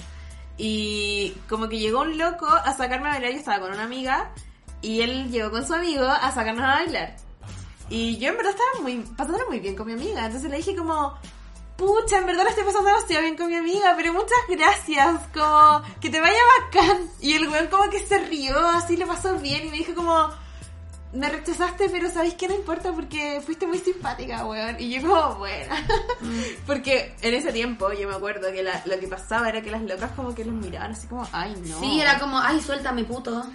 Y 0.58 1.32
como 1.48 1.70
que 1.70 1.80
llegó 1.80 2.02
un 2.02 2.18
loco 2.18 2.48
a 2.48 2.76
sacarme 2.76 3.08
a 3.08 3.14
bailar, 3.14 3.32
yo 3.32 3.38
estaba 3.40 3.60
con 3.60 3.74
una 3.74 3.84
amiga, 3.84 4.32
y 4.82 5.02
él 5.02 5.32
llegó 5.32 5.52
con 5.52 5.66
su 5.66 5.74
amigo 5.74 6.06
a 6.06 6.32
sacarnos 6.32 6.66
a 6.66 6.76
bailar. 6.76 7.16
Y 7.90 8.18
yo 8.18 8.30
en 8.30 8.38
verdad 8.38 8.52
estaba 8.52 8.82
muy, 8.82 8.98
pasándola 9.16 9.46
muy 9.48 9.60
bien 9.60 9.76
con 9.76 9.88
mi 9.88 9.94
amiga, 9.94 10.26
entonces 10.26 10.50
le 10.50 10.58
dije 10.58 10.76
como, 10.76 11.18
pucha, 11.78 12.18
en 12.18 12.26
verdad 12.26 12.44
la 12.44 12.50
estoy 12.50 12.66
pasando 12.66 12.90
demasiado 12.90 13.22
bien 13.24 13.38
con 13.38 13.48
mi 13.48 13.56
amiga, 13.56 13.94
pero 13.96 14.12
muchas 14.12 14.38
gracias, 14.50 15.22
como, 15.34 15.82
que 16.02 16.10
te 16.10 16.20
vaya 16.20 16.40
bacán. 16.60 17.10
Y 17.22 17.34
el 17.34 17.48
weón 17.48 17.68
como 17.68 17.90
que 17.90 18.06
se 18.06 18.18
rió, 18.20 18.58
así 18.70 18.98
le 18.98 19.06
pasó 19.06 19.38
bien, 19.40 19.68
y 19.68 19.72
me 19.72 19.78
dijo 19.78 19.94
como, 19.94 20.30
me 21.16 21.30
rechazaste, 21.30 21.90
pero 21.90 22.10
sabéis 22.10 22.34
que 22.36 22.48
no 22.48 22.54
importa 22.56 22.92
porque 22.92 23.42
fuiste 23.46 23.66
muy 23.66 23.80
simpática, 23.80 24.46
weón. 24.46 24.76
Y 24.80 24.90
yo 24.92 25.08
como, 25.08 25.36
buena. 25.36 25.76
porque 26.68 27.16
en 27.22 27.34
ese 27.34 27.52
tiempo 27.52 27.92
yo 27.94 28.08
me 28.10 28.16
acuerdo 28.16 28.52
que 28.52 28.62
la- 28.64 28.82
lo 28.86 29.00
que 29.00 29.08
pasaba 29.08 29.50
era 29.50 29.62
que 29.62 29.72
las 29.72 29.82
locas 29.82 30.12
como 30.16 30.36
que 30.36 30.46
los 30.46 30.54
miraban 30.54 30.92
así 30.92 31.08
como, 31.08 31.28
ay 31.32 31.56
no. 31.68 31.80
Sí, 31.80 32.00
era 32.02 32.20
como, 32.20 32.40
ay, 32.40 32.62
suéltame, 32.62 33.04
puto. 33.06 33.46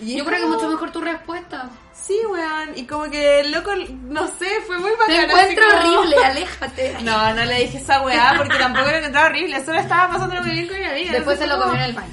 Y 0.00 0.16
Yo 0.16 0.24
creo 0.24 0.40
que 0.40 0.46
mucho 0.46 0.68
mejor 0.68 0.90
tu 0.92 1.00
respuesta. 1.00 1.68
Sí, 1.92 2.18
weón. 2.30 2.70
Y 2.76 2.86
como 2.86 3.04
que 3.10 3.40
el 3.40 3.52
loco, 3.52 3.72
no 3.76 4.26
sé, 4.38 4.48
fue 4.66 4.78
muy 4.78 4.90
Te 4.92 4.96
bacán. 4.96 5.30
encuentro 5.30 5.64
así 5.66 5.86
como- 5.86 5.98
horrible, 6.00 6.16
aléjate. 6.24 6.96
No, 7.02 7.34
no 7.34 7.44
le 7.44 7.54
dije 7.60 7.78
esa 7.78 8.00
weá 8.02 8.34
porque 8.38 8.56
tampoco 8.58 8.86
lo 8.90 8.96
encontraba 8.96 9.26
horrible. 9.26 9.64
Solo 9.64 9.78
estaba 9.78 10.12
pasando 10.12 10.40
muy 10.40 10.50
bien 10.52 10.68
con 10.68 10.78
mi 10.78 10.84
amiga. 10.86 11.12
Después 11.12 11.38
se 11.38 11.46
lo 11.46 11.58
comió 11.60 11.74
en 11.74 11.80
el 11.82 11.92
baño. 11.92 12.10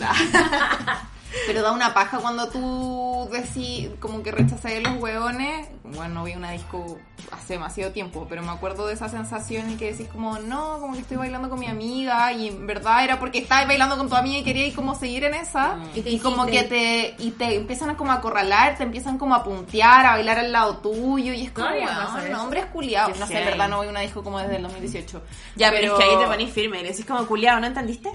Pero 1.46 1.62
da 1.62 1.72
una 1.72 1.94
paja 1.94 2.18
cuando 2.18 2.48
tú 2.48 3.28
decís, 3.30 3.90
como 4.00 4.22
que 4.22 4.30
rechazas 4.30 4.72
a 4.72 4.80
los 4.80 5.00
hueones. 5.00 5.68
Bueno, 5.84 6.14
no 6.14 6.24
vi 6.24 6.34
una 6.34 6.52
disco 6.52 6.98
hace 7.30 7.54
demasiado 7.54 7.92
tiempo, 7.92 8.26
pero 8.28 8.42
me 8.42 8.50
acuerdo 8.50 8.86
de 8.86 8.94
esa 8.94 9.08
sensación 9.08 9.70
y 9.70 9.76
que 9.76 9.92
decís 9.92 10.08
como, 10.08 10.38
no, 10.38 10.78
como 10.80 10.94
que 10.94 11.00
estoy 11.00 11.16
bailando 11.16 11.48
con 11.48 11.60
mi 11.60 11.66
amiga 11.66 12.32
y 12.32 12.48
en 12.48 12.66
verdad 12.66 13.04
era 13.04 13.18
porque 13.18 13.38
estabas 13.38 13.66
bailando 13.66 13.96
con 13.96 14.08
tu 14.08 14.16
amiga 14.16 14.38
y 14.38 14.44
querías 14.44 14.74
como 14.74 14.94
seguir 14.94 15.24
en 15.24 15.34
esa. 15.34 15.78
Y 15.94 16.02
te 16.02 16.10
Y 16.10 16.18
como 16.18 16.46
que 16.46 16.64
te, 16.64 17.14
y 17.18 17.32
te 17.32 17.56
empiezan 17.56 17.90
a 17.90 17.96
como 17.96 18.12
a 18.12 18.16
acorralar, 18.16 18.76
te 18.76 18.82
empiezan 18.82 19.18
como 19.18 19.34
a 19.34 19.44
puntear, 19.44 20.06
a 20.06 20.12
bailar 20.12 20.38
al 20.38 20.52
lado 20.52 20.78
tuyo 20.78 21.32
y 21.32 21.42
es 21.42 21.52
como, 21.52 21.68
no, 21.68 22.42
hombres 22.42 22.66
culiados. 22.66 23.12
Qué 23.12 23.20
No 23.20 23.26
sé, 23.26 23.38
en 23.38 23.44
verdad 23.44 23.68
no 23.68 23.78
voy 23.78 23.86
a 23.86 23.90
una 23.90 24.00
disco 24.00 24.22
como 24.22 24.38
desde 24.38 24.56
el 24.56 24.62
2018. 24.62 25.22
Ya, 25.56 25.70
pero, 25.70 25.92
es 25.92 25.98
que 25.98 26.10
ahí 26.10 26.18
te 26.18 26.26
ponís 26.26 26.52
firme 26.52 26.80
y 26.80 26.84
decís 26.84 27.04
como 27.04 27.26
culiado, 27.26 27.60
¿no 27.60 27.66
entendiste? 27.66 28.10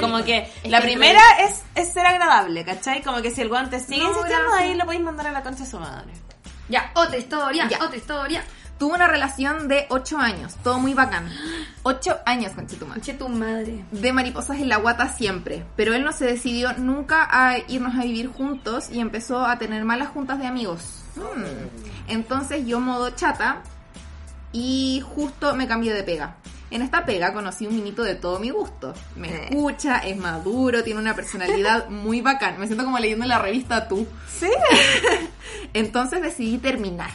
Como 0.00 0.22
que 0.24 0.50
Es 0.62 0.70
la 0.70 0.78
que 0.80 0.84
primera 0.88 1.20
es, 1.40 1.62
es 1.74 1.92
ser 1.92 2.06
agradable, 2.06 2.64
¿cachai? 2.64 3.02
Como 3.02 3.20
que 3.22 3.30
si 3.30 3.40
el 3.42 3.50
weón 3.50 3.70
te 3.70 3.80
sigue 3.80 4.02
No, 4.02 4.08
insistiendo, 4.10 4.44
gracias. 4.50 4.70
ahí 4.70 4.74
lo 4.76 4.84
podéis 4.84 5.02
mandar 5.02 5.26
a 5.26 5.32
la 5.32 5.42
concha 5.42 5.64
de 5.64 5.70
su 5.70 5.78
madre. 5.78 6.12
Ya, 6.68 6.90
otra 6.94 7.16
historia, 7.18 7.68
Ya. 7.68 7.78
otra 7.84 7.96
historia. 7.96 8.44
Tuve 8.78 8.94
una 8.94 9.06
relación 9.06 9.68
de 9.68 9.86
8 9.90 10.18
años, 10.18 10.56
todo 10.64 10.80
muy 10.80 10.92
bacán. 10.92 11.30
8 11.84 12.18
años. 12.26 12.50
Che, 13.00 13.14
tu 13.14 13.28
madre. 13.28 13.84
de 13.92 14.12
mariposas 14.12 14.58
en 14.58 14.68
la 14.68 14.76
guata 14.78 15.08
siempre, 15.08 15.64
pero 15.76 15.94
él 15.94 16.02
no 16.02 16.10
se 16.12 16.24
decidió 16.24 16.72
nunca 16.78 17.28
a 17.30 17.58
irnos 17.68 17.94
a 17.96 18.02
vivir 18.02 18.28
juntos 18.28 18.88
y 18.90 18.98
empezó 19.00 19.44
a 19.46 19.56
tener 19.58 19.84
malas 19.84 20.08
juntas 20.08 20.40
de 20.40 20.46
amigos. 20.48 21.02
Hmm. 21.14 21.44
Entonces 22.08 22.66
yo 22.66 22.80
modo 22.80 23.10
chata 23.10 23.62
y 24.52 25.00
justo 25.14 25.54
me 25.54 25.68
cambié 25.68 25.92
de 25.94 26.02
pega. 26.02 26.34
En 26.72 26.80
esta 26.82 27.04
pega 27.04 27.32
conocí 27.34 27.66
un 27.66 27.74
minito 27.76 28.02
de 28.02 28.14
todo 28.14 28.38
mi 28.40 28.50
gusto. 28.50 28.94
Me 29.14 29.28
Eh. 29.28 29.44
escucha, 29.50 29.98
es 29.98 30.16
maduro, 30.16 30.82
tiene 30.82 31.00
una 31.00 31.14
personalidad 31.14 31.88
muy 31.90 32.20
bacán. 32.22 32.58
Me 32.58 32.66
siento 32.66 32.84
como 32.84 32.98
leyendo 32.98 33.26
la 33.26 33.38
revista 33.38 33.88
Tú. 33.88 34.06
Sí. 34.28 34.48
Entonces 35.74 36.22
decidí 36.22 36.58
terminar. 36.58 37.10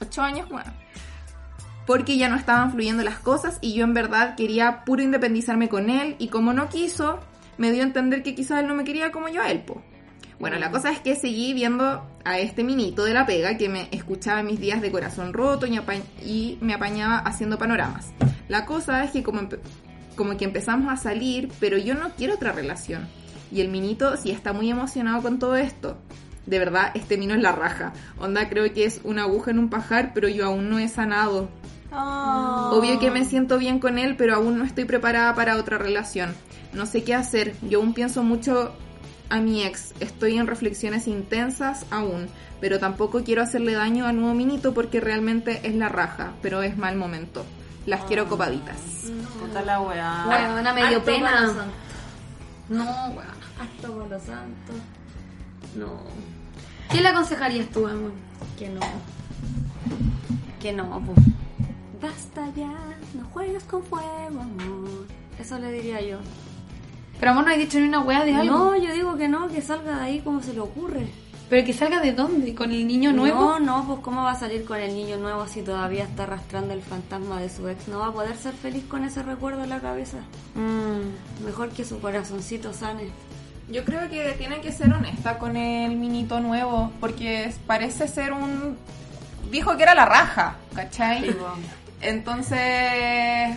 Ocho 0.00 0.22
años, 0.22 0.48
bueno. 0.48 0.72
Porque 1.86 2.16
ya 2.16 2.28
no 2.28 2.36
estaban 2.36 2.72
fluyendo 2.72 3.02
las 3.02 3.18
cosas 3.18 3.58
y 3.60 3.74
yo 3.74 3.84
en 3.84 3.92
verdad 3.94 4.36
quería 4.36 4.84
puro 4.84 5.02
independizarme 5.02 5.68
con 5.68 5.90
él 5.90 6.16
y 6.18 6.28
como 6.28 6.52
no 6.52 6.68
quiso, 6.68 7.18
me 7.58 7.72
dio 7.72 7.82
a 7.82 7.86
entender 7.86 8.22
que 8.22 8.34
quizás 8.34 8.60
él 8.60 8.68
no 8.68 8.74
me 8.74 8.84
quería 8.84 9.10
como 9.12 9.28
yo 9.28 9.42
a 9.42 9.50
él, 9.50 9.60
po. 9.60 9.82
Bueno, 10.42 10.58
la 10.58 10.72
cosa 10.72 10.90
es 10.90 10.98
que 10.98 11.14
seguí 11.14 11.54
viendo 11.54 12.04
a 12.24 12.38
este 12.40 12.64
minito 12.64 13.04
de 13.04 13.14
la 13.14 13.24
pega 13.26 13.56
que 13.56 13.68
me 13.68 13.86
escuchaba 13.92 14.40
en 14.40 14.46
mis 14.46 14.58
días 14.58 14.82
de 14.82 14.90
corazón 14.90 15.32
roto 15.32 15.66
y, 15.68 15.76
apa- 15.76 15.94
y 16.20 16.58
me 16.60 16.74
apañaba 16.74 17.18
haciendo 17.18 17.58
panoramas. 17.58 18.12
La 18.48 18.66
cosa 18.66 19.04
es 19.04 19.12
que 19.12 19.22
como, 19.22 19.42
como 20.16 20.36
que 20.36 20.44
empezamos 20.44 20.92
a 20.92 20.96
salir, 20.96 21.48
pero 21.60 21.78
yo 21.78 21.94
no 21.94 22.10
quiero 22.16 22.34
otra 22.34 22.50
relación. 22.50 23.06
Y 23.52 23.60
el 23.60 23.68
minito 23.68 24.16
sí 24.16 24.32
está 24.32 24.52
muy 24.52 24.68
emocionado 24.68 25.22
con 25.22 25.38
todo 25.38 25.54
esto. 25.54 25.96
De 26.44 26.58
verdad, 26.58 26.90
este 26.94 27.18
mino 27.18 27.34
es 27.34 27.40
la 27.40 27.52
raja. 27.52 27.92
Onda, 28.18 28.48
creo 28.48 28.72
que 28.74 28.84
es 28.84 29.00
una 29.04 29.22
aguja 29.22 29.52
en 29.52 29.60
un 29.60 29.70
pajar, 29.70 30.10
pero 30.12 30.28
yo 30.28 30.44
aún 30.46 30.68
no 30.68 30.80
he 30.80 30.88
sanado. 30.88 31.50
Oh. 31.92 32.70
Obvio 32.72 32.98
que 32.98 33.12
me 33.12 33.24
siento 33.24 33.58
bien 33.58 33.78
con 33.78 33.96
él, 33.96 34.16
pero 34.16 34.34
aún 34.34 34.58
no 34.58 34.64
estoy 34.64 34.86
preparada 34.86 35.36
para 35.36 35.56
otra 35.56 35.78
relación. 35.78 36.34
No 36.72 36.84
sé 36.86 37.04
qué 37.04 37.14
hacer. 37.14 37.54
Yo 37.62 37.78
aún 37.78 37.94
pienso 37.94 38.24
mucho 38.24 38.74
a 39.32 39.40
mi 39.40 39.64
ex. 39.64 39.94
Estoy 39.98 40.36
en 40.36 40.46
reflexiones 40.46 41.06
intensas 41.08 41.86
aún, 41.90 42.28
pero 42.60 42.78
tampoco 42.78 43.24
quiero 43.24 43.42
hacerle 43.42 43.72
daño 43.72 44.06
al 44.06 44.16
nuevo 44.16 44.34
minito 44.34 44.74
porque 44.74 45.00
realmente 45.00 45.66
es 45.66 45.74
la 45.74 45.88
raja, 45.88 46.34
pero 46.42 46.62
es 46.62 46.76
mal 46.76 46.96
momento. 46.96 47.46
Las 47.86 48.02
quiero 48.04 48.28
copaditas. 48.28 48.76
Puta 49.40 49.62
la 49.62 49.80
weá. 49.80 50.26
Weona, 50.28 50.74
me 50.74 50.86
dio 50.86 50.98
Harto 50.98 51.04
pena. 51.04 51.66
No, 52.68 52.84
weón. 52.84 53.42
Harto 53.58 53.98
palo 53.98 54.20
santo. 54.20 54.72
No, 55.76 56.02
¿Qué 56.90 57.00
le 57.00 57.08
aconsejarías 57.08 57.68
tú, 57.70 57.86
amor? 57.86 58.12
que 58.58 58.68
no. 58.68 58.80
Que 60.60 60.72
no, 60.74 61.02
pues. 61.06 61.26
Basta 62.02 62.52
ya, 62.54 62.74
no 63.14 63.24
juegues 63.32 63.64
con 63.64 63.82
fuego, 63.82 64.42
amor. 64.42 65.06
Eso 65.38 65.58
le 65.58 65.72
diría 65.72 66.02
yo. 66.02 66.18
Pero 67.22 67.30
amor, 67.30 67.44
no 67.44 67.52
has 67.52 67.56
dicho 67.56 67.78
ni 67.78 67.86
una 67.86 68.00
wea 68.00 68.24
de 68.24 68.34
algo. 68.34 68.58
No, 68.58 68.76
yo 68.76 68.92
digo 68.92 69.16
que 69.16 69.28
no, 69.28 69.46
que 69.46 69.62
salga 69.62 69.98
de 69.98 70.02
ahí 70.02 70.18
como 70.22 70.42
se 70.42 70.54
le 70.54 70.58
ocurre. 70.58 71.06
Pero 71.48 71.64
que 71.64 71.72
salga 71.72 72.00
de 72.00 72.10
dónde? 72.10 72.52
¿Con 72.52 72.72
el 72.72 72.84
niño 72.84 73.12
nuevo? 73.12 73.38
No, 73.38 73.60
no, 73.60 73.86
pues 73.86 74.00
cómo 74.00 74.24
va 74.24 74.32
a 74.32 74.34
salir 74.34 74.64
con 74.64 74.80
el 74.80 74.92
niño 74.92 75.18
nuevo 75.18 75.46
si 75.46 75.62
todavía 75.62 76.02
está 76.02 76.24
arrastrando 76.24 76.74
el 76.74 76.82
fantasma 76.82 77.40
de 77.40 77.48
su 77.48 77.68
ex. 77.68 77.86
No 77.86 78.00
va 78.00 78.08
a 78.08 78.12
poder 78.12 78.36
ser 78.36 78.54
feliz 78.54 78.82
con 78.88 79.04
ese 79.04 79.22
recuerdo 79.22 79.62
en 79.62 79.70
la 79.70 79.78
cabeza. 79.78 80.16
Mm. 80.56 81.44
Mejor 81.44 81.68
que 81.68 81.84
su 81.84 82.00
corazoncito 82.00 82.72
sane. 82.72 83.10
Yo 83.70 83.84
creo 83.84 84.10
que 84.10 84.32
tiene 84.32 84.60
que 84.60 84.72
ser 84.72 84.92
honesta 84.92 85.38
con 85.38 85.56
el 85.56 85.94
minito 85.94 86.40
nuevo, 86.40 86.90
porque 86.98 87.54
parece 87.68 88.08
ser 88.08 88.32
un... 88.32 88.76
Dijo 89.48 89.76
que 89.76 89.84
era 89.84 89.94
la 89.94 90.06
raja, 90.06 90.56
¿cachai? 90.74 91.36
Entonces, 92.00 93.56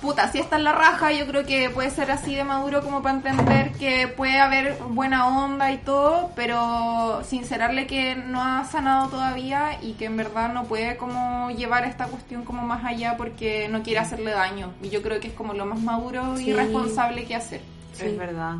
puta, 0.00 0.30
si 0.32 0.38
está 0.38 0.56
en 0.56 0.64
la 0.64 0.72
raja, 0.72 1.12
yo 1.12 1.26
creo 1.26 1.44
que 1.44 1.70
puede 1.70 1.90
ser 1.90 2.10
así 2.10 2.34
de 2.34 2.44
maduro 2.44 2.82
como 2.82 3.02
para 3.02 3.16
entender 3.16 3.72
que 3.72 4.08
puede 4.08 4.38
haber 4.40 4.78
buena 4.88 5.26
onda 5.44 5.70
y 5.72 5.78
todo, 5.78 6.30
pero 6.34 7.22
sincerarle 7.24 7.86
que 7.86 8.14
no 8.14 8.42
ha 8.42 8.64
sanado 8.64 9.08
todavía 9.08 9.78
y 9.82 9.92
que 9.94 10.06
en 10.06 10.16
verdad 10.16 10.52
no 10.52 10.64
puede 10.64 10.96
como 10.96 11.50
llevar 11.50 11.84
esta 11.84 12.06
cuestión 12.06 12.44
como 12.44 12.62
más 12.62 12.84
allá 12.84 13.16
porque 13.16 13.68
no 13.68 13.82
quiere 13.82 14.00
hacerle 14.00 14.30
daño. 14.30 14.72
Y 14.82 14.88
yo 14.88 15.02
creo 15.02 15.20
que 15.20 15.28
es 15.28 15.34
como 15.34 15.52
lo 15.54 15.66
más 15.66 15.80
maduro 15.80 16.36
Sí. 16.36 16.50
y 16.50 16.52
responsable 16.54 17.24
que 17.26 17.34
hacer. 17.34 17.60
Es 17.98 18.16
verdad. 18.16 18.56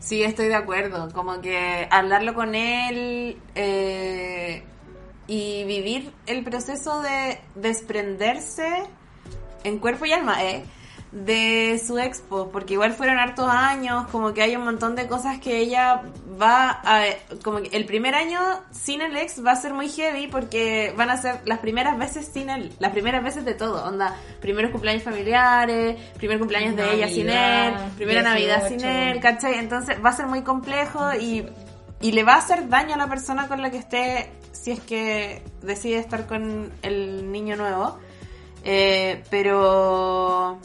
Sí, 0.00 0.24
estoy 0.24 0.48
de 0.48 0.56
acuerdo. 0.56 1.08
Como 1.12 1.40
que 1.40 1.86
hablarlo 1.90 2.34
con 2.34 2.56
él 2.56 3.38
eh, 3.54 4.64
y 5.28 5.62
vivir 5.64 6.12
el 6.26 6.42
proceso 6.42 7.00
de 7.02 7.38
desprenderse 7.54 8.66
en 9.64 9.78
cuerpo 9.78 10.06
y 10.06 10.12
alma, 10.12 10.42
¿eh? 10.44 10.64
De 11.12 11.78
su 11.86 11.98
expo, 11.98 12.50
porque 12.50 12.72
igual 12.72 12.94
fueron 12.94 13.18
hartos 13.18 13.46
años, 13.50 14.06
como 14.10 14.32
que 14.32 14.40
hay 14.40 14.56
un 14.56 14.64
montón 14.64 14.96
de 14.96 15.06
cosas 15.06 15.38
que 15.40 15.58
ella 15.58 16.02
va 16.40 16.80
a... 16.82 17.04
Como 17.42 17.60
que 17.60 17.76
el 17.76 17.84
primer 17.84 18.14
año 18.14 18.40
sin 18.70 19.02
el 19.02 19.14
ex 19.16 19.44
va 19.44 19.52
a 19.52 19.56
ser 19.56 19.74
muy 19.74 19.90
heavy 19.90 20.28
porque 20.28 20.94
van 20.96 21.10
a 21.10 21.18
ser 21.18 21.40
las 21.44 21.58
primeras 21.58 21.98
veces 21.98 22.30
sin 22.32 22.48
él, 22.48 22.72
las 22.78 22.92
primeras 22.92 23.22
veces 23.22 23.44
de 23.44 23.52
todo, 23.52 23.84
onda, 23.84 24.16
primeros 24.40 24.70
cumpleaños 24.70 25.02
familiares, 25.02 26.00
primer 26.16 26.38
cumpleaños 26.38 26.76
de 26.76 26.94
ella 26.94 27.08
sin 27.08 27.28
él, 27.28 27.74
primera 27.96 28.22
Navidad 28.22 28.66
sin 28.68 28.78
18. 28.78 28.86
él, 28.88 29.20
¿cachai? 29.20 29.58
Entonces 29.58 29.98
va 30.02 30.10
a 30.10 30.14
ser 30.14 30.28
muy 30.28 30.40
complejo 30.42 31.12
y, 31.12 31.44
y 32.00 32.12
le 32.12 32.24
va 32.24 32.36
a 32.36 32.38
hacer 32.38 32.70
daño 32.70 32.94
a 32.94 32.96
la 32.96 33.08
persona 33.08 33.48
con 33.48 33.60
la 33.60 33.70
que 33.70 33.76
esté 33.76 34.30
si 34.52 34.70
es 34.70 34.80
que 34.80 35.42
decide 35.60 35.98
estar 35.98 36.26
con 36.26 36.72
el 36.82 37.32
niño 37.32 37.56
nuevo. 37.56 37.98
Eh, 38.64 39.22
pero... 39.30 40.58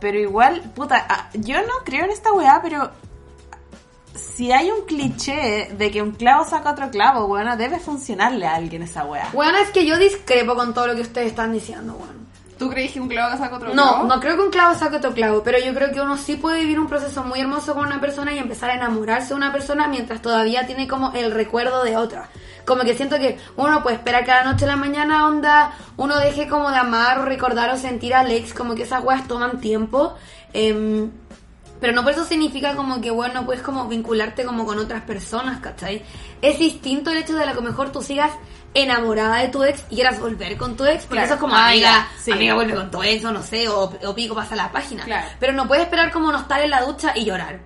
Pero 0.00 0.18
igual, 0.18 0.60
puta, 0.74 1.06
ah, 1.08 1.30
yo 1.34 1.60
no 1.62 1.72
creo 1.84 2.04
en 2.04 2.10
esta 2.10 2.32
weá, 2.32 2.60
pero 2.62 2.90
si 4.14 4.52
hay 4.52 4.70
un 4.70 4.84
cliché 4.86 5.70
de 5.76 5.90
que 5.90 6.02
un 6.02 6.12
clavo 6.12 6.44
saca 6.44 6.72
otro 6.72 6.90
clavo, 6.90 7.26
weona, 7.26 7.56
debe 7.56 7.78
funcionarle 7.78 8.46
a 8.46 8.54
alguien 8.56 8.82
esa 8.82 9.04
wea. 9.06 9.30
Bueno, 9.32 9.56
es 9.58 9.70
que 9.70 9.86
yo 9.86 9.96
discrepo 9.98 10.54
con 10.54 10.74
todo 10.74 10.88
lo 10.88 10.94
que 10.94 11.02
ustedes 11.02 11.28
están 11.28 11.52
diciendo, 11.52 11.94
bueno. 11.94 12.12
¿Tú 12.58 12.70
crees 12.70 12.92
que 12.92 13.00
un 13.00 13.08
clavo 13.08 13.36
saca 13.36 13.56
otro 13.56 13.74
No, 13.74 13.82
clavo? 13.82 14.04
no 14.06 14.20
creo 14.20 14.36
que 14.36 14.42
un 14.42 14.50
clavo 14.50 14.74
saque 14.76 14.96
otro 14.96 15.12
clavo, 15.12 15.42
pero 15.42 15.58
yo 15.58 15.74
creo 15.74 15.90
que 15.90 16.00
uno 16.00 16.16
sí 16.16 16.36
puede 16.36 16.60
vivir 16.60 16.78
un 16.78 16.86
proceso 16.86 17.24
muy 17.24 17.40
hermoso 17.40 17.74
con 17.74 17.86
una 17.86 18.00
persona 18.00 18.32
y 18.32 18.38
empezar 18.38 18.70
a 18.70 18.74
enamorarse 18.74 19.28
de 19.30 19.34
una 19.34 19.52
persona 19.52 19.88
mientras 19.88 20.22
todavía 20.22 20.66
tiene 20.66 20.86
como 20.86 21.12
el 21.14 21.32
recuerdo 21.32 21.82
de 21.82 21.96
otra. 21.96 22.28
Como 22.66 22.82
que 22.82 22.94
siento 22.94 23.16
que 23.18 23.38
uno 23.56 23.82
puede 23.82 23.96
esperar 23.96 24.24
que 24.24 24.32
a 24.32 24.42
la 24.44 24.52
noche 24.52 24.64
a 24.64 24.68
la 24.68 24.76
mañana 24.76 25.26
onda 25.26 25.72
uno 25.96 26.16
deje 26.18 26.48
como 26.48 26.70
de 26.70 26.76
amar 26.78 27.18
o 27.18 27.24
recordar 27.24 27.70
o 27.70 27.76
sentir 27.76 28.14
al 28.14 28.30
ex, 28.30 28.54
como 28.54 28.74
que 28.74 28.82
esas 28.84 29.02
weas 29.04 29.26
toman 29.28 29.60
tiempo. 29.60 30.14
em, 30.52 31.10
pero 31.80 31.92
no 31.92 32.02
por 32.02 32.12
eso 32.12 32.24
significa 32.24 32.74
como 32.76 33.00
que, 33.02 33.10
bueno, 33.10 33.44
puedes 33.44 33.60
como 33.60 33.86
vincularte 33.88 34.44
como 34.44 34.64
con 34.64 34.78
otras 34.78 35.02
personas, 35.02 35.60
¿cachai? 35.60 36.02
Es 36.40 36.58
distinto 36.58 37.10
el 37.10 37.18
hecho 37.18 37.34
de 37.36 37.44
que 37.52 37.60
mejor 37.60 37.90
tú 37.92 38.00
sigas 38.00 38.30
enamorada 38.72 39.36
de 39.38 39.48
tu 39.48 39.62
ex 39.64 39.84
y 39.90 39.96
quieras 39.96 40.18
volver 40.18 40.56
con 40.56 40.76
tu 40.76 40.84
ex, 40.86 41.02
porque 41.04 41.16
Claro. 41.16 41.26
eso 41.26 41.34
es 41.34 41.40
como 41.40 41.54
Ah, 41.54 41.68
amiga, 41.68 42.08
sí. 42.18 42.32
amiga 42.32 42.54
vuelve 42.54 42.74
con 42.74 42.90
tu 42.90 43.02
ex 43.02 43.24
o 43.24 43.32
no 43.32 43.42
sé, 43.42 43.68
o, 43.68 43.92
o 44.04 44.14
pico 44.14 44.34
pasa 44.34 44.56
la 44.56 44.72
página. 44.72 45.04
Claro. 45.04 45.26
Pero 45.38 45.52
no 45.52 45.66
puedes 45.68 45.84
esperar 45.84 46.10
como 46.10 46.32
no 46.32 46.38
estar 46.38 46.60
en 46.62 46.70
la 46.70 46.80
ducha 46.82 47.12
y 47.14 47.24
llorar. 47.24 47.60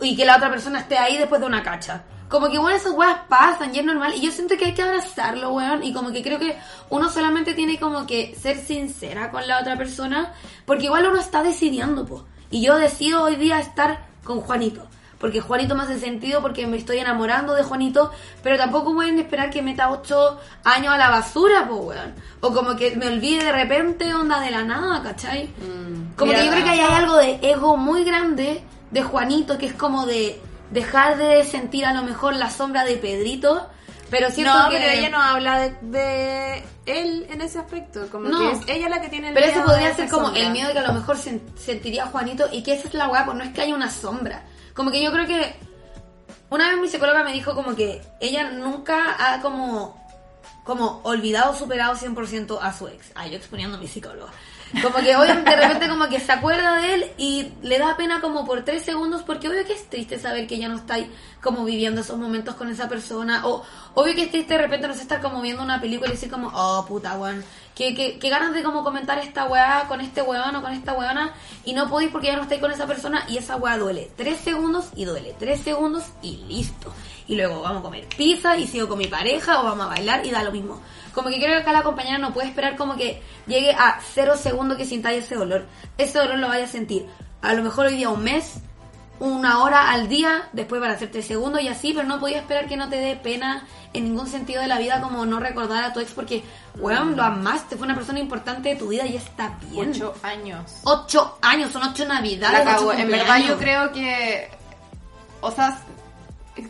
Y 0.00 0.16
que 0.16 0.24
la 0.24 0.36
otra 0.36 0.50
persona 0.50 0.80
esté 0.80 0.98
ahí 0.98 1.16
después 1.18 1.40
de 1.40 1.46
una 1.46 1.62
cacha. 1.62 2.02
Como 2.28 2.50
que, 2.50 2.58
bueno, 2.58 2.76
esas 2.76 2.92
weas 2.92 3.20
pasan 3.28 3.74
y 3.74 3.78
es 3.78 3.84
normal. 3.84 4.12
Y 4.14 4.20
yo 4.20 4.30
siento 4.30 4.56
que 4.56 4.66
hay 4.66 4.74
que 4.74 4.82
abrazarlo, 4.82 5.50
weón. 5.52 5.82
Y 5.82 5.92
como 5.92 6.12
que 6.12 6.22
creo 6.22 6.38
que 6.38 6.58
uno 6.90 7.08
solamente 7.08 7.54
tiene 7.54 7.78
como 7.78 8.06
que 8.06 8.36
ser 8.38 8.58
sincera 8.58 9.30
con 9.30 9.46
la 9.46 9.60
otra 9.60 9.76
persona. 9.76 10.34
Porque 10.66 10.84
igual 10.84 11.06
uno 11.06 11.18
está 11.18 11.42
decidiendo, 11.42 12.04
po. 12.04 12.24
Y 12.50 12.62
yo 12.62 12.76
decido 12.76 13.22
hoy 13.24 13.36
día 13.36 13.58
estar 13.60 14.06
con 14.24 14.40
Juanito. 14.40 14.86
Porque 15.18 15.40
Juanito 15.40 15.74
me 15.74 15.82
hace 15.82 15.98
sentido 15.98 16.40
porque 16.42 16.66
me 16.66 16.76
estoy 16.76 16.98
enamorando 16.98 17.54
de 17.54 17.62
Juanito. 17.62 18.12
Pero 18.42 18.58
tampoco 18.58 18.94
pueden 18.94 19.18
esperar 19.18 19.48
que 19.48 19.62
meta 19.62 19.90
ocho 19.90 20.38
años 20.64 20.92
a 20.92 20.98
la 20.98 21.08
basura, 21.08 21.66
po, 21.66 21.76
weón. 21.76 22.14
O 22.40 22.52
como 22.52 22.76
que 22.76 22.94
me 22.94 23.08
olvide 23.08 23.44
de 23.44 23.52
repente, 23.52 24.12
onda 24.12 24.38
de 24.40 24.50
la 24.50 24.64
nada, 24.64 25.02
¿cachai? 25.02 25.48
Como 26.14 26.32
que 26.32 26.44
yo 26.44 26.50
creo 26.50 26.64
que 26.64 26.70
ahí 26.70 26.80
hay 26.80 26.94
algo 26.94 27.16
de 27.16 27.38
ego 27.42 27.76
muy 27.78 28.04
grande 28.04 28.62
de 28.90 29.02
Juanito, 29.02 29.56
que 29.56 29.66
es 29.66 29.74
como 29.74 30.04
de 30.06 30.40
dejar 30.70 31.16
de 31.18 31.44
sentir 31.44 31.84
a 31.86 31.92
lo 31.92 32.02
mejor 32.02 32.34
la 32.36 32.50
sombra 32.50 32.84
de 32.84 32.96
Pedrito, 32.96 33.68
pero 34.10 34.30
siento 34.30 34.52
no, 34.58 34.70
que... 34.70 34.76
pero 34.78 34.90
ella 34.90 35.08
no 35.10 35.20
habla 35.22 35.58
de, 35.58 35.70
de 35.82 36.64
él 36.86 37.26
en 37.30 37.40
ese 37.42 37.58
aspecto. 37.58 38.08
Como 38.10 38.28
No. 38.28 38.38
que 38.38 38.50
es 38.52 38.76
ella 38.76 38.88
la 38.88 39.00
que 39.00 39.08
tiene 39.08 39.28
el 39.28 39.34
Pero 39.34 39.46
miedo 39.46 39.58
eso 39.60 39.68
podría 39.68 39.88
de 39.88 39.94
ser 39.94 40.08
como 40.08 40.26
sombra. 40.26 40.42
el 40.42 40.50
miedo 40.52 40.72
que 40.72 40.78
a 40.78 40.86
lo 40.86 40.92
mejor 40.94 41.16
sen- 41.16 41.42
sentiría 41.56 42.06
Juanito 42.06 42.48
y 42.52 42.62
que 42.62 42.72
esa 42.74 42.88
es 42.88 42.94
la 42.94 43.08
weá, 43.08 43.24
pues 43.24 43.36
no 43.36 43.44
es 43.44 43.50
que 43.52 43.60
haya 43.62 43.74
una 43.74 43.90
sombra. 43.90 44.44
Como 44.74 44.90
que 44.90 45.02
yo 45.02 45.10
creo 45.12 45.26
que 45.26 45.56
una 46.50 46.68
vez 46.70 46.78
mi 46.78 46.88
psicóloga 46.88 47.22
me 47.24 47.32
dijo 47.32 47.54
como 47.54 47.74
que 47.76 48.00
ella 48.20 48.50
nunca 48.50 49.16
ha 49.18 49.40
como 49.42 49.98
como 50.64 51.00
olvidado, 51.04 51.54
superado 51.56 51.94
100% 51.94 52.58
a 52.60 52.72
su 52.74 52.88
ex. 52.88 53.10
Ah, 53.14 53.26
yo 53.26 53.36
exponiendo 53.38 53.78
a 53.78 53.80
mi 53.80 53.88
psicóloga. 53.88 54.30
Como 54.82 54.96
que 54.96 55.16
hoy 55.16 55.28
de 55.28 55.56
repente 55.56 55.88
como 55.88 56.08
que 56.08 56.20
se 56.20 56.30
acuerda 56.30 56.76
de 56.76 56.94
él 56.94 57.04
y 57.16 57.48
le 57.62 57.78
da 57.78 57.96
pena 57.96 58.20
como 58.20 58.44
por 58.44 58.64
tres 58.64 58.82
segundos 58.82 59.22
porque 59.22 59.48
obvio 59.48 59.64
que 59.64 59.72
es 59.72 59.88
triste 59.88 60.18
saber 60.18 60.46
que 60.46 60.58
ya 60.58 60.68
no 60.68 60.76
está 60.76 60.94
ahí 60.94 61.10
como 61.42 61.64
viviendo 61.64 62.02
esos 62.02 62.18
momentos 62.18 62.54
con 62.54 62.68
esa 62.68 62.88
persona 62.88 63.46
o 63.46 63.62
obvio 63.94 64.14
que 64.14 64.24
es 64.24 64.30
triste 64.30 64.54
de 64.54 64.60
repente 64.60 64.86
no 64.86 64.94
sé 64.94 65.02
estar 65.02 65.22
como 65.22 65.40
viendo 65.40 65.62
una 65.62 65.80
película 65.80 66.08
y 66.10 66.12
decir 66.12 66.30
como 66.30 66.50
oh 66.52 66.84
puta 66.86 67.16
weón 67.16 67.42
que, 67.74 67.94
que, 67.94 68.18
que 68.18 68.28
ganas 68.28 68.52
de 68.52 68.62
como 68.62 68.84
comentar 68.84 69.18
esta 69.18 69.46
weá 69.46 69.86
con 69.88 70.02
este 70.02 70.20
weón 70.20 70.54
o 70.56 70.62
con 70.62 70.72
esta 70.72 70.92
weona 70.92 71.32
y 71.64 71.72
no 71.72 71.88
podéis 71.88 72.10
porque 72.10 72.26
ya 72.26 72.36
no 72.36 72.42
estáis 72.42 72.60
con 72.60 72.70
esa 72.70 72.86
persona 72.86 73.24
y 73.28 73.38
esa 73.38 73.56
weá 73.56 73.78
duele 73.78 74.10
tres 74.16 74.38
segundos 74.40 74.90
y 74.96 75.06
duele 75.06 75.34
tres 75.38 75.60
segundos 75.60 76.04
y 76.20 76.36
listo 76.48 76.92
y 77.28 77.36
luego 77.36 77.60
vamos 77.60 77.80
a 77.80 77.82
comer 77.82 78.06
pizza 78.08 78.56
y 78.56 78.66
sigo 78.66 78.88
con 78.88 78.98
mi 78.98 79.06
pareja 79.06 79.60
o 79.60 79.64
vamos 79.64 79.86
a 79.86 79.90
bailar 79.90 80.24
y 80.24 80.30
da 80.30 80.42
lo 80.42 80.50
mismo. 80.50 80.80
Como 81.18 81.30
que 81.30 81.40
creo 81.40 81.56
que 81.56 81.62
acá 81.62 81.72
la 81.72 81.82
compañera 81.82 82.16
no 82.16 82.32
puede 82.32 82.46
esperar 82.46 82.76
como 82.76 82.94
que 82.94 83.20
llegue 83.48 83.72
a 83.72 83.98
cero 84.14 84.36
segundos 84.36 84.78
que 84.78 84.84
sintáis 84.84 85.24
ese 85.24 85.34
dolor. 85.34 85.66
Ese 85.98 86.16
dolor 86.16 86.38
lo 86.38 86.46
vaya 86.46 86.66
a 86.66 86.68
sentir. 86.68 87.06
A 87.42 87.54
lo 87.54 87.64
mejor 87.64 87.86
hoy 87.86 87.96
día 87.96 88.08
un 88.08 88.22
mes, 88.22 88.60
una 89.18 89.64
hora 89.64 89.90
al 89.90 90.08
día, 90.08 90.48
después 90.52 90.80
para 90.80 90.94
hacer 90.94 91.10
tres 91.10 91.26
segundos 91.26 91.60
y 91.60 91.66
así, 91.66 91.92
pero 91.92 92.06
no 92.06 92.20
podía 92.20 92.38
esperar 92.38 92.68
que 92.68 92.76
no 92.76 92.88
te 92.88 92.98
dé 92.98 93.16
pena 93.16 93.66
en 93.94 94.04
ningún 94.04 94.28
sentido 94.28 94.62
de 94.62 94.68
la 94.68 94.78
vida 94.78 95.00
como 95.00 95.26
no 95.26 95.40
recordar 95.40 95.82
a 95.82 95.92
tu 95.92 95.98
ex 95.98 96.12
porque, 96.12 96.44
weón, 96.76 97.16
lo 97.16 97.24
amaste, 97.24 97.76
fue 97.76 97.86
una 97.86 97.96
persona 97.96 98.20
importante 98.20 98.68
de 98.68 98.76
tu 98.76 98.86
vida 98.86 99.04
y 99.04 99.16
está 99.16 99.58
bien. 99.72 99.90
Ocho 99.90 100.14
años. 100.22 100.82
Ocho 100.84 101.36
años, 101.42 101.72
son 101.72 101.82
ocho 101.82 102.06
navidades. 102.06 102.64
La 102.64 102.74
cago. 102.76 102.90
ocho 102.90 102.98
En 103.00 103.10
verdad 103.10 103.38
yo 103.38 103.58
creo 103.58 103.90
que... 103.90 104.48
O 105.40 105.50
sea, 105.50 105.80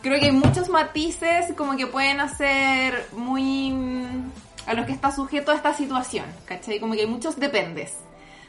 creo 0.03 0.19
que 0.21 0.27
hay 0.27 0.33
muchos 0.33 0.69
matices 0.69 1.53
como 1.57 1.77
que 1.77 1.87
pueden 1.87 2.21
hacer 2.21 3.07
muy... 3.13 3.73
a 4.67 4.75
los 4.75 4.87
que 4.87 4.93
está 4.93 5.13
sujeto 5.13 5.53
a 5.53 5.55
esta 5.55 5.75
situación, 5.75 6.27
¿cachai? 6.45 6.81
Como 6.81 6.95
que 6.95 7.01
hay 7.01 7.07
muchos 7.07 7.39
dependes. 7.39 7.97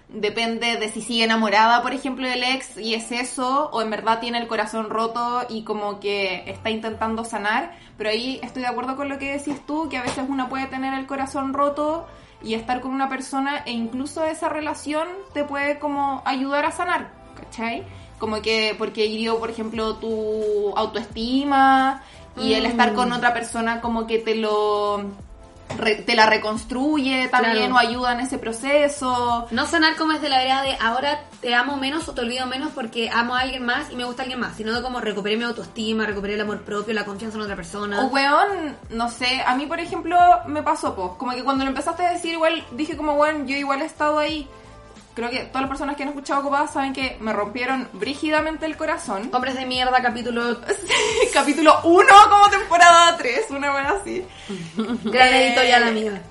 Depende 0.09 0.77
de 0.77 0.89
si 0.89 1.01
sigue 1.01 1.23
enamorada, 1.23 1.83
por 1.83 1.93
ejemplo, 1.93 2.27
del 2.27 2.43
ex 2.43 2.77
y 2.77 2.95
es 2.95 3.11
eso, 3.11 3.69
o 3.71 3.81
en 3.83 3.91
verdad 3.91 4.19
tiene 4.19 4.39
el 4.39 4.47
corazón 4.47 4.89
roto 4.89 5.45
y 5.49 5.63
como 5.63 5.99
que 5.99 6.49
está 6.49 6.71
intentando 6.71 7.23
sanar. 7.23 7.75
Pero 7.95 8.09
ahí 8.09 8.39
estoy 8.41 8.63
de 8.63 8.69
acuerdo 8.69 8.95
con 8.95 9.07
lo 9.07 9.19
que 9.19 9.37
decís 9.37 9.63
tú, 9.67 9.87
que 9.87 9.97
a 9.97 10.01
veces 10.01 10.25
uno 10.27 10.49
puede 10.49 10.65
tener 10.65 10.95
el 10.95 11.05
corazón 11.05 11.53
roto 11.53 12.07
y 12.41 12.55
estar 12.55 12.81
con 12.81 12.91
una 12.91 13.07
persona 13.07 13.59
e 13.65 13.71
incluso 13.71 14.25
esa 14.25 14.49
relación 14.49 15.07
te 15.33 15.43
puede 15.43 15.77
como 15.77 16.23
ayudar 16.25 16.65
a 16.65 16.71
sanar, 16.71 17.11
¿cachai? 17.35 17.83
Como 18.19 18.41
que 18.41 18.75
porque 18.77 19.05
hirió, 19.05 19.39
por 19.39 19.49
ejemplo, 19.49 19.95
tu 19.95 20.73
autoestima 20.75 22.03
y 22.37 22.53
el 22.53 22.65
estar 22.65 22.93
con 22.93 23.11
otra 23.11 23.33
persona 23.33 23.81
como 23.81 24.07
que 24.07 24.19
te 24.19 24.35
lo 24.35 25.03
re- 25.77 25.95
te 25.95 26.15
la 26.15 26.25
reconstruye 26.25 27.27
también 27.29 27.55
Claro. 27.71 27.75
o 27.75 27.77
ayuda 27.77 28.13
en 28.13 28.21
ese 28.21 28.37
proceso. 28.37 29.47
No 29.51 29.65
sonar 29.67 29.95
como 29.97 30.13
es 30.13 30.21
de 30.21 30.29
la 30.29 30.37
vereda 30.39 30.61
de 30.63 30.75
ahora 30.81 31.21
te 31.41 31.53
amo 31.55 31.77
menos 31.77 32.07
o 32.07 32.13
te 32.13 32.21
olvido 32.21 32.45
menos 32.47 32.71
porque 32.73 33.09
amo 33.09 33.35
a 33.35 33.41
alguien 33.41 33.63
más 33.65 33.91
y 33.91 33.95
me 33.95 34.03
gusta 34.03 34.23
alguien 34.23 34.39
más, 34.39 34.55
sino 34.57 34.73
de 34.73 34.81
como 34.81 34.99
recuperé 34.99 35.37
mi 35.37 35.43
autoestima, 35.43 36.05
recuperé 36.05 36.33
el 36.35 36.41
amor 36.41 36.61
propio, 36.61 36.93
la 36.93 37.05
confianza 37.05 37.37
en 37.37 37.43
otra 37.43 37.55
persona. 37.55 38.01
O 38.03 38.07
weón, 38.07 38.75
no 38.89 39.09
sé, 39.09 39.41
a 39.45 39.55
mí 39.55 39.65
por 39.65 39.79
ejemplo 39.79 40.17
me 40.47 40.63
pasó, 40.63 40.95
pues, 40.95 41.11
como 41.17 41.31
que 41.33 41.43
cuando 41.43 41.63
lo 41.65 41.69
empezaste 41.69 42.05
a 42.05 42.11
decir 42.13 42.33
igual 42.33 42.63
dije 42.71 42.95
como 42.97 43.13
weón, 43.13 43.47
yo 43.47 43.55
igual 43.55 43.81
he 43.81 43.85
estado 43.85 44.19
ahí. 44.19 44.47
Creo 45.19 45.31
que 45.31 45.39
todas 45.47 45.63
las 45.63 45.69
personas 45.69 45.97
que 45.97 46.03
han 46.03 46.09
escuchado 46.09 46.43
Copadas 46.43 46.71
saben 46.71 46.93
que 46.93 47.17
me 47.19 47.33
rompieron 47.33 47.89
brígidamente 47.91 48.65
el 48.65 48.77
corazón. 48.77 49.29
Hombres 49.33 49.55
de 49.55 49.65
mierda, 49.65 50.01
capítulo 50.01 50.61
Capítulo 51.33 51.77
1 51.83 52.07
como 52.29 52.49
temporada 52.49 53.17
3, 53.17 53.47
una 53.49 53.69
buena 53.69 53.89
así. 53.99 54.25
gran 55.03 55.27
Eh, 55.27 55.47
editorial 55.47 55.83
amiga. 55.83 56.21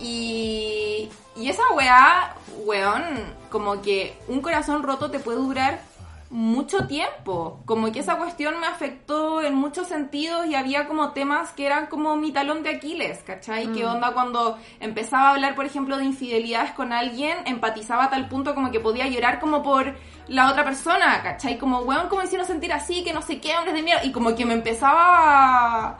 Y, 0.00 1.10
y 1.36 1.48
esa 1.48 1.62
weá, 1.72 2.34
weón, 2.64 3.04
como 3.50 3.80
que 3.82 4.18
un 4.26 4.40
corazón 4.40 4.82
roto 4.82 5.08
te 5.12 5.20
puede 5.20 5.38
durar 5.38 5.80
mucho 6.30 6.86
tiempo. 6.86 7.60
Como 7.66 7.90
que 7.90 7.98
esa 7.98 8.16
cuestión 8.16 8.58
me 8.60 8.66
afectó 8.66 9.42
en 9.42 9.54
muchos 9.54 9.88
sentidos 9.88 10.46
y 10.46 10.54
había 10.54 10.86
como 10.86 11.10
temas 11.10 11.50
que 11.50 11.66
eran 11.66 11.86
como 11.86 12.16
mi 12.16 12.30
talón 12.30 12.62
de 12.62 12.70
Aquiles, 12.70 13.18
¿cachai? 13.24 13.72
Que 13.72 13.84
onda 13.84 14.12
cuando 14.12 14.56
empezaba 14.78 15.28
a 15.28 15.30
hablar, 15.32 15.56
por 15.56 15.66
ejemplo, 15.66 15.96
de 15.96 16.04
infidelidades 16.04 16.70
con 16.70 16.92
alguien, 16.92 17.36
empatizaba 17.46 18.04
a 18.04 18.10
tal 18.10 18.28
punto 18.28 18.54
como 18.54 18.70
que 18.70 18.78
podía 18.78 19.08
llorar 19.08 19.40
como 19.40 19.62
por 19.62 19.96
la 20.28 20.48
otra 20.50 20.64
persona, 20.64 21.20
¿cachai? 21.22 21.58
Como, 21.58 21.80
weón, 21.80 22.08
como 22.08 22.22
hicieron 22.22 22.46
sentir 22.46 22.72
así, 22.72 23.02
que 23.02 23.12
no 23.12 23.22
sé 23.22 23.40
qué, 23.40 23.56
hombres 23.56 23.74
de 23.74 23.82
mierda. 23.82 24.04
Y 24.04 24.12
como 24.12 24.36
que 24.36 24.46
me 24.46 24.54
empezaba 24.54 25.88
a 25.88 25.98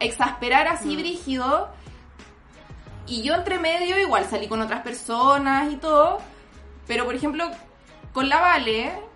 exasperar 0.00 0.66
así 0.66 0.96
brígido. 0.96 1.68
Y 3.06 3.22
yo 3.22 3.34
entre 3.34 3.60
medio 3.60 3.98
igual 3.98 4.24
salí 4.24 4.48
con 4.48 4.60
otras 4.60 4.80
personas 4.80 5.72
y 5.72 5.76
todo. 5.76 6.18
Pero 6.88 7.04
por 7.04 7.14
ejemplo, 7.14 7.48
con 8.12 8.28
la 8.28 8.40
Vale, 8.40 9.09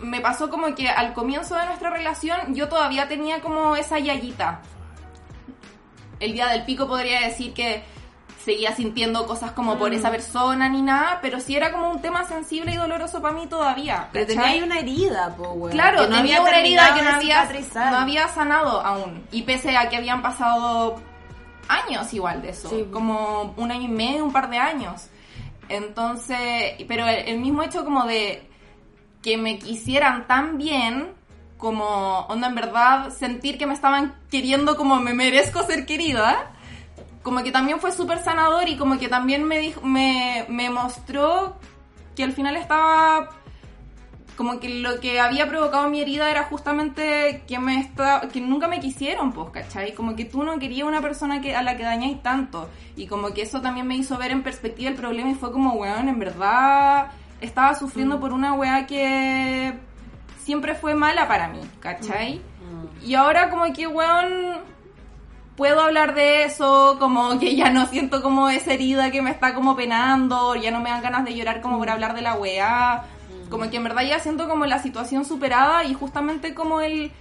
me 0.00 0.20
pasó 0.20 0.50
como 0.50 0.74
que 0.74 0.88
al 0.88 1.12
comienzo 1.14 1.54
de 1.56 1.66
nuestra 1.66 1.90
relación 1.90 2.54
yo 2.54 2.68
todavía 2.68 3.08
tenía 3.08 3.40
como 3.40 3.76
esa 3.76 3.98
yayita. 3.98 4.60
El 6.18 6.32
día 6.32 6.48
del 6.48 6.64
pico 6.64 6.86
podría 6.86 7.20
decir 7.20 7.52
que 7.54 7.82
seguía 8.44 8.74
sintiendo 8.74 9.26
cosas 9.26 9.52
como 9.52 9.76
por 9.78 9.92
esa 9.92 10.10
persona 10.10 10.68
ni 10.68 10.80
nada, 10.82 11.18
pero 11.22 11.40
sí 11.40 11.56
era 11.56 11.70
como 11.72 11.90
un 11.90 12.00
tema 12.00 12.24
sensible 12.24 12.72
y 12.72 12.76
doloroso 12.76 13.20
para 13.20 13.34
mí 13.34 13.46
todavía. 13.46 14.08
Pero 14.12 14.26
tenía 14.26 14.46
ahí 14.46 14.62
una 14.62 14.78
herida, 14.78 15.34
po. 15.36 15.68
Claro, 15.70 16.02
no 16.02 16.16
tenía 16.16 16.38
había 16.38 16.40
una 16.42 16.58
herida 16.58 16.94
que 16.94 17.02
no 17.02 17.10
había, 17.10 17.42
cicatrizar. 17.42 17.92
no 17.92 17.98
había 17.98 18.28
sanado 18.28 18.80
aún. 18.80 19.24
Y 19.30 19.42
pese 19.42 19.76
a 19.76 19.88
que 19.88 19.96
habían 19.96 20.22
pasado 20.22 20.96
años 21.68 22.12
igual 22.14 22.42
de 22.42 22.50
eso, 22.50 22.68
Sí. 22.70 22.86
como 22.92 23.54
un 23.56 23.70
año 23.70 23.82
y 23.84 23.88
medio, 23.88 24.24
un 24.24 24.32
par 24.32 24.48
de 24.50 24.58
años. 24.58 25.08
Entonces, 25.68 26.74
pero 26.88 27.06
el, 27.06 27.28
el 27.28 27.38
mismo 27.40 27.62
hecho 27.62 27.84
como 27.84 28.04
de 28.04 28.49
que 29.22 29.36
me 29.36 29.58
quisieran 29.58 30.26
tan 30.26 30.58
bien, 30.58 31.08
como, 31.58 32.20
onda, 32.28 32.48
en 32.48 32.54
verdad, 32.54 33.10
sentir 33.10 33.58
que 33.58 33.66
me 33.66 33.74
estaban 33.74 34.14
queriendo 34.30 34.76
como 34.76 34.96
me 34.96 35.12
merezco 35.12 35.62
ser 35.62 35.84
querida, 35.84 36.52
como 37.22 37.42
que 37.42 37.52
también 37.52 37.80
fue 37.80 37.92
súper 37.92 38.22
sanador 38.24 38.68
y 38.68 38.76
como 38.76 38.98
que 38.98 39.08
también 39.08 39.44
me, 39.44 39.58
dijo, 39.58 39.82
me, 39.82 40.46
me 40.48 40.70
mostró 40.70 41.56
que 42.16 42.24
al 42.24 42.32
final 42.32 42.56
estaba 42.56 43.30
como 44.40 44.58
que 44.58 44.80
lo 44.80 45.00
que 45.00 45.20
había 45.20 45.46
provocado 45.50 45.90
mi 45.90 46.00
herida 46.00 46.30
era 46.30 46.44
justamente 46.44 47.42
que 47.46 47.58
me 47.58 47.78
está, 47.78 48.22
que 48.32 48.40
nunca 48.40 48.68
me 48.68 48.80
quisieron, 48.80 49.34
pues, 49.34 49.50
¿cachai? 49.50 49.92
Como 49.92 50.16
que 50.16 50.24
tú 50.24 50.42
no 50.42 50.58
querías 50.58 50.88
una 50.88 51.02
persona 51.02 51.42
que, 51.42 51.54
a 51.54 51.62
la 51.62 51.76
que 51.76 51.82
dañáis 51.82 52.22
tanto. 52.22 52.70
Y 52.96 53.06
como 53.06 53.34
que 53.34 53.42
eso 53.42 53.60
también 53.60 53.86
me 53.86 53.96
hizo 53.96 54.16
ver 54.16 54.30
en 54.30 54.42
perspectiva 54.42 54.88
el 54.88 54.96
problema 54.96 55.30
y 55.30 55.34
fue 55.34 55.52
como, 55.52 55.74
weón, 55.74 56.08
en 56.08 56.18
verdad 56.18 57.10
estaba 57.40 57.74
sufriendo 57.74 58.20
por 58.20 58.32
una 58.32 58.54
weá 58.54 58.86
que 58.86 59.74
siempre 60.44 60.74
fue 60.74 60.94
mala 60.94 61.28
para 61.28 61.48
mí, 61.48 61.60
¿cachai? 61.80 62.40
Y 63.02 63.14
ahora 63.14 63.50
como 63.50 63.72
que, 63.72 63.86
weón, 63.86 64.58
puedo 65.56 65.80
hablar 65.80 66.14
de 66.14 66.44
eso, 66.44 66.96
como 66.98 67.38
que 67.38 67.56
ya 67.56 67.70
no 67.70 67.86
siento 67.86 68.22
como 68.22 68.48
esa 68.48 68.72
herida 68.72 69.10
que 69.10 69.22
me 69.22 69.30
está 69.30 69.54
como 69.54 69.76
penando, 69.76 70.54
ya 70.54 70.70
no 70.70 70.80
me 70.80 70.90
dan 70.90 71.02
ganas 71.02 71.24
de 71.24 71.34
llorar 71.34 71.60
como 71.60 71.78
por 71.78 71.90
hablar 71.90 72.14
de 72.14 72.22
la 72.22 72.34
weá, 72.34 73.04
como 73.48 73.68
que 73.68 73.76
en 73.76 73.84
verdad 73.84 74.02
ya 74.02 74.18
siento 74.20 74.48
como 74.48 74.66
la 74.66 74.78
situación 74.78 75.24
superada 75.24 75.84
y 75.84 75.94
justamente 75.94 76.54
como 76.54 76.80
el, 76.80 77.12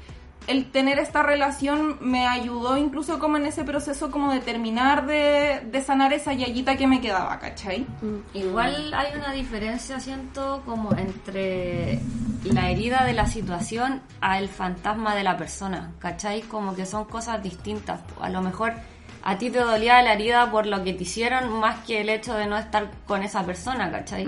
el 0.48 0.72
tener 0.72 0.98
esta 0.98 1.22
relación 1.22 1.98
me 2.02 2.28
ayudó 2.28 2.78
incluso 2.78 3.20
como 3.20 3.38
en 3.38 3.46
ese 3.46 3.64
proceso 3.64 4.10
como 4.10 4.32
de 4.32 4.40
terminar 4.40 5.06
de, 5.06 5.62
de 5.72 5.82
sanar 5.82 6.12
esa 6.14 6.34
yayita 6.34 6.76
que 6.76 6.88
me 6.88 7.02
quedaba, 7.02 7.38
¿cachai? 7.40 7.86
Igual 8.34 8.94
hay 8.94 9.16
una 9.16 9.32
diferencia, 9.32 10.00
siento, 10.00 10.64
como 10.66 10.96
entre 10.96 12.00
la 12.44 12.72
herida 12.72 13.04
de 13.04 13.14
la 13.14 13.28
situación 13.28 14.02
al 14.22 14.48
fantasma 14.48 15.16
de 15.16 15.24
la 15.24 15.38
persona, 15.38 15.92
¿cachai? 16.00 16.42
Como 16.42 16.76
que 16.76 16.86
son 16.86 17.06
cosas 17.06 17.44
distintas. 17.44 18.02
A 18.20 18.30
lo 18.30 18.42
mejor 18.42 18.74
a 19.22 19.38
ti 19.38 19.50
te 19.50 19.60
dolía 19.60 20.02
la 20.02 20.14
herida 20.14 20.50
por 20.50 20.66
lo 20.66 20.84
que 20.84 20.94
te 20.94 21.04
hicieron 21.04 21.60
más 21.60 21.86
que 21.86 22.02
el 22.02 22.10
hecho 22.10 22.34
de 22.34 22.48
no 22.48 22.58
estar 22.58 22.90
con 23.06 23.22
esa 23.22 23.46
persona, 23.46 23.92
¿cachai? 23.92 24.28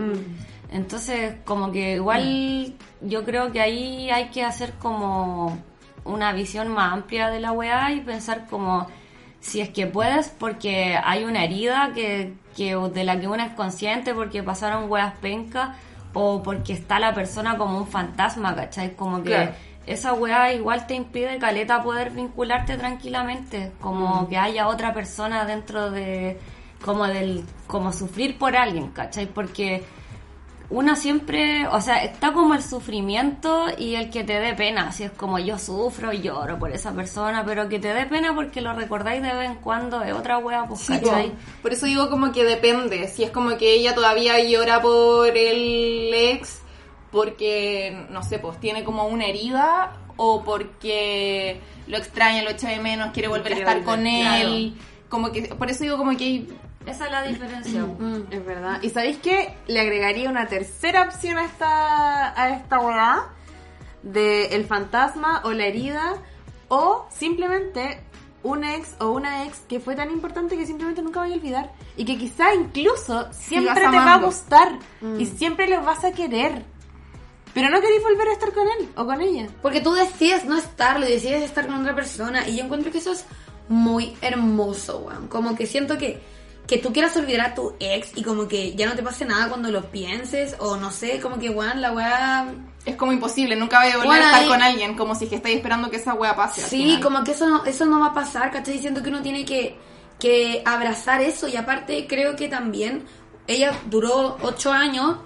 Entonces, 0.72 1.36
como 1.46 1.72
que 1.72 1.96
igual 1.96 2.76
yo 3.02 3.24
creo 3.24 3.52
que 3.52 3.60
ahí 3.60 4.10
hay 4.10 4.30
que 4.30 4.44
hacer 4.44 4.74
como 4.74 5.58
una 6.06 6.34
visión 6.34 6.68
más 6.70 6.94
amplia 6.94 7.30
de 7.30 7.40
la 7.40 7.52
weá 7.52 7.92
y 7.92 8.02
pensar 8.02 8.48
como 8.48 8.88
si 9.40 9.62
es 9.62 9.70
que 9.70 9.88
puedes 9.88 10.30
porque 10.30 10.98
hay 11.04 11.24
una 11.24 11.44
herida 11.44 11.92
que, 11.94 12.34
que 12.56 12.76
de 12.76 13.04
la 13.04 13.20
que 13.20 13.28
uno 13.28 13.44
es 13.44 13.54
consciente 13.54 14.14
porque 14.14 14.44
pasaron 14.44 14.90
weas 14.90 15.14
pencas 15.16 15.76
o 16.14 16.44
porque 16.44 16.74
está 16.74 17.00
la 17.00 17.14
persona 17.14 17.58
como 17.58 17.78
un 17.78 17.88
fantasma, 17.88 18.56
¿cachai? 18.56 18.96
Como 18.96 19.24
que 19.24 19.30
Claro. 19.32 19.52
esa 19.88 20.14
weá 20.14 20.54
igual 20.54 20.86
te 20.88 20.94
impide, 20.94 21.38
caleta, 21.40 21.82
poder 21.82 22.12
vincularte 22.12 22.78
tranquilamente, 22.78 23.72
como 23.80 24.28
que 24.28 24.38
haya 24.38 24.68
otra 24.68 24.94
persona 24.94 25.46
dentro 25.46 25.90
de, 25.90 26.38
como 26.84 27.08
del, 27.08 27.46
como 27.68 27.92
sufrir 27.94 28.38
por 28.38 28.56
alguien, 28.56 28.90
¿cachai? 28.90 29.26
Porque 29.28 29.84
una 30.72 30.96
siempre, 30.96 31.68
o 31.68 31.82
sea, 31.82 32.04
está 32.04 32.32
como 32.34 32.54
el 32.56 32.64
sufrimiento 32.64 33.66
y 33.78 33.96
el 33.96 34.10
que 34.10 34.24
te 34.24 34.40
dé 34.40 34.54
pena, 34.54 34.88
así 34.88 35.04
es 35.04 35.12
como 35.12 35.38
yo 35.38 35.60
sufro 35.60 36.14
y 36.14 36.22
lloro 36.22 36.58
por 36.58 36.72
esa 36.72 36.94
persona, 36.94 37.44
pero 37.46 37.68
que 37.70 37.78
te 37.78 37.94
dé 37.94 38.06
pena 38.06 38.34
porque 38.34 38.62
lo 38.62 38.74
recordáis 38.74 39.22
de 39.22 39.34
vez 39.34 39.50
en 39.52 39.56
cuando 39.58 40.02
es 40.02 40.14
otra 40.14 40.38
wea, 40.38 40.66
pues, 40.66 40.90
¿cachai? 41.02 41.34
Por 41.62 41.74
eso 41.74 41.86
digo 41.86 42.10
como 42.10 42.32
que 42.32 42.44
depende. 42.46 43.08
Si 43.10 43.24
es 43.24 43.32
como 43.32 43.58
que 43.58 43.74
ella 43.74 43.94
todavía 43.94 44.42
llora 44.44 44.82
por 44.82 45.28
el 45.38 46.12
ex 46.14 46.62
porque, 47.12 48.06
no 48.10 48.24
sé, 48.24 48.40
pues 48.40 48.58
tiene 48.60 48.84
como 48.86 49.06
una 49.08 49.26
herida 49.26 49.98
o 50.16 50.44
porque 50.44 51.60
lo 51.88 51.98
extraña, 51.98 52.44
lo 52.44 52.50
echa 52.52 52.70
de 52.70 52.80
menos, 52.80 53.12
quiere 53.12 53.28
volver 53.28 53.54
a 53.54 53.58
estar 53.58 53.80
volver, 53.80 53.86
con 53.86 54.08
él. 54.08 54.76
Como 55.10 55.32
que, 55.34 55.42
por 55.56 55.70
eso 55.70 55.84
digo 55.84 55.98
como 55.98 56.16
que 56.16 56.24
hay- 56.24 56.48
Esa 56.86 57.06
es 57.06 57.12
la 57.12 57.24
diferencia. 57.24 57.84
Mm, 57.84 58.28
es 58.32 58.46
verdad. 58.46 58.82
¿Y 58.82 58.90
sabéis 58.90 59.18
qué? 59.18 59.56
Le 59.68 59.80
agregaría 59.80 60.30
una 60.30 60.48
tercera 60.48 61.04
opción 61.04 61.38
a 61.38 61.46
esta, 61.46 62.42
a 62.42 62.50
esta 62.50 62.80
weá 62.80 63.30
de 64.04 64.48
el 64.56 64.66
fantasma 64.66 65.42
o 65.44 65.52
la 65.52 65.66
herida 65.66 66.16
o 66.70 67.08
simplemente 67.12 68.02
un 68.44 68.64
ex 68.64 68.96
o 69.00 69.12
una 69.12 69.46
ex 69.46 69.60
que 69.68 69.80
fue 69.80 69.96
tan 69.96 70.10
importante 70.10 70.58
que 70.58 70.66
simplemente 70.66 71.02
nunca 71.02 71.20
voy 71.22 71.34
a 71.34 71.36
olvidar 71.36 71.72
y 71.96 72.06
que 72.06 72.18
quizá 72.18 72.54
incluso 72.56 73.32
siempre 73.32 73.76
te 73.76 73.98
va 73.98 74.16
a 74.16 74.20
gustar 74.20 74.80
y 75.20 75.26
siempre 75.26 75.68
lo 75.68 75.82
vas 75.84 76.04
a 76.04 76.12
querer. 76.12 76.66
Pero 77.54 77.70
no 77.70 77.82
queréis 77.82 78.02
volver 78.02 78.30
a 78.30 78.34
estar 78.34 78.54
con 78.54 78.66
él 78.66 78.90
o 78.96 79.06
con 79.06 79.22
ella. 79.22 79.48
Porque 79.62 79.82
tú 79.82 79.94
decides 79.94 80.46
no 80.46 80.58
estarlo 80.58 81.06
y 81.06 81.12
decides 81.12 81.44
estar 81.44 81.68
con 81.68 81.82
otra 81.82 81.94
persona. 81.94 82.48
Y 82.48 82.56
yo 82.56 82.64
encuentro 82.64 82.92
que 82.92 83.00
eso 83.00 83.12
es 83.12 83.26
muy 83.68 84.16
hermoso, 84.22 85.00
weón. 85.00 85.28
Como 85.28 85.56
que 85.56 85.68
siento 85.68 85.98
que, 85.98 86.22
que 86.68 86.78
tú 86.78 86.94
quieras 86.94 87.16
olvidar 87.18 87.48
a 87.52 87.54
tu 87.56 87.74
ex 87.80 88.12
y 88.16 88.24
como 88.24 88.48
que 88.48 88.74
ya 88.76 88.88
no 88.88 88.96
te 88.96 89.04
pase 89.04 89.26
nada 89.26 89.50
cuando 89.50 89.70
lo 89.72 89.92
pienses. 89.92 90.56
O 90.60 90.78
no 90.78 90.92
sé, 90.92 91.20
como 91.20 91.38
que, 91.38 91.50
weón, 91.50 91.82
la 91.82 91.92
weá. 91.92 92.54
es 92.86 92.96
como 92.96 93.12
imposible. 93.12 93.56
Nunca 93.56 93.80
voy 93.82 93.90
a 93.92 93.98
volver 93.98 94.08
Bueno, 94.08 94.24
a 94.24 94.28
estar 94.28 94.42
ahí- 94.44 94.48
con 94.50 94.62
alguien. 94.62 94.96
Como 94.96 95.14
si 95.16 95.26
es 95.26 95.30
que 95.30 95.36
estáis 95.36 95.58
esperando 95.58 95.90
que 95.90 95.98
esa 95.98 96.14
wea 96.14 96.36
pase. 96.36 96.62
Sí, 96.62 97.00
como 97.04 97.24
que 97.24 97.32
eso 97.32 97.48
no, 97.48 97.66
eso 97.66 97.86
no 97.86 98.00
va 98.00 98.08
a 98.08 98.14
pasar, 98.14 98.52
¿cachai? 98.52 98.80
Siento 98.80 99.04
que 99.04 99.10
uno 99.10 99.22
tiene 99.22 99.44
que, 99.46 99.76
que 100.20 100.62
abrazar 100.66 101.22
eso. 101.22 101.48
Y 101.48 101.58
aparte, 101.58 102.08
creo 102.08 102.36
que 102.38 102.48
también 102.48 103.06
ella 103.48 103.74
duró 103.90 104.38
ocho 104.42 104.72
años. 104.72 105.18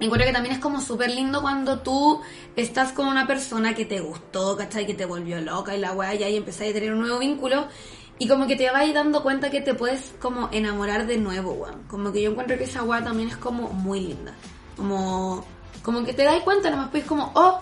Encuentro 0.00 0.26
que 0.26 0.32
también 0.32 0.56
es 0.56 0.60
como 0.60 0.80
súper 0.80 1.10
lindo 1.10 1.40
cuando 1.40 1.78
tú 1.78 2.20
estás 2.56 2.90
con 2.92 3.06
una 3.06 3.26
persona 3.28 3.74
que 3.74 3.84
te 3.84 4.00
gustó, 4.00 4.56
¿cachai? 4.56 4.86
Que 4.86 4.94
te 4.94 5.06
volvió 5.06 5.40
loca 5.40 5.74
y 5.76 5.78
la 5.80 5.92
weá, 5.92 6.14
y 6.16 6.24
ahí 6.24 6.36
empezáis 6.36 6.72
a 6.72 6.74
tener 6.74 6.92
un 6.92 6.98
nuevo 7.00 7.18
vínculo. 7.20 7.68
Y 8.18 8.28
como 8.28 8.46
que 8.46 8.56
te 8.56 8.70
vais 8.70 8.94
dando 8.94 9.22
cuenta 9.22 9.50
que 9.50 9.60
te 9.60 9.74
puedes 9.74 10.14
como 10.20 10.48
enamorar 10.52 11.06
de 11.06 11.18
nuevo, 11.18 11.52
weón. 11.52 11.82
Como 11.88 12.12
que 12.12 12.22
yo 12.22 12.30
encuentro 12.30 12.56
que 12.56 12.64
esa 12.64 12.82
weá 12.82 13.02
también 13.02 13.28
es 13.28 13.36
como 13.36 13.70
muy 13.70 14.00
linda. 14.00 14.34
Como, 14.76 15.44
como 15.82 16.04
que 16.04 16.12
te 16.12 16.22
das 16.22 16.40
cuenta, 16.42 16.70
nomás 16.70 16.90
pues 16.90 17.04
como, 17.04 17.32
oh, 17.34 17.60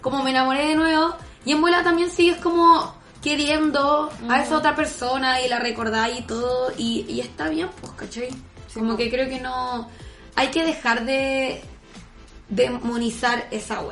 como 0.00 0.22
me 0.22 0.30
enamoré 0.30 0.68
de 0.68 0.76
nuevo. 0.76 1.14
Y 1.44 1.52
en 1.52 1.60
vuela 1.60 1.82
también 1.82 2.10
sigues 2.10 2.38
como 2.38 2.94
queriendo 3.22 4.10
a 4.28 4.42
esa 4.42 4.56
otra 4.56 4.74
persona 4.74 5.42
y 5.42 5.48
la 5.48 5.58
recordáis 5.58 6.20
y 6.20 6.22
todo. 6.22 6.72
Y, 6.78 7.04
y 7.08 7.20
está 7.20 7.48
bien, 7.48 7.68
pues, 7.80 7.92
¿cachai? 7.92 8.30
como 8.72 8.96
que 8.96 9.10
creo 9.10 9.28
que 9.28 9.40
no... 9.40 9.88
Hay 10.36 10.48
que 10.48 10.64
dejar 10.64 11.04
de 11.04 11.60
demonizar 12.48 13.46
esa. 13.50 13.80
Sí, 13.80 13.86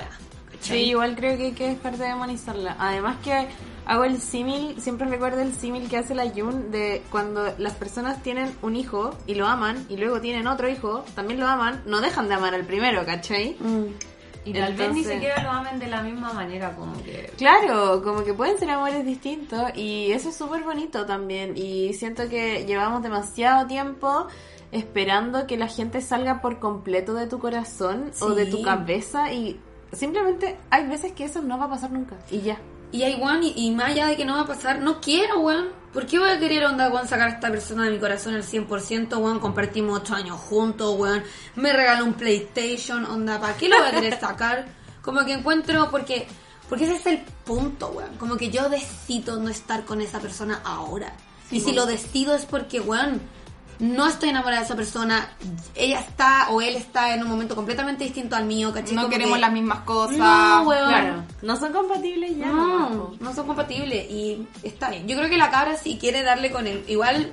¿cachai? 0.52 0.84
igual 0.90 1.16
creo 1.16 1.36
que 1.36 1.46
hay 1.46 1.52
que 1.52 1.68
dejar 1.70 1.98
de 1.98 2.06
demonizarla. 2.06 2.76
Además 2.78 3.16
que 3.22 3.48
hago 3.88 4.04
el 4.04 4.20
símil, 4.20 4.80
siempre 4.80 5.08
recuerdo 5.08 5.40
el 5.40 5.54
símil 5.54 5.88
que 5.88 5.96
hace 5.96 6.14
la 6.14 6.28
Jun 6.28 6.70
de 6.70 7.02
cuando 7.10 7.54
las 7.56 7.72
personas 7.72 8.22
tienen 8.22 8.54
un 8.60 8.76
hijo 8.76 9.16
y 9.26 9.34
lo 9.34 9.46
aman 9.46 9.86
y 9.88 9.96
luego 9.96 10.20
tienen 10.20 10.46
otro 10.46 10.68
hijo, 10.68 11.04
también 11.14 11.40
lo 11.40 11.46
aman, 11.46 11.82
no 11.86 12.02
dejan 12.02 12.28
de 12.28 12.34
amar 12.34 12.54
al 12.54 12.64
primero, 12.64 13.04
¿cachai? 13.06 13.56
Y 14.44 14.52
tal 14.52 14.74
vez 14.74 14.92
ni 14.92 15.04
siquiera 15.04 15.42
lo 15.42 15.50
amen 15.50 15.78
de 15.78 15.86
la 15.86 16.02
misma 16.02 16.32
manera, 16.34 16.76
como 16.76 17.02
que... 17.02 17.32
Claro, 17.38 18.02
como 18.02 18.24
que 18.24 18.34
pueden 18.34 18.58
ser 18.58 18.70
amores 18.70 19.04
distintos 19.06 19.62
y 19.74 20.12
eso 20.12 20.28
es 20.28 20.36
súper 20.36 20.64
bonito 20.64 21.06
también 21.06 21.56
y 21.56 21.94
siento 21.94 22.28
que 22.28 22.66
llevamos 22.66 23.02
demasiado 23.02 23.66
tiempo 23.66 24.26
esperando 24.70 25.46
que 25.46 25.56
la 25.56 25.66
gente 25.66 26.02
salga 26.02 26.42
por 26.42 26.58
completo 26.58 27.14
de 27.14 27.26
tu 27.26 27.38
corazón 27.38 28.10
o 28.20 28.30
de 28.30 28.44
tu 28.44 28.60
cabeza 28.62 29.32
y 29.32 29.58
simplemente 29.92 30.58
hay 30.68 30.86
veces 30.86 31.12
que 31.12 31.24
eso 31.24 31.40
no 31.40 31.58
va 31.58 31.64
a 31.64 31.70
pasar 31.70 31.90
nunca 31.90 32.16
y 32.30 32.40
ya. 32.40 32.58
Y 32.90 33.02
hay 33.02 33.16
weón, 33.16 33.42
y, 33.42 33.52
y 33.56 33.70
más 33.70 33.90
allá 33.90 34.08
de 34.08 34.16
que 34.16 34.24
no 34.24 34.34
va 34.34 34.42
a 34.42 34.46
pasar, 34.46 34.80
no 34.80 35.00
quiero, 35.00 35.40
weón. 35.40 35.68
¿Por 35.92 36.06
qué 36.06 36.18
voy 36.18 36.30
a 36.30 36.38
querer 36.38 36.64
onda, 36.64 36.88
weón, 36.90 37.08
sacar 37.08 37.28
a 37.28 37.32
esta 37.32 37.50
persona 37.50 37.84
de 37.84 37.90
mi 37.90 37.98
corazón 37.98 38.34
al 38.34 38.42
100%, 38.42 39.16
weón? 39.18 39.40
Compartimos 39.40 40.00
ocho 40.00 40.14
años 40.14 40.38
juntos, 40.40 40.98
weón. 40.98 41.22
Me 41.56 41.72
regaló 41.72 42.04
un 42.04 42.14
PlayStation, 42.14 43.04
onda, 43.04 43.40
¿para 43.40 43.56
qué 43.56 43.68
lo 43.68 43.78
voy 43.78 43.88
a 43.88 43.90
querer 43.90 44.20
sacar? 44.20 44.66
Como 45.02 45.24
que 45.24 45.32
encuentro, 45.32 45.90
porque, 45.90 46.26
porque 46.68 46.84
ese 46.84 46.96
es 46.96 47.06
el 47.06 47.18
punto, 47.44 47.88
weón. 47.88 48.16
Como 48.16 48.36
que 48.36 48.50
yo 48.50 48.68
decido 48.68 49.38
no 49.38 49.48
estar 49.48 49.84
con 49.84 50.00
esa 50.00 50.20
persona 50.20 50.60
ahora. 50.64 51.14
y 51.50 51.60
si 51.60 51.72
lo 51.72 51.86
decido 51.86 52.34
es 52.34 52.44
porque, 52.44 52.80
weón, 52.80 53.20
no 53.80 54.06
estoy 54.06 54.30
enamorada 54.30 54.60
de 54.60 54.66
esa 54.66 54.76
persona. 54.76 55.28
Ella 55.74 56.00
está 56.00 56.48
o 56.50 56.60
él 56.60 56.74
está 56.76 57.14
en 57.14 57.22
un 57.22 57.28
momento 57.28 57.54
completamente 57.54 58.04
distinto 58.04 58.34
al 58.36 58.44
mío, 58.44 58.72
¿cachai? 58.72 58.94
No 58.94 59.02
Como 59.02 59.12
queremos 59.12 59.34
que- 59.36 59.40
las 59.40 59.52
mismas 59.52 59.80
cosas. 59.80 60.16
No, 60.18 60.62
weón. 60.62 60.88
Claro, 60.88 61.24
no 61.42 61.56
son 61.56 61.72
compatibles 61.72 62.36
ya. 62.36 62.46
No, 62.46 63.12
no 63.20 63.34
son 63.34 63.46
compatibles 63.46 64.10
y 64.10 64.46
está 64.62 64.90
bien. 64.90 65.06
Yo 65.06 65.16
creo 65.16 65.28
que 65.30 65.36
la 65.38 65.50
cabra 65.50 65.76
si 65.76 65.96
quiere 65.98 66.22
darle 66.22 66.50
con 66.50 66.66
él, 66.66 66.84
igual 66.88 67.32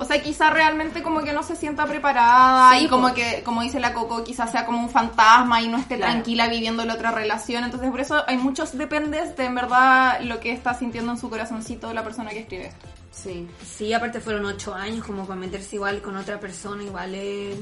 O 0.00 0.04
sea, 0.04 0.22
quizá 0.22 0.50
realmente 0.50 1.02
como 1.02 1.22
que 1.22 1.32
no 1.32 1.42
se 1.42 1.56
sienta 1.56 1.84
preparada 1.84 2.78
Sí, 2.78 2.84
y 2.84 2.88
como 2.88 3.12
que, 3.14 3.42
como 3.44 3.62
dice 3.62 3.80
la 3.80 3.94
Coco, 3.94 4.22
quizás 4.22 4.52
sea 4.52 4.64
como 4.64 4.78
un 4.78 4.90
fantasma 4.90 5.60
y 5.60 5.66
no 5.66 5.76
esté 5.76 5.96
Claro. 5.96 6.12
tranquila 6.12 6.46
viviendo 6.46 6.84
la 6.84 6.94
otra 6.94 7.10
relación. 7.10 7.64
Entonces, 7.64 7.90
por 7.90 7.98
eso 7.98 8.22
hay 8.28 8.36
muchos 8.36 8.78
dependes 8.78 9.36
de 9.36 9.44
en 9.46 9.56
verdad 9.56 10.20
lo 10.20 10.38
que 10.38 10.52
está 10.52 10.74
sintiendo 10.74 11.10
en 11.10 11.18
su 11.18 11.28
corazoncito 11.28 11.92
la 11.92 12.04
persona 12.04 12.30
que 12.30 12.38
escribe 12.38 12.66
esto. 12.66 12.86
Sí. 13.22 13.48
sí, 13.64 13.92
aparte 13.92 14.20
fueron 14.20 14.44
ocho 14.44 14.74
años 14.74 15.04
como 15.04 15.26
para 15.26 15.40
meterse 15.40 15.74
igual 15.76 16.00
con 16.02 16.16
otra 16.16 16.38
persona, 16.38 16.82
igual 16.84 17.14
es... 17.14 17.56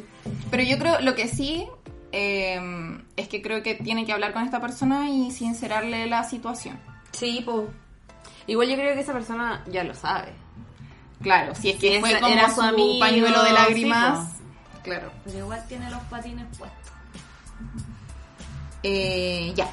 Pero 0.51 0.63
yo 0.63 0.79
creo, 0.79 1.01
lo 1.01 1.15
que 1.15 1.29
sí 1.29 1.67
eh, 2.13 2.61
es 3.17 3.29
que 3.29 3.41
creo 3.41 3.63
que 3.63 3.75
tiene 3.75 4.05
que 4.05 4.13
hablar 4.13 4.33
con 4.35 4.43
esta 4.43 4.61
persona 4.61 5.09
y 5.11 5.31
sincerarle 5.31 6.07
la 6.07 6.25
situación. 6.25 6.79
Sí, 7.13 7.43
pues... 7.45 7.69
Igual 8.47 8.69
yo 8.69 8.77
creo 8.77 8.95
que 8.95 9.01
esa 9.01 9.13
persona 9.15 9.65
ya 9.71 9.83
lo 9.83 9.95
sabe. 9.95 10.33
Claro, 11.23 11.55
si 11.55 11.71
es 11.71 11.79
que 11.79 11.95
Si 11.97 12.01
fue 12.01 12.21
como 12.21 12.33
era 12.33 12.49
su, 12.51 12.57
su 12.57 12.61
amigo, 12.63 13.01
pañuelo 13.01 13.43
de 13.43 13.49
sí, 13.49 13.55
lágrimas. 13.55 14.29
claro. 14.85 15.11
Pero 15.25 15.39
igual 15.39 15.65
tiene 15.67 15.91
los 15.91 16.03
patines 16.03 16.47
puestos. 16.59 16.93
Eh, 18.83 19.53
ya. 19.57 19.69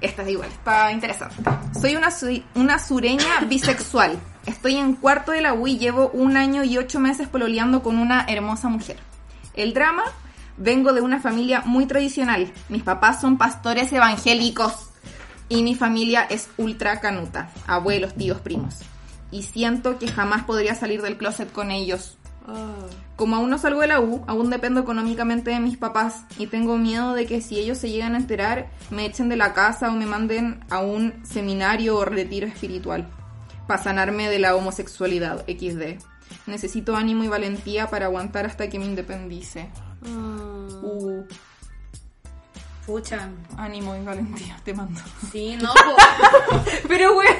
Esta 0.00 0.22
es 0.22 0.28
igual, 0.30 0.48
está 0.48 0.90
interesante. 0.90 1.36
Soy 1.80 1.94
una, 1.94 2.10
su- 2.10 2.42
una 2.54 2.78
sureña 2.78 3.40
bisexual. 3.46 4.18
Estoy 4.46 4.74
en 4.74 4.94
cuarto 4.94 5.30
de 5.30 5.40
la 5.40 5.54
U 5.54 5.68
y 5.68 5.78
llevo 5.78 6.10
un 6.12 6.36
año 6.36 6.64
y 6.64 6.76
ocho 6.76 6.98
meses 6.98 7.28
pololeando 7.28 7.82
con 7.82 7.98
una 7.98 8.26
hermosa 8.28 8.68
mujer. 8.68 8.96
El 9.54 9.72
drama, 9.72 10.02
vengo 10.56 10.92
de 10.92 11.00
una 11.00 11.20
familia 11.20 11.62
muy 11.64 11.86
tradicional. 11.86 12.52
Mis 12.68 12.82
papás 12.82 13.20
son 13.20 13.38
pastores 13.38 13.92
evangélicos 13.92 14.90
y 15.48 15.62
mi 15.62 15.76
familia 15.76 16.22
es 16.22 16.48
ultra 16.56 17.00
canuta. 17.00 17.50
Abuelos, 17.68 18.14
tíos, 18.14 18.40
primos. 18.40 18.80
Y 19.30 19.44
siento 19.44 19.98
que 19.98 20.08
jamás 20.08 20.42
podría 20.42 20.74
salir 20.74 21.02
del 21.02 21.18
closet 21.18 21.52
con 21.52 21.70
ellos. 21.70 22.18
Como 23.14 23.36
aún 23.36 23.50
no 23.50 23.58
salgo 23.58 23.82
de 23.82 23.86
la 23.86 24.00
U, 24.00 24.24
aún 24.26 24.50
dependo 24.50 24.80
económicamente 24.80 25.52
de 25.52 25.60
mis 25.60 25.76
papás 25.76 26.24
y 26.36 26.48
tengo 26.48 26.76
miedo 26.76 27.14
de 27.14 27.26
que 27.26 27.40
si 27.40 27.60
ellos 27.60 27.78
se 27.78 27.90
llegan 27.90 28.16
a 28.16 28.18
enterar, 28.18 28.68
me 28.90 29.06
echen 29.06 29.28
de 29.28 29.36
la 29.36 29.54
casa 29.54 29.88
o 29.88 29.92
me 29.92 30.06
manden 30.06 30.64
a 30.68 30.80
un 30.80 31.24
seminario 31.24 31.96
o 31.96 32.04
retiro 32.04 32.48
espiritual 32.48 33.06
para 33.66 33.82
sanarme 33.82 34.28
de 34.28 34.38
la 34.38 34.54
homosexualidad 34.56 35.44
XD. 35.46 36.00
Necesito 36.46 36.96
ánimo 36.96 37.24
y 37.24 37.28
valentía 37.28 37.88
para 37.88 38.06
aguantar 38.06 38.46
hasta 38.46 38.68
que 38.68 38.78
me 38.78 38.86
independice. 38.86 39.68
Uh, 40.04 41.22
Pucha. 42.86 43.28
ánimo 43.56 43.94
y 43.94 44.00
valentía, 44.04 44.58
te 44.64 44.74
mando. 44.74 45.00
Sí, 45.30 45.56
no, 45.60 45.72
po. 45.74 46.58
Pero 46.88 47.14
bueno, 47.14 47.30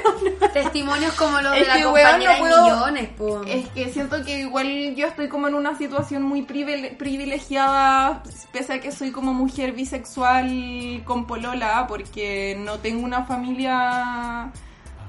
Testimonios 0.53 1.13
como 1.15 1.41
los 1.41 1.53
Es 1.55 1.61
de 1.61 1.65
la 1.67 1.73
que, 1.75 1.85
weón, 1.85 1.95
compañera 1.95 2.33
no 2.33 2.39
puedo- 2.39 2.65
de 2.65 2.71
millones, 2.71 3.09
po. 3.17 3.43
Es 3.43 3.67
que 3.69 3.91
siento 3.91 4.23
que 4.23 4.39
igual 4.39 4.95
yo 4.95 5.05
estoy 5.07 5.27
como 5.27 5.49
en 5.49 5.55
una 5.55 5.77
situación 5.77 6.23
muy 6.23 6.43
privile- 6.43 6.95
privilegiada, 6.97 8.23
pese 8.53 8.73
a 8.73 8.79
que 8.79 8.93
soy 8.93 9.11
como 9.11 9.33
mujer 9.33 9.73
bisexual 9.73 11.01
con 11.03 11.27
polola, 11.27 11.87
porque 11.89 12.55
no 12.63 12.79
tengo 12.79 13.03
una 13.03 13.25
familia 13.25 14.49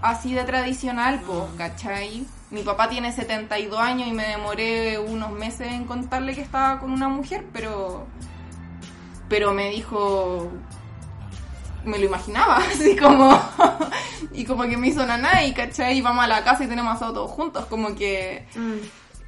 así 0.05 0.35
de 0.35 0.45
tradicional, 0.45 1.21
pues, 1.27 1.43
¿cachai? 1.57 2.25
Mi 2.51 2.63
papá 2.63 2.89
tiene 2.89 3.11
72 3.13 3.79
años 3.81 4.07
y 4.07 4.13
me 4.13 4.27
demoré 4.27 4.99
unos 4.99 5.33
meses 5.33 5.69
en 5.73 5.85
contarle 5.87 6.35
que 6.35 6.43
estaba 6.43 6.79
con 6.79 6.93
una 6.93 7.09
mujer, 7.09 7.45
pero... 7.53 8.07
Pero 9.29 9.53
me 9.55 9.71
dijo... 9.71 10.51
Me 11.85 11.99
lo 11.99 12.05
imaginaba, 12.07 12.57
así 12.73 12.97
como... 12.97 13.39
y 14.33 14.45
como 14.45 14.63
que 14.65 14.77
me 14.77 14.89
hizo 14.89 15.05
naná 15.05 15.45
y, 15.45 15.53
¿cachai? 15.53 15.99
Y 15.99 16.01
vamos 16.03 16.25
a 16.25 16.29
la 16.29 16.45
casa 16.45 16.65
y 16.65 16.69
tenemos 16.69 16.95
asado 16.97 17.13
todos 17.15 17.31
juntos, 17.31 17.67
como 17.67 17.95
que 17.95 18.47
Mm. 18.55 18.79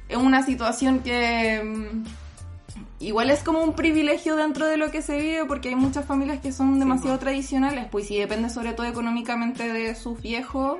es 0.09 0.17
una 0.17 0.43
situación 0.43 0.99
que 0.99 1.61
mm, 1.63 2.05
igual 2.99 3.29
es 3.29 3.43
como 3.43 3.61
un 3.61 3.73
privilegio 3.73 4.35
dentro 4.35 4.65
de 4.67 4.77
lo 4.77 4.89
que 4.91 5.01
se 5.01 5.17
vive 5.19 5.45
porque 5.45 5.69
hay 5.69 5.75
muchas 5.75 6.05
familias 6.05 6.39
que 6.39 6.51
son 6.51 6.79
demasiado 6.79 7.17
tradicionales, 7.19 7.85
pues 7.91 8.07
si 8.07 8.17
depende 8.17 8.49
sobre 8.49 8.73
todo 8.73 8.85
económicamente 8.87 9.71
de 9.71 9.93
sus 9.95 10.21
viejos, 10.21 10.77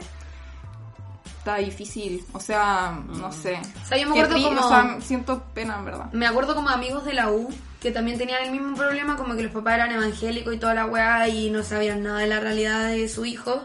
está 1.40 1.58
difícil, 1.58 2.24
o 2.34 2.40
sea, 2.40 3.00
no 3.08 3.32
sé. 3.32 3.60
O 3.84 3.88
sea, 3.88 3.98
yo 3.98 4.10
me 4.10 4.20
acuerdo 4.22 4.44
como- 4.44 4.60
o 4.66 4.68
sea, 4.70 4.98
siento 5.02 5.44
pena, 5.54 5.78
en 5.80 5.86
verdad. 5.86 6.12
Me 6.12 6.26
acuerdo 6.28 6.56
como 6.56 6.70
amigos 6.70 7.06
de 7.06 7.14
la 7.14 7.32
U 7.32 7.50
que 7.80 7.92
también 7.92 8.18
tenían 8.18 8.44
el 8.44 8.52
mismo 8.52 8.76
problema, 8.76 9.16
como 9.16 9.36
que 9.36 9.44
los 9.44 9.52
papás 9.52 9.76
eran 9.76 9.92
evangélicos 9.92 10.54
y 10.54 10.58
toda 10.58 10.74
la 10.74 10.86
weá 10.88 11.28
y 11.30 11.50
no 11.52 11.64
sabían 11.64 12.04
nada 12.04 12.20
de 12.20 12.28
la 12.28 12.40
realidad 12.40 12.90
de 12.90 13.08
su 13.08 13.26
hijo. 13.26 13.62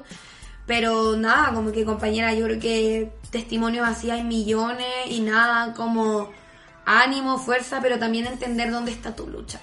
Pero 0.67 1.17
nada, 1.17 1.53
como 1.55 1.73
que 1.73 1.85
compañera, 1.85 2.33
yo 2.35 2.45
creo 2.45 2.61
que 2.61 3.11
testimonios 3.31 3.89
así 3.89 4.11
hay 4.11 4.23
millones 4.23 4.87
y 5.09 5.21
nada, 5.21 5.73
como 5.75 6.31
ánimo, 6.85 7.39
fuerza, 7.39 7.81
pero 7.81 7.99
también 7.99 8.27
entender 8.27 8.71
dónde 8.71 8.93
está 8.93 9.15
tu 9.15 9.27
lucha. 9.27 9.61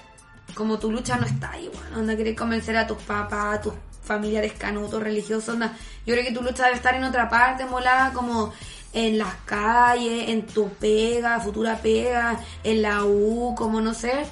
Como 0.54 0.78
tu 0.78 0.90
lucha 0.90 1.16
no 1.16 1.26
está 1.26 1.52
ahí, 1.52 1.70
bueno, 1.72 1.96
donde 1.96 2.16
querés 2.16 2.36
convencer 2.36 2.76
a 2.76 2.86
tus 2.86 2.98
papás, 3.02 3.58
a 3.58 3.60
tus 3.60 3.74
familiares 4.02 4.54
canutos, 4.54 5.02
religiosos, 5.02 5.54
onda. 5.54 5.76
Yo 6.06 6.14
creo 6.14 6.24
que 6.26 6.32
tu 6.32 6.42
lucha 6.42 6.64
debe 6.64 6.76
estar 6.76 6.94
en 6.94 7.04
otra 7.04 7.28
parte, 7.28 7.64
molada, 7.66 8.12
como 8.12 8.52
en 8.92 9.18
las 9.18 9.34
calles, 9.44 10.28
en 10.28 10.46
tu 10.46 10.68
pega, 10.70 11.38
futura 11.40 11.76
pega, 11.76 12.40
en 12.64 12.82
la 12.82 13.04
U, 13.04 13.54
como 13.56 13.80
no 13.80 13.94
sé. 13.94 14.26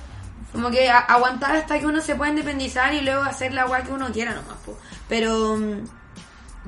Como 0.52 0.70
que 0.70 0.88
aguantar 0.90 1.56
hasta 1.56 1.78
que 1.78 1.86
uno 1.86 2.00
se 2.00 2.14
pueda 2.14 2.30
independizar 2.30 2.94
y 2.94 3.02
luego 3.02 3.22
hacer 3.22 3.52
la 3.52 3.66
weá 3.66 3.82
que 3.82 3.92
uno 3.92 4.10
quiera 4.10 4.34
nomás, 4.34 4.56
po. 4.64 4.76
Pero 5.08 5.56
mm, 5.56 5.84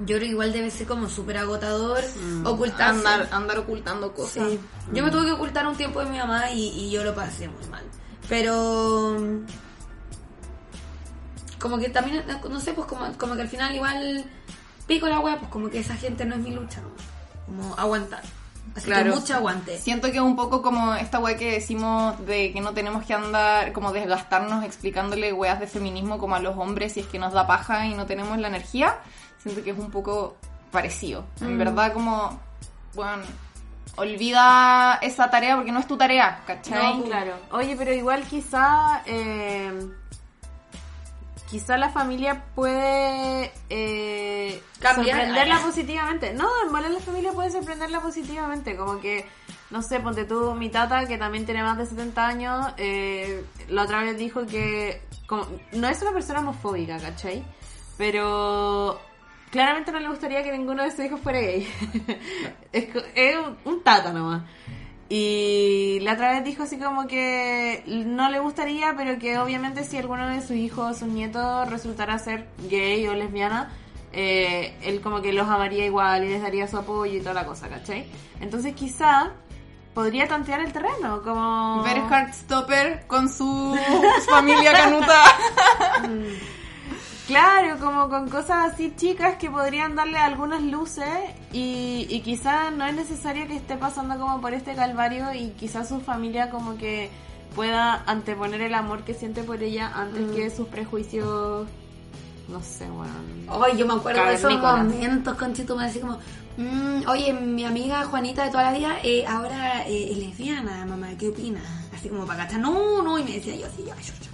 yo 0.00 0.16
creo 0.16 0.20
que 0.20 0.26
igual 0.26 0.52
debe 0.52 0.70
ser 0.70 0.86
como 0.86 1.08
súper 1.08 1.36
agotador 1.38 2.02
ocultarse. 2.44 2.98
Andar, 2.98 3.28
andar 3.32 3.58
ocultando 3.58 4.12
cosas. 4.14 4.48
Sí. 4.48 4.60
Yo 4.92 5.04
me 5.04 5.10
tuve 5.10 5.26
que 5.26 5.32
ocultar 5.32 5.66
un 5.66 5.76
tiempo 5.76 6.00
de 6.00 6.06
mi 6.10 6.18
mamá 6.18 6.50
y, 6.50 6.68
y 6.68 6.90
yo 6.90 7.04
lo 7.04 7.14
pasé 7.14 7.48
muy 7.48 7.66
mal. 7.68 7.84
Pero. 8.28 9.16
mm, 9.18 9.46
Como 11.58 11.78
que 11.78 11.90
también, 11.90 12.24
no 12.48 12.60
sé, 12.60 12.72
pues 12.72 12.86
como, 12.86 13.06
como 13.18 13.34
que 13.36 13.42
al 13.42 13.48
final 13.48 13.74
igual 13.74 14.24
pico 14.86 15.06
la 15.08 15.20
weá, 15.20 15.38
pues 15.38 15.50
como 15.50 15.68
que 15.68 15.80
esa 15.80 15.94
gente 15.94 16.24
no 16.24 16.34
es 16.36 16.40
mi 16.40 16.50
lucha, 16.52 16.80
¿no? 16.80 16.88
Como 17.46 17.74
aguantar. 17.76 18.22
Así 18.74 18.86
Claro. 18.86 19.12
que 19.14 19.18
mucho 19.20 19.34
aguante. 19.34 19.78
Siento 19.78 20.10
que 20.10 20.16
es 20.18 20.22
un 20.22 20.36
poco 20.36 20.62
como 20.62 20.94
esta 20.94 21.18
wea 21.18 21.36
que 21.36 21.52
decimos 21.52 22.24
de 22.24 22.52
que 22.52 22.60
no 22.60 22.72
tenemos 22.72 23.04
que 23.04 23.12
andar, 23.14 23.72
como 23.72 23.92
desgastarnos 23.92 24.64
explicándole 24.64 25.32
weas 25.32 25.58
de 25.60 25.66
feminismo 25.66 26.18
como 26.18 26.36
a 26.36 26.40
los 26.40 26.56
hombres 26.56 26.92
si 26.92 27.00
es 27.00 27.06
que 27.06 27.18
nos 27.18 27.32
da 27.32 27.46
paja 27.46 27.86
y 27.86 27.94
no 27.94 28.06
tenemos 28.06 28.38
la 28.38 28.48
energía. 28.48 28.96
Siento 29.42 29.62
que 29.62 29.70
es 29.70 29.78
un 29.78 29.90
poco 29.90 30.36
parecido. 30.70 31.24
En 31.40 31.58
verdad, 31.58 31.92
como, 31.92 32.38
bueno, 32.94 33.22
olvida 33.96 34.98
esa 35.02 35.30
tarea 35.30 35.56
porque 35.56 35.72
no 35.72 35.80
es 35.80 35.86
tu 35.86 35.96
tarea, 35.96 36.42
¿cachai? 36.46 36.98
No, 36.98 37.04
claro. 37.04 37.34
Oye, 37.52 37.74
pero 37.76 37.92
igual 37.92 38.22
quizá 38.24 39.02
eh, 39.06 39.72
quizá 41.50 41.76
la 41.76 41.90
familia 41.90 42.44
puede 42.54 43.52
eh, 43.68 44.62
sorprenderla 44.80 45.58
positivamente. 45.60 46.32
No, 46.32 46.48
en 46.64 46.72
verdad 46.72 46.90
la 46.90 47.00
familia 47.00 47.32
puede 47.32 47.50
sorprenderla 47.50 48.00
positivamente. 48.00 48.76
Como 48.76 49.00
que, 49.00 49.26
no 49.70 49.82
sé, 49.82 49.98
ponte 49.98 50.24
tú, 50.24 50.54
mi 50.54 50.68
tata, 50.68 51.06
que 51.06 51.18
también 51.18 51.44
tiene 51.44 51.62
más 51.62 51.76
de 51.76 51.86
70 51.86 52.26
años, 52.26 52.66
eh, 52.76 53.44
la 53.68 53.82
otra 53.82 54.02
vez 54.02 54.16
dijo 54.16 54.46
que 54.46 55.02
como, 55.26 55.46
no 55.72 55.88
es 55.88 56.00
una 56.02 56.12
persona 56.12 56.38
homofóbica, 56.40 56.98
¿cachai? 56.98 57.44
Pero 57.98 59.00
claramente 59.50 59.92
no 59.92 60.00
le 60.00 60.08
gustaría 60.08 60.42
que 60.42 60.52
ninguno 60.56 60.82
de 60.82 60.90
sus 60.90 61.04
hijos 61.04 61.20
fuera 61.20 61.40
gay. 61.40 61.68
es, 62.72 62.84
co- 62.92 63.02
es 63.14 63.36
un, 63.36 63.56
un 63.72 63.82
tata 63.82 64.12
nomás. 64.12 64.42
Y 65.08 65.98
la 66.02 66.12
otra 66.12 66.32
vez 66.32 66.44
dijo 66.44 66.62
así 66.62 66.78
como 66.78 67.08
que 67.08 67.82
no 67.86 68.30
le 68.30 68.38
gustaría, 68.38 68.94
pero 68.96 69.18
que 69.18 69.38
obviamente 69.38 69.82
si 69.84 69.96
alguno 69.96 70.28
de 70.28 70.40
sus 70.40 70.52
hijos 70.52 70.90
o 70.96 70.98
sus 71.00 71.08
nietos 71.08 71.68
resultara 71.68 72.16
ser 72.20 72.46
gay 72.68 73.06
o 73.08 73.14
lesbiana, 73.14 73.70
eh, 74.12 74.76
él 74.82 75.00
como 75.00 75.20
que 75.20 75.32
los 75.32 75.48
amaría 75.48 75.84
igual 75.84 76.22
y 76.24 76.28
les 76.28 76.42
daría 76.42 76.68
su 76.68 76.76
apoyo 76.78 77.12
y 77.16 77.20
toda 77.20 77.34
la 77.34 77.44
cosa, 77.44 77.68
¿cachai? 77.68 78.06
Entonces 78.40 78.72
quizá 78.74 79.32
podría 79.94 80.28
tantear 80.28 80.60
el 80.60 80.72
terreno, 80.72 81.22
como... 81.22 81.82
Ver 81.82 81.98
Heartstopper 82.08 83.06
con 83.08 83.28
su 83.28 83.76
familia 84.28 84.72
canuta. 84.72 85.22
Claro, 87.30 87.78
como 87.78 88.08
con 88.08 88.28
cosas 88.28 88.72
así 88.72 88.92
chicas 88.96 89.36
que 89.36 89.48
podrían 89.48 89.94
darle 89.94 90.18
algunas 90.18 90.64
luces 90.64 91.06
y, 91.52 92.04
y 92.10 92.22
quizá 92.22 92.72
no 92.72 92.84
es 92.84 92.92
necesario 92.96 93.46
que 93.46 93.54
esté 93.54 93.76
pasando 93.76 94.18
como 94.18 94.40
por 94.40 94.52
este 94.52 94.74
calvario 94.74 95.32
y 95.32 95.50
quizá 95.50 95.84
su 95.84 96.00
familia 96.00 96.50
como 96.50 96.76
que 96.76 97.08
pueda 97.54 98.02
anteponer 98.06 98.62
el 98.62 98.74
amor 98.74 99.04
que 99.04 99.14
siente 99.14 99.44
por 99.44 99.62
ella 99.62 99.92
antes 99.94 100.28
que 100.32 100.50
sus 100.50 100.66
prejuicios, 100.66 101.68
no 102.48 102.62
sé, 102.64 102.90
bueno. 102.90 103.12
Ay, 103.64 103.78
yo 103.78 103.86
me 103.86 103.94
acuerdo 103.94 104.24
de 104.24 104.34
esos 104.34 104.60
momentos, 104.60 105.36
conchito, 105.36 105.76
me 105.76 105.84
así 105.84 106.00
como, 106.00 106.18
mm, 106.56 107.06
oye, 107.06 107.32
mi 107.32 107.64
amiga 107.64 108.06
Juanita 108.06 108.46
de 108.46 108.50
toda 108.50 108.72
la 108.72 108.76
vida, 108.76 108.96
eh, 109.04 109.24
ahora 109.24 109.86
eh, 109.86 110.10
es 110.10 110.18
lesbiana, 110.18 110.84
mamá, 110.84 111.10
¿qué 111.16 111.28
opinas? 111.28 111.62
Así 111.94 112.08
como 112.08 112.26
para 112.26 112.42
cachar, 112.42 112.58
no, 112.58 113.02
no, 113.02 113.20
y 113.20 113.22
me 113.22 113.34
decía 113.34 113.54
yo 113.54 113.68
así, 113.68 113.84
ay, 113.84 114.02
chucha. 114.02 114.30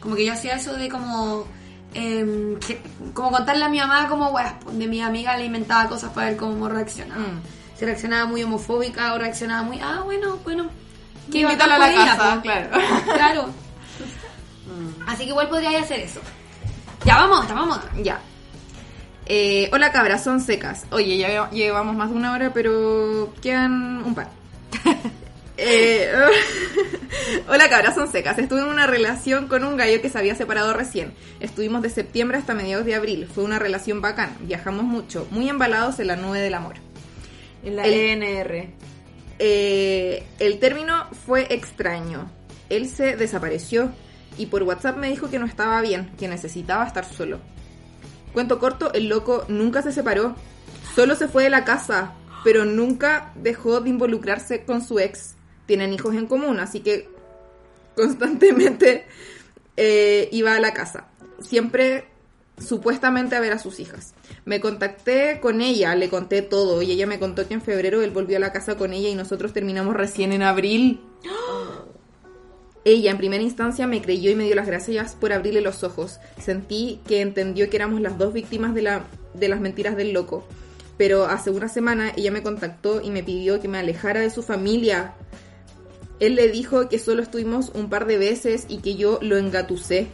Como 0.00 0.16
que 0.16 0.26
yo 0.26 0.32
hacía 0.32 0.56
eso 0.56 0.74
de 0.74 0.88
como, 0.88 1.46
em, 1.94 2.58
que- 2.58 2.80
como 3.12 3.30
contarle 3.30 3.64
a 3.64 3.68
mi 3.68 3.78
mamá 3.78 4.08
como, 4.08 4.28
weas, 4.30 4.54
de 4.72 4.86
mi 4.86 5.00
amiga 5.00 5.36
le 5.36 5.46
inventaba 5.46 5.88
cosas 5.88 6.10
para 6.12 6.28
ver 6.28 6.36
cómo 6.36 6.68
reaccionaba. 6.68 7.20
Mm. 7.20 7.40
Si 7.78 7.84
reaccionaba 7.84 8.26
muy 8.26 8.42
homofóbica 8.42 9.14
o 9.14 9.18
reaccionaba 9.18 9.62
muy, 9.62 9.80
ah, 9.80 10.00
bueno, 10.04 10.38
bueno. 10.44 10.68
Que 11.26 11.32
qué 11.32 11.38
invítala 11.40 11.76
a 11.76 11.78
la 11.78 11.92
ella, 11.92 12.04
casa, 12.16 12.40
claro. 12.42 12.68
Claro. 13.14 13.48
Así 15.06 15.24
que 15.24 15.30
igual 15.30 15.48
podría 15.48 15.78
hacer 15.80 16.00
eso. 16.00 16.20
Ya, 17.04 17.16
vamos, 17.16 17.44
otra, 17.44 17.54
vamos. 17.54 17.78
otra. 17.78 17.90
Ya. 18.02 18.20
Eh, 19.26 19.70
hola 19.72 19.90
cabras, 19.92 20.22
son 20.22 20.40
secas. 20.40 20.84
Oye, 20.90 21.16
ya 21.16 21.50
llevamos 21.50 21.96
más 21.96 22.10
de 22.10 22.16
una 22.16 22.32
hora, 22.32 22.52
pero 22.52 23.32
quedan 23.42 24.02
un 24.04 24.14
par. 24.14 24.28
Eh, 25.56 26.10
hola 27.48 27.68
cabras, 27.68 27.94
son 27.94 28.10
secas. 28.10 28.38
Estuve 28.38 28.60
en 28.60 28.66
una 28.66 28.86
relación 28.86 29.46
con 29.48 29.64
un 29.64 29.76
gallo 29.76 30.00
que 30.02 30.08
se 30.08 30.18
había 30.18 30.34
separado 30.34 30.72
recién. 30.72 31.12
Estuvimos 31.40 31.82
de 31.82 31.90
septiembre 31.90 32.38
hasta 32.38 32.54
mediados 32.54 32.84
de 32.86 32.94
abril. 32.94 33.28
Fue 33.32 33.44
una 33.44 33.58
relación 33.58 34.00
bacán. 34.00 34.36
Viajamos 34.40 34.84
mucho, 34.84 35.26
muy 35.30 35.48
embalados 35.48 36.00
en 36.00 36.08
la 36.08 36.16
nube 36.16 36.40
del 36.40 36.54
amor. 36.54 36.74
En 37.62 37.76
la 37.76 37.84
El- 37.84 38.22
ENR. 38.22 38.68
Eh, 39.38 40.24
el 40.38 40.58
término 40.58 41.08
fue 41.26 41.46
extraño. 41.54 42.30
Él 42.68 42.88
se 42.88 43.16
desapareció. 43.16 43.92
y 44.36 44.46
por 44.46 44.64
WhatsApp 44.64 44.96
me 44.96 45.08
dijo 45.08 45.30
que 45.30 45.38
no 45.38 45.46
estaba 45.46 45.80
bien, 45.80 46.10
que 46.18 46.26
necesitaba 46.26 46.84
estar 46.84 47.04
solo. 47.04 47.38
Cuento 48.32 48.58
corto, 48.58 48.92
el 48.92 49.06
loco 49.08 49.44
nunca 49.46 49.80
se 49.80 49.92
separó, 49.92 50.34
solo 50.96 51.14
se 51.14 51.28
fue 51.28 51.44
de 51.44 51.50
la 51.50 51.64
casa, 51.64 52.14
pero 52.42 52.64
nunca 52.64 53.30
dejó 53.36 53.80
de 53.80 53.90
involucrarse 53.90 54.64
con 54.64 54.84
su 54.84 54.98
ex. 54.98 55.33
Tienen 55.66 55.92
hijos 55.92 56.14
en 56.14 56.26
común, 56.26 56.60
así 56.60 56.80
que 56.80 57.08
constantemente 57.96 59.06
eh, 59.76 60.28
iba 60.32 60.54
a 60.54 60.60
la 60.60 60.72
casa. 60.72 61.08
Siempre 61.40 62.06
supuestamente 62.58 63.36
a 63.36 63.40
ver 63.40 63.52
a 63.52 63.58
sus 63.58 63.80
hijas. 63.80 64.14
Me 64.44 64.60
contacté 64.60 65.40
con 65.40 65.60
ella, 65.60 65.94
le 65.94 66.08
conté 66.08 66.42
todo 66.42 66.82
y 66.82 66.92
ella 66.92 67.06
me 67.06 67.18
contó 67.18 67.46
que 67.48 67.54
en 67.54 67.62
febrero 67.62 68.02
él 68.02 68.10
volvió 68.10 68.36
a 68.36 68.40
la 68.40 68.52
casa 68.52 68.76
con 68.76 68.92
ella 68.92 69.08
y 69.08 69.14
nosotros 69.14 69.52
terminamos 69.52 69.94
recién 69.96 70.32
en 70.32 70.42
abril. 70.42 71.00
Ella 72.84 73.10
en 73.10 73.16
primera 73.16 73.42
instancia 73.42 73.86
me 73.86 74.02
creyó 74.02 74.30
y 74.30 74.34
me 74.34 74.44
dio 74.44 74.54
las 74.54 74.66
gracias 74.66 75.14
por 75.14 75.32
abrirle 75.32 75.62
los 75.62 75.82
ojos. 75.84 76.20
Sentí 76.38 77.00
que 77.06 77.22
entendió 77.22 77.70
que 77.70 77.76
éramos 77.76 78.00
las 78.00 78.18
dos 78.18 78.32
víctimas 78.32 78.74
de, 78.74 78.82
la, 78.82 79.04
de 79.32 79.48
las 79.48 79.60
mentiras 79.60 79.96
del 79.96 80.12
loco. 80.12 80.46
Pero 80.98 81.24
hace 81.24 81.50
una 81.50 81.68
semana 81.68 82.12
ella 82.14 82.30
me 82.30 82.42
contactó 82.42 83.00
y 83.00 83.10
me 83.10 83.24
pidió 83.24 83.58
que 83.60 83.68
me 83.68 83.78
alejara 83.78 84.20
de 84.20 84.30
su 84.30 84.42
familia. 84.42 85.14
Él 86.20 86.36
le 86.36 86.48
dijo 86.48 86.88
que 86.88 86.98
solo 86.98 87.22
estuvimos 87.22 87.70
un 87.74 87.88
par 87.88 88.06
de 88.06 88.18
veces 88.18 88.66
y 88.68 88.78
que 88.78 88.94
yo 88.94 89.18
lo 89.20 89.36
engatusé. 89.36 90.08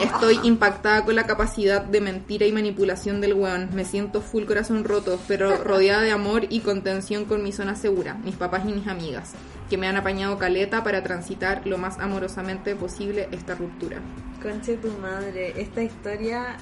Estoy 0.00 0.40
impactada 0.42 1.04
con 1.04 1.14
la 1.14 1.26
capacidad 1.26 1.82
de 1.82 2.00
mentira 2.00 2.46
y 2.46 2.52
manipulación 2.52 3.20
del 3.20 3.34
weón. 3.34 3.70
Me 3.74 3.84
siento 3.84 4.20
full 4.20 4.44
corazón 4.44 4.84
roto, 4.84 5.18
pero 5.28 5.56
rodeada 5.64 6.02
de 6.02 6.10
amor 6.10 6.46
y 6.48 6.60
contención 6.60 7.26
con 7.26 7.42
mi 7.42 7.52
zona 7.52 7.76
segura, 7.76 8.14
mis 8.24 8.34
papás 8.34 8.64
y 8.66 8.72
mis 8.72 8.88
amigas, 8.88 9.34
que 9.70 9.78
me 9.78 9.86
han 9.86 9.96
apañado 9.96 10.36
caleta 10.36 10.82
para 10.82 11.02
transitar 11.02 11.64
lo 11.64 11.78
más 11.78 11.98
amorosamente 11.98 12.74
posible 12.74 13.28
esta 13.30 13.54
ruptura. 13.54 13.98
Conche 14.42 14.76
tu 14.76 14.90
madre, 14.98 15.60
esta 15.60 15.82
historia 15.82 16.56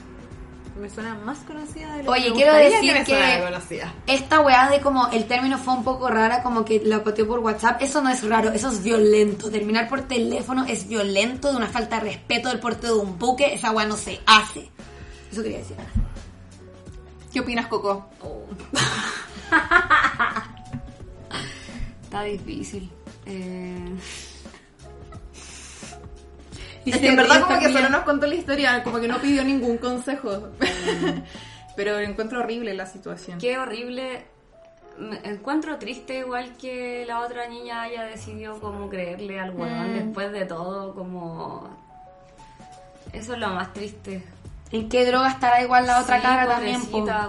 me 0.81 0.91
suena 0.91 1.15
más 1.15 1.39
conocida 1.39 1.97
de 1.97 2.03
lo 2.03 2.13
Oye, 2.13 2.25
que 2.27 2.33
quiero 2.33 2.55
decir 2.55 2.93
me 2.93 3.05
que- 3.05 3.43
conocida. 3.45 3.95
Esta 4.07 4.41
weá 4.41 4.69
de 4.71 4.81
como 4.81 5.09
el 5.09 5.27
término 5.27 5.59
fue 5.59 5.75
un 5.75 5.85
poco 5.85 6.09
rara, 6.09 6.43
como 6.43 6.65
que 6.65 6.81
la 6.85 7.03
pateó 7.03 7.27
por 7.27 7.39
WhatsApp, 7.41 7.81
eso 7.83 8.03
no 8.03 8.11
es 8.11 8.23
raro, 8.29 8.53
eso 8.53 8.71
es 8.71 8.83
violento. 8.83 9.51
Terminar 9.51 9.89
por 9.89 10.03
teléfono 10.03 10.65
es 10.67 10.87
violento, 10.89 11.51
de 11.51 11.57
una 11.57 11.67
falta 11.69 11.97
de 11.97 12.03
respeto 12.11 12.49
del 12.51 12.61
porte 12.61 12.87
de 12.89 12.93
un 12.93 13.19
buque, 13.19 13.55
esa 13.55 13.71
weá 13.73 13.87
no 13.87 13.97
se 13.97 14.21
hace. 14.27 14.71
Eso 15.33 15.43
quería 15.43 15.59
decir. 15.59 15.77
¿Qué 17.33 17.41
opinas, 17.41 17.67
Coco? 17.67 18.09
Está 22.03 22.23
difícil. 22.23 22.91
Eh, 23.27 23.95
Es 26.87 26.99
que 26.99 27.09
en 27.09 27.17
verdad 27.17 27.43
como 27.43 27.59
que 27.59 27.73
solo 27.73 27.89
nos 27.89 28.03
contó 28.05 28.27
la 28.27 28.35
historia, 28.35 28.83
como 28.83 29.01
que 29.01 29.09
no 29.09 29.19
pidió 29.19 29.45
ningún 29.45 29.77
consejo. 29.79 30.49
Pero 31.77 31.99
encuentro 31.99 32.41
horrible 32.41 32.73
la 32.75 32.87
situación. 32.87 33.39
qué 33.39 33.59
horrible. 33.59 34.25
Me 34.99 35.19
encuentro 35.25 35.77
triste 35.77 36.19
igual 36.21 36.53
que 36.59 37.05
la 37.07 37.21
otra 37.21 37.49
niña 37.49 37.83
haya 37.83 38.05
decidido 38.05 38.59
como 38.61 38.89
creerle 38.89 39.39
al 39.39 39.51
weón 39.51 39.93
después 39.93 40.33
de 40.33 40.47
todo, 40.47 40.95
como... 40.95 41.69
Eso 43.13 43.35
es 43.35 43.39
lo 43.39 43.49
más 43.49 43.75
triste. 43.75 44.25
¿En 44.73 44.89
qué 44.89 45.05
droga 45.05 45.29
estará 45.29 45.63
igual 45.63 45.87
la 45.87 46.01
otra 46.01 46.17
Sí, 46.17 46.23
cara 46.23 46.47
también? 46.47 46.81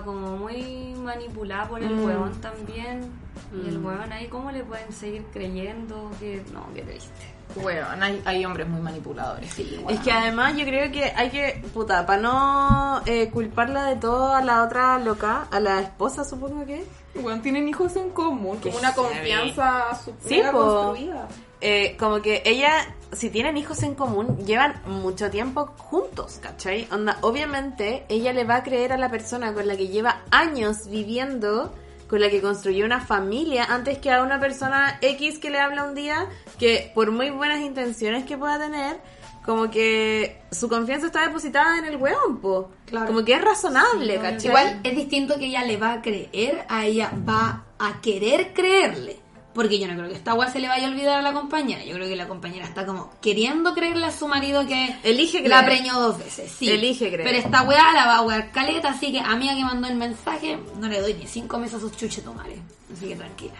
como 0.05 0.37
muy 0.37 0.93
manipulada 1.03 1.67
por 1.67 1.83
el 1.83 1.93
Mm. 1.93 2.05
huevón 2.05 2.41
también. 2.41 3.11
Y 3.53 3.67
el 3.67 3.77
huevón 3.79 4.11
ahí, 4.13 4.27
¿cómo 4.27 4.49
le 4.51 4.63
pueden 4.63 4.91
seguir 4.93 5.23
creyendo? 5.33 6.09
Que 6.21 6.41
no, 6.53 6.67
qué 6.73 6.81
triste. 6.83 7.25
Bueno, 7.55 7.87
hay, 7.99 8.21
hay 8.25 8.45
hombres 8.45 8.67
muy 8.67 8.81
manipuladores. 8.81 9.51
Sí, 9.53 9.83
Es 9.89 9.99
que 10.01 10.11
además 10.11 10.55
yo 10.55 10.63
creo 10.65 10.91
que 10.91 11.05
hay 11.15 11.29
que, 11.29 11.63
puta, 11.73 12.05
para 12.05 12.21
no 12.21 13.01
eh, 13.05 13.29
culparla 13.31 13.85
de 13.85 13.95
todo 13.95 14.35
a 14.35 14.41
la 14.43 14.63
otra 14.63 14.99
loca, 14.99 15.47
a 15.51 15.59
la 15.59 15.79
esposa 15.81 16.23
supongo 16.23 16.65
que, 16.65 16.85
Bueno, 17.15 17.41
tienen 17.41 17.67
hijos 17.67 17.95
en 17.95 18.09
común, 18.11 18.57
como 18.59 18.77
una 18.77 18.93
confianza 18.93 19.95
super 20.03 20.29
Sí, 20.29 20.41
construida. 20.51 21.27
eh, 21.61 21.95
como 21.97 22.21
que 22.21 22.43
ella, 22.45 22.71
si 23.11 23.29
tienen 23.31 23.57
hijos 23.57 23.81
en 23.81 23.95
común, 23.95 24.37
llevan 24.45 24.79
mucho 24.85 25.31
tiempo 25.31 25.73
juntos, 25.77 26.39
¿cachai? 26.41 26.87
Onda, 26.91 27.17
obviamente 27.21 28.05
ella 28.09 28.33
le 28.33 28.43
va 28.43 28.57
a 28.57 28.63
creer 28.63 28.93
a 28.93 28.97
la 28.97 29.09
persona 29.09 29.53
con 29.53 29.67
la 29.67 29.75
que 29.75 29.87
lleva 29.87 30.21
años 30.29 30.87
viviendo, 30.89 31.73
con 32.07 32.21
la 32.21 32.29
que 32.29 32.41
construyó 32.41 32.85
una 32.85 33.01
familia, 33.01 33.65
antes 33.65 33.97
que 33.97 34.11
a 34.11 34.23
una 34.23 34.39
persona 34.39 34.97
X 35.01 35.39
que 35.39 35.49
le 35.49 35.59
habla 35.59 35.83
un 35.83 35.95
día, 35.95 36.27
que 36.57 36.91
por 36.95 37.11
muy 37.11 37.29
buenas 37.29 37.59
intenciones 37.61 38.25
que 38.25 38.37
pueda 38.37 38.57
tener, 38.59 38.97
como 39.45 39.69
que 39.69 40.41
su 40.51 40.67
confianza 40.67 41.07
está 41.07 41.25
depositada 41.25 41.77
en 41.79 41.85
el 41.85 41.95
weón, 41.95 42.39
po. 42.39 42.69
Claro. 42.85 43.07
Como 43.07 43.23
que 43.23 43.33
es 43.33 43.41
razonable, 43.41 44.17
¿cachai? 44.19 44.47
Igual 44.47 44.79
es 44.83 44.95
distinto 44.95 45.37
que 45.37 45.45
ella 45.45 45.63
le 45.63 45.77
va 45.77 45.93
a 45.93 46.01
creer, 46.01 46.65
a 46.67 46.85
ella 46.85 47.11
va 47.27 47.65
a 47.79 48.01
querer 48.01 48.53
creerle. 48.53 49.19
Porque 49.57 49.79
yo 49.79 49.87
no 49.87 49.95
creo 49.95 50.07
que 50.07 50.13
esta 50.15 50.35
weá 50.35 50.51
se 50.51 50.59
le 50.59 50.67
vaya 50.67 50.87
a 50.87 50.91
olvidar 50.91 51.17
a 51.17 51.21
la 51.23 51.33
compañera. 51.33 51.83
Yo 51.83 51.95
creo 51.95 52.07
que 52.07 52.15
la 52.15 52.27
compañera 52.27 52.63
está 52.65 52.85
como 52.85 53.11
queriendo 53.21 53.73
creerle 53.73 54.05
a 54.05 54.11
su 54.11 54.27
marido 54.27 54.65
que 54.67 54.95
Elige 55.03 55.39
creer. 55.39 55.49
la 55.49 55.65
preñó 55.65 55.99
dos 55.99 56.19
veces. 56.19 56.51
Sí. 56.51 56.69
Elige 56.69 57.07
creer. 57.11 57.23
Pero 57.27 57.37
esta 57.39 57.63
weá 57.63 57.91
la 57.91 58.05
va 58.05 58.15
a 58.17 58.21
wear 58.21 58.51
caleta, 58.51 58.89
así 58.91 59.11
que 59.11 59.19
amiga 59.19 59.55
que 59.55 59.65
mandó 59.65 59.87
el 59.87 59.95
mensaje, 59.95 60.59
no 60.79 60.87
le 60.87 61.01
doy 61.01 61.15
ni 61.15 61.25
cinco 61.25 61.57
meses 61.57 61.77
a 61.77 61.79
sus 61.79 61.91
chuchetomales. 61.97 62.59
Así 62.93 63.07
que 63.07 63.15
tranquila. 63.15 63.55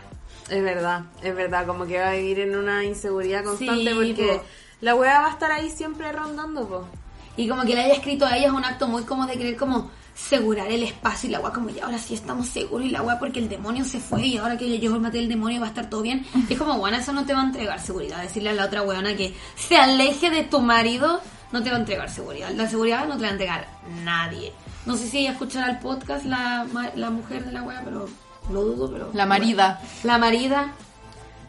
Es 0.49 0.63
verdad, 0.63 1.01
es 1.23 1.35
verdad, 1.35 1.65
como 1.65 1.85
que 1.87 1.99
va 1.99 2.09
a 2.11 2.13
vivir 2.13 2.39
en 2.41 2.55
una 2.55 2.85
inseguridad 2.85 3.43
constante 3.43 3.81
Sí, 3.89 3.93
porque 3.93 4.37
po. 4.37 4.43
la 4.81 4.93
weá 4.95 5.19
va 5.21 5.27
a 5.27 5.31
estar 5.31 5.51
ahí 5.51 5.69
siempre 5.69 6.11
rondando, 6.11 6.67
po. 6.69 6.87
Y 7.35 7.47
como 7.49 7.63
que 7.63 7.73
le 7.75 7.81
haya 7.81 7.95
escrito 7.95 8.25
a 8.25 8.37
ella 8.37 8.47
es 8.47 8.53
un 8.53 8.63
acto 8.63 8.87
muy 8.87 9.03
como 9.03 9.25
de 9.25 9.33
querer 9.37 9.57
como 9.57 9.89
asegurar 10.17 10.67
el 10.71 10.83
espacio 10.83 11.29
y 11.29 11.31
la 11.31 11.39
weá 11.39 11.51
como 11.53 11.69
ya 11.69 11.85
ahora 11.85 11.97
sí 11.99 12.13
estamos 12.15 12.47
seguros 12.47 12.85
y 12.85 12.89
la 12.89 13.01
weá 13.03 13.19
porque 13.19 13.39
el 13.39 13.47
demonio 13.47 13.85
se 13.85 13.99
fue 13.99 14.25
y 14.25 14.37
ahora 14.37 14.57
que 14.57 14.79
yo 14.79 14.99
maté 14.99 15.19
el 15.19 15.29
demonio 15.29 15.59
va 15.61 15.67
a 15.67 15.69
estar 15.69 15.89
todo 15.89 16.01
bien. 16.01 16.25
Y 16.49 16.53
es 16.53 16.59
como, 16.59 16.77
bueno, 16.77 16.97
eso 16.97 17.13
no 17.13 17.25
te 17.25 17.33
va 17.33 17.41
a 17.41 17.45
entregar 17.45 17.79
seguridad. 17.79 18.21
Decirle 18.21 18.49
a 18.49 18.53
la 18.53 18.65
otra 18.65 18.81
weona 18.81 19.15
que 19.15 19.35
se 19.55 19.77
aleje 19.77 20.29
de 20.29 20.43
tu 20.43 20.59
marido 20.59 21.21
no 21.51 21.63
te 21.63 21.69
va 21.69 21.77
a 21.77 21.79
entregar 21.79 22.09
seguridad. 22.09 22.49
La 22.51 22.67
seguridad 22.67 23.07
no 23.07 23.15
te 23.15 23.21
la 23.21 23.27
va 23.27 23.29
a 23.29 23.31
entregar 23.31 23.67
nadie. 24.03 24.51
No 24.85 24.97
sé 24.97 25.07
si 25.07 25.19
ella 25.19 25.31
escuchará 25.31 25.69
el 25.71 25.79
podcast, 25.79 26.25
la, 26.25 26.65
la 26.95 27.09
mujer 27.09 27.45
de 27.45 27.51
la 27.51 27.61
weá, 27.63 27.81
pero 27.85 28.09
lo 28.51 28.61
dudo, 28.63 28.91
pero... 28.91 29.09
La 29.13 29.25
marida. 29.25 29.79
La 30.03 30.17
marida. 30.17 30.73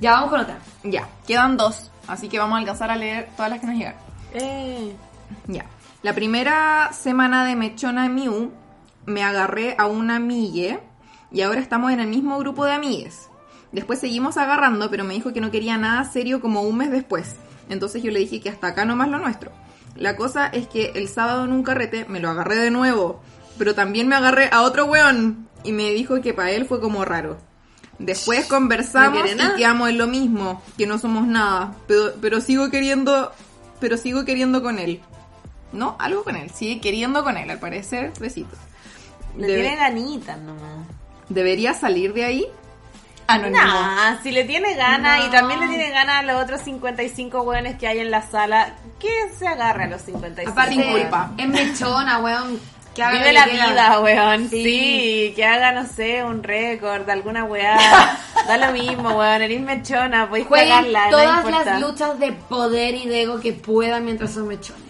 Ya 0.01 0.13
vamos 0.13 0.31
con 0.31 0.41
otra. 0.41 0.59
Ya, 0.85 1.09
quedan 1.27 1.57
dos, 1.57 1.91
así 2.07 2.29
que 2.29 2.39
vamos 2.39 2.57
a 2.57 2.59
alcanzar 2.61 2.91
a 2.91 2.97
leer 2.97 3.29
todas 3.37 3.51
las 3.51 3.61
que 3.61 3.67
nos 3.67 3.77
llegaron. 3.77 4.01
Eh, 4.35 4.95
Ya. 5.47 5.65
La 6.01 6.15
primera 6.15 6.93
semana 6.93 7.45
de 7.45 7.57
Mechona 7.57 8.09
Mew 8.09 8.53
me 9.05 9.25
agarré 9.25 9.75
a 9.79 9.87
una 9.87 10.15
amigue 10.15 10.79
y 11.33 11.41
ahora 11.41 11.61
estamos 11.61 11.91
en 11.91 11.99
el 11.99 12.07
mismo 12.07 12.39
grupo 12.39 12.65
de 12.65 12.73
amigues. 12.73 13.29
Después 13.73 13.99
seguimos 13.99 14.37
agarrando, 14.37 14.91
pero 14.91 15.03
me 15.03 15.15
dijo 15.15 15.33
que 15.33 15.41
no 15.41 15.51
quería 15.51 15.77
nada 15.77 16.05
serio 16.05 16.41
como 16.41 16.63
un 16.63 16.77
mes 16.77 16.93
después. 16.93 17.35
Entonces 17.69 18.01
yo 18.01 18.13
le 18.13 18.21
dije 18.21 18.41
que 18.41 18.49
hasta 18.49 18.69
acá 18.69 18.85
nomás 18.85 19.09
lo 19.09 19.19
nuestro. 19.19 19.51
La 19.97 20.15
cosa 20.15 20.47
es 20.47 20.69
que 20.69 20.93
el 20.95 21.09
sábado 21.09 21.45
en 21.45 21.53
un 21.53 21.65
carrete 21.65 22.05
me 22.09 22.21
lo 22.21 22.31
agarré 22.31 22.55
de 22.55 22.71
nuevo, 22.71 23.21
pero 23.59 23.75
también 23.75 24.07
me 24.07 24.15
agarré 24.15 24.51
a 24.53 24.63
otro 24.63 24.85
weón 24.85 25.49
y 25.65 25.73
me 25.73 25.91
dijo 25.91 26.21
que 26.21 26.33
para 26.33 26.53
él 26.53 26.65
fue 26.65 26.81
como 26.81 27.05
raro. 27.05 27.39
Después 27.99 28.47
conversamos 28.47 29.25
¿No 29.37 29.55
y 29.55 29.57
quedamos 29.57 29.89
en 29.89 29.99
lo 29.99 30.07
mismo, 30.07 30.63
que 30.77 30.87
no 30.87 30.99
somos 30.99 31.27
nada, 31.27 31.75
pero, 31.89 32.13
pero 32.21 32.41
sigo 32.41 32.71
queriendo, 32.71 33.33
pero 33.81 33.97
sigo 33.97 34.25
queriendo 34.25 34.63
con 34.63 34.79
él. 34.79 35.03
No, 35.73 35.97
algo 35.99 36.25
con 36.25 36.37
él, 36.37 36.51
sigue 36.51 36.81
queriendo 36.81 37.23
con 37.25 37.37
él, 37.37 37.51
al 37.51 37.59
parecer, 37.59 38.13
besitos. 38.19 38.59
le 39.37 39.47
Debe- 39.47 39.61
tiene 39.63 39.77
ganitas 39.77 40.39
nomás. 40.39 40.87
¿Debería 41.29 41.75
salir 41.75 42.15
de 42.15 42.25
ahí? 42.25 42.47
Anónimo. 43.27 43.63
Nah, 43.63 44.23
si 44.23 44.31
le 44.31 44.45
tiene 44.45 44.73
ganas 44.75 45.27
y 45.27 45.31
también 45.31 45.61
le 45.61 45.69
tiene 45.69 45.91
ganas 45.91 46.21
a 46.21 46.23
los 46.23 46.43
otros 46.43 46.63
55 46.63 47.43
weones 47.43 47.77
que 47.79 47.87
hay 47.87 47.99
en 47.99 48.11
la 48.11 48.23
sala, 48.27 48.75
que 48.99 49.11
se 49.39 49.47
agarre 49.47 49.85
a 49.85 49.89
los 49.89 50.01
55. 50.01 50.51
Aparte, 50.51 50.73
Sin 50.73 50.91
culpa. 50.91 51.33
es 51.37 51.47
mechona, 51.49 52.19
weón. 52.21 52.59
Que 52.95 53.03
haga 53.03 53.19
Vive 53.19 53.33
la 53.35 53.45
vida, 53.47 54.01
weón. 54.01 54.49
Sí. 54.49 54.63
Sí. 54.65 55.33
que 55.37 55.45
haga, 55.45 55.73
no 55.73 55.87
sé, 55.87 56.25
un 56.25 56.43
récord, 56.43 57.09
alguna 57.11 57.45
weá. 57.45 57.77
da 58.49 58.57
lo 58.57 58.73
mismo, 58.73 59.11
weón. 59.11 59.43
Eres 59.43 59.61
mechona, 59.61 60.27
podéis 60.27 60.47
Jueguen 60.49 60.69
cagarla, 60.71 61.05
no 61.05 61.11
todas 61.11 61.67
las 61.67 61.81
luchas 61.83 62.19
de 62.19 62.33
poder 62.33 62.95
y 62.95 63.07
de 63.09 63.23
ego 63.25 63.41
que 63.41 63.53
puedan 63.53 64.07
mientras 64.07 64.33
son 64.33 64.49
mechones. 64.49 64.88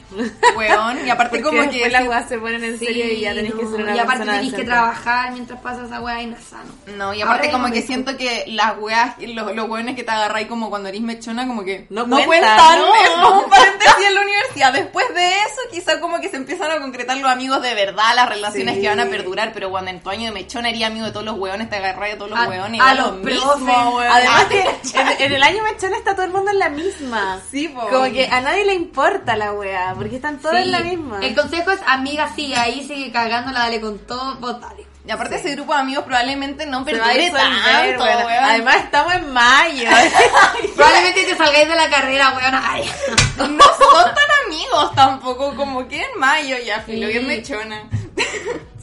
Weón. 0.56 1.06
Y 1.06 1.10
aparte 1.10 1.38
Porque 1.40 1.56
como 1.56 1.70
que... 1.70 1.88
las 1.90 2.06
weas 2.06 2.28
se 2.28 2.38
ponen 2.38 2.64
en 2.64 2.78
serio 2.78 3.04
y 3.06 3.20
ya 3.20 3.34
tenés 3.34 3.54
que 3.54 3.62
no. 3.62 3.70
ser 3.70 3.82
una 3.82 3.94
Y 3.96 3.98
aparte 3.98 4.18
persona 4.24 4.38
tenés 4.40 4.54
que 4.54 4.64
trabajar 4.64 5.32
mientras 5.32 5.60
pasas 5.60 5.86
esa 5.86 6.00
weá 6.00 6.22
y 6.22 6.26
no 6.26 6.36
es 6.36 6.44
sano. 6.44 6.70
No, 6.96 7.14
y 7.14 7.20
aparte 7.22 7.50
como 7.50 7.70
que 7.70 7.82
siento 7.82 8.16
que 8.16 8.44
las 8.48 8.78
weas, 8.78 9.14
los, 9.20 9.54
los 9.54 9.68
weones 9.68 9.94
que 9.96 10.04
te 10.04 10.10
agarráis 10.10 10.48
como 10.48 10.70
cuando 10.70 10.88
eres 10.88 11.00
mechona, 11.00 11.46
como 11.46 11.64
que 11.64 11.86
No 11.90 12.06
cuentan, 12.08 12.26
cuentan, 12.26 12.78
no. 12.78 12.94
es 12.94 13.10
como 13.10 13.40
un 13.44 13.50
paréntesis 13.50 14.06
en 14.06 14.14
la 14.14 14.20
universidad. 14.22 14.72
Después 14.72 15.06
de 15.14 15.28
eso, 15.28 15.60
quizá 15.70 16.00
como 16.00 16.20
que 16.20 16.28
se 16.28 16.36
empiezan 16.36 16.70
a 16.70 16.80
concretar 16.80 17.16
los 17.18 17.30
amigos 17.30 17.62
de 17.62 17.74
verdad, 17.74 18.14
las 18.14 18.28
relaciones 18.28 18.76
Sí. 18.76 18.82
que 18.82 18.88
van 18.88 19.00
a 19.00 19.06
perdurar, 19.06 19.52
pero 19.52 19.70
cuando 19.70 19.90
en 19.90 20.00
tu 20.00 20.10
año 20.10 20.26
de 20.26 20.32
mechona 20.32 20.68
eres 20.70 20.82
amigo 20.84 21.06
de 21.06 21.12
todos 21.12 21.24
los 21.26 21.38
weones, 21.38 21.68
te 21.70 21.76
agarráis 21.76 22.14
de 22.14 22.18
todos 22.18 22.30
los 22.30 22.38
A- 22.38 22.48
weones, 22.48 22.80
a 22.80 22.84
y 22.84 22.86
da 22.86 22.94
los 22.94 23.06
lo 23.06 23.12
mismo, 23.24 23.42
profes. 23.52 23.62
weón. 23.66 24.06
Además 24.10 24.42
Ah, 24.44 24.48
que 24.48 24.64
¿cachai? 24.64 25.16
en, 25.18 25.22
en 25.22 25.32
el 25.32 25.42
año 25.42 25.62
mechona 25.64 25.96
está 25.96 26.14
todo 26.14 26.24
el 26.26 26.32
mundo 26.32 26.50
en 26.50 26.58
la 26.58 26.68
misma. 26.68 27.40
Sí, 27.50 27.68
po. 27.68 27.88
Como 27.88 28.04
que 28.04 28.26
a 28.26 28.40
nadie 28.40 28.64
le 28.64 28.74
importa 28.74 29.36
la 29.36 29.52
wea, 29.52 29.94
porque 29.98 30.16
están 30.16 30.38
todos 30.38 30.56
Sí. 30.56 30.62
en 30.62 30.70
la 30.72 30.80
misma. 30.80 31.18
El 31.22 31.34
consejo 31.34 31.70
es, 31.72 31.80
amiga, 31.86 32.32
sigue 32.34 32.56
ahí, 32.56 32.86
sigue 32.86 33.10
cagándola, 33.12 33.60
dale 33.60 33.80
con 33.80 33.98
todo, 34.06 34.36
vos 34.36 34.60
dale. 34.60 34.86
Y 35.06 35.10
aparte 35.10 35.36
ese 35.36 35.52
grupo 35.54 35.72
de 35.72 35.80
amigos 35.80 36.04
probablemente 36.04 36.66
no 36.66 36.84
perdure 36.84 37.30
tanto, 37.30 38.04
weón. 38.04 38.44
Además 38.44 38.76
estamos 38.76 39.14
en 39.14 39.32
mayo. 39.32 39.88
Probablemente 40.76 41.24
te 41.24 41.34
salgáis 41.36 41.66
de 41.68 41.74
la 41.76 41.88
carrera, 41.88 42.34
weón. 42.36 43.56
No 43.56 43.64
son 43.64 44.04
tan 44.14 44.46
amigos 44.46 44.94
tampoco, 44.94 45.54
como 45.56 45.88
que 45.88 46.02
en 46.02 46.18
mayo 46.18 46.56
ya, 46.64 46.80
filo, 46.80 47.06
Sí. 47.06 47.12
bien 47.12 47.26
mechona. 47.26 47.84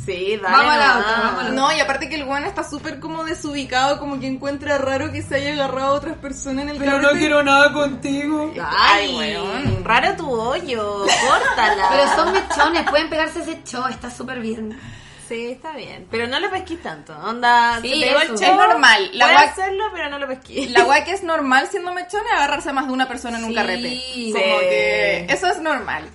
Sí, 0.06 0.38
dale 0.42 0.56
Vamos 0.56 0.74
a 0.74 0.78
la 0.78 0.98
otra, 1.00 1.18
vamos 1.24 1.40
a 1.40 1.44
la 1.46 1.50
No, 1.52 1.76
y 1.76 1.80
aparte 1.80 2.10
que 2.10 2.16
el 2.16 2.24
weón 2.26 2.46
está 2.46 2.64
súper 2.64 3.00
como 3.00 3.24
desubicado, 3.24 4.00
como 4.00 4.20
que 4.20 4.28
encuentra 4.28 4.78
raro 4.78 5.12
que 5.12 5.22
se 5.22 5.36
haya 5.36 5.54
agarrado 5.54 5.88
a 5.88 5.92
otras 5.98 6.18
personas 6.18 6.64
en 6.64 6.70
el 6.70 6.78
carrete. 6.84 7.44
nada 7.44 7.74
contigo. 7.74 8.54
Ay, 8.56 9.10
Ay, 9.10 9.16
weón. 9.38 9.84
Raro 9.84 10.16
tu 10.16 10.30
hoyo. 10.32 11.06
Córtala. 11.28 11.90
Pero 11.90 12.16
son 12.16 12.34
mechones, 12.34 12.90
pueden 12.90 13.10
pegarse 13.10 13.40
ese 13.42 13.62
show, 13.64 13.86
está 13.90 14.10
súper 14.10 14.40
bien. 14.40 14.80
Sí, 15.28 15.48
está 15.48 15.72
bien. 15.72 16.08
Pero 16.12 16.28
no 16.28 16.40
lo 16.40 16.52
pesquís 16.52 16.84
tanto. 16.84 17.18
Onda, 17.18 17.80
Sí, 17.82 18.04
eso. 18.04 18.20
el 18.22 18.28
show. 18.38 18.38
Es 18.52 18.56
normal. 18.56 19.10
La 19.14 19.26
Puede 19.26 19.38
gua- 19.40 19.50
hacerlo, 19.52 19.84
pero 19.92 20.10
no 20.12 20.20
lo 20.20 20.28
pesquís. 20.28 20.70
La 20.70 20.86
weá 20.86 21.04
que 21.04 21.14
es 21.14 21.24
normal 21.24 21.68
siendo 21.72 21.92
mechona 21.94 22.26
es 22.32 22.38
agarrarse 22.38 22.70
a 22.70 22.74
más 22.74 22.86
de 22.86 22.94
una 22.94 23.08
persona 23.08 23.40
en 23.40 23.46
un 23.46 23.54
carrete. 23.56 23.90
Sí. 23.90 24.32
Como 24.34 24.60
que 24.60 25.26
eso 25.28 25.48
es 25.48 25.60
normal. 25.62 26.08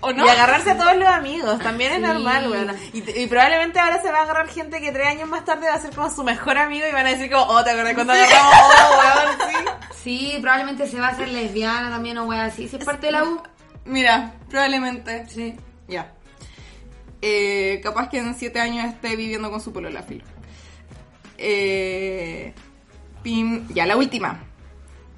¿O 0.00 0.12
no? 0.12 0.24
Y 0.24 0.28
agarrarse 0.28 0.70
a 0.70 0.76
todos 0.78 0.94
los 0.96 1.08
amigos, 1.08 1.58
también 1.58 1.90
es 1.92 1.98
Sí. 1.98 2.04
normal, 2.04 2.48
weón. 2.50 2.76
Y, 2.92 2.98
y 3.22 3.26
probablemente 3.26 3.80
ahora 3.80 4.00
se 4.00 4.12
va 4.12 4.18
a 4.18 4.22
agarrar 4.22 4.48
gente 4.48 4.80
que 4.80 4.92
tres 4.92 5.08
años 5.08 5.28
más 5.28 5.44
tarde 5.44 5.66
va 5.68 5.74
a 5.74 5.80
ser 5.80 5.92
como 5.94 6.08
su 6.08 6.22
mejor 6.22 6.56
amigo 6.56 6.86
y 6.88 6.92
van 6.92 7.06
a 7.06 7.10
decir 7.10 7.30
como, 7.30 7.44
oh, 7.44 7.64
¿te 7.64 7.70
acuerdas 7.70 7.94
cuando 7.94 8.12
agarramos? 8.12 8.54
Oh, 8.54 8.98
weón, 8.98 9.38
sí. 9.50 9.56
Sí, 10.04 10.38
probablemente 10.40 10.86
se 10.86 11.00
va 11.00 11.08
a 11.08 11.10
hacer 11.10 11.28
lesbiana 11.28 11.90
también 11.90 12.16
o 12.18 12.24
weón 12.24 12.42
así. 12.42 12.68
Si 12.68 12.76
es 12.76 12.84
parte 12.84 13.06
de 13.06 13.12
la 13.12 13.24
U. 13.24 13.42
Mira, 13.84 14.32
probablemente. 14.48 15.26
Sí. 15.28 15.54
Ya. 15.88 16.12
Eh, 17.20 17.80
capaz 17.82 18.08
que 18.08 18.18
en 18.18 18.34
siete 18.36 18.60
años 18.60 18.86
esté 18.86 19.16
viviendo 19.16 19.50
con 19.50 19.60
su 19.60 19.72
polola 19.72 20.02
filo. 20.04 20.24
Eh, 21.36 22.52
pim- 23.24 23.66
ya, 23.74 23.86
la 23.86 23.96
última. 23.96 24.40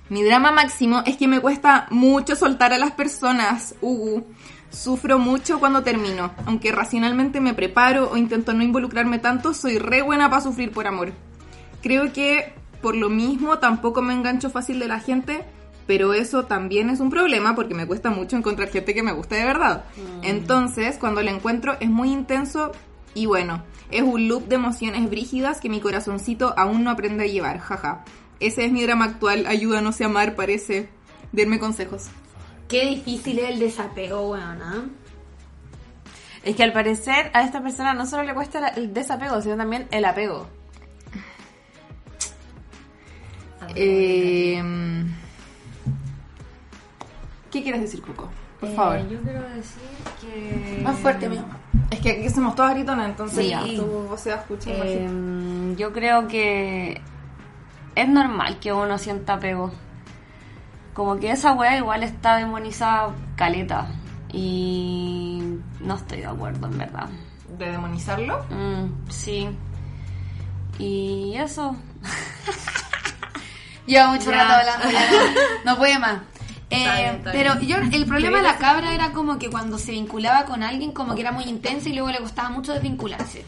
Mi 0.08 0.24
drama 0.24 0.50
máximo 0.50 1.02
es 1.06 1.16
que 1.16 1.28
me 1.28 1.40
cuesta 1.40 1.86
mucho 1.90 2.34
soltar 2.34 2.72
a 2.72 2.78
las 2.78 2.92
personas. 2.92 3.74
Ugu. 3.80 4.26
Sufro 4.70 5.18
mucho 5.18 5.58
cuando 5.58 5.82
termino. 5.82 6.32
Aunque 6.46 6.72
racionalmente 6.72 7.40
me 7.40 7.54
preparo 7.54 8.10
o 8.10 8.16
intento 8.16 8.52
no 8.52 8.62
involucrarme 8.62 9.18
tanto, 9.18 9.52
soy 9.52 9.78
re 9.78 10.02
buena 10.02 10.30
para 10.30 10.42
sufrir 10.42 10.70
por 10.70 10.86
amor. 10.86 11.12
Creo 11.82 12.12
que 12.12 12.52
por 12.80 12.96
lo 12.96 13.10
mismo 13.10 13.58
tampoco 13.58 14.00
me 14.00 14.14
engancho 14.14 14.48
fácil 14.48 14.78
de 14.78 14.88
la 14.88 15.00
gente, 15.00 15.44
pero 15.86 16.14
eso 16.14 16.44
también 16.44 16.88
es 16.88 17.00
un 17.00 17.10
problema 17.10 17.54
porque 17.54 17.74
me 17.74 17.86
cuesta 17.86 18.10
mucho 18.10 18.36
encontrar 18.36 18.68
gente 18.68 18.94
que 18.94 19.02
me 19.02 19.12
guste 19.12 19.34
de 19.34 19.44
verdad. 19.44 19.84
Entonces, 20.22 20.98
cuando 20.98 21.22
lo 21.22 21.30
encuentro 21.30 21.76
es 21.80 21.90
muy 21.90 22.12
intenso 22.12 22.72
y 23.12 23.26
bueno, 23.26 23.64
es 23.90 24.02
un 24.02 24.28
loop 24.28 24.46
de 24.46 24.54
emociones 24.54 25.10
brígidas 25.10 25.60
que 25.60 25.68
mi 25.68 25.80
corazoncito 25.80 26.54
aún 26.56 26.84
no 26.84 26.90
aprende 26.90 27.24
a 27.24 27.26
llevar, 27.26 27.58
jaja. 27.58 28.04
Ese 28.38 28.64
es 28.64 28.72
mi 28.72 28.82
drama 28.82 29.06
actual, 29.06 29.46
ayúdanos 29.46 30.00
a 30.00 30.06
amar, 30.06 30.36
parece. 30.36 30.88
Denme 31.32 31.58
consejos. 31.58 32.08
Qué 32.70 32.86
difícil 32.86 33.38
es 33.40 33.50
el 33.50 33.58
desapego, 33.58 34.30
weón. 34.30 34.62
¿ah? 34.62 34.84
Es 36.44 36.56
que 36.56 36.62
al 36.62 36.72
parecer 36.72 37.30
a 37.34 37.42
esta 37.42 37.60
persona 37.62 37.92
no 37.94 38.06
solo 38.06 38.22
le 38.22 38.32
cuesta 38.32 38.68
el 38.68 38.94
desapego, 38.94 39.42
sino 39.42 39.56
también 39.56 39.88
el 39.90 40.04
apego. 40.04 40.46
Eh, 43.76 44.62
¿Qué 47.50 47.62
quieres 47.62 47.80
decir, 47.82 48.00
Cuco? 48.02 48.28
Por 48.60 48.68
Eh, 48.68 48.74
favor. 48.74 49.08
yo 49.08 49.20
quiero 49.20 49.42
decir 49.50 49.82
que... 50.20 50.80
Más 50.82 50.96
fuerte, 50.98 51.28
mi. 51.28 51.40
Es 51.90 51.98
que 52.00 52.10
aquí 52.12 52.28
somos 52.30 52.54
todas 52.54 52.74
gritonas, 52.74 53.08
entonces 53.10 53.44
Sí. 53.44 53.50
ya, 53.50 53.62
tu 53.64 53.84
voz 53.86 54.20
se 54.20 54.30
va 54.30 54.36
a 54.36 54.40
escuchar 54.40 54.74
Eh, 54.86 55.74
yo 55.76 55.92
creo 55.92 56.28
que 56.28 57.00
es 57.94 58.08
normal 58.08 58.58
que 58.60 58.72
uno 58.72 58.98
sienta 58.98 59.34
apego. 59.34 59.72
Como 60.94 61.18
que 61.18 61.30
esa 61.30 61.52
wea 61.52 61.76
igual 61.76 62.02
está 62.02 62.36
demonizada 62.36 63.14
caleta. 63.36 63.88
Y 64.32 65.42
no 65.80 65.94
estoy 65.96 66.18
de 66.20 66.26
acuerdo, 66.26 66.66
en 66.66 66.78
verdad. 66.78 67.08
¿De 67.58 67.70
demonizarlo? 67.70 68.44
Mm, 68.50 69.10
sí. 69.10 69.48
Y 70.78 71.34
eso. 71.36 71.76
Lleva 73.86 74.08
mucho 74.12 74.30
rato 74.30 74.52
hablando, 74.54 74.90
ya 74.90 75.10
no, 75.10 75.16
no 75.72 75.78
puede 75.78 75.98
más. 75.98 76.20
Eh, 76.70 76.78
Está 76.84 76.94
bien, 76.96 77.14
está 77.16 77.32
pero 77.32 77.54
bien. 77.56 77.90
yo, 77.90 77.96
el 77.98 78.06
problema 78.06 78.36
de 78.38 78.44
la 78.44 78.56
cabra 78.56 78.94
era 78.94 79.10
como 79.10 79.38
que 79.38 79.50
cuando 79.50 79.76
se 79.78 79.90
vinculaba 79.90 80.44
con 80.44 80.62
alguien, 80.62 80.92
como 80.92 81.16
que 81.16 81.22
era 81.22 81.32
muy 81.32 81.44
intensa 81.44 81.88
y 81.88 81.94
luego 81.94 82.10
le 82.10 82.18
costaba 82.20 82.50
mucho 82.50 82.72
desvincularse. 82.72 83.44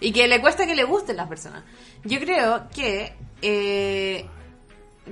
Y 0.00 0.12
que 0.12 0.26
le 0.26 0.40
cuesta 0.40 0.64
que 0.64 0.74
le 0.74 0.84
gusten 0.84 1.18
las 1.18 1.28
personas. 1.28 1.62
Yo 2.04 2.18
creo 2.18 2.68
que, 2.70 3.14
eh, 3.42 4.26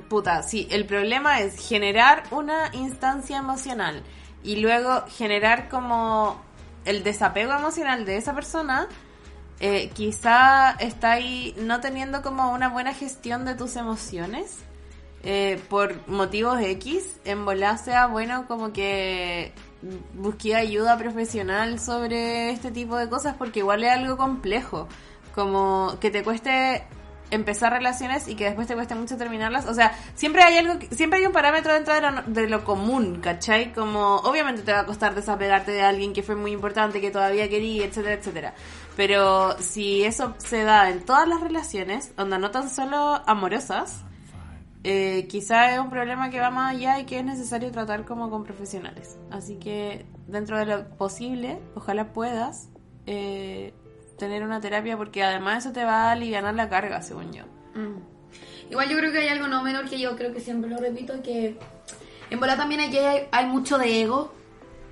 puta, 0.08 0.42
sí, 0.42 0.68
el 0.70 0.86
problema 0.86 1.40
es 1.40 1.58
generar 1.68 2.24
una 2.30 2.70
instancia 2.72 3.38
emocional 3.38 4.02
y 4.42 4.56
luego 4.56 5.04
generar 5.08 5.68
como 5.68 6.40
el 6.84 7.02
desapego 7.02 7.52
emocional 7.52 8.04
de 8.04 8.16
esa 8.16 8.34
persona. 8.34 8.88
eh, 9.60 9.90
quizá 9.94 10.72
está 10.78 11.12
ahí 11.12 11.54
no 11.58 11.80
teniendo 11.80 12.22
como 12.22 12.52
una 12.52 12.68
buena 12.68 12.94
gestión 12.94 13.44
de 13.44 13.56
tus 13.56 13.74
emociones 13.76 14.58
eh, 15.24 15.60
por 15.68 16.06
motivos 16.08 16.60
X, 16.60 17.16
en 17.24 17.44
volar 17.44 17.78
sea 17.78 18.06
bueno 18.06 18.46
como 18.46 18.72
que 18.72 19.52
busqué 20.14 20.54
ayuda 20.54 20.96
profesional 20.96 21.80
sobre 21.80 22.50
este 22.50 22.70
tipo 22.70 22.96
de 22.96 23.08
cosas 23.08 23.34
porque 23.36 23.60
igual 23.60 23.82
es 23.82 23.90
algo 23.90 24.16
complejo, 24.16 24.88
como 25.34 25.96
que 26.00 26.10
te 26.10 26.22
cueste 26.22 26.84
empezar 27.30 27.72
relaciones 27.72 28.28
y 28.28 28.34
que 28.34 28.44
después 28.44 28.66
te 28.66 28.74
cueste 28.74 28.94
mucho 28.94 29.16
terminarlas, 29.16 29.66
o 29.66 29.74
sea, 29.74 29.92
siempre 30.14 30.42
hay 30.42 30.58
algo, 30.58 30.78
siempre 30.90 31.20
hay 31.20 31.26
un 31.26 31.32
parámetro 31.32 31.72
dentro 31.72 31.94
de 31.94 32.00
lo, 32.00 32.22
de 32.22 32.48
lo 32.48 32.64
común, 32.64 33.20
¿cachai? 33.20 33.72
Como 33.72 34.16
obviamente 34.16 34.62
te 34.62 34.72
va 34.72 34.80
a 34.80 34.86
costar 34.86 35.14
desapegarte 35.14 35.72
de 35.72 35.82
alguien 35.82 36.12
que 36.12 36.22
fue 36.22 36.36
muy 36.36 36.52
importante, 36.52 37.00
que 37.00 37.10
todavía 37.10 37.48
quería, 37.48 37.84
etcétera, 37.84 38.14
etcétera. 38.14 38.54
Pero 38.96 39.56
si 39.60 40.04
eso 40.04 40.34
se 40.38 40.64
da 40.64 40.90
en 40.90 41.04
todas 41.04 41.28
las 41.28 41.40
relaciones, 41.40 42.12
onda 42.16 42.38
no 42.38 42.50
tan 42.50 42.68
solo 42.68 43.22
amorosas, 43.26 44.04
eh, 44.84 45.26
quizá 45.28 45.72
es 45.72 45.80
un 45.80 45.90
problema 45.90 46.30
que 46.30 46.40
va 46.40 46.50
más 46.50 46.74
allá 46.74 46.98
y 47.00 47.04
que 47.04 47.18
es 47.18 47.24
necesario 47.24 47.70
tratar 47.70 48.04
como 48.04 48.30
con 48.30 48.44
profesionales. 48.44 49.18
Así 49.30 49.56
que 49.56 50.06
dentro 50.26 50.58
de 50.58 50.66
lo 50.66 50.88
posible, 50.96 51.58
ojalá 51.74 52.12
puedas 52.12 52.70
eh, 53.06 53.74
tener 54.18 54.42
una 54.42 54.60
terapia 54.60 54.96
porque 54.96 55.22
además 55.22 55.64
eso 55.64 55.72
te 55.72 55.84
va 55.84 56.08
a 56.08 56.12
aliviar 56.12 56.52
la 56.54 56.68
carga, 56.68 57.02
según 57.02 57.32
yo. 57.32 57.44
Mm. 57.74 57.96
Igual 58.70 58.88
yo 58.88 58.98
creo 58.98 59.12
que 59.12 59.18
hay 59.18 59.28
algo 59.28 59.46
no 59.46 59.62
menor 59.62 59.88
que 59.88 59.98
yo 59.98 60.16
creo 60.16 60.32
que 60.32 60.40
siempre 60.40 60.70
lo 60.70 60.78
repito, 60.78 61.22
que 61.22 61.56
en 62.30 62.40
bola 62.40 62.56
también 62.56 62.80
aquí 62.80 62.98
hay, 62.98 63.26
hay 63.30 63.46
mucho 63.46 63.78
de 63.78 64.02
ego, 64.02 64.32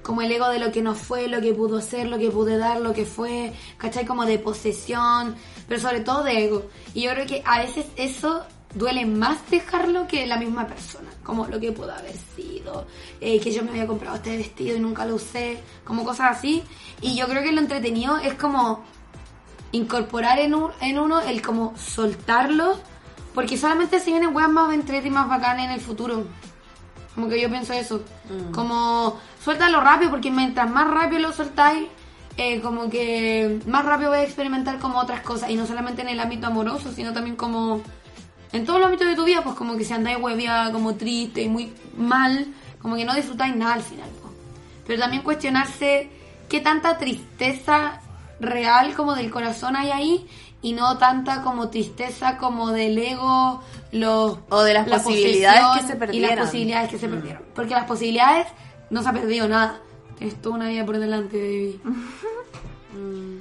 como 0.03 0.23
el 0.23 0.31
ego 0.31 0.49
de 0.49 0.59
lo 0.59 0.73
que 0.73 0.83
no 0.83 0.95
fue, 0.95 1.29
lo 1.29 1.41
que 1.41 1.53
pudo 1.53 1.81
ser, 1.81 2.07
lo 2.07 2.17
que 2.17 2.31
pude 2.31 2.57
dar, 2.57 2.81
lo 2.81 2.95
que 2.95 3.05
fue, 3.05 3.53
¿cachai? 3.77 4.07
Como 4.07 4.25
de 4.25 4.39
posesión, 4.39 5.35
pero 5.69 5.81
sobre 5.81 6.01
todo 6.01 6.23
de 6.23 6.45
ego. 6.45 6.67
Y 6.95 7.03
yo 7.03 7.11
creo 7.11 7.27
que 7.27 7.43
a 7.45 7.59
veces 7.59 7.87
eso 7.97 8.47
duele 8.73 9.05
más 9.05 9.51
dejarlo 9.51 10.07
que 10.07 10.27
la 10.27 10.37
misma 10.37 10.67
persona, 10.67 11.11
como 11.23 11.47
lo 11.47 11.59
que 11.59 11.73
pudo 11.73 11.93
haber 11.93 12.15
sido, 12.37 12.87
eh, 13.21 13.41
que 13.41 13.51
yo 13.51 13.65
me 13.65 13.71
había 13.71 13.87
comprado 13.87 14.17
este 14.17 14.37
vestido 14.37 14.77
y 14.77 14.81
nunca 14.81 15.05
lo 15.05 15.17
usé, 15.17 15.59
como 15.85 16.05
cosas 16.05 16.39
así. 16.39 16.63
Y 17.01 17.17
yo 17.17 17.27
creo 17.27 17.43
que 17.43 17.53
lo 17.53 17.61
entretenido 17.61 18.19
es 18.19 18.35
como 18.35 18.85
incorporar 19.77 20.39
en, 20.39 20.55
un- 20.55 20.71
en 20.81 20.99
uno 20.99 21.21
el 21.21 21.43
como 21.43 21.75
soltarlo, 21.77 22.79
porque 23.35 23.57
solamente 23.59 24.01
se 24.01 24.11
vienen 24.11 24.35
weas 24.35 24.49
más 24.51 24.73
entrete 24.73 25.09
y 25.09 25.11
más 25.11 25.29
bacanas 25.29 25.65
en 25.67 25.71
el 25.73 25.81
futuro. 25.81 26.25
Como 27.15 27.29
que 27.29 27.41
yo 27.41 27.49
pienso 27.49 27.73
eso. 27.73 28.03
Como 28.53 29.19
suéltalo 29.43 29.81
rápido, 29.81 30.11
porque 30.11 30.31
mientras 30.31 30.69
más 30.71 30.89
rápido 30.91 31.21
lo 31.23 31.33
soltáis, 31.33 31.87
eh, 32.37 32.61
como 32.61 32.91
que 32.91 33.61
más 33.67 33.85
rápido 33.85 34.11
vais 34.11 34.23
a 34.25 34.27
experimentar 34.27 34.79
como 34.79 34.99
otras 34.99 35.21
cosas. 35.23 35.49
Y 35.51 35.55
no 35.57 35.67
solamente 35.67 36.03
en 36.03 36.09
el 36.09 36.21
ámbito 36.21 36.47
amoroso, 36.47 36.93
sino 36.93 37.13
también 37.13 37.37
como 37.37 37.81
en 38.53 38.65
todos 38.67 38.79
los 38.79 38.87
ámbitos 38.87 39.07
de 39.09 39.17
tu 39.17 39.25
vida, 39.25 39.43
pues 39.43 39.55
como 39.57 39.77
que 39.77 39.85
si 39.85 39.93
andáis 39.95 40.19
huevia 40.21 40.71
como 40.73 40.95
triste 40.95 41.43
y 41.43 41.49
muy 41.49 41.73
mal, 41.97 42.47
como 42.83 42.97
que 42.97 43.05
no 43.05 43.15
disfrutáis 43.15 43.57
nada 43.57 43.75
al 43.75 43.83
final. 43.83 44.09
pues. 44.21 44.33
pero 44.87 45.01
también 45.01 45.23
cuestionarse 45.23 46.11
qué 46.49 46.61
tanta 46.61 46.97
tristeza 46.99 48.01
real 48.41 48.95
como 48.95 49.15
del 49.15 49.31
corazón 49.31 49.77
hay 49.77 49.91
ahí 49.91 50.27
y 50.63 50.73
no 50.73 50.99
tanta 50.99 51.43
como 51.43 51.69
tristeza 51.69 52.39
como 52.39 52.71
del 52.73 52.99
ego, 52.99 53.63
los, 53.93 54.39
O 54.49 54.63
de 54.63 54.75
las 54.75 54.89
la 54.89 54.97
posibilidades 54.99 55.81
que 55.83 55.87
se 55.87 55.95
Y 55.95 55.99
perdieron. 55.99 56.37
las 56.37 56.47
posibilidades 56.47 56.91
que 56.91 56.99
se 56.99 57.09
perdieron. 57.09 57.43
Porque 57.55 57.75
las 57.75 57.85
posibilidades 57.85 58.49
no 58.91 59.03
se 59.03 59.09
ha 59.09 59.13
perdido 59.13 59.49
nada. 59.49 59.81
Tienes 60.19 60.41
toda 60.41 60.57
una 60.57 60.69
vida 60.69 60.85
por 60.85 60.99
delante, 60.99 61.37
baby. 61.39 61.81
Mm. 62.97 63.41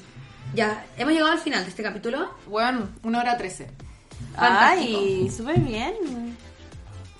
Ya, 0.53 0.85
hemos 0.97 1.13
llegado 1.13 1.31
al 1.31 1.39
final 1.39 1.63
de 1.63 1.69
este 1.69 1.81
capítulo. 1.81 2.29
Bueno, 2.47 2.89
una 3.03 3.19
hora 3.21 3.37
trece. 3.37 3.71
Ay, 4.35 5.31
súper 5.35 5.59
bien. 5.59 6.35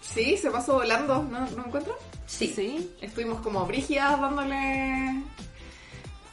Sí, 0.02 0.35
se 0.35 0.52
pasó 0.52 0.73
volando, 0.73 1.23
¿no, 1.23 1.39
¿no 1.39 1.65
encuentran? 1.65 1.95
Sí. 2.26 2.52
Sí. 2.53 2.91
Estuvimos 2.99 3.39
como 3.39 3.65
brígidas 3.65 4.19
dándole 4.19 5.22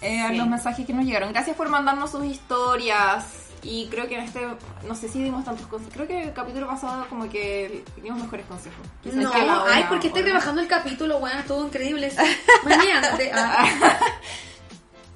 eh, 0.03 0.20
a 0.20 0.29
Sí. 0.29 0.37
los 0.37 0.47
mensajes 0.49 0.87
que 0.87 0.93
nos 0.93 1.05
llegaron. 1.05 1.33
Gracias 1.33 1.57
por 1.57 1.69
mandarnos 1.69 2.11
sus 2.11 2.24
historias. 2.24 3.24
Y 3.65 3.87
creo 3.87 4.09
que 4.09 4.16
en 4.16 4.23
este, 4.24 4.41
no 4.89 4.95
sé 4.97 5.09
si 5.09 5.23
dimos 5.23 5.45
tantos 5.45 5.66
consejos. 5.69 5.95
Creo 5.95 6.09
que 6.09 6.23
el 6.24 6.33
capítulo 6.33 6.66
pasado 6.66 7.07
como 7.09 7.29
que 7.31 7.85
dimos 8.03 8.20
mejores 8.20 8.45
consejos. 8.47 8.85
Quizás 9.05 9.16
No, 9.19 9.31
hora, 9.31 9.62
ay, 9.70 9.85
porque 9.89 10.09
estoy 10.09 10.23
o 10.23 10.24
no. 10.24 10.31
rebajando 10.33 10.61
el 10.62 10.66
capítulo, 10.66 11.20
bueno, 11.20 11.39
estuvo 11.39 11.65
increíble. 11.65 12.11
sí. 12.11 12.16
Mediante. 12.65 13.31
ah. 13.35 13.65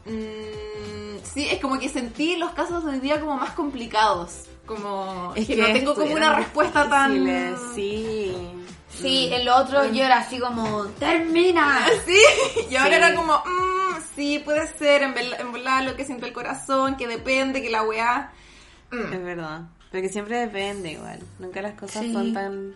Mm, 0.05 1.19
sí, 1.35 1.49
es 1.51 1.61
como 1.61 1.79
que 1.81 1.89
sentí 1.89 2.37
los 2.37 2.53
casos 2.53 2.85
de 2.85 2.93
hoy 2.93 3.01
día 3.01 3.19
como 3.21 3.37
más 3.37 3.51
complicados. 3.51 4.45
Como 4.67 5.33
Es 5.37 5.47
que, 5.47 5.57
no 5.57 5.67
tengo 5.67 5.95
como 5.95 6.15
una 6.15 6.35
respuesta 6.35 6.89
tan... 6.89 7.27
Sí. 7.75 8.33
Sí, 8.89 9.29
el 9.33 9.49
otro 9.49 9.85
yo 9.93 10.05
era 10.05 10.19
así 10.19 10.39
como, 10.39 10.85
termina. 10.99 11.87
Sí, 12.07 12.17
y 12.71 12.77
ahora 12.77 12.91
Sí. 12.91 12.97
era 12.97 13.15
como, 13.17 13.35
mm, 13.45 13.86
sí, 14.16 14.40
puede 14.40 14.66
ser, 14.66 15.02
en, 15.02 15.52
volar 15.52 15.84
lo 15.84 15.94
que 15.94 16.05
siente 16.05 16.26
el 16.26 16.32
corazón, 16.32 16.97
que 16.97 17.06
depende, 17.06 17.62
que 17.62 17.70
la 17.70 17.84
weá. 17.84 18.32
Mm. 18.90 19.12
Es 19.12 19.22
verdad. 19.22 19.60
Porque 19.93 20.09
siempre 20.09 20.38
depende 20.40 20.93
igual. 20.93 21.20
Nunca 21.38 21.62
las 21.62 21.74
cosas 21.74 22.02
Sí. 22.02 22.12
son 22.12 22.32
tan 22.34 22.74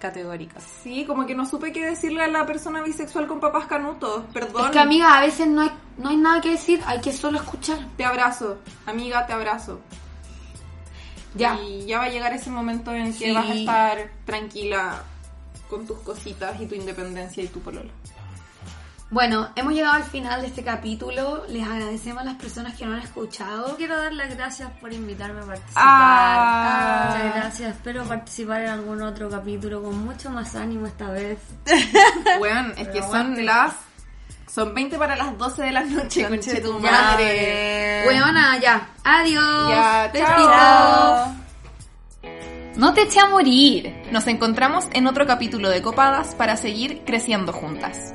categóricas. 0.00 0.64
Sí, 0.82 1.04
como 1.04 1.26
que 1.26 1.34
no 1.34 1.44
supe 1.44 1.72
qué 1.72 1.84
decirle 1.84 2.22
a 2.22 2.28
la 2.28 2.46
persona 2.46 2.82
bisexual 2.82 3.26
con 3.26 3.40
papás 3.40 3.66
canutos. 3.66 4.24
Perdón. 4.32 4.66
Es 4.66 4.70
que 4.70 4.78
amiga, 4.78 5.18
a 5.18 5.20
veces 5.20 5.46
no 5.48 5.60
hay, 5.62 5.70
no 5.98 6.08
hay 6.08 6.16
nada 6.16 6.40
que 6.40 6.50
decir, 6.52 6.80
hay 6.86 7.00
que 7.00 7.12
solo 7.12 7.38
escuchar. 7.38 7.78
Te 7.96 8.04
abrazo, 8.04 8.58
amiga, 8.86 9.26
te 9.26 9.32
abrazo. 9.32 9.80
Ya. 11.34 11.58
Y 11.60 11.84
ya 11.86 11.98
va 11.98 12.04
a 12.04 12.08
llegar 12.08 12.32
ese 12.32 12.50
momento 12.50 12.92
en 12.94 13.12
que 13.12 13.26
Sí. 13.28 13.32
vas 13.34 13.50
a 13.50 13.54
estar 13.54 14.10
tranquila 14.24 15.02
con 15.68 15.86
tus 15.86 15.98
cositas 15.98 16.58
y 16.60 16.66
tu 16.66 16.74
independencia 16.74 17.42
y 17.42 17.48
tu 17.48 17.60
pololo. 17.60 17.90
Bueno, 19.10 19.48
hemos 19.56 19.72
llegado 19.72 19.94
al 19.94 20.04
final 20.04 20.42
de 20.42 20.48
este 20.48 20.62
capítulo. 20.62 21.44
Les 21.48 21.66
agradecemos 21.66 22.20
a 22.20 22.24
las 22.26 22.34
personas 22.34 22.76
que 22.76 22.84
no 22.84 22.92
han 22.94 23.00
escuchado. 23.00 23.74
Quiero 23.76 23.96
dar 23.96 24.12
las 24.12 24.36
gracias 24.36 24.70
por 24.82 24.92
invitarme 24.92 25.40
a 25.40 25.46
participar. 25.46 25.82
Ah. 25.86 27.06
Muchas 27.08 27.34
gracias. 27.34 27.74
Espero 27.74 28.04
participar 28.04 28.62
en 28.62 28.68
algún 28.68 29.00
otro 29.00 29.30
capítulo 29.30 29.82
con 29.82 30.04
mucho 30.04 30.28
más 30.30 30.54
ánimo 30.54 30.86
esta 30.86 31.10
vez. 31.10 31.38
Bueno, 32.38 32.72
es 32.76 32.88
que 32.88 33.02
son 33.02 33.44
las... 33.44 33.74
Son 34.46 34.74
20 34.74 34.98
para 34.98 35.16
las 35.16 35.36
12 35.36 35.62
de 35.62 35.72
la 35.72 35.84
noche, 35.84 36.26
conche 36.26 36.60
tu 36.60 36.80
Ya, 36.80 36.90
madre. 36.90 38.04
Weona, 38.06 38.58
ya. 38.58 38.88
Adiós. 39.04 39.70
Ya, 39.70 40.12
chao. 40.14 41.34
No 42.76 42.94
te 42.94 43.02
eché 43.02 43.20
a 43.20 43.28
morir. 43.28 44.02
Nos 44.10 44.26
encontramos 44.26 44.86
en 44.92 45.06
otro 45.06 45.26
capítulo 45.26 45.68
de 45.68 45.82
Copadas 45.82 46.34
para 46.34 46.56
seguir 46.56 47.02
creciendo 47.04 47.52
juntas. 47.52 48.14